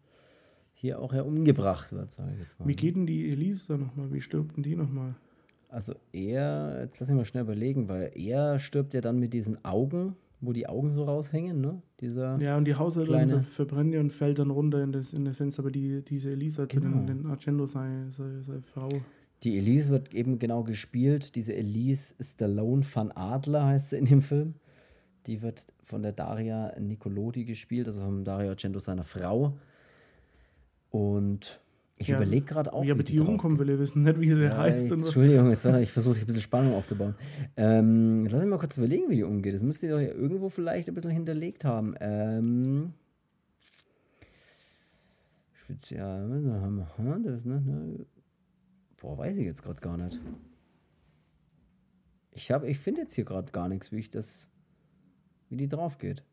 hier 0.74 0.98
auch 0.98 1.14
ja 1.14 1.22
umgebracht 1.22 1.92
wird, 1.92 2.12
sage 2.12 2.32
ich 2.34 2.40
jetzt 2.40 2.60
mal. 2.60 2.68
Wie 2.68 2.76
geht 2.76 2.96
denn 2.96 3.06
die 3.06 3.30
Elise 3.30 3.68
da 3.68 3.76
nochmal? 3.78 4.12
Wie 4.12 4.20
stirbt 4.20 4.56
denn 4.56 4.62
die 4.62 4.76
nochmal? 4.76 5.14
Also 5.68 5.94
er, 6.12 6.82
jetzt 6.82 7.00
lass 7.00 7.08
ich 7.08 7.14
mal 7.14 7.24
schnell 7.24 7.42
überlegen, 7.42 7.88
weil 7.88 8.12
er 8.14 8.58
stirbt 8.58 8.94
ja 8.94 9.00
dann 9.00 9.18
mit 9.18 9.32
diesen 9.32 9.64
Augen, 9.64 10.14
wo 10.46 10.52
die 10.52 10.68
Augen 10.68 10.92
so 10.92 11.04
raushängen, 11.04 11.60
ne? 11.60 11.82
Dieser 12.00 12.38
ja, 12.40 12.56
und 12.56 12.64
die 12.64 12.74
Haushälterin 12.74 13.26
kleine... 13.26 13.42
verbrennt 13.42 13.94
ja 13.94 14.00
und 14.00 14.12
fällt 14.12 14.38
dann 14.38 14.50
runter 14.50 14.82
in 14.82 14.92
das, 14.92 15.12
in 15.12 15.24
das 15.24 15.36
Fenster, 15.36 15.62
aber 15.62 15.70
die, 15.70 16.02
diese 16.02 16.30
Elisa, 16.30 16.66
genau. 16.66 17.04
den, 17.04 17.06
den 17.06 17.26
Argento, 17.26 17.66
seine, 17.66 18.12
seine, 18.12 18.42
seine 18.42 18.62
Frau. 18.62 18.88
Die 19.42 19.58
Elise 19.58 19.90
wird 19.90 20.14
eben 20.14 20.38
genau 20.38 20.64
gespielt. 20.64 21.34
Diese 21.34 21.54
Elise 21.54 22.14
Stallone 22.20 22.84
van 22.90 23.12
Adler 23.12 23.66
heißt 23.66 23.90
sie 23.90 23.98
in 23.98 24.06
dem 24.06 24.22
Film. 24.22 24.54
Die 25.26 25.42
wird 25.42 25.66
von 25.82 26.02
der 26.02 26.12
Daria 26.12 26.78
Nicolodi 26.78 27.44
gespielt, 27.44 27.86
also 27.86 28.02
von 28.02 28.24
Dario 28.24 28.50
Argento, 28.50 28.78
seiner 28.78 29.04
Frau. 29.04 29.56
Und 30.90 31.60
ich 31.96 32.08
ja. 32.08 32.16
überlege 32.16 32.44
gerade 32.44 32.72
auch. 32.72 32.84
Ja, 32.84 32.94
aber 32.94 33.04
die 33.04 33.14
Jungen 33.14 33.58
will 33.58 33.70
ja 33.70 33.78
wissen 33.78 34.02
nicht, 34.02 34.20
wie 34.20 34.28
sie 34.28 34.42
ja, 34.42 34.56
heißt. 34.56 34.90
Jetzt, 34.90 35.04
Entschuldigung, 35.04 35.50
jetzt 35.50 35.64
ich 35.82 35.92
versuche 35.92 36.18
ein 36.18 36.26
bisschen 36.26 36.42
Spannung 36.42 36.74
aufzubauen. 36.74 37.14
Ähm, 37.56 38.26
lass 38.26 38.40
mich 38.40 38.50
mal 38.50 38.58
kurz 38.58 38.76
überlegen, 38.76 39.08
wie 39.08 39.16
die 39.16 39.22
umgeht. 39.22 39.54
Das 39.54 39.62
müsste 39.62 39.86
ihr 39.86 39.92
doch 39.92 40.00
irgendwo 40.00 40.48
vielleicht 40.48 40.88
ein 40.88 40.94
bisschen 40.94 41.10
hinterlegt 41.10 41.64
haben. 41.64 41.94
Ähm, 42.00 42.94
Spezial, 45.52 46.28
das, 46.28 47.44
ne, 47.44 47.60
ne, 47.60 48.06
Boah, 49.00 49.16
weiß 49.16 49.38
ich 49.38 49.44
jetzt 49.44 49.62
gerade 49.62 49.80
gar 49.80 49.96
nicht. 49.96 50.20
Ich, 52.32 52.50
ich 52.50 52.78
finde 52.78 53.02
jetzt 53.02 53.14
hier 53.14 53.24
gerade 53.24 53.52
gar 53.52 53.68
nichts, 53.68 53.92
wie 53.92 53.98
ich 53.98 54.10
das, 54.10 54.50
wie 55.48 55.56
die 55.56 55.68
drauf 55.68 55.98
geht. 55.98 56.24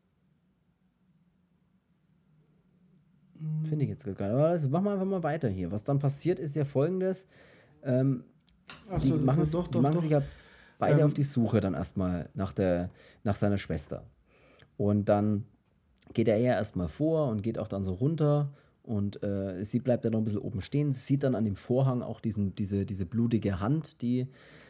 Finde 3.68 3.84
ich 3.84 3.90
jetzt 3.90 4.04
gerade. 4.04 4.32
Aber 4.32 4.48
also 4.48 4.68
machen 4.68 4.84
wir 4.84 4.92
einfach 4.92 5.06
mal 5.06 5.22
weiter 5.22 5.48
hier. 5.48 5.70
Was 5.70 5.84
dann 5.84 5.98
passiert, 5.98 6.38
ist 6.38 6.56
ja 6.56 6.64
folgendes. 6.64 7.26
Ähm, 7.82 8.24
so, 8.98 9.16
die 9.16 9.24
machen, 9.24 9.42
doch, 9.42 9.64
doch, 9.64 9.68
die 9.68 9.78
machen 9.80 9.94
doch. 9.94 10.02
sich 10.02 10.10
ja 10.10 10.22
beide 10.78 11.00
ähm, 11.00 11.06
auf 11.06 11.14
die 11.14 11.22
Suche 11.22 11.60
dann 11.60 11.74
erstmal 11.74 12.28
nach, 12.34 12.52
der, 12.52 12.90
nach 13.24 13.34
seiner 13.36 13.58
Schwester. 13.58 14.04
Und 14.76 15.08
dann 15.08 15.44
geht 16.14 16.28
er 16.28 16.38
ja 16.38 16.52
erstmal 16.52 16.88
vor 16.88 17.28
und 17.28 17.42
geht 17.42 17.58
auch 17.58 17.68
dann 17.68 17.84
so 17.84 17.92
runter 17.92 18.50
und 18.82 19.22
äh, 19.22 19.64
sie 19.64 19.78
bleibt 19.78 20.04
dann 20.04 20.12
noch 20.12 20.18
ein 20.18 20.24
bisschen 20.24 20.40
oben 20.40 20.60
stehen, 20.60 20.92
sieht 20.92 21.22
dann 21.22 21.34
an 21.34 21.44
dem 21.44 21.56
Vorhang 21.56 22.02
auch 22.02 22.20
diesen, 22.20 22.54
diese, 22.54 22.84
diese 22.84 23.06
blutige 23.06 23.60
Hand, 23.60 24.02
die 24.02 24.26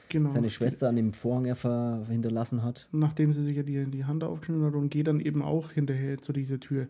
genau. 0.08 0.30
seine 0.30 0.50
Schwester 0.50 0.88
an 0.88 0.96
dem 0.96 1.12
Vorhang 1.12 1.46
ja 1.46 1.54
ver 1.54 2.04
hinterlassen 2.08 2.62
hat. 2.62 2.88
Nachdem 2.92 3.32
sie 3.32 3.42
sich 3.42 3.56
ja 3.56 3.62
die, 3.62 3.86
die 3.86 4.04
Hand 4.04 4.22
aufgeschnitten 4.22 4.66
hat 4.66 4.74
und 4.74 4.90
geht 4.90 5.06
dann 5.06 5.20
eben 5.20 5.42
auch 5.42 5.70
hinterher 5.70 6.18
zu 6.18 6.32
dieser 6.32 6.60
Tür. 6.60 6.88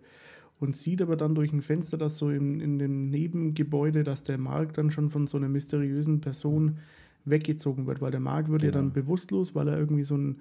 Und 0.62 0.76
sieht 0.76 1.02
aber 1.02 1.16
dann 1.16 1.34
durch 1.34 1.52
ein 1.52 1.60
Fenster, 1.60 1.98
dass 1.98 2.18
so 2.18 2.30
in, 2.30 2.60
in 2.60 2.78
dem 2.78 3.10
Nebengebäude, 3.10 4.04
dass 4.04 4.22
der 4.22 4.38
Mark 4.38 4.74
dann 4.74 4.92
schon 4.92 5.10
von 5.10 5.26
so 5.26 5.36
einer 5.36 5.48
mysteriösen 5.48 6.20
Person 6.20 6.78
weggezogen 7.24 7.88
wird, 7.88 8.00
weil 8.00 8.12
der 8.12 8.20
Mark 8.20 8.48
wird 8.48 8.62
genau. 8.62 8.72
ja 8.72 8.80
dann 8.80 8.92
bewusstlos, 8.92 9.56
weil 9.56 9.66
er 9.66 9.76
irgendwie 9.76 10.04
so 10.04 10.16
ein 10.16 10.36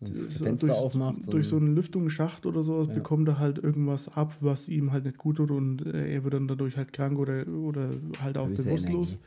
so 0.00 0.44
Fenster 0.44 0.68
durch, 0.68 0.78
aufmacht. 0.78 1.24
So 1.24 1.32
durch 1.32 1.46
so 1.46 1.56
einen 1.56 1.74
Lüftungsschacht 1.74 2.46
oder 2.46 2.64
sowas 2.64 2.88
ja. 2.88 2.94
bekommt 2.94 3.28
er 3.28 3.38
halt 3.38 3.58
irgendwas 3.58 4.08
ab, 4.08 4.34
was 4.40 4.66
ihm 4.66 4.92
halt 4.92 5.04
nicht 5.04 5.18
gut 5.18 5.36
tut 5.36 5.50
und 5.50 5.84
äh, 5.84 6.14
er 6.14 6.24
wird 6.24 6.32
dann 6.32 6.48
dadurch 6.48 6.78
halt 6.78 6.94
krank 6.94 7.18
oder, 7.18 7.46
oder 7.46 7.90
halt 8.22 8.38
auch 8.38 8.48
Böse 8.48 8.64
bewusstlos. 8.64 9.18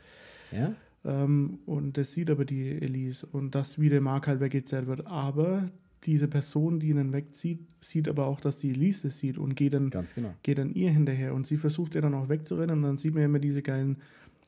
Ja? 0.50 0.74
Ähm, 1.04 1.60
und 1.64 1.96
das 1.96 2.10
sieht 2.10 2.28
aber 2.28 2.44
die 2.44 2.70
Elise 2.70 3.24
und 3.30 3.54
das, 3.54 3.80
wie 3.80 3.88
der 3.88 4.00
Mark 4.00 4.26
halt 4.26 4.40
weggezerrt 4.40 4.88
wird. 4.88 5.06
Aber 5.06 5.68
diese 6.04 6.28
Person, 6.28 6.80
die 6.80 6.88
ihn 6.90 6.96
dann 6.96 7.12
wegzieht, 7.12 7.60
sieht 7.80 8.08
aber 8.08 8.26
auch, 8.26 8.40
dass 8.40 8.58
die 8.58 8.70
Elise 8.70 9.10
sieht 9.10 9.38
und 9.38 9.54
geht 9.54 9.74
dann, 9.74 9.90
genau. 9.90 10.34
geht 10.42 10.58
dann 10.58 10.72
ihr 10.72 10.90
hinterher. 10.90 11.34
Und 11.34 11.46
sie 11.46 11.56
versucht 11.56 11.94
ja 11.94 12.00
dann 12.00 12.14
auch 12.14 12.28
wegzurennen 12.28 12.76
und 12.76 12.82
dann 12.82 12.98
sieht 12.98 13.14
man 13.14 13.22
ja 13.22 13.26
immer 13.26 13.40
diese 13.40 13.62
geilen 13.62 13.98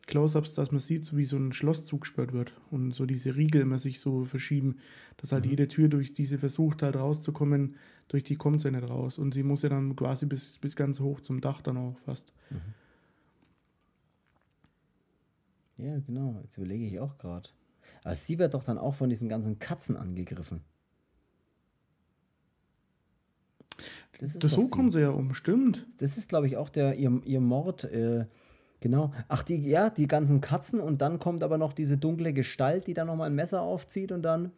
Close-ups, 0.07 0.55
dass 0.55 0.73
man 0.73 0.81
sieht, 0.81 1.05
so 1.05 1.17
wie 1.17 1.25
so 1.25 1.37
ein 1.37 1.53
Schloss 1.53 1.85
zugesperrt 1.87 2.33
wird 2.33 2.53
und 2.71 2.93
so 2.93 3.07
diese 3.07 3.37
Riegel 3.37 3.63
immer 3.63 3.79
sich 3.79 4.01
so 4.01 4.25
verschieben, 4.25 4.79
dass 5.19 5.33
halt 5.33 5.45
mhm. 5.45 5.51
jede 5.51 5.69
Tür 5.69 5.89
durch 5.89 6.13
diese 6.13 6.39
versucht 6.39 6.83
halt 6.83 6.97
rauszukommen, 6.97 7.77
durch 8.09 8.25
die 8.25 8.37
kommt 8.37 8.61
sie 8.61 8.71
nicht 8.71 8.89
raus 8.89 9.19
und 9.19 9.35
sie 9.35 9.43
muss 9.43 9.63
ja 9.63 9.69
dann 9.69 9.95
quasi 9.95 10.27
bis, 10.27 10.59
bis 10.59 10.75
ganz 10.75 11.01
hoch 11.01 11.21
zum 11.21 11.41
Dach 11.41 11.61
dann 11.61 11.77
auch 11.77 11.99
fast. 12.05 12.33
Mhm. 12.51 12.61
Ja, 15.77 15.99
genau, 16.01 16.41
jetzt 16.43 16.57
überlege 16.59 16.87
ich 16.87 16.99
auch 16.99 17.17
gerade. 17.17 17.49
Aber 18.03 18.17
sie 18.17 18.39
wird 18.39 18.55
doch 18.55 18.65
dann 18.65 18.79
auch 18.79 18.95
von 18.95 19.09
diesen 19.11 19.29
ganzen 19.29 19.59
Katzen 19.59 19.97
angegriffen. 19.97 20.63
Das, 24.21 24.35
das 24.35 24.53
so 24.53 24.69
kommen 24.69 24.93
sie 24.93 25.01
ja 25.01 25.11
um, 25.11 25.33
stimmt. 25.33 25.87
Das 25.99 26.19
ist, 26.19 26.29
glaube 26.29 26.47
ich, 26.47 26.57
auch 26.57 26.69
der, 26.69 26.95
ihr, 26.95 27.21
ihr 27.25 27.41
Mord. 27.41 27.85
Äh, 27.85 28.27
Genau. 28.81 29.13
Ach, 29.29 29.43
die, 29.43 29.57
ja, 29.57 29.91
die 29.91 30.09
ganzen 30.09 30.41
Katzen 30.41 30.81
und 30.81 31.03
dann 31.03 31.19
kommt 31.19 31.43
aber 31.45 31.59
noch 31.59 31.75
diese 31.75 31.99
dunkle 31.99 32.33
Gestalt, 32.33 32.87
die 32.87 32.95
dann 32.95 33.09
nochmal 33.09 33.29
ein 33.29 33.35
Messer 33.35 33.61
aufzieht 33.61 34.11
und 34.11 34.23
dann 34.23 34.53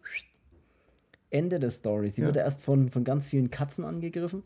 Ende 1.31 1.59
der 1.59 1.71
Story. 1.71 2.09
Sie 2.09 2.21
ja. 2.21 2.29
wird 2.29 2.37
erst 2.37 2.63
von, 2.63 2.89
von 2.89 3.03
ganz 3.03 3.27
vielen 3.27 3.51
Katzen 3.51 3.85
angegriffen, 3.85 4.45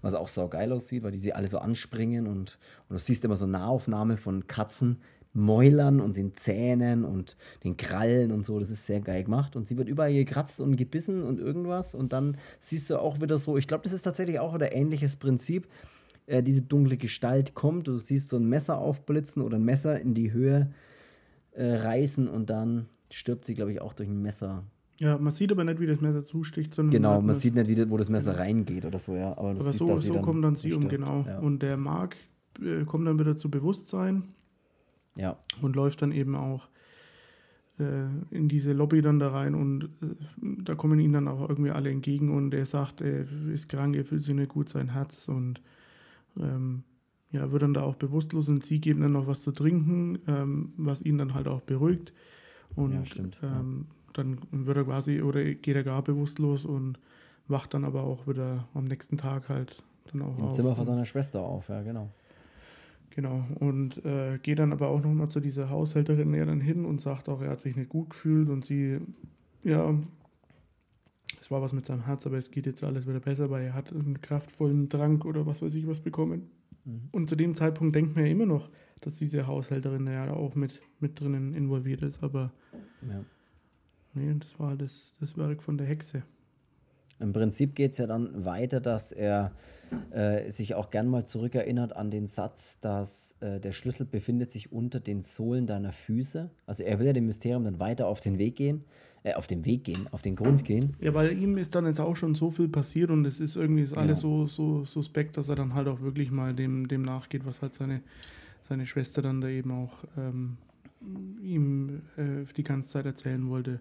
was 0.00 0.14
auch 0.14 0.28
so 0.28 0.46
geil 0.48 0.72
aussieht, 0.72 1.02
weil 1.02 1.10
die 1.10 1.18
sie 1.18 1.32
alle 1.32 1.48
so 1.48 1.58
anspringen 1.58 2.28
und, 2.28 2.58
und 2.88 2.94
du 2.94 2.98
siehst 2.98 3.24
immer 3.24 3.36
so 3.36 3.46
Nahaufnahme 3.46 4.16
von 4.16 4.46
Katzen, 4.46 5.00
Mäulern 5.32 6.00
und 6.00 6.16
den 6.16 6.34
Zähnen 6.34 7.04
und 7.04 7.36
den 7.62 7.76
Krallen 7.76 8.32
und 8.32 8.44
so. 8.44 8.58
Das 8.58 8.70
ist 8.70 8.86
sehr 8.86 9.00
geil 9.00 9.24
gemacht. 9.24 9.56
Und 9.56 9.68
sie 9.68 9.76
wird 9.76 9.88
überall 9.88 10.12
gekratzt 10.12 10.60
und 10.60 10.76
gebissen 10.76 11.22
und 11.22 11.38
irgendwas. 11.38 11.94
Und 11.94 12.12
dann 12.12 12.36
siehst 12.58 12.90
du 12.90 12.98
auch 12.98 13.20
wieder 13.20 13.38
so, 13.38 13.56
ich 13.56 13.68
glaube, 13.68 13.84
das 13.84 13.92
ist 13.92 14.02
tatsächlich 14.02 14.40
auch 14.40 14.54
wieder 14.54 14.72
ähnliches 14.72 15.16
Prinzip 15.16 15.68
äh, 16.26 16.42
diese 16.42 16.62
dunkle 16.62 16.96
Gestalt 16.96 17.54
kommt. 17.54 17.86
Du 17.88 17.98
siehst 17.98 18.28
so 18.28 18.36
ein 18.36 18.48
Messer 18.48 18.78
aufblitzen 18.78 19.42
oder 19.42 19.56
ein 19.56 19.64
Messer 19.64 20.00
in 20.00 20.14
die 20.14 20.32
Höhe 20.32 20.72
äh, 21.52 21.74
reißen 21.74 22.28
und 22.28 22.50
dann 22.50 22.86
stirbt 23.10 23.44
sie, 23.44 23.54
glaube 23.54 23.72
ich, 23.72 23.80
auch 23.80 23.92
durch 23.92 24.08
ein 24.08 24.22
Messer. 24.22 24.64
Ja, 25.00 25.16
man 25.16 25.32
sieht 25.32 25.50
aber 25.50 25.64
nicht, 25.64 25.80
wie 25.80 25.86
das 25.86 26.00
Messer 26.00 26.24
zusticht, 26.24 26.74
sondern. 26.74 26.92
Genau, 26.92 27.22
man 27.22 27.34
sieht 27.34 27.54
nicht, 27.54 27.68
wie, 27.68 27.90
wo 27.90 27.96
das 27.96 28.10
Messer 28.10 28.38
reingeht 28.38 28.84
oder 28.84 28.98
so, 28.98 29.14
ja. 29.14 29.32
Aber, 29.32 29.50
aber 29.50 29.62
siehst, 29.62 29.78
so, 29.78 29.96
so 29.96 30.12
dann 30.12 30.22
kommt 30.22 30.44
dann 30.44 30.56
sie 30.56 30.74
um, 30.74 30.88
genau. 30.88 31.24
Ja. 31.26 31.38
Und 31.38 31.62
der 31.62 31.76
Mark 31.76 32.16
äh, 32.62 32.84
kommt 32.84 33.06
dann 33.06 33.18
wieder 33.18 33.34
zu 33.34 33.50
Bewusstsein. 33.50 34.24
Ja. 35.20 35.36
Und 35.60 35.76
läuft 35.76 36.02
dann 36.02 36.12
eben 36.12 36.34
auch 36.34 36.68
äh, 37.78 38.06
in 38.30 38.48
diese 38.48 38.72
Lobby 38.72 39.00
dann 39.00 39.18
da 39.18 39.30
rein 39.30 39.54
und 39.54 39.84
äh, 39.84 40.06
da 40.40 40.74
kommen 40.74 40.98
ihm 41.00 41.12
dann 41.12 41.28
auch 41.28 41.48
irgendwie 41.48 41.70
alle 41.70 41.90
entgegen 41.90 42.34
und 42.34 42.54
er 42.54 42.66
sagt, 42.66 43.00
er 43.00 43.26
ist 43.52 43.68
krank, 43.68 43.96
er 43.96 44.04
fühlt 44.04 44.22
sich 44.22 44.34
nicht 44.34 44.50
gut, 44.50 44.68
sein 44.68 44.92
Herz 44.92 45.28
und 45.28 45.60
ähm, 46.38 46.84
ja, 47.32 47.50
wird 47.52 47.62
dann 47.62 47.74
da 47.74 47.82
auch 47.82 47.94
bewusstlos 47.94 48.48
und 48.48 48.64
sie 48.64 48.80
geben 48.80 49.00
dann 49.00 49.12
noch 49.12 49.26
was 49.26 49.42
zu 49.42 49.52
trinken, 49.52 50.18
ähm, 50.26 50.72
was 50.76 51.00
ihn 51.02 51.18
dann 51.18 51.34
halt 51.34 51.48
auch 51.48 51.60
beruhigt. 51.60 52.12
Und 52.74 52.92
ja, 52.92 53.04
stimmt, 53.04 53.38
ähm, 53.42 53.86
ja. 53.88 54.12
dann 54.14 54.38
wird 54.50 54.76
er 54.76 54.84
quasi 54.84 55.22
oder 55.22 55.42
geht 55.42 55.76
er 55.76 55.84
gar 55.84 56.02
bewusstlos 56.02 56.64
und 56.64 56.98
wacht 57.48 57.74
dann 57.74 57.84
aber 57.84 58.04
auch 58.04 58.26
wieder 58.26 58.68
am 58.74 58.84
nächsten 58.84 59.16
Tag 59.16 59.48
halt 59.48 59.82
dann 60.12 60.22
auch 60.22 60.36
Im 60.38 60.44
auf. 60.44 60.56
Zimmer 60.56 60.74
von 60.74 60.84
seiner 60.84 61.04
Schwester 61.04 61.40
auf, 61.40 61.68
ja, 61.68 61.82
genau. 61.82 62.10
Genau, 63.20 63.44
und 63.56 64.02
äh, 64.06 64.38
geht 64.38 64.60
dann 64.60 64.72
aber 64.72 64.88
auch 64.88 65.02
nochmal 65.02 65.28
zu 65.28 65.40
dieser 65.40 65.68
Haushälterin 65.68 66.32
ja 66.32 66.46
dann 66.46 66.62
hin 66.62 66.86
und 66.86 67.02
sagt 67.02 67.28
auch, 67.28 67.42
er 67.42 67.50
hat 67.50 67.60
sich 67.60 67.76
nicht 67.76 67.90
gut 67.90 68.08
gefühlt 68.08 68.48
und 68.48 68.64
sie, 68.64 68.98
ja, 69.62 69.94
es 71.38 71.50
war 71.50 71.60
was 71.60 71.74
mit 71.74 71.84
seinem 71.84 72.06
Herz, 72.06 72.26
aber 72.26 72.38
es 72.38 72.50
geht 72.50 72.64
jetzt 72.64 72.82
alles 72.82 73.06
wieder 73.06 73.20
besser, 73.20 73.50
weil 73.50 73.66
er 73.66 73.74
hat 73.74 73.92
einen 73.92 74.22
kraftvollen 74.22 74.88
Trank 74.88 75.26
oder 75.26 75.44
was 75.44 75.60
weiß 75.60 75.74
ich 75.74 75.86
was 75.86 76.00
bekommen. 76.00 76.48
Mhm. 76.86 77.10
Und 77.12 77.28
zu 77.28 77.36
dem 77.36 77.54
Zeitpunkt 77.54 77.94
denkt 77.94 78.16
man 78.16 78.24
ja 78.24 78.30
immer 78.30 78.46
noch, 78.46 78.70
dass 79.02 79.18
diese 79.18 79.46
Haushälterin 79.46 80.06
ja 80.06 80.32
auch 80.32 80.54
mit, 80.54 80.80
mit 80.98 81.20
drinnen 81.20 81.52
involviert 81.52 82.00
ist, 82.00 82.22
aber 82.22 82.54
ja. 83.06 83.22
nee, 84.14 84.34
das 84.38 84.58
war 84.58 84.76
das, 84.76 85.12
das 85.20 85.36
Werk 85.36 85.62
von 85.62 85.76
der 85.76 85.86
Hexe. 85.86 86.22
Im 87.20 87.32
Prinzip 87.32 87.74
geht 87.74 87.92
es 87.92 87.98
ja 87.98 88.06
dann 88.06 88.44
weiter, 88.44 88.80
dass 88.80 89.12
er 89.12 89.52
äh, 90.10 90.50
sich 90.50 90.74
auch 90.74 90.90
gern 90.90 91.08
mal 91.08 91.24
zurückerinnert 91.24 91.94
an 91.94 92.10
den 92.10 92.26
Satz, 92.26 92.80
dass 92.80 93.36
äh, 93.40 93.60
der 93.60 93.72
Schlüssel 93.72 94.06
befindet 94.06 94.50
sich 94.50 94.72
unter 94.72 95.00
den 95.00 95.22
Sohlen 95.22 95.66
deiner 95.66 95.92
Füße. 95.92 96.50
Also 96.66 96.82
er 96.82 96.98
will 96.98 97.06
ja 97.06 97.12
dem 97.12 97.26
Mysterium 97.26 97.64
dann 97.64 97.78
weiter 97.80 98.06
auf 98.06 98.20
den 98.20 98.38
Weg 98.38 98.56
gehen 98.56 98.84
äh, 99.22 99.34
auf 99.34 99.46
den 99.46 99.64
Weg 99.64 99.84
gehen, 99.84 100.06
auf 100.12 100.22
den 100.22 100.36
Grund 100.36 100.64
gehen. 100.64 100.94
Ja, 101.00 101.12
weil 101.14 101.36
ihm 101.36 101.58
ist 101.58 101.74
dann 101.74 101.86
jetzt 101.86 102.00
auch 102.00 102.16
schon 102.16 102.34
so 102.34 102.50
viel 102.50 102.68
passiert 102.68 103.10
und 103.10 103.26
es 103.26 103.40
ist 103.40 103.56
irgendwie 103.56 103.82
ist 103.82 103.96
alles 103.96 104.18
ja. 104.18 104.22
so, 104.22 104.46
so 104.46 104.84
suspekt, 104.84 105.36
dass 105.36 105.48
er 105.48 105.56
dann 105.56 105.74
halt 105.74 105.88
auch 105.88 106.00
wirklich 106.00 106.30
mal 106.30 106.54
dem, 106.54 106.88
dem 106.88 107.02
nachgeht, 107.02 107.44
was 107.44 107.60
halt 107.60 107.74
seine, 107.74 108.00
seine 108.62 108.86
Schwester 108.86 109.20
dann 109.20 109.40
da 109.40 109.48
eben 109.48 109.72
auch 109.72 110.04
ähm, 110.16 110.56
ihm 111.42 112.02
äh, 112.16 112.44
die 112.56 112.62
ganze 112.62 112.90
Zeit 112.90 113.06
erzählen 113.06 113.48
wollte. 113.48 113.80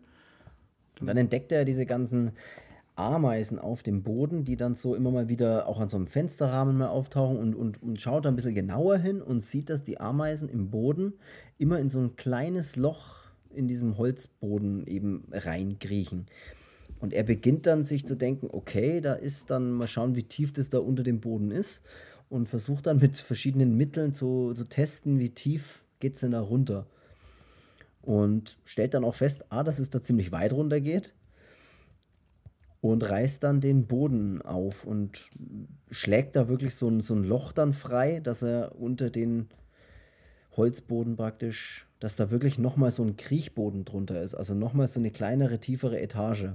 Und 0.99 1.07
dann 1.07 1.17
entdeckt 1.17 1.53
er 1.53 1.63
diese 1.63 1.85
ganzen 1.85 2.31
Ameisen 2.99 3.57
auf 3.57 3.81
dem 3.81 4.03
Boden, 4.03 4.43
die 4.43 4.57
dann 4.57 4.75
so 4.75 4.93
immer 4.93 5.11
mal 5.11 5.29
wieder 5.29 5.67
auch 5.67 5.79
an 5.79 5.89
so 5.89 5.97
einem 5.97 6.07
Fensterrahmen 6.07 6.77
mal 6.77 6.89
auftauchen 6.89 7.37
und, 7.37 7.55
und, 7.55 7.81
und 7.81 8.01
schaut 8.01 8.25
da 8.25 8.29
ein 8.29 8.35
bisschen 8.35 8.55
genauer 8.55 8.97
hin 8.97 9.21
und 9.21 9.41
sieht, 9.41 9.69
dass 9.69 9.83
die 9.83 9.99
Ameisen 9.99 10.49
im 10.49 10.69
Boden 10.69 11.13
immer 11.57 11.79
in 11.79 11.89
so 11.89 11.99
ein 11.99 12.15
kleines 12.15 12.75
Loch 12.75 13.19
in 13.53 13.67
diesem 13.67 13.97
Holzboden 13.97 14.85
eben 14.85 15.23
reinkriechen. 15.31 16.27
Und 16.99 17.13
er 17.13 17.23
beginnt 17.23 17.65
dann 17.65 17.83
sich 17.83 18.05
zu 18.05 18.15
denken, 18.15 18.49
okay, 18.51 18.99
da 19.01 19.13
ist 19.13 19.49
dann, 19.49 19.71
mal 19.71 19.87
schauen, 19.87 20.15
wie 20.15 20.23
tief 20.23 20.51
das 20.51 20.69
da 20.69 20.79
unter 20.79 21.03
dem 21.03 21.21
Boden 21.21 21.51
ist. 21.51 21.81
Und 22.29 22.47
versucht 22.47 22.85
dann 22.85 22.99
mit 22.99 23.15
verschiedenen 23.15 23.75
Mitteln 23.75 24.13
zu, 24.13 24.53
zu 24.53 24.65
testen, 24.65 25.19
wie 25.19 25.29
tief 25.29 25.83
geht 25.99 26.15
es 26.15 26.21
denn 26.21 26.31
da 26.31 26.41
runter. 26.41 26.85
Und 28.01 28.57
stellt 28.65 28.93
dann 28.93 29.03
auch 29.03 29.15
fest, 29.15 29.45
ah, 29.49 29.63
dass 29.63 29.79
es 29.79 29.89
da 29.89 30.01
ziemlich 30.01 30.31
weit 30.31 30.53
runter 30.53 30.79
geht. 30.79 31.13
Und 32.81 33.03
reißt 33.03 33.43
dann 33.43 33.59
den 33.59 33.87
Boden 33.87 34.41
auf 34.41 34.85
und 34.85 35.29
schlägt 35.91 36.37
da 36.37 36.47
wirklich 36.47 36.75
so 36.75 36.87
ein, 36.87 37.01
so 37.01 37.13
ein 37.13 37.23
Loch 37.23 37.51
dann 37.51 37.73
frei, 37.73 38.21
dass 38.21 38.41
er 38.41 38.79
unter 38.79 39.09
den 39.09 39.49
Holzboden 40.55 41.17
praktisch, 41.17 41.87
dass 41.99 42.15
da 42.15 42.31
wirklich 42.31 42.57
nochmal 42.57 42.91
so 42.91 43.03
ein 43.03 43.17
Kriechboden 43.17 43.83
drunter 43.83 44.21
ist. 44.21 44.35
Also 44.35 44.53
nochmal 44.53 44.87
so 44.87 44.99
eine 44.99 45.11
kleinere, 45.11 45.59
tiefere 45.59 45.99
Etage. 45.99 46.51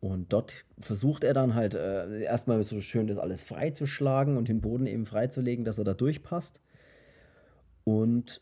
Und 0.00 0.32
dort 0.32 0.64
versucht 0.78 1.24
er 1.24 1.34
dann 1.34 1.54
halt 1.54 1.74
äh, 1.74 2.22
erstmal 2.22 2.62
so 2.62 2.80
schön 2.80 3.08
das 3.08 3.18
alles 3.18 3.42
freizuschlagen 3.42 4.36
und 4.36 4.48
den 4.48 4.60
Boden 4.60 4.86
eben 4.86 5.06
freizulegen, 5.06 5.64
dass 5.64 5.78
er 5.78 5.84
da 5.84 5.94
durchpasst. 5.94 6.60
Und 7.84 8.40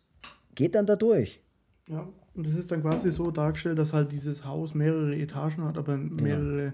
geht 0.55 0.75
dann 0.75 0.87
da 0.87 0.97
durch. 0.97 1.41
Ja, 1.89 2.09
und 2.35 2.47
es 2.47 2.57
ist 2.57 2.71
dann 2.71 2.83
quasi 2.83 3.13
so 3.13 3.31
dargestellt, 3.31 3.79
dass 3.79 3.93
halt 3.93 4.11
dieses 4.11 4.45
Haus 4.45 4.75
mehrere 4.75 5.17
Etagen 5.17 5.65
hat, 5.65 5.79
aber 5.79 5.97
genau. 5.97 6.23
mehrere, 6.23 6.57
genau. 6.57 6.73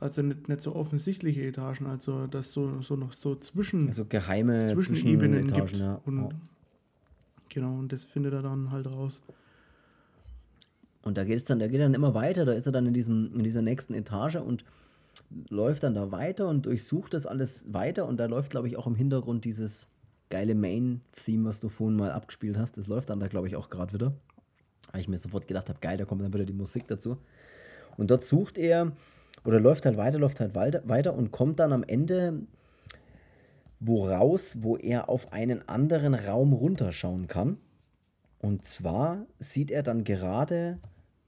also 0.00 0.22
nicht, 0.22 0.48
nicht 0.48 0.60
so 0.60 0.74
offensichtliche 0.74 1.42
Etagen, 1.42 1.86
also 1.86 2.26
dass 2.26 2.52
so, 2.52 2.80
so 2.80 2.96
noch 2.96 3.12
so 3.12 3.34
zwischen. 3.34 3.88
Also 3.88 4.04
geheime 4.04 4.66
Zwischenebenen 4.66 5.44
Etagen, 5.44 5.66
gibt. 5.66 5.80
Ja. 5.80 6.00
Und, 6.04 6.20
oh. 6.20 6.30
Genau, 7.48 7.78
und 7.78 7.92
das 7.92 8.04
findet 8.04 8.32
er 8.32 8.42
dann 8.42 8.70
halt 8.70 8.86
raus. 8.86 9.22
Und 11.02 11.18
da 11.18 11.24
geht 11.24 11.36
es 11.36 11.44
dann, 11.44 11.58
da 11.58 11.68
geht 11.68 11.80
dann 11.80 11.94
immer 11.94 12.14
weiter, 12.14 12.44
da 12.44 12.52
ist 12.52 12.66
er 12.66 12.72
dann 12.72 12.86
in, 12.86 12.94
diesem, 12.94 13.34
in 13.34 13.42
dieser 13.42 13.62
nächsten 13.62 13.94
Etage 13.94 14.36
und 14.36 14.64
läuft 15.48 15.82
dann 15.82 15.94
da 15.94 16.10
weiter 16.12 16.48
und 16.48 16.66
durchsucht 16.66 17.14
das 17.14 17.26
alles 17.26 17.72
weiter 17.72 18.06
und 18.06 18.18
da 18.18 18.26
läuft, 18.26 18.50
glaube 18.50 18.68
ich, 18.68 18.76
auch 18.76 18.86
im 18.86 18.94
Hintergrund 18.94 19.44
dieses 19.44 19.86
geile 20.30 20.54
Main-Theme, 20.54 21.48
was 21.48 21.60
du 21.60 21.68
vorhin 21.68 21.96
mal 21.96 22.12
abgespielt 22.12 22.58
hast. 22.58 22.76
Das 22.76 22.86
läuft 22.86 23.10
dann 23.10 23.20
da, 23.20 23.28
glaube 23.28 23.48
ich, 23.48 23.56
auch 23.56 23.70
gerade 23.70 23.92
wieder. 23.92 24.14
Weil 24.92 25.00
ich 25.00 25.08
mir 25.08 25.18
sofort 25.18 25.46
gedacht 25.46 25.68
habe, 25.68 25.78
geil, 25.80 25.96
da 25.96 26.04
kommt 26.04 26.22
dann 26.22 26.32
wieder 26.32 26.44
die 26.44 26.52
Musik 26.52 26.86
dazu. 26.86 27.18
Und 27.96 28.10
dort 28.10 28.22
sucht 28.22 28.58
er 28.58 28.92
oder 29.44 29.60
läuft 29.60 29.86
halt 29.86 29.96
weiter, 29.96 30.18
läuft 30.18 30.40
halt 30.40 30.54
weiter 30.54 31.14
und 31.14 31.30
kommt 31.30 31.60
dann 31.60 31.72
am 31.72 31.82
Ende 31.82 32.42
woraus, 33.80 34.62
wo 34.62 34.76
er 34.76 35.08
auf 35.08 35.32
einen 35.32 35.68
anderen 35.68 36.14
Raum 36.14 36.52
runterschauen 36.52 37.26
kann. 37.26 37.58
Und 38.38 38.64
zwar 38.64 39.26
sieht 39.38 39.70
er 39.70 39.82
dann 39.82 40.04
gerade 40.04 40.78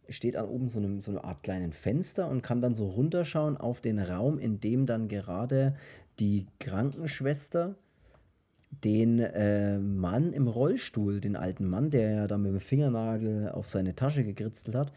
steht 0.09 0.37
an 0.37 0.47
oben 0.47 0.69
so, 0.69 0.79
einem, 0.79 1.01
so 1.01 1.11
eine 1.11 1.25
Art 1.25 1.43
kleinen 1.43 1.73
Fenster 1.73 2.29
und 2.29 2.43
kann 2.43 2.61
dann 2.61 2.75
so 2.75 2.89
runterschauen 2.89 3.57
auf 3.57 3.81
den 3.81 3.99
Raum, 3.99 4.39
in 4.39 4.61
dem 4.61 4.87
dann 4.87 5.09
gerade 5.09 5.75
die 6.19 6.47
Krankenschwester 6.61 7.75
den 8.71 9.21
äh, 9.21 9.79
Mann 9.79 10.33
im 10.33 10.49
Rollstuhl, 10.49 11.21
den 11.21 11.37
alten 11.37 11.69
Mann, 11.69 11.91
der 11.91 12.11
ja 12.11 12.27
dann 12.27 12.43
mit 12.43 12.53
dem 12.53 12.61
Fingernagel 12.61 13.51
auf 13.51 13.69
seine 13.69 13.95
Tasche 13.95 14.25
gekritzelt 14.25 14.75
hat, 14.75 14.93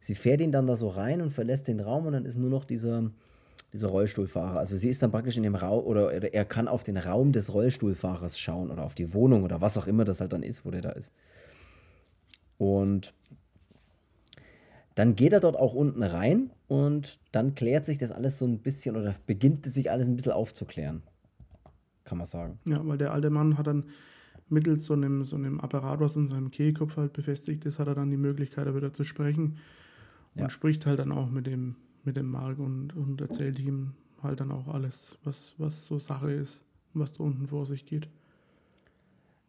sie 0.00 0.14
fährt 0.14 0.40
ihn 0.40 0.52
dann 0.52 0.66
da 0.66 0.76
so 0.76 0.88
rein 0.88 1.22
und 1.22 1.30
verlässt 1.30 1.68
den 1.68 1.80
Raum 1.80 2.06
und 2.06 2.12
dann 2.12 2.24
ist 2.24 2.36
nur 2.36 2.50
noch 2.50 2.64
dieser, 2.64 3.10
dieser 3.72 3.88
Rollstuhlfahrer. 3.88 4.58
Also 4.58 4.76
sie 4.76 4.88
ist 4.88 5.02
dann 5.02 5.12
praktisch 5.12 5.36
in 5.36 5.44
dem 5.44 5.54
Raum 5.54 5.84
oder, 5.84 6.12
er 6.12 6.44
kann 6.44 6.68
auf 6.68 6.84
den 6.84 6.96
Raum 6.96 7.32
des 7.32 7.54
Rollstuhlfahrers 7.54 8.38
schauen 8.38 8.70
oder 8.70 8.84
auf 8.84 8.94
die 8.94 9.14
Wohnung 9.14 9.44
oder 9.44 9.60
was 9.60 9.78
auch 9.78 9.86
immer 9.86 10.04
das 10.04 10.20
halt 10.20 10.32
dann 10.32 10.42
ist, 10.42 10.64
wo 10.64 10.70
der 10.70 10.82
da 10.82 10.90
ist. 10.90 11.12
Und 12.58 13.14
dann 14.94 15.16
geht 15.16 15.32
er 15.32 15.40
dort 15.40 15.56
auch 15.56 15.74
unten 15.74 16.02
rein 16.02 16.50
und 16.68 17.18
dann 17.32 17.54
klärt 17.54 17.86
sich 17.86 17.98
das 17.98 18.12
alles 18.12 18.38
so 18.38 18.44
ein 18.44 18.58
bisschen 18.58 18.96
oder 18.96 19.14
beginnt 19.26 19.64
sich 19.64 19.90
alles 19.90 20.06
ein 20.06 20.16
bisschen 20.16 20.32
aufzuklären. 20.32 21.02
Kann 22.04 22.18
man 22.18 22.26
sagen. 22.26 22.58
Ja, 22.66 22.86
weil 22.86 22.98
der 22.98 23.12
alte 23.12 23.30
Mann 23.30 23.58
hat 23.58 23.66
dann 23.66 23.84
mittels 24.48 24.84
so 24.84 24.94
einem, 24.94 25.24
so 25.24 25.36
einem 25.36 25.60
Apparat, 25.60 26.00
was 26.00 26.16
in 26.16 26.26
seinem 26.26 26.50
Kehlkopf 26.50 26.96
halt 26.96 27.12
befestigt 27.12 27.64
ist, 27.64 27.78
hat 27.78 27.88
er 27.88 27.94
dann 27.94 28.10
die 28.10 28.16
Möglichkeit, 28.16 28.66
da 28.66 28.74
wieder 28.74 28.92
zu 28.92 29.04
sprechen. 29.04 29.58
Und 30.34 30.42
ja. 30.42 30.50
spricht 30.50 30.86
halt 30.86 30.98
dann 30.98 31.12
auch 31.12 31.30
mit 31.30 31.46
dem, 31.46 31.76
mit 32.04 32.16
dem 32.16 32.30
Mark 32.30 32.58
und, 32.58 32.94
und 32.96 33.20
erzählt 33.20 33.58
ihm 33.58 33.92
halt 34.22 34.40
dann 34.40 34.50
auch 34.50 34.68
alles, 34.68 35.18
was, 35.24 35.54
was 35.58 35.86
so 35.86 35.98
Sache 35.98 36.32
ist, 36.32 36.64
was 36.94 37.12
da 37.12 37.24
unten 37.24 37.48
vor 37.48 37.66
sich 37.66 37.86
geht. 37.86 38.08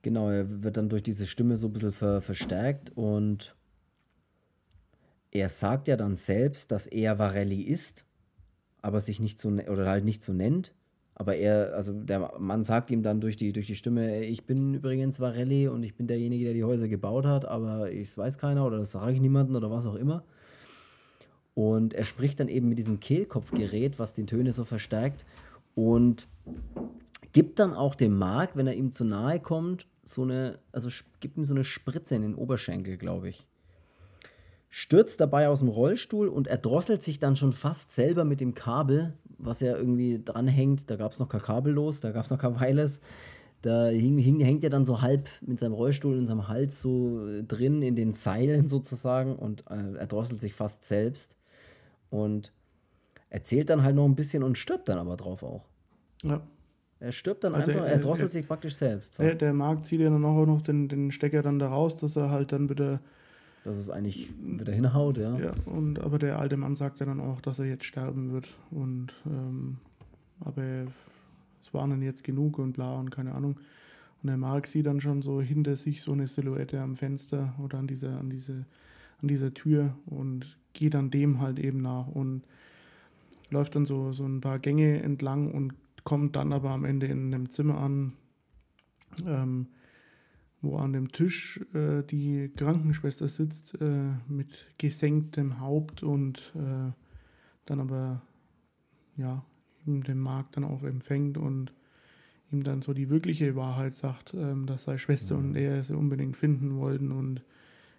Genau, 0.02 0.30
er 0.30 0.64
wird 0.64 0.78
dann 0.78 0.90
durch 0.90 1.04
diese 1.04 1.26
Stimme 1.26 1.56
so 1.56 1.68
ein 1.68 1.74
bisschen 1.74 1.94
ver 1.94 2.20
verstärkt 2.20 2.92
und 2.96 3.56
er 5.32 5.50
sagt 5.50 5.88
ja 5.88 5.96
dann 5.96 6.18
selbst, 6.18 6.72
dass 6.72 6.88
er 6.88 7.18
Varelli 7.18 7.62
ist, 7.62 8.06
aber 8.82 9.00
sich 9.00 9.22
nicht 9.22 9.40
so 9.40 9.50
ne-, 9.50 9.70
oder 9.70 9.88
halt 9.88 10.04
nicht 10.04 10.22
so 10.22 10.34
nennt. 10.34 10.74
Aber 11.16 11.36
er, 11.36 11.74
also 11.76 11.94
der 11.94 12.32
Mann 12.40 12.64
sagt 12.64 12.90
ihm 12.90 13.04
dann 13.04 13.22
durch 13.22 13.38
die, 13.38 13.54
durch 13.54 13.68
die 13.68 13.76
Stimme, 13.76 14.26
ich 14.26 14.46
bin 14.46 14.74
übrigens 14.74 15.20
Varelli 15.20 15.68
und 15.68 15.84
ich 15.84 15.96
bin 15.96 16.08
derjenige, 16.08 16.46
der 16.46 16.54
die 16.54 16.64
Häuser 16.64 16.88
gebaut 16.88 17.26
hat, 17.26 17.46
aber 17.46 17.92
ich 17.92 18.18
weiß 18.18 18.38
keiner 18.38 18.66
oder 18.66 18.80
das 18.80 18.92
sage 18.92 19.14
ich 19.14 19.22
niemandem 19.22 19.56
oder 19.56 19.70
was 19.70 19.86
auch 19.86 19.96
immer. 19.96 20.24
Und 21.54 21.94
er 21.94 22.04
spricht 22.04 22.40
dann 22.40 22.48
eben 22.48 22.68
mit 22.68 22.80
diesem 22.80 23.00
Kehlkopfgerät, 23.00 24.00
was 24.00 24.14
die 24.14 24.26
Töne 24.26 24.52
so 24.52 24.64
verstärkt 24.64 25.26
und 25.76 26.28
gibt 27.32 27.60
dann 27.60 27.74
auch 27.74 27.94
dem 27.94 28.18
Mark, 28.18 28.56
wenn 28.56 28.66
er 28.66 28.74
ihm 28.74 28.90
zu 28.90 29.06
nahe 29.06 29.40
kommt, 29.40 29.88
so 30.02 30.24
eine, 30.24 30.60
also 30.72 30.90
gibt 31.20 31.38
ihm 31.38 31.46
so 31.46 31.54
eine 31.54 31.64
Spritze 31.64 32.16
in 32.16 32.24
den 32.24 32.36
Oberschenkel, 32.36 32.98
glaube 32.98 33.30
ich 33.30 33.48
stürzt 34.76 35.22
dabei 35.22 35.50
aus 35.50 35.60
dem 35.60 35.68
Rollstuhl 35.68 36.28
und 36.28 36.48
erdrosselt 36.48 37.04
sich 37.04 37.20
dann 37.20 37.36
schon 37.36 37.54
fast 37.54 37.92
selber 37.92 38.24
mit 38.24 38.42
dem 38.42 38.56
Kabel, 38.56 39.14
was 39.46 39.60
ja 39.60 39.76
irgendwie 39.76 40.22
dranhängt. 40.24 40.90
Da 40.90 40.96
gab 40.96 41.12
es 41.12 41.20
noch 41.20 41.30
kein 41.30 41.42
Kabel 41.42 41.74
los, 41.74 42.00
da 42.00 42.12
gab 42.12 42.26
es 42.26 42.32
noch 42.32 42.38
kein 42.38 42.60
Wireless. 42.60 43.02
Da 43.62 43.88
hing, 43.88 44.18
hing, 44.18 44.40
hängt 44.42 44.64
er 44.64 44.70
dann 44.70 44.86
so 44.86 45.02
halb 45.02 45.30
mit 45.42 45.60
seinem 45.60 45.74
Rollstuhl 45.74 46.18
in 46.18 46.28
seinem 46.28 46.50
Hals 46.50 46.82
so 46.82 47.28
äh, 47.28 47.44
drin 47.44 47.82
in 47.82 47.96
den 47.96 48.14
Seilen 48.14 48.68
sozusagen 48.68 49.36
und 49.36 49.64
äh, 49.70 49.98
erdrosselt 49.98 50.42
sich 50.42 50.54
fast 50.54 50.84
selbst. 50.84 51.38
Und 52.10 52.52
erzählt 53.30 53.70
dann 53.70 53.84
halt 53.84 53.96
noch 53.96 54.06
ein 54.06 54.16
bisschen 54.16 54.44
und 54.44 54.58
stirbt 54.58 54.90
dann 54.90 55.00
aber 55.00 55.18
drauf 55.18 55.44
auch. 55.44 55.66
Ja. 56.24 56.42
Er 57.00 57.12
stirbt 57.12 57.44
dann 57.44 57.56
also 57.56 57.72
einfach, 57.72 57.86
er, 57.86 57.94
er 57.94 58.00
drosselt 58.00 58.30
er, 58.30 58.32
sich 58.32 58.48
praktisch 58.48 58.76
selbst. 58.76 59.20
Der, 59.20 59.36
der 59.36 59.54
Markt 59.54 59.86
zieht 59.86 60.00
ja 60.00 60.10
dann 60.10 60.24
auch 60.24 60.46
noch 60.46 60.62
den, 60.62 60.88
den 60.88 61.12
Stecker 61.12 61.42
dann 61.42 61.60
da 61.60 61.68
raus, 61.68 61.96
dass 61.98 62.16
er 62.16 62.30
halt 62.32 62.52
dann 62.52 62.70
wieder 62.70 63.02
dass 63.64 63.78
es 63.78 63.90
eigentlich 63.90 64.34
wieder 64.42 64.74
hinhaut, 64.74 65.18
ja. 65.18 65.38
Ja, 65.40 65.54
und 65.66 66.00
aber 66.00 66.20
der 66.20 66.40
alte 66.40 66.58
Mann 66.58 66.76
sagt 66.76 67.00
ja 67.00 67.06
dann 67.06 67.22
auch, 67.22 67.42
dass 67.42 67.60
er 67.60 67.66
jetzt 67.66 67.86
sterben 67.86 68.32
wird. 68.32 68.48
Und 68.72 69.14
ähm, 69.26 69.78
aber 70.42 70.86
es 71.64 71.74
waren 71.74 71.90
dann 71.90 72.02
jetzt 72.02 72.24
genug 72.24 72.60
und 72.60 72.74
bla 72.74 73.00
und 73.00 73.10
keine 73.10 73.34
Ahnung. 73.34 73.56
Und 74.22 74.28
der 74.28 74.38
Mark 74.38 74.68
sieht 74.68 74.86
dann 74.86 75.00
schon 75.00 75.22
so 75.22 75.42
hinter 75.42 75.76
sich 75.76 76.02
so 76.02 76.12
eine 76.12 76.28
Silhouette 76.28 76.80
am 76.80 76.96
Fenster 76.96 77.54
oder 77.62 77.78
an 77.78 77.88
dieser, 77.88 78.20
an 78.20 78.30
diese, 78.30 78.66
an 79.22 79.28
dieser 79.28 79.54
Tür 79.54 79.96
und 80.06 80.58
geht 80.74 80.94
dann 80.94 81.10
dem 81.10 81.40
halt 81.40 81.60
eben 81.60 81.80
nach 81.80 82.08
und 82.08 82.44
läuft 83.50 83.76
dann 83.76 83.86
so, 83.86 84.12
so 84.14 84.26
ein 84.26 84.42
paar 84.42 84.60
Gänge 84.60 85.02
entlang 85.02 85.52
und 85.52 85.74
kommt 86.04 86.36
dann 86.36 86.52
aber 86.52 86.72
am 86.72 86.86
Ende 86.86 87.08
in 87.08 87.34
einem 87.34 87.50
Zimmer 87.50 87.78
an. 87.78 88.14
Ähm, 89.26 89.68
wo 90.64 90.78
an 90.78 90.94
dem 90.94 91.12
Tisch 91.12 91.60
äh, 91.74 92.04
die 92.04 92.50
Krankenschwester 92.56 93.28
sitzt 93.28 93.80
äh, 93.82 94.14
mit 94.28 94.68
gesenktem 94.78 95.60
Haupt 95.60 96.04
und 96.04 96.54
äh, 96.56 96.92
dann 97.66 97.80
aber 97.80 98.22
ja 99.18 99.46
ihm 99.86 100.04
den 100.04 100.20
Markt 100.20 100.56
dann 100.56 100.64
auch 100.64 100.84
empfängt 100.84 101.38
und 101.38 101.74
ihm 102.52 102.64
dann 102.64 102.82
so 102.82 102.94
die 102.94 103.10
wirkliche 103.10 103.56
Wahrheit 103.56 103.94
sagt, 103.94 104.34
ähm, 104.34 104.66
dass 104.66 104.84
seine 104.84 105.00
Schwester 105.00 105.38
mhm. 105.38 105.50
und 105.50 105.56
er 105.56 105.84
sie 105.84 105.98
unbedingt 105.98 106.38
finden 106.38 106.78
wollten 106.78 107.12
und 107.12 107.44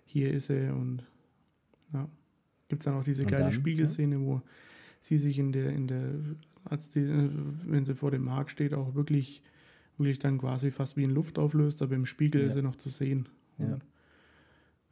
hier 0.07 0.33
ist 0.33 0.49
er 0.49 0.75
und 0.75 1.05
ja 1.93 2.09
gibt 2.69 2.83
es 2.83 2.85
dann 2.87 2.95
auch 2.95 3.05
diese 3.05 3.25
und 3.25 3.31
geile 3.31 3.45
dann, 3.45 3.53
Spiegelszene, 3.53 4.17
ja? 4.17 4.21
wo 4.23 4.43
sie 5.01 5.19
sich 5.19 5.39
in 5.39 5.53
der 5.53 5.71
in 5.71 5.87
der 5.87 6.15
als 6.65 6.89
die, 6.89 7.01
äh, 7.01 7.31
wenn 7.67 7.85
sie 7.85 7.95
vor 7.95 8.11
dem 8.11 8.25
Markt 8.25 8.51
steht 8.51 8.73
auch 8.73 8.95
wirklich 8.95 9.43
wirklich 9.99 10.19
dann 10.19 10.39
quasi 10.39 10.71
fast 10.71 10.97
wie 10.97 11.05
in 11.05 11.11
Luft 11.11 11.39
auflöst, 11.39 11.83
aber 11.83 11.95
im 11.95 12.07
Spiegel 12.07 12.43
ja. 12.43 12.49
ist 12.49 12.57
er 12.57 12.63
noch 12.63 12.77
zu 12.77 12.89
sehen. 12.89 13.29
Ja. 13.59 13.79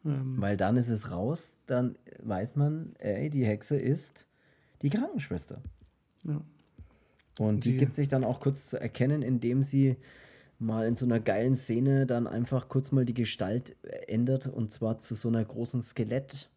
ähm, 0.05 0.41
Weil 0.41 0.57
dann 0.57 0.77
ist 0.77 0.89
es 0.89 1.11
raus, 1.11 1.57
dann 1.67 1.97
weiß 2.23 2.57
man, 2.57 2.95
ey, 2.99 3.31
die 3.31 3.45
Hexe 3.45 3.77
ist 3.77 4.27
die 4.83 4.91
Krankenschwester. 4.91 5.63
Ja. 6.25 6.41
Und 7.39 7.65
die, 7.65 7.73
die 7.73 7.77
gibt 7.79 7.95
sich 7.95 8.09
dann 8.09 8.25
auch 8.25 8.41
kurz 8.41 8.69
zu 8.69 8.81
erkennen, 8.81 9.23
indem 9.23 9.63
sie 9.63 9.97
mal 10.59 10.87
in 10.87 10.95
so 10.95 11.07
einer 11.07 11.19
geilen 11.19 11.57
Szene 11.57 12.07
dann 12.07 12.27
einfach 12.27 12.69
kurz 12.69 12.93
mal 12.93 13.05
die 13.05 13.15
Gestalt 13.15 13.77
ändert 14.07 14.47
und 14.47 14.71
zwar 14.71 14.99
zu 14.99 15.15
so 15.15 15.29
einer 15.29 15.45
großen 15.45 15.83
Skelett, 15.83 16.49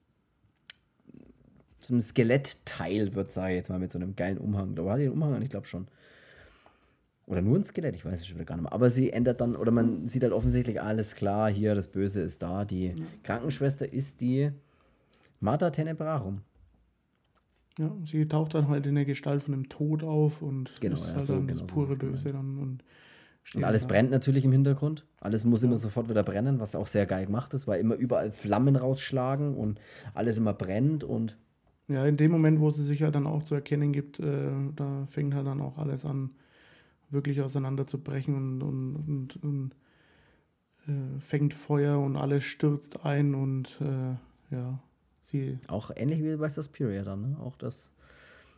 einem 1.89 2.01
Skelettteil 2.01 3.15
wird, 3.15 3.31
sage 3.31 3.53
ich 3.53 3.57
jetzt 3.57 3.69
mal, 3.69 3.79
mit 3.79 3.91
so 3.91 3.99
einem 3.99 4.15
geilen 4.15 4.37
Umhang. 4.37 4.75
Da 4.75 4.85
war 4.85 4.97
die 4.97 5.07
Umhang, 5.07 5.41
ich 5.41 5.49
glaube 5.49 5.67
schon. 5.67 5.87
Oder 7.27 7.41
nur 7.41 7.57
ein 7.57 7.63
Skelett, 7.63 7.95
ich 7.95 8.05
weiß 8.05 8.19
es 8.19 8.27
schon 8.27 8.35
wieder 8.35 8.45
gar 8.45 8.55
nicht 8.55 8.63
mehr. 8.63 8.73
Aber 8.73 8.91
sie 8.91 9.11
ändert 9.11 9.41
dann, 9.41 9.55
oder 9.55 9.71
man 9.71 10.07
sieht 10.07 10.21
halt 10.21 10.33
offensichtlich, 10.33 10.81
alles 10.81 11.15
klar, 11.15 11.49
hier, 11.49 11.73
das 11.73 11.87
Böse 11.87 12.21
ist 12.21 12.41
da. 12.43 12.65
Die 12.65 12.89
ja. 12.89 12.93
Krankenschwester 13.23 13.91
ist 13.91 14.21
die 14.21 14.51
Martha 15.39 15.71
Tenebrarum. 15.71 16.41
Ja, 17.79 17.91
sie 18.05 18.27
taucht 18.27 18.53
dann 18.53 18.67
halt 18.69 18.85
in 18.85 18.95
der 18.95 19.05
Gestalt 19.05 19.43
von 19.43 19.53
dem 19.53 19.69
Tod 19.69 20.03
auf 20.03 20.41
und 20.41 20.71
genau, 20.79 20.95
ist 20.95 21.07
ja, 21.07 21.15
halt 21.15 21.23
so, 21.23 21.33
dann 21.33 21.47
genau 21.47 21.61
das 21.61 21.67
pure 21.67 21.95
Böse 21.95 22.31
dann. 22.31 22.57
Und, 22.57 22.83
und 23.53 23.63
alles 23.63 23.81
da. 23.81 23.87
brennt 23.89 24.11
natürlich 24.11 24.45
im 24.45 24.51
Hintergrund. 24.51 25.05
Alles 25.19 25.43
muss 25.45 25.63
ja. 25.63 25.67
immer 25.67 25.77
sofort 25.77 26.07
wieder 26.07 26.23
brennen, 26.23 26.59
was 26.59 26.75
auch 26.75 26.87
sehr 26.87 27.05
geil 27.05 27.25
gemacht 27.25 27.53
ist, 27.53 27.67
weil 27.67 27.81
immer 27.81 27.95
überall 27.95 28.31
Flammen 28.31 28.75
rausschlagen 28.75 29.55
und 29.55 29.81
alles 30.13 30.37
immer 30.37 30.53
brennt 30.53 31.03
und. 31.03 31.37
Ja, 31.87 32.05
in 32.05 32.17
dem 32.17 32.31
Moment, 32.31 32.59
wo 32.61 32.69
sie 32.69 32.83
sich 32.83 33.03
halt 33.03 33.13
dann 33.13 33.27
auch 33.27 33.43
zu 33.43 33.55
erkennen 33.55 33.91
gibt, 33.91 34.19
äh, 34.19 34.51
da 34.75 35.05
fängt 35.07 35.35
halt 35.35 35.45
dann 35.45 35.61
auch 35.61 35.77
alles 35.77 36.05
an, 36.05 36.31
wirklich 37.09 37.41
auseinanderzubrechen 37.41 38.35
und, 38.35 38.61
und, 38.61 38.95
und, 38.95 39.43
und 39.43 39.71
äh, 40.87 41.19
fängt 41.19 41.53
Feuer 41.53 41.99
und 41.99 42.15
alles 42.17 42.43
stürzt 42.43 43.05
ein 43.05 43.35
und 43.35 43.79
äh, 43.81 44.55
ja, 44.55 44.79
Sie 45.23 45.57
auch 45.67 45.89
ähnlich 45.95 46.23
wie 46.23 46.35
bei 46.35 46.49
Suspiria 46.49 47.03
dann, 47.03 47.21
ne? 47.21 47.37
Auch 47.39 47.57
das 47.57 47.91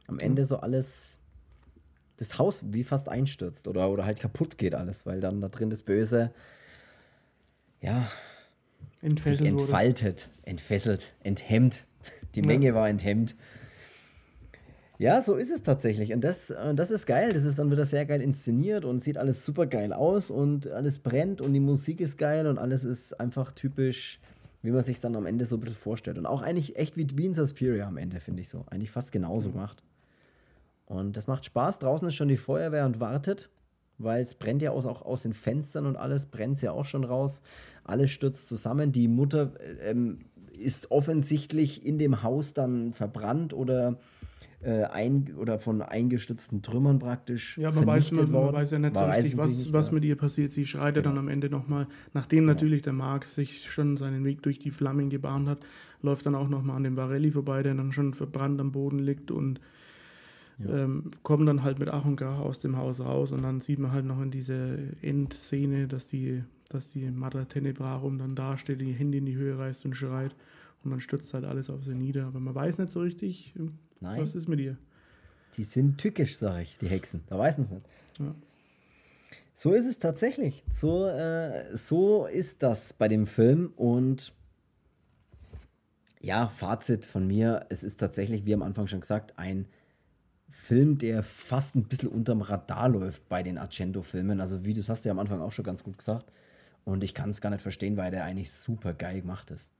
am 0.08 0.20
Ende 0.20 0.44
so 0.44 0.58
alles, 0.58 1.20
das 2.18 2.38
Haus 2.38 2.66
wie 2.68 2.84
fast 2.84 3.08
einstürzt 3.08 3.68
oder, 3.68 3.90
oder 3.90 4.06
halt 4.06 4.20
kaputt 4.20 4.58
geht 4.58 4.76
alles, 4.76 5.06
weil 5.06 5.22
dann 5.22 5.40
da 5.40 5.48
drin 5.48 5.70
das 5.70 5.82
Böse, 5.82 6.34
ja, 7.82 8.10
Entfesselt 9.02 9.38
sich 9.38 9.48
entfaltet, 9.48 10.30
wurde. 10.30 10.48
entfesselt, 10.48 11.14
enthemmt. 11.24 11.86
Die 12.36 12.42
ja. 12.42 12.48
Menge 12.48 12.74
war 12.74 12.90
enthemmt. 12.90 13.36
Ja, 15.00 15.22
so 15.22 15.36
ist 15.36 15.52
es 15.52 15.62
tatsächlich. 15.62 16.12
Und 16.14 16.24
das, 16.24 16.54
das 16.76 16.90
ist 16.90 17.06
geil. 17.06 17.32
Das 17.34 17.44
ist 17.44 17.60
dann 17.60 17.72
wieder 17.72 17.86
sehr 17.86 18.06
geil 18.06 18.22
inszeniert 18.22 18.84
und 18.84 19.00
sieht 19.00 19.18
alles 19.18 19.46
super 19.46 19.68
geil 19.68 19.94
aus 19.94 20.32
und 20.32 20.68
alles 20.68 21.00
brennt 21.00 21.40
und 21.40 21.54
die 21.54 21.60
Musik 21.60 22.02
ist 22.02 22.18
geil 22.18 22.48
und 22.48 22.58
alles 22.58 22.84
ist 22.84 23.20
einfach 23.20 23.52
typisch 23.52 24.20
wie 24.68 24.72
man 24.72 24.84
sich 24.84 25.00
dann 25.00 25.16
am 25.16 25.26
Ende 25.26 25.46
so 25.46 25.56
ein 25.56 25.60
bisschen 25.60 25.76
vorstellt. 25.76 26.18
Und 26.18 26.26
auch 26.26 26.42
eigentlich 26.42 26.76
echt 26.76 26.98
wie, 26.98 27.26
in 27.26 27.34
Suspiria 27.34 27.88
am 27.88 27.98
Ende, 27.98 28.20
finde 28.20 28.42
ich 28.42 28.50
so. 28.50 28.66
Eigentlich 28.70 28.92
fast 28.92 29.12
genauso 29.12 29.52
gemacht. 29.52 29.84
Und 30.86 31.18
das 31.18 31.28
macht 31.28 31.46
Spaß. 31.46 31.80
Draußen 31.80 32.08
ist 32.08 32.16
schon 32.16 32.28
die 32.28 32.38
Feuerwehr 32.38 32.86
und 32.86 33.00
wartet, 33.00 33.50
weil 33.98 34.22
es 34.22 34.34
brennt 34.34 34.62
ja 34.62 34.72
auch 34.72 35.02
aus 35.04 35.24
den 35.24 35.34
Fenstern 35.34 35.86
und 35.86 35.96
alles, 35.96 36.26
brennt 36.26 36.62
ja 36.62 36.72
auch 36.72 36.86
schon 36.86 37.04
raus. 37.04 37.42
Alles 37.84 38.10
stürzt 38.12 38.48
zusammen. 38.48 38.92
Die 38.92 39.08
Mutter 39.08 39.54
ähm, 39.82 40.20
ist 40.58 40.92
offensichtlich 40.92 41.86
in 41.86 41.98
dem 41.98 42.24
Haus 42.24 42.54
dann 42.54 42.94
verbrannt 42.94 43.54
oder 43.54 43.98
äh, 44.62 44.86
ein, 44.86 45.36
oder 45.38 45.60
von 45.60 45.82
eingestützten 45.82 46.62
Trümmern 46.62 47.00
praktisch. 47.00 47.58
Ja, 47.58 47.72
man, 47.72 47.86
weiß, 47.86 48.12
man, 48.14 48.32
man 48.32 48.54
weiß 48.54 48.72
ja 48.72 48.80
nicht 48.80 48.96
so 48.96 49.06
richtig, 49.06 49.38
was, 49.38 49.58
nicht, 49.58 49.74
was 49.74 49.92
mit 49.92 50.04
ihr 50.04 50.16
passiert. 50.16 50.52
Sie 50.52 50.66
schreit 50.66 50.96
genau. 50.96 51.10
dann 51.10 51.20
am 51.20 51.28
Ende 51.28 51.50
nochmal, 51.50 51.88
nachdem 52.14 52.40
genau. 52.40 52.54
natürlich 52.54 52.82
der 52.82 52.94
Marx 52.94 53.36
sich 53.36 53.70
schon 53.70 53.98
seinen 53.98 54.26
Weg 54.26 54.42
durch 54.42 54.58
die 54.58 54.72
Flammen 54.72 55.10
gebahnt 55.10 55.48
hat, 55.48 55.60
läuft 56.02 56.26
dann 56.26 56.36
auch 56.36 56.50
nochmal 56.50 56.78
an 56.78 56.84
dem 56.84 56.98
Varelli 56.98 57.32
vorbei, 57.32 57.62
der 57.62 57.76
dann 57.76 57.92
schon 57.92 58.14
verbrannt 58.14 58.60
am 58.60 58.72
Boden 58.72 59.00
liegt 59.00 59.30
und 59.30 59.60
ja. 60.60 60.84
ähm, 60.84 61.12
kommen 61.22 61.46
dann 61.46 61.62
halt 61.62 61.78
mit 61.78 61.90
Ach 61.90 62.06
und 62.06 62.16
Krach 62.16 62.40
aus 62.40 62.60
dem 62.60 62.78
Haus 62.78 63.00
raus 63.00 63.32
und 63.32 63.44
dann 63.44 63.60
sieht 63.60 63.78
man 63.78 63.92
halt 63.92 64.06
noch 64.06 64.22
in 64.22 64.32
dieser 64.32 64.76
Endszene, 65.04 65.88
dass 65.88 66.08
die, 66.08 66.44
dass 66.70 66.92
die 66.92 67.10
Madre 67.12 67.46
Tenebrarum 67.46 68.18
dann 68.18 68.34
dasteht, 68.34 68.82
die 68.82 68.94
Hände 68.94 69.20
in 69.20 69.26
die 69.28 69.36
Höhe 69.36 69.58
reißt 69.58 69.86
und 69.86 69.96
schreit 69.96 70.36
und 70.84 70.92
dann 70.92 71.00
stürzt 71.00 71.34
halt 71.36 71.46
alles 71.46 71.70
auf 71.70 71.84
sie 71.84 71.94
nieder. 71.94 72.26
Aber 72.26 72.40
man 72.40 72.56
weiß 72.56 72.80
nicht 72.80 72.92
so 72.92 73.02
richtig, 73.02 73.54
Nein. 74.00 74.22
Was 74.22 74.36
ist 74.36 74.48
mit 74.48 74.60
ihr? 74.60 74.78
Die 75.56 75.64
sind 75.64 75.98
tückisch, 75.98 76.38
sage 76.38 76.62
ich, 76.62 76.78
die 76.78 76.88
Hexen. 76.88 77.24
Da 77.28 77.38
weiß 77.38 77.58
man 77.58 77.66
es 77.66 77.72
nicht. 77.72 77.86
Ja. 78.20 78.36
So 79.54 79.72
ist 79.72 79.88
es 79.88 79.98
tatsächlich. 79.98 80.64
So, 80.72 81.08
äh, 81.08 81.76
so 81.76 82.28
ist 82.28 82.62
das 82.62 82.94
bei 82.94 83.08
dem 83.08 83.26
Film. 83.26 83.74
Und 83.76 84.34
ja, 86.22 86.48
Fazit 86.48 87.06
von 87.06 87.26
mir: 87.26 87.66
Es 87.70 87.84
ist 87.84 88.00
tatsächlich, 88.00 88.46
wie 88.46 88.54
am 88.54 88.62
Anfang 88.62 88.86
schon 88.88 89.02
gesagt, 89.02 89.40
ein 89.40 89.68
Film, 90.50 90.98
der 90.98 91.24
fast 91.24 91.76
ein 91.76 91.84
bisschen 91.84 92.10
unterm 92.10 92.42
Radar 92.42 92.90
läuft 92.90 93.28
bei 93.30 93.42
den 93.42 93.58
Argento-Filmen. 93.58 94.42
Also, 94.42 94.64
wie 94.64 94.74
du 94.74 94.88
hast 94.88 95.06
ja 95.06 95.12
am 95.12 95.20
Anfang 95.20 95.42
auch 95.42 95.52
schon 95.52 95.66
ganz 95.66 95.84
gut 95.84 95.98
gesagt. 95.98 96.32
Und 96.86 97.04
ich 97.04 97.14
kann 97.14 97.32
es 97.32 97.42
gar 97.42 97.50
nicht 97.50 97.62
verstehen, 97.62 97.98
weil 97.98 98.12
der 98.12 98.24
eigentlich 98.24 98.52
super 98.52 98.94
geil 98.94 99.22
gemacht 99.22 99.52
ist. 99.52 99.74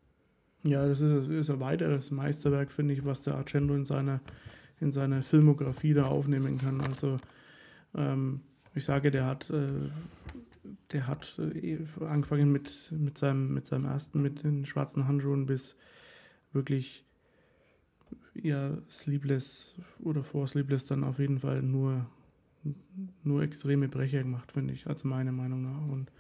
Ja, 0.68 0.86
das 0.86 1.00
ist, 1.00 1.30
ist 1.30 1.50
ein 1.50 1.62
weiteres 1.62 2.12
Meisterwerk, 2.12 2.72
finde 2.72 2.94
ich, 2.94 3.06
was 3.06 3.22
der 3.22 3.36
Argento 3.36 3.74
in 3.74 3.86
seiner, 3.86 4.20
in 4.82 4.92
seiner 4.92 5.22
Filmografie 5.22 5.94
da 5.94 6.04
aufnehmen 6.06 6.58
kann. 6.58 6.82
Also 6.82 7.20
ähm, 7.96 8.42
ich 8.76 8.84
sage, 8.84 9.10
der 9.10 9.26
hat, 9.26 9.50
äh, 9.50 9.68
der 10.92 11.08
hat 11.08 11.40
äh, 11.40 11.80
angefangen 12.02 12.52
mit, 12.52 12.92
mit, 12.92 13.18
seinem, 13.18 13.54
mit 13.54 13.66
seinem 13.66 13.86
ersten, 13.86 14.22
mit 14.22 14.44
den 14.44 14.66
schwarzen 14.66 15.08
Handschuhen 15.08 15.46
bis 15.46 15.78
wirklich 16.52 17.06
ja, 18.34 18.78
Sleepless 18.92 19.74
oder 20.00 20.22
vor 20.22 20.48
Sleepless 20.48 20.86
dann 20.86 21.06
auf 21.06 21.20
jeden 21.20 21.40
Fall 21.40 21.62
nur, 21.62 22.06
nur 23.24 23.42
extreme 23.42 23.88
Brecher 23.88 24.22
gemacht, 24.22 24.52
finde 24.52 24.74
ich, 24.74 24.86
also 24.86 25.08
meiner 25.08 25.32
Meinung 25.32 25.62
nach. 25.62 25.88
Und 25.88 26.12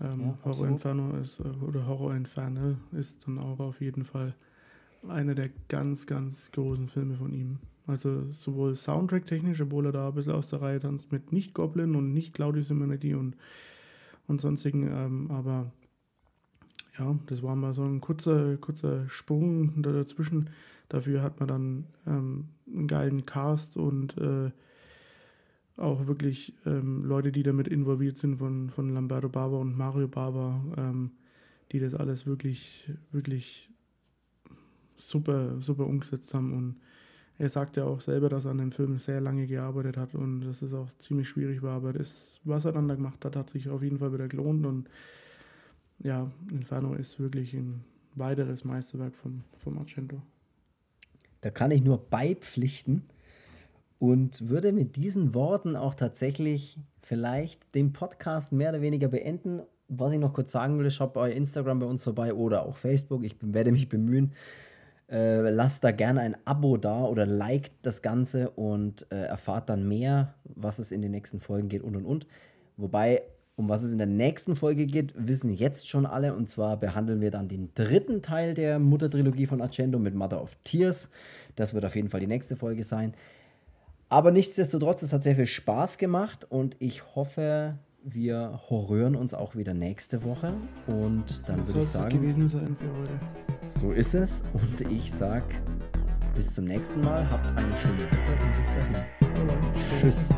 ähm, 0.00 0.20
ja, 0.20 0.38
Horror 0.44 0.68
Inferno 0.68 1.16
ist, 1.18 1.40
äh, 1.40 1.64
oder 1.64 1.86
Horror 1.86 2.14
Infernal 2.14 2.76
ist 2.92 3.26
dann 3.26 3.38
auch 3.38 3.58
auf 3.60 3.80
jeden 3.80 4.04
Fall 4.04 4.34
einer 5.08 5.34
der 5.34 5.50
ganz, 5.68 6.06
ganz 6.06 6.50
großen 6.52 6.88
Filme 6.88 7.16
von 7.16 7.32
ihm. 7.32 7.58
Also 7.86 8.28
sowohl 8.30 8.74
Soundtrack-technisch, 8.74 9.60
obwohl 9.60 9.86
er 9.86 9.92
da 9.92 10.08
ein 10.08 10.14
bisschen 10.14 10.32
aus 10.32 10.50
der 10.50 10.60
Reihe 10.60 10.80
tanzt 10.80 11.12
mit 11.12 11.32
nicht 11.32 11.54
Goblin 11.54 11.94
und 11.94 12.12
nicht 12.12 12.34
Claudius 12.34 12.70
Humanity 12.70 13.14
und, 13.14 13.36
und 14.26 14.40
sonstigen, 14.40 14.88
ähm, 14.88 15.30
aber 15.30 15.70
ja, 16.98 17.16
das 17.26 17.42
war 17.42 17.54
mal 17.54 17.74
so 17.74 17.84
ein 17.84 18.00
kurzer, 18.00 18.56
kurzer 18.56 19.08
Sprung 19.08 19.82
dazwischen. 19.82 20.50
Dafür 20.88 21.22
hat 21.22 21.40
man 21.40 21.48
dann 21.48 21.84
ähm, 22.06 22.48
einen 22.66 22.86
geilen 22.86 23.26
Cast 23.26 23.76
und 23.76 24.16
äh, 24.18 24.50
auch 25.76 26.06
wirklich 26.06 26.54
ähm, 26.64 27.04
Leute, 27.04 27.32
die 27.32 27.42
damit 27.42 27.68
involviert 27.68 28.16
sind, 28.16 28.36
von, 28.36 28.70
von 28.70 28.88
Lamberto 28.88 29.28
Bava 29.28 29.58
und 29.58 29.76
Mario 29.76 30.08
Bava, 30.08 30.64
ähm, 30.76 31.10
die 31.72 31.80
das 31.80 31.94
alles 31.94 32.26
wirklich, 32.26 32.90
wirklich 33.12 33.70
super, 34.96 35.60
super 35.60 35.86
umgesetzt 35.86 36.32
haben. 36.32 36.54
Und 36.54 36.76
er 37.38 37.50
sagt 37.50 37.76
ja 37.76 37.84
auch 37.84 38.00
selber, 38.00 38.28
dass 38.28 38.46
er 38.46 38.52
an 38.52 38.58
dem 38.58 38.72
Film 38.72 38.98
sehr 38.98 39.20
lange 39.20 39.46
gearbeitet 39.46 39.96
hat 39.96 40.14
und 40.14 40.40
dass 40.42 40.62
es 40.62 40.72
auch 40.72 40.90
ziemlich 40.98 41.28
schwierig 41.28 41.62
war. 41.62 41.76
Aber 41.76 41.92
das, 41.92 42.40
was 42.44 42.64
er 42.64 42.72
dann 42.72 42.88
da 42.88 42.94
gemacht 42.94 43.24
hat, 43.24 43.36
hat 43.36 43.50
sich 43.50 43.68
auf 43.68 43.82
jeden 43.82 43.98
Fall 43.98 44.12
wieder 44.12 44.28
gelohnt. 44.28 44.64
Und 44.64 44.88
ja, 45.98 46.30
Inferno 46.50 46.94
ist 46.94 47.20
wirklich 47.20 47.52
ein 47.52 47.84
weiteres 48.14 48.64
Meisterwerk 48.64 49.14
vom, 49.14 49.42
vom 49.58 49.76
Argento. 49.78 50.22
Da 51.42 51.50
kann 51.50 51.70
ich 51.70 51.82
nur 51.82 51.98
beipflichten 51.98 53.02
und 53.98 54.48
würde 54.48 54.72
mit 54.72 54.96
diesen 54.96 55.34
Worten 55.34 55.76
auch 55.76 55.94
tatsächlich 55.94 56.78
vielleicht 57.02 57.74
den 57.74 57.92
Podcast 57.92 58.52
mehr 58.52 58.70
oder 58.70 58.80
weniger 58.80 59.08
beenden. 59.08 59.62
Was 59.88 60.12
ich 60.12 60.18
noch 60.18 60.32
kurz 60.32 60.52
sagen 60.52 60.78
will, 60.78 60.90
schaut 60.90 61.12
bei 61.12 61.32
Instagram 61.32 61.78
bei 61.78 61.86
uns 61.86 62.02
vorbei 62.02 62.34
oder 62.34 62.66
auch 62.66 62.76
Facebook. 62.76 63.24
Ich 63.24 63.36
werde 63.40 63.72
mich 63.72 63.88
bemühen. 63.88 64.32
Äh, 65.08 65.50
lasst 65.50 65.84
da 65.84 65.92
gerne 65.92 66.20
ein 66.20 66.36
Abo 66.44 66.76
da 66.76 67.04
oder 67.04 67.26
liked 67.26 67.72
das 67.82 68.02
Ganze 68.02 68.50
und 68.50 69.06
äh, 69.12 69.26
erfahrt 69.26 69.68
dann 69.68 69.86
mehr, 69.86 70.34
was 70.44 70.80
es 70.80 70.90
in 70.90 71.00
den 71.00 71.12
nächsten 71.12 71.38
Folgen 71.38 71.68
geht 71.68 71.82
und 71.82 71.94
und 71.94 72.04
und. 72.04 72.26
Wobei, 72.76 73.22
um 73.54 73.68
was 73.68 73.84
es 73.84 73.92
in 73.92 73.98
der 73.98 74.08
nächsten 74.08 74.56
Folge 74.56 74.86
geht, 74.86 75.14
wissen 75.16 75.52
jetzt 75.52 75.88
schon 75.88 76.06
alle. 76.06 76.34
Und 76.34 76.48
zwar 76.48 76.76
behandeln 76.76 77.20
wir 77.20 77.30
dann 77.30 77.46
den 77.46 77.70
dritten 77.74 78.20
Teil 78.20 78.54
der 78.54 78.80
Muttertrilogie 78.80 79.46
von 79.46 79.62
Argento 79.62 80.00
mit 80.00 80.16
Mother 80.16 80.42
of 80.42 80.56
Tears. 80.62 81.08
Das 81.54 81.72
wird 81.72 81.84
auf 81.84 81.94
jeden 81.94 82.08
Fall 82.08 82.20
die 82.20 82.26
nächste 82.26 82.56
Folge 82.56 82.82
sein. 82.82 83.14
Aber 84.08 84.30
nichtsdestotrotz, 84.30 85.02
es 85.02 85.12
hat 85.12 85.22
sehr 85.22 85.34
viel 85.34 85.46
Spaß 85.46 85.98
gemacht 85.98 86.46
und 86.48 86.76
ich 86.78 87.16
hoffe, 87.16 87.78
wir 88.04 88.60
horrören 88.70 89.16
uns 89.16 89.34
auch 89.34 89.56
wieder 89.56 89.74
nächste 89.74 90.22
Woche. 90.22 90.54
Und 90.86 91.48
dann 91.48 91.66
würde 91.66 91.80
ich 91.80 91.88
sagen. 91.88 92.20
gewesen 92.20 92.46
sein 92.46 92.76
für 92.76 92.92
heute. 92.98 93.18
So 93.66 93.90
ist 93.90 94.14
es. 94.14 94.44
Und 94.52 94.92
ich 94.92 95.10
sag 95.10 95.42
bis 96.36 96.54
zum 96.54 96.66
nächsten 96.66 97.02
Mal. 97.02 97.28
Habt 97.28 97.50
eine 97.56 97.76
schöne 97.76 98.04
Woche 98.04 98.44
und 98.44 98.56
bis 98.56 98.68
dahin. 98.68 100.00
Tschüss. 100.00 100.28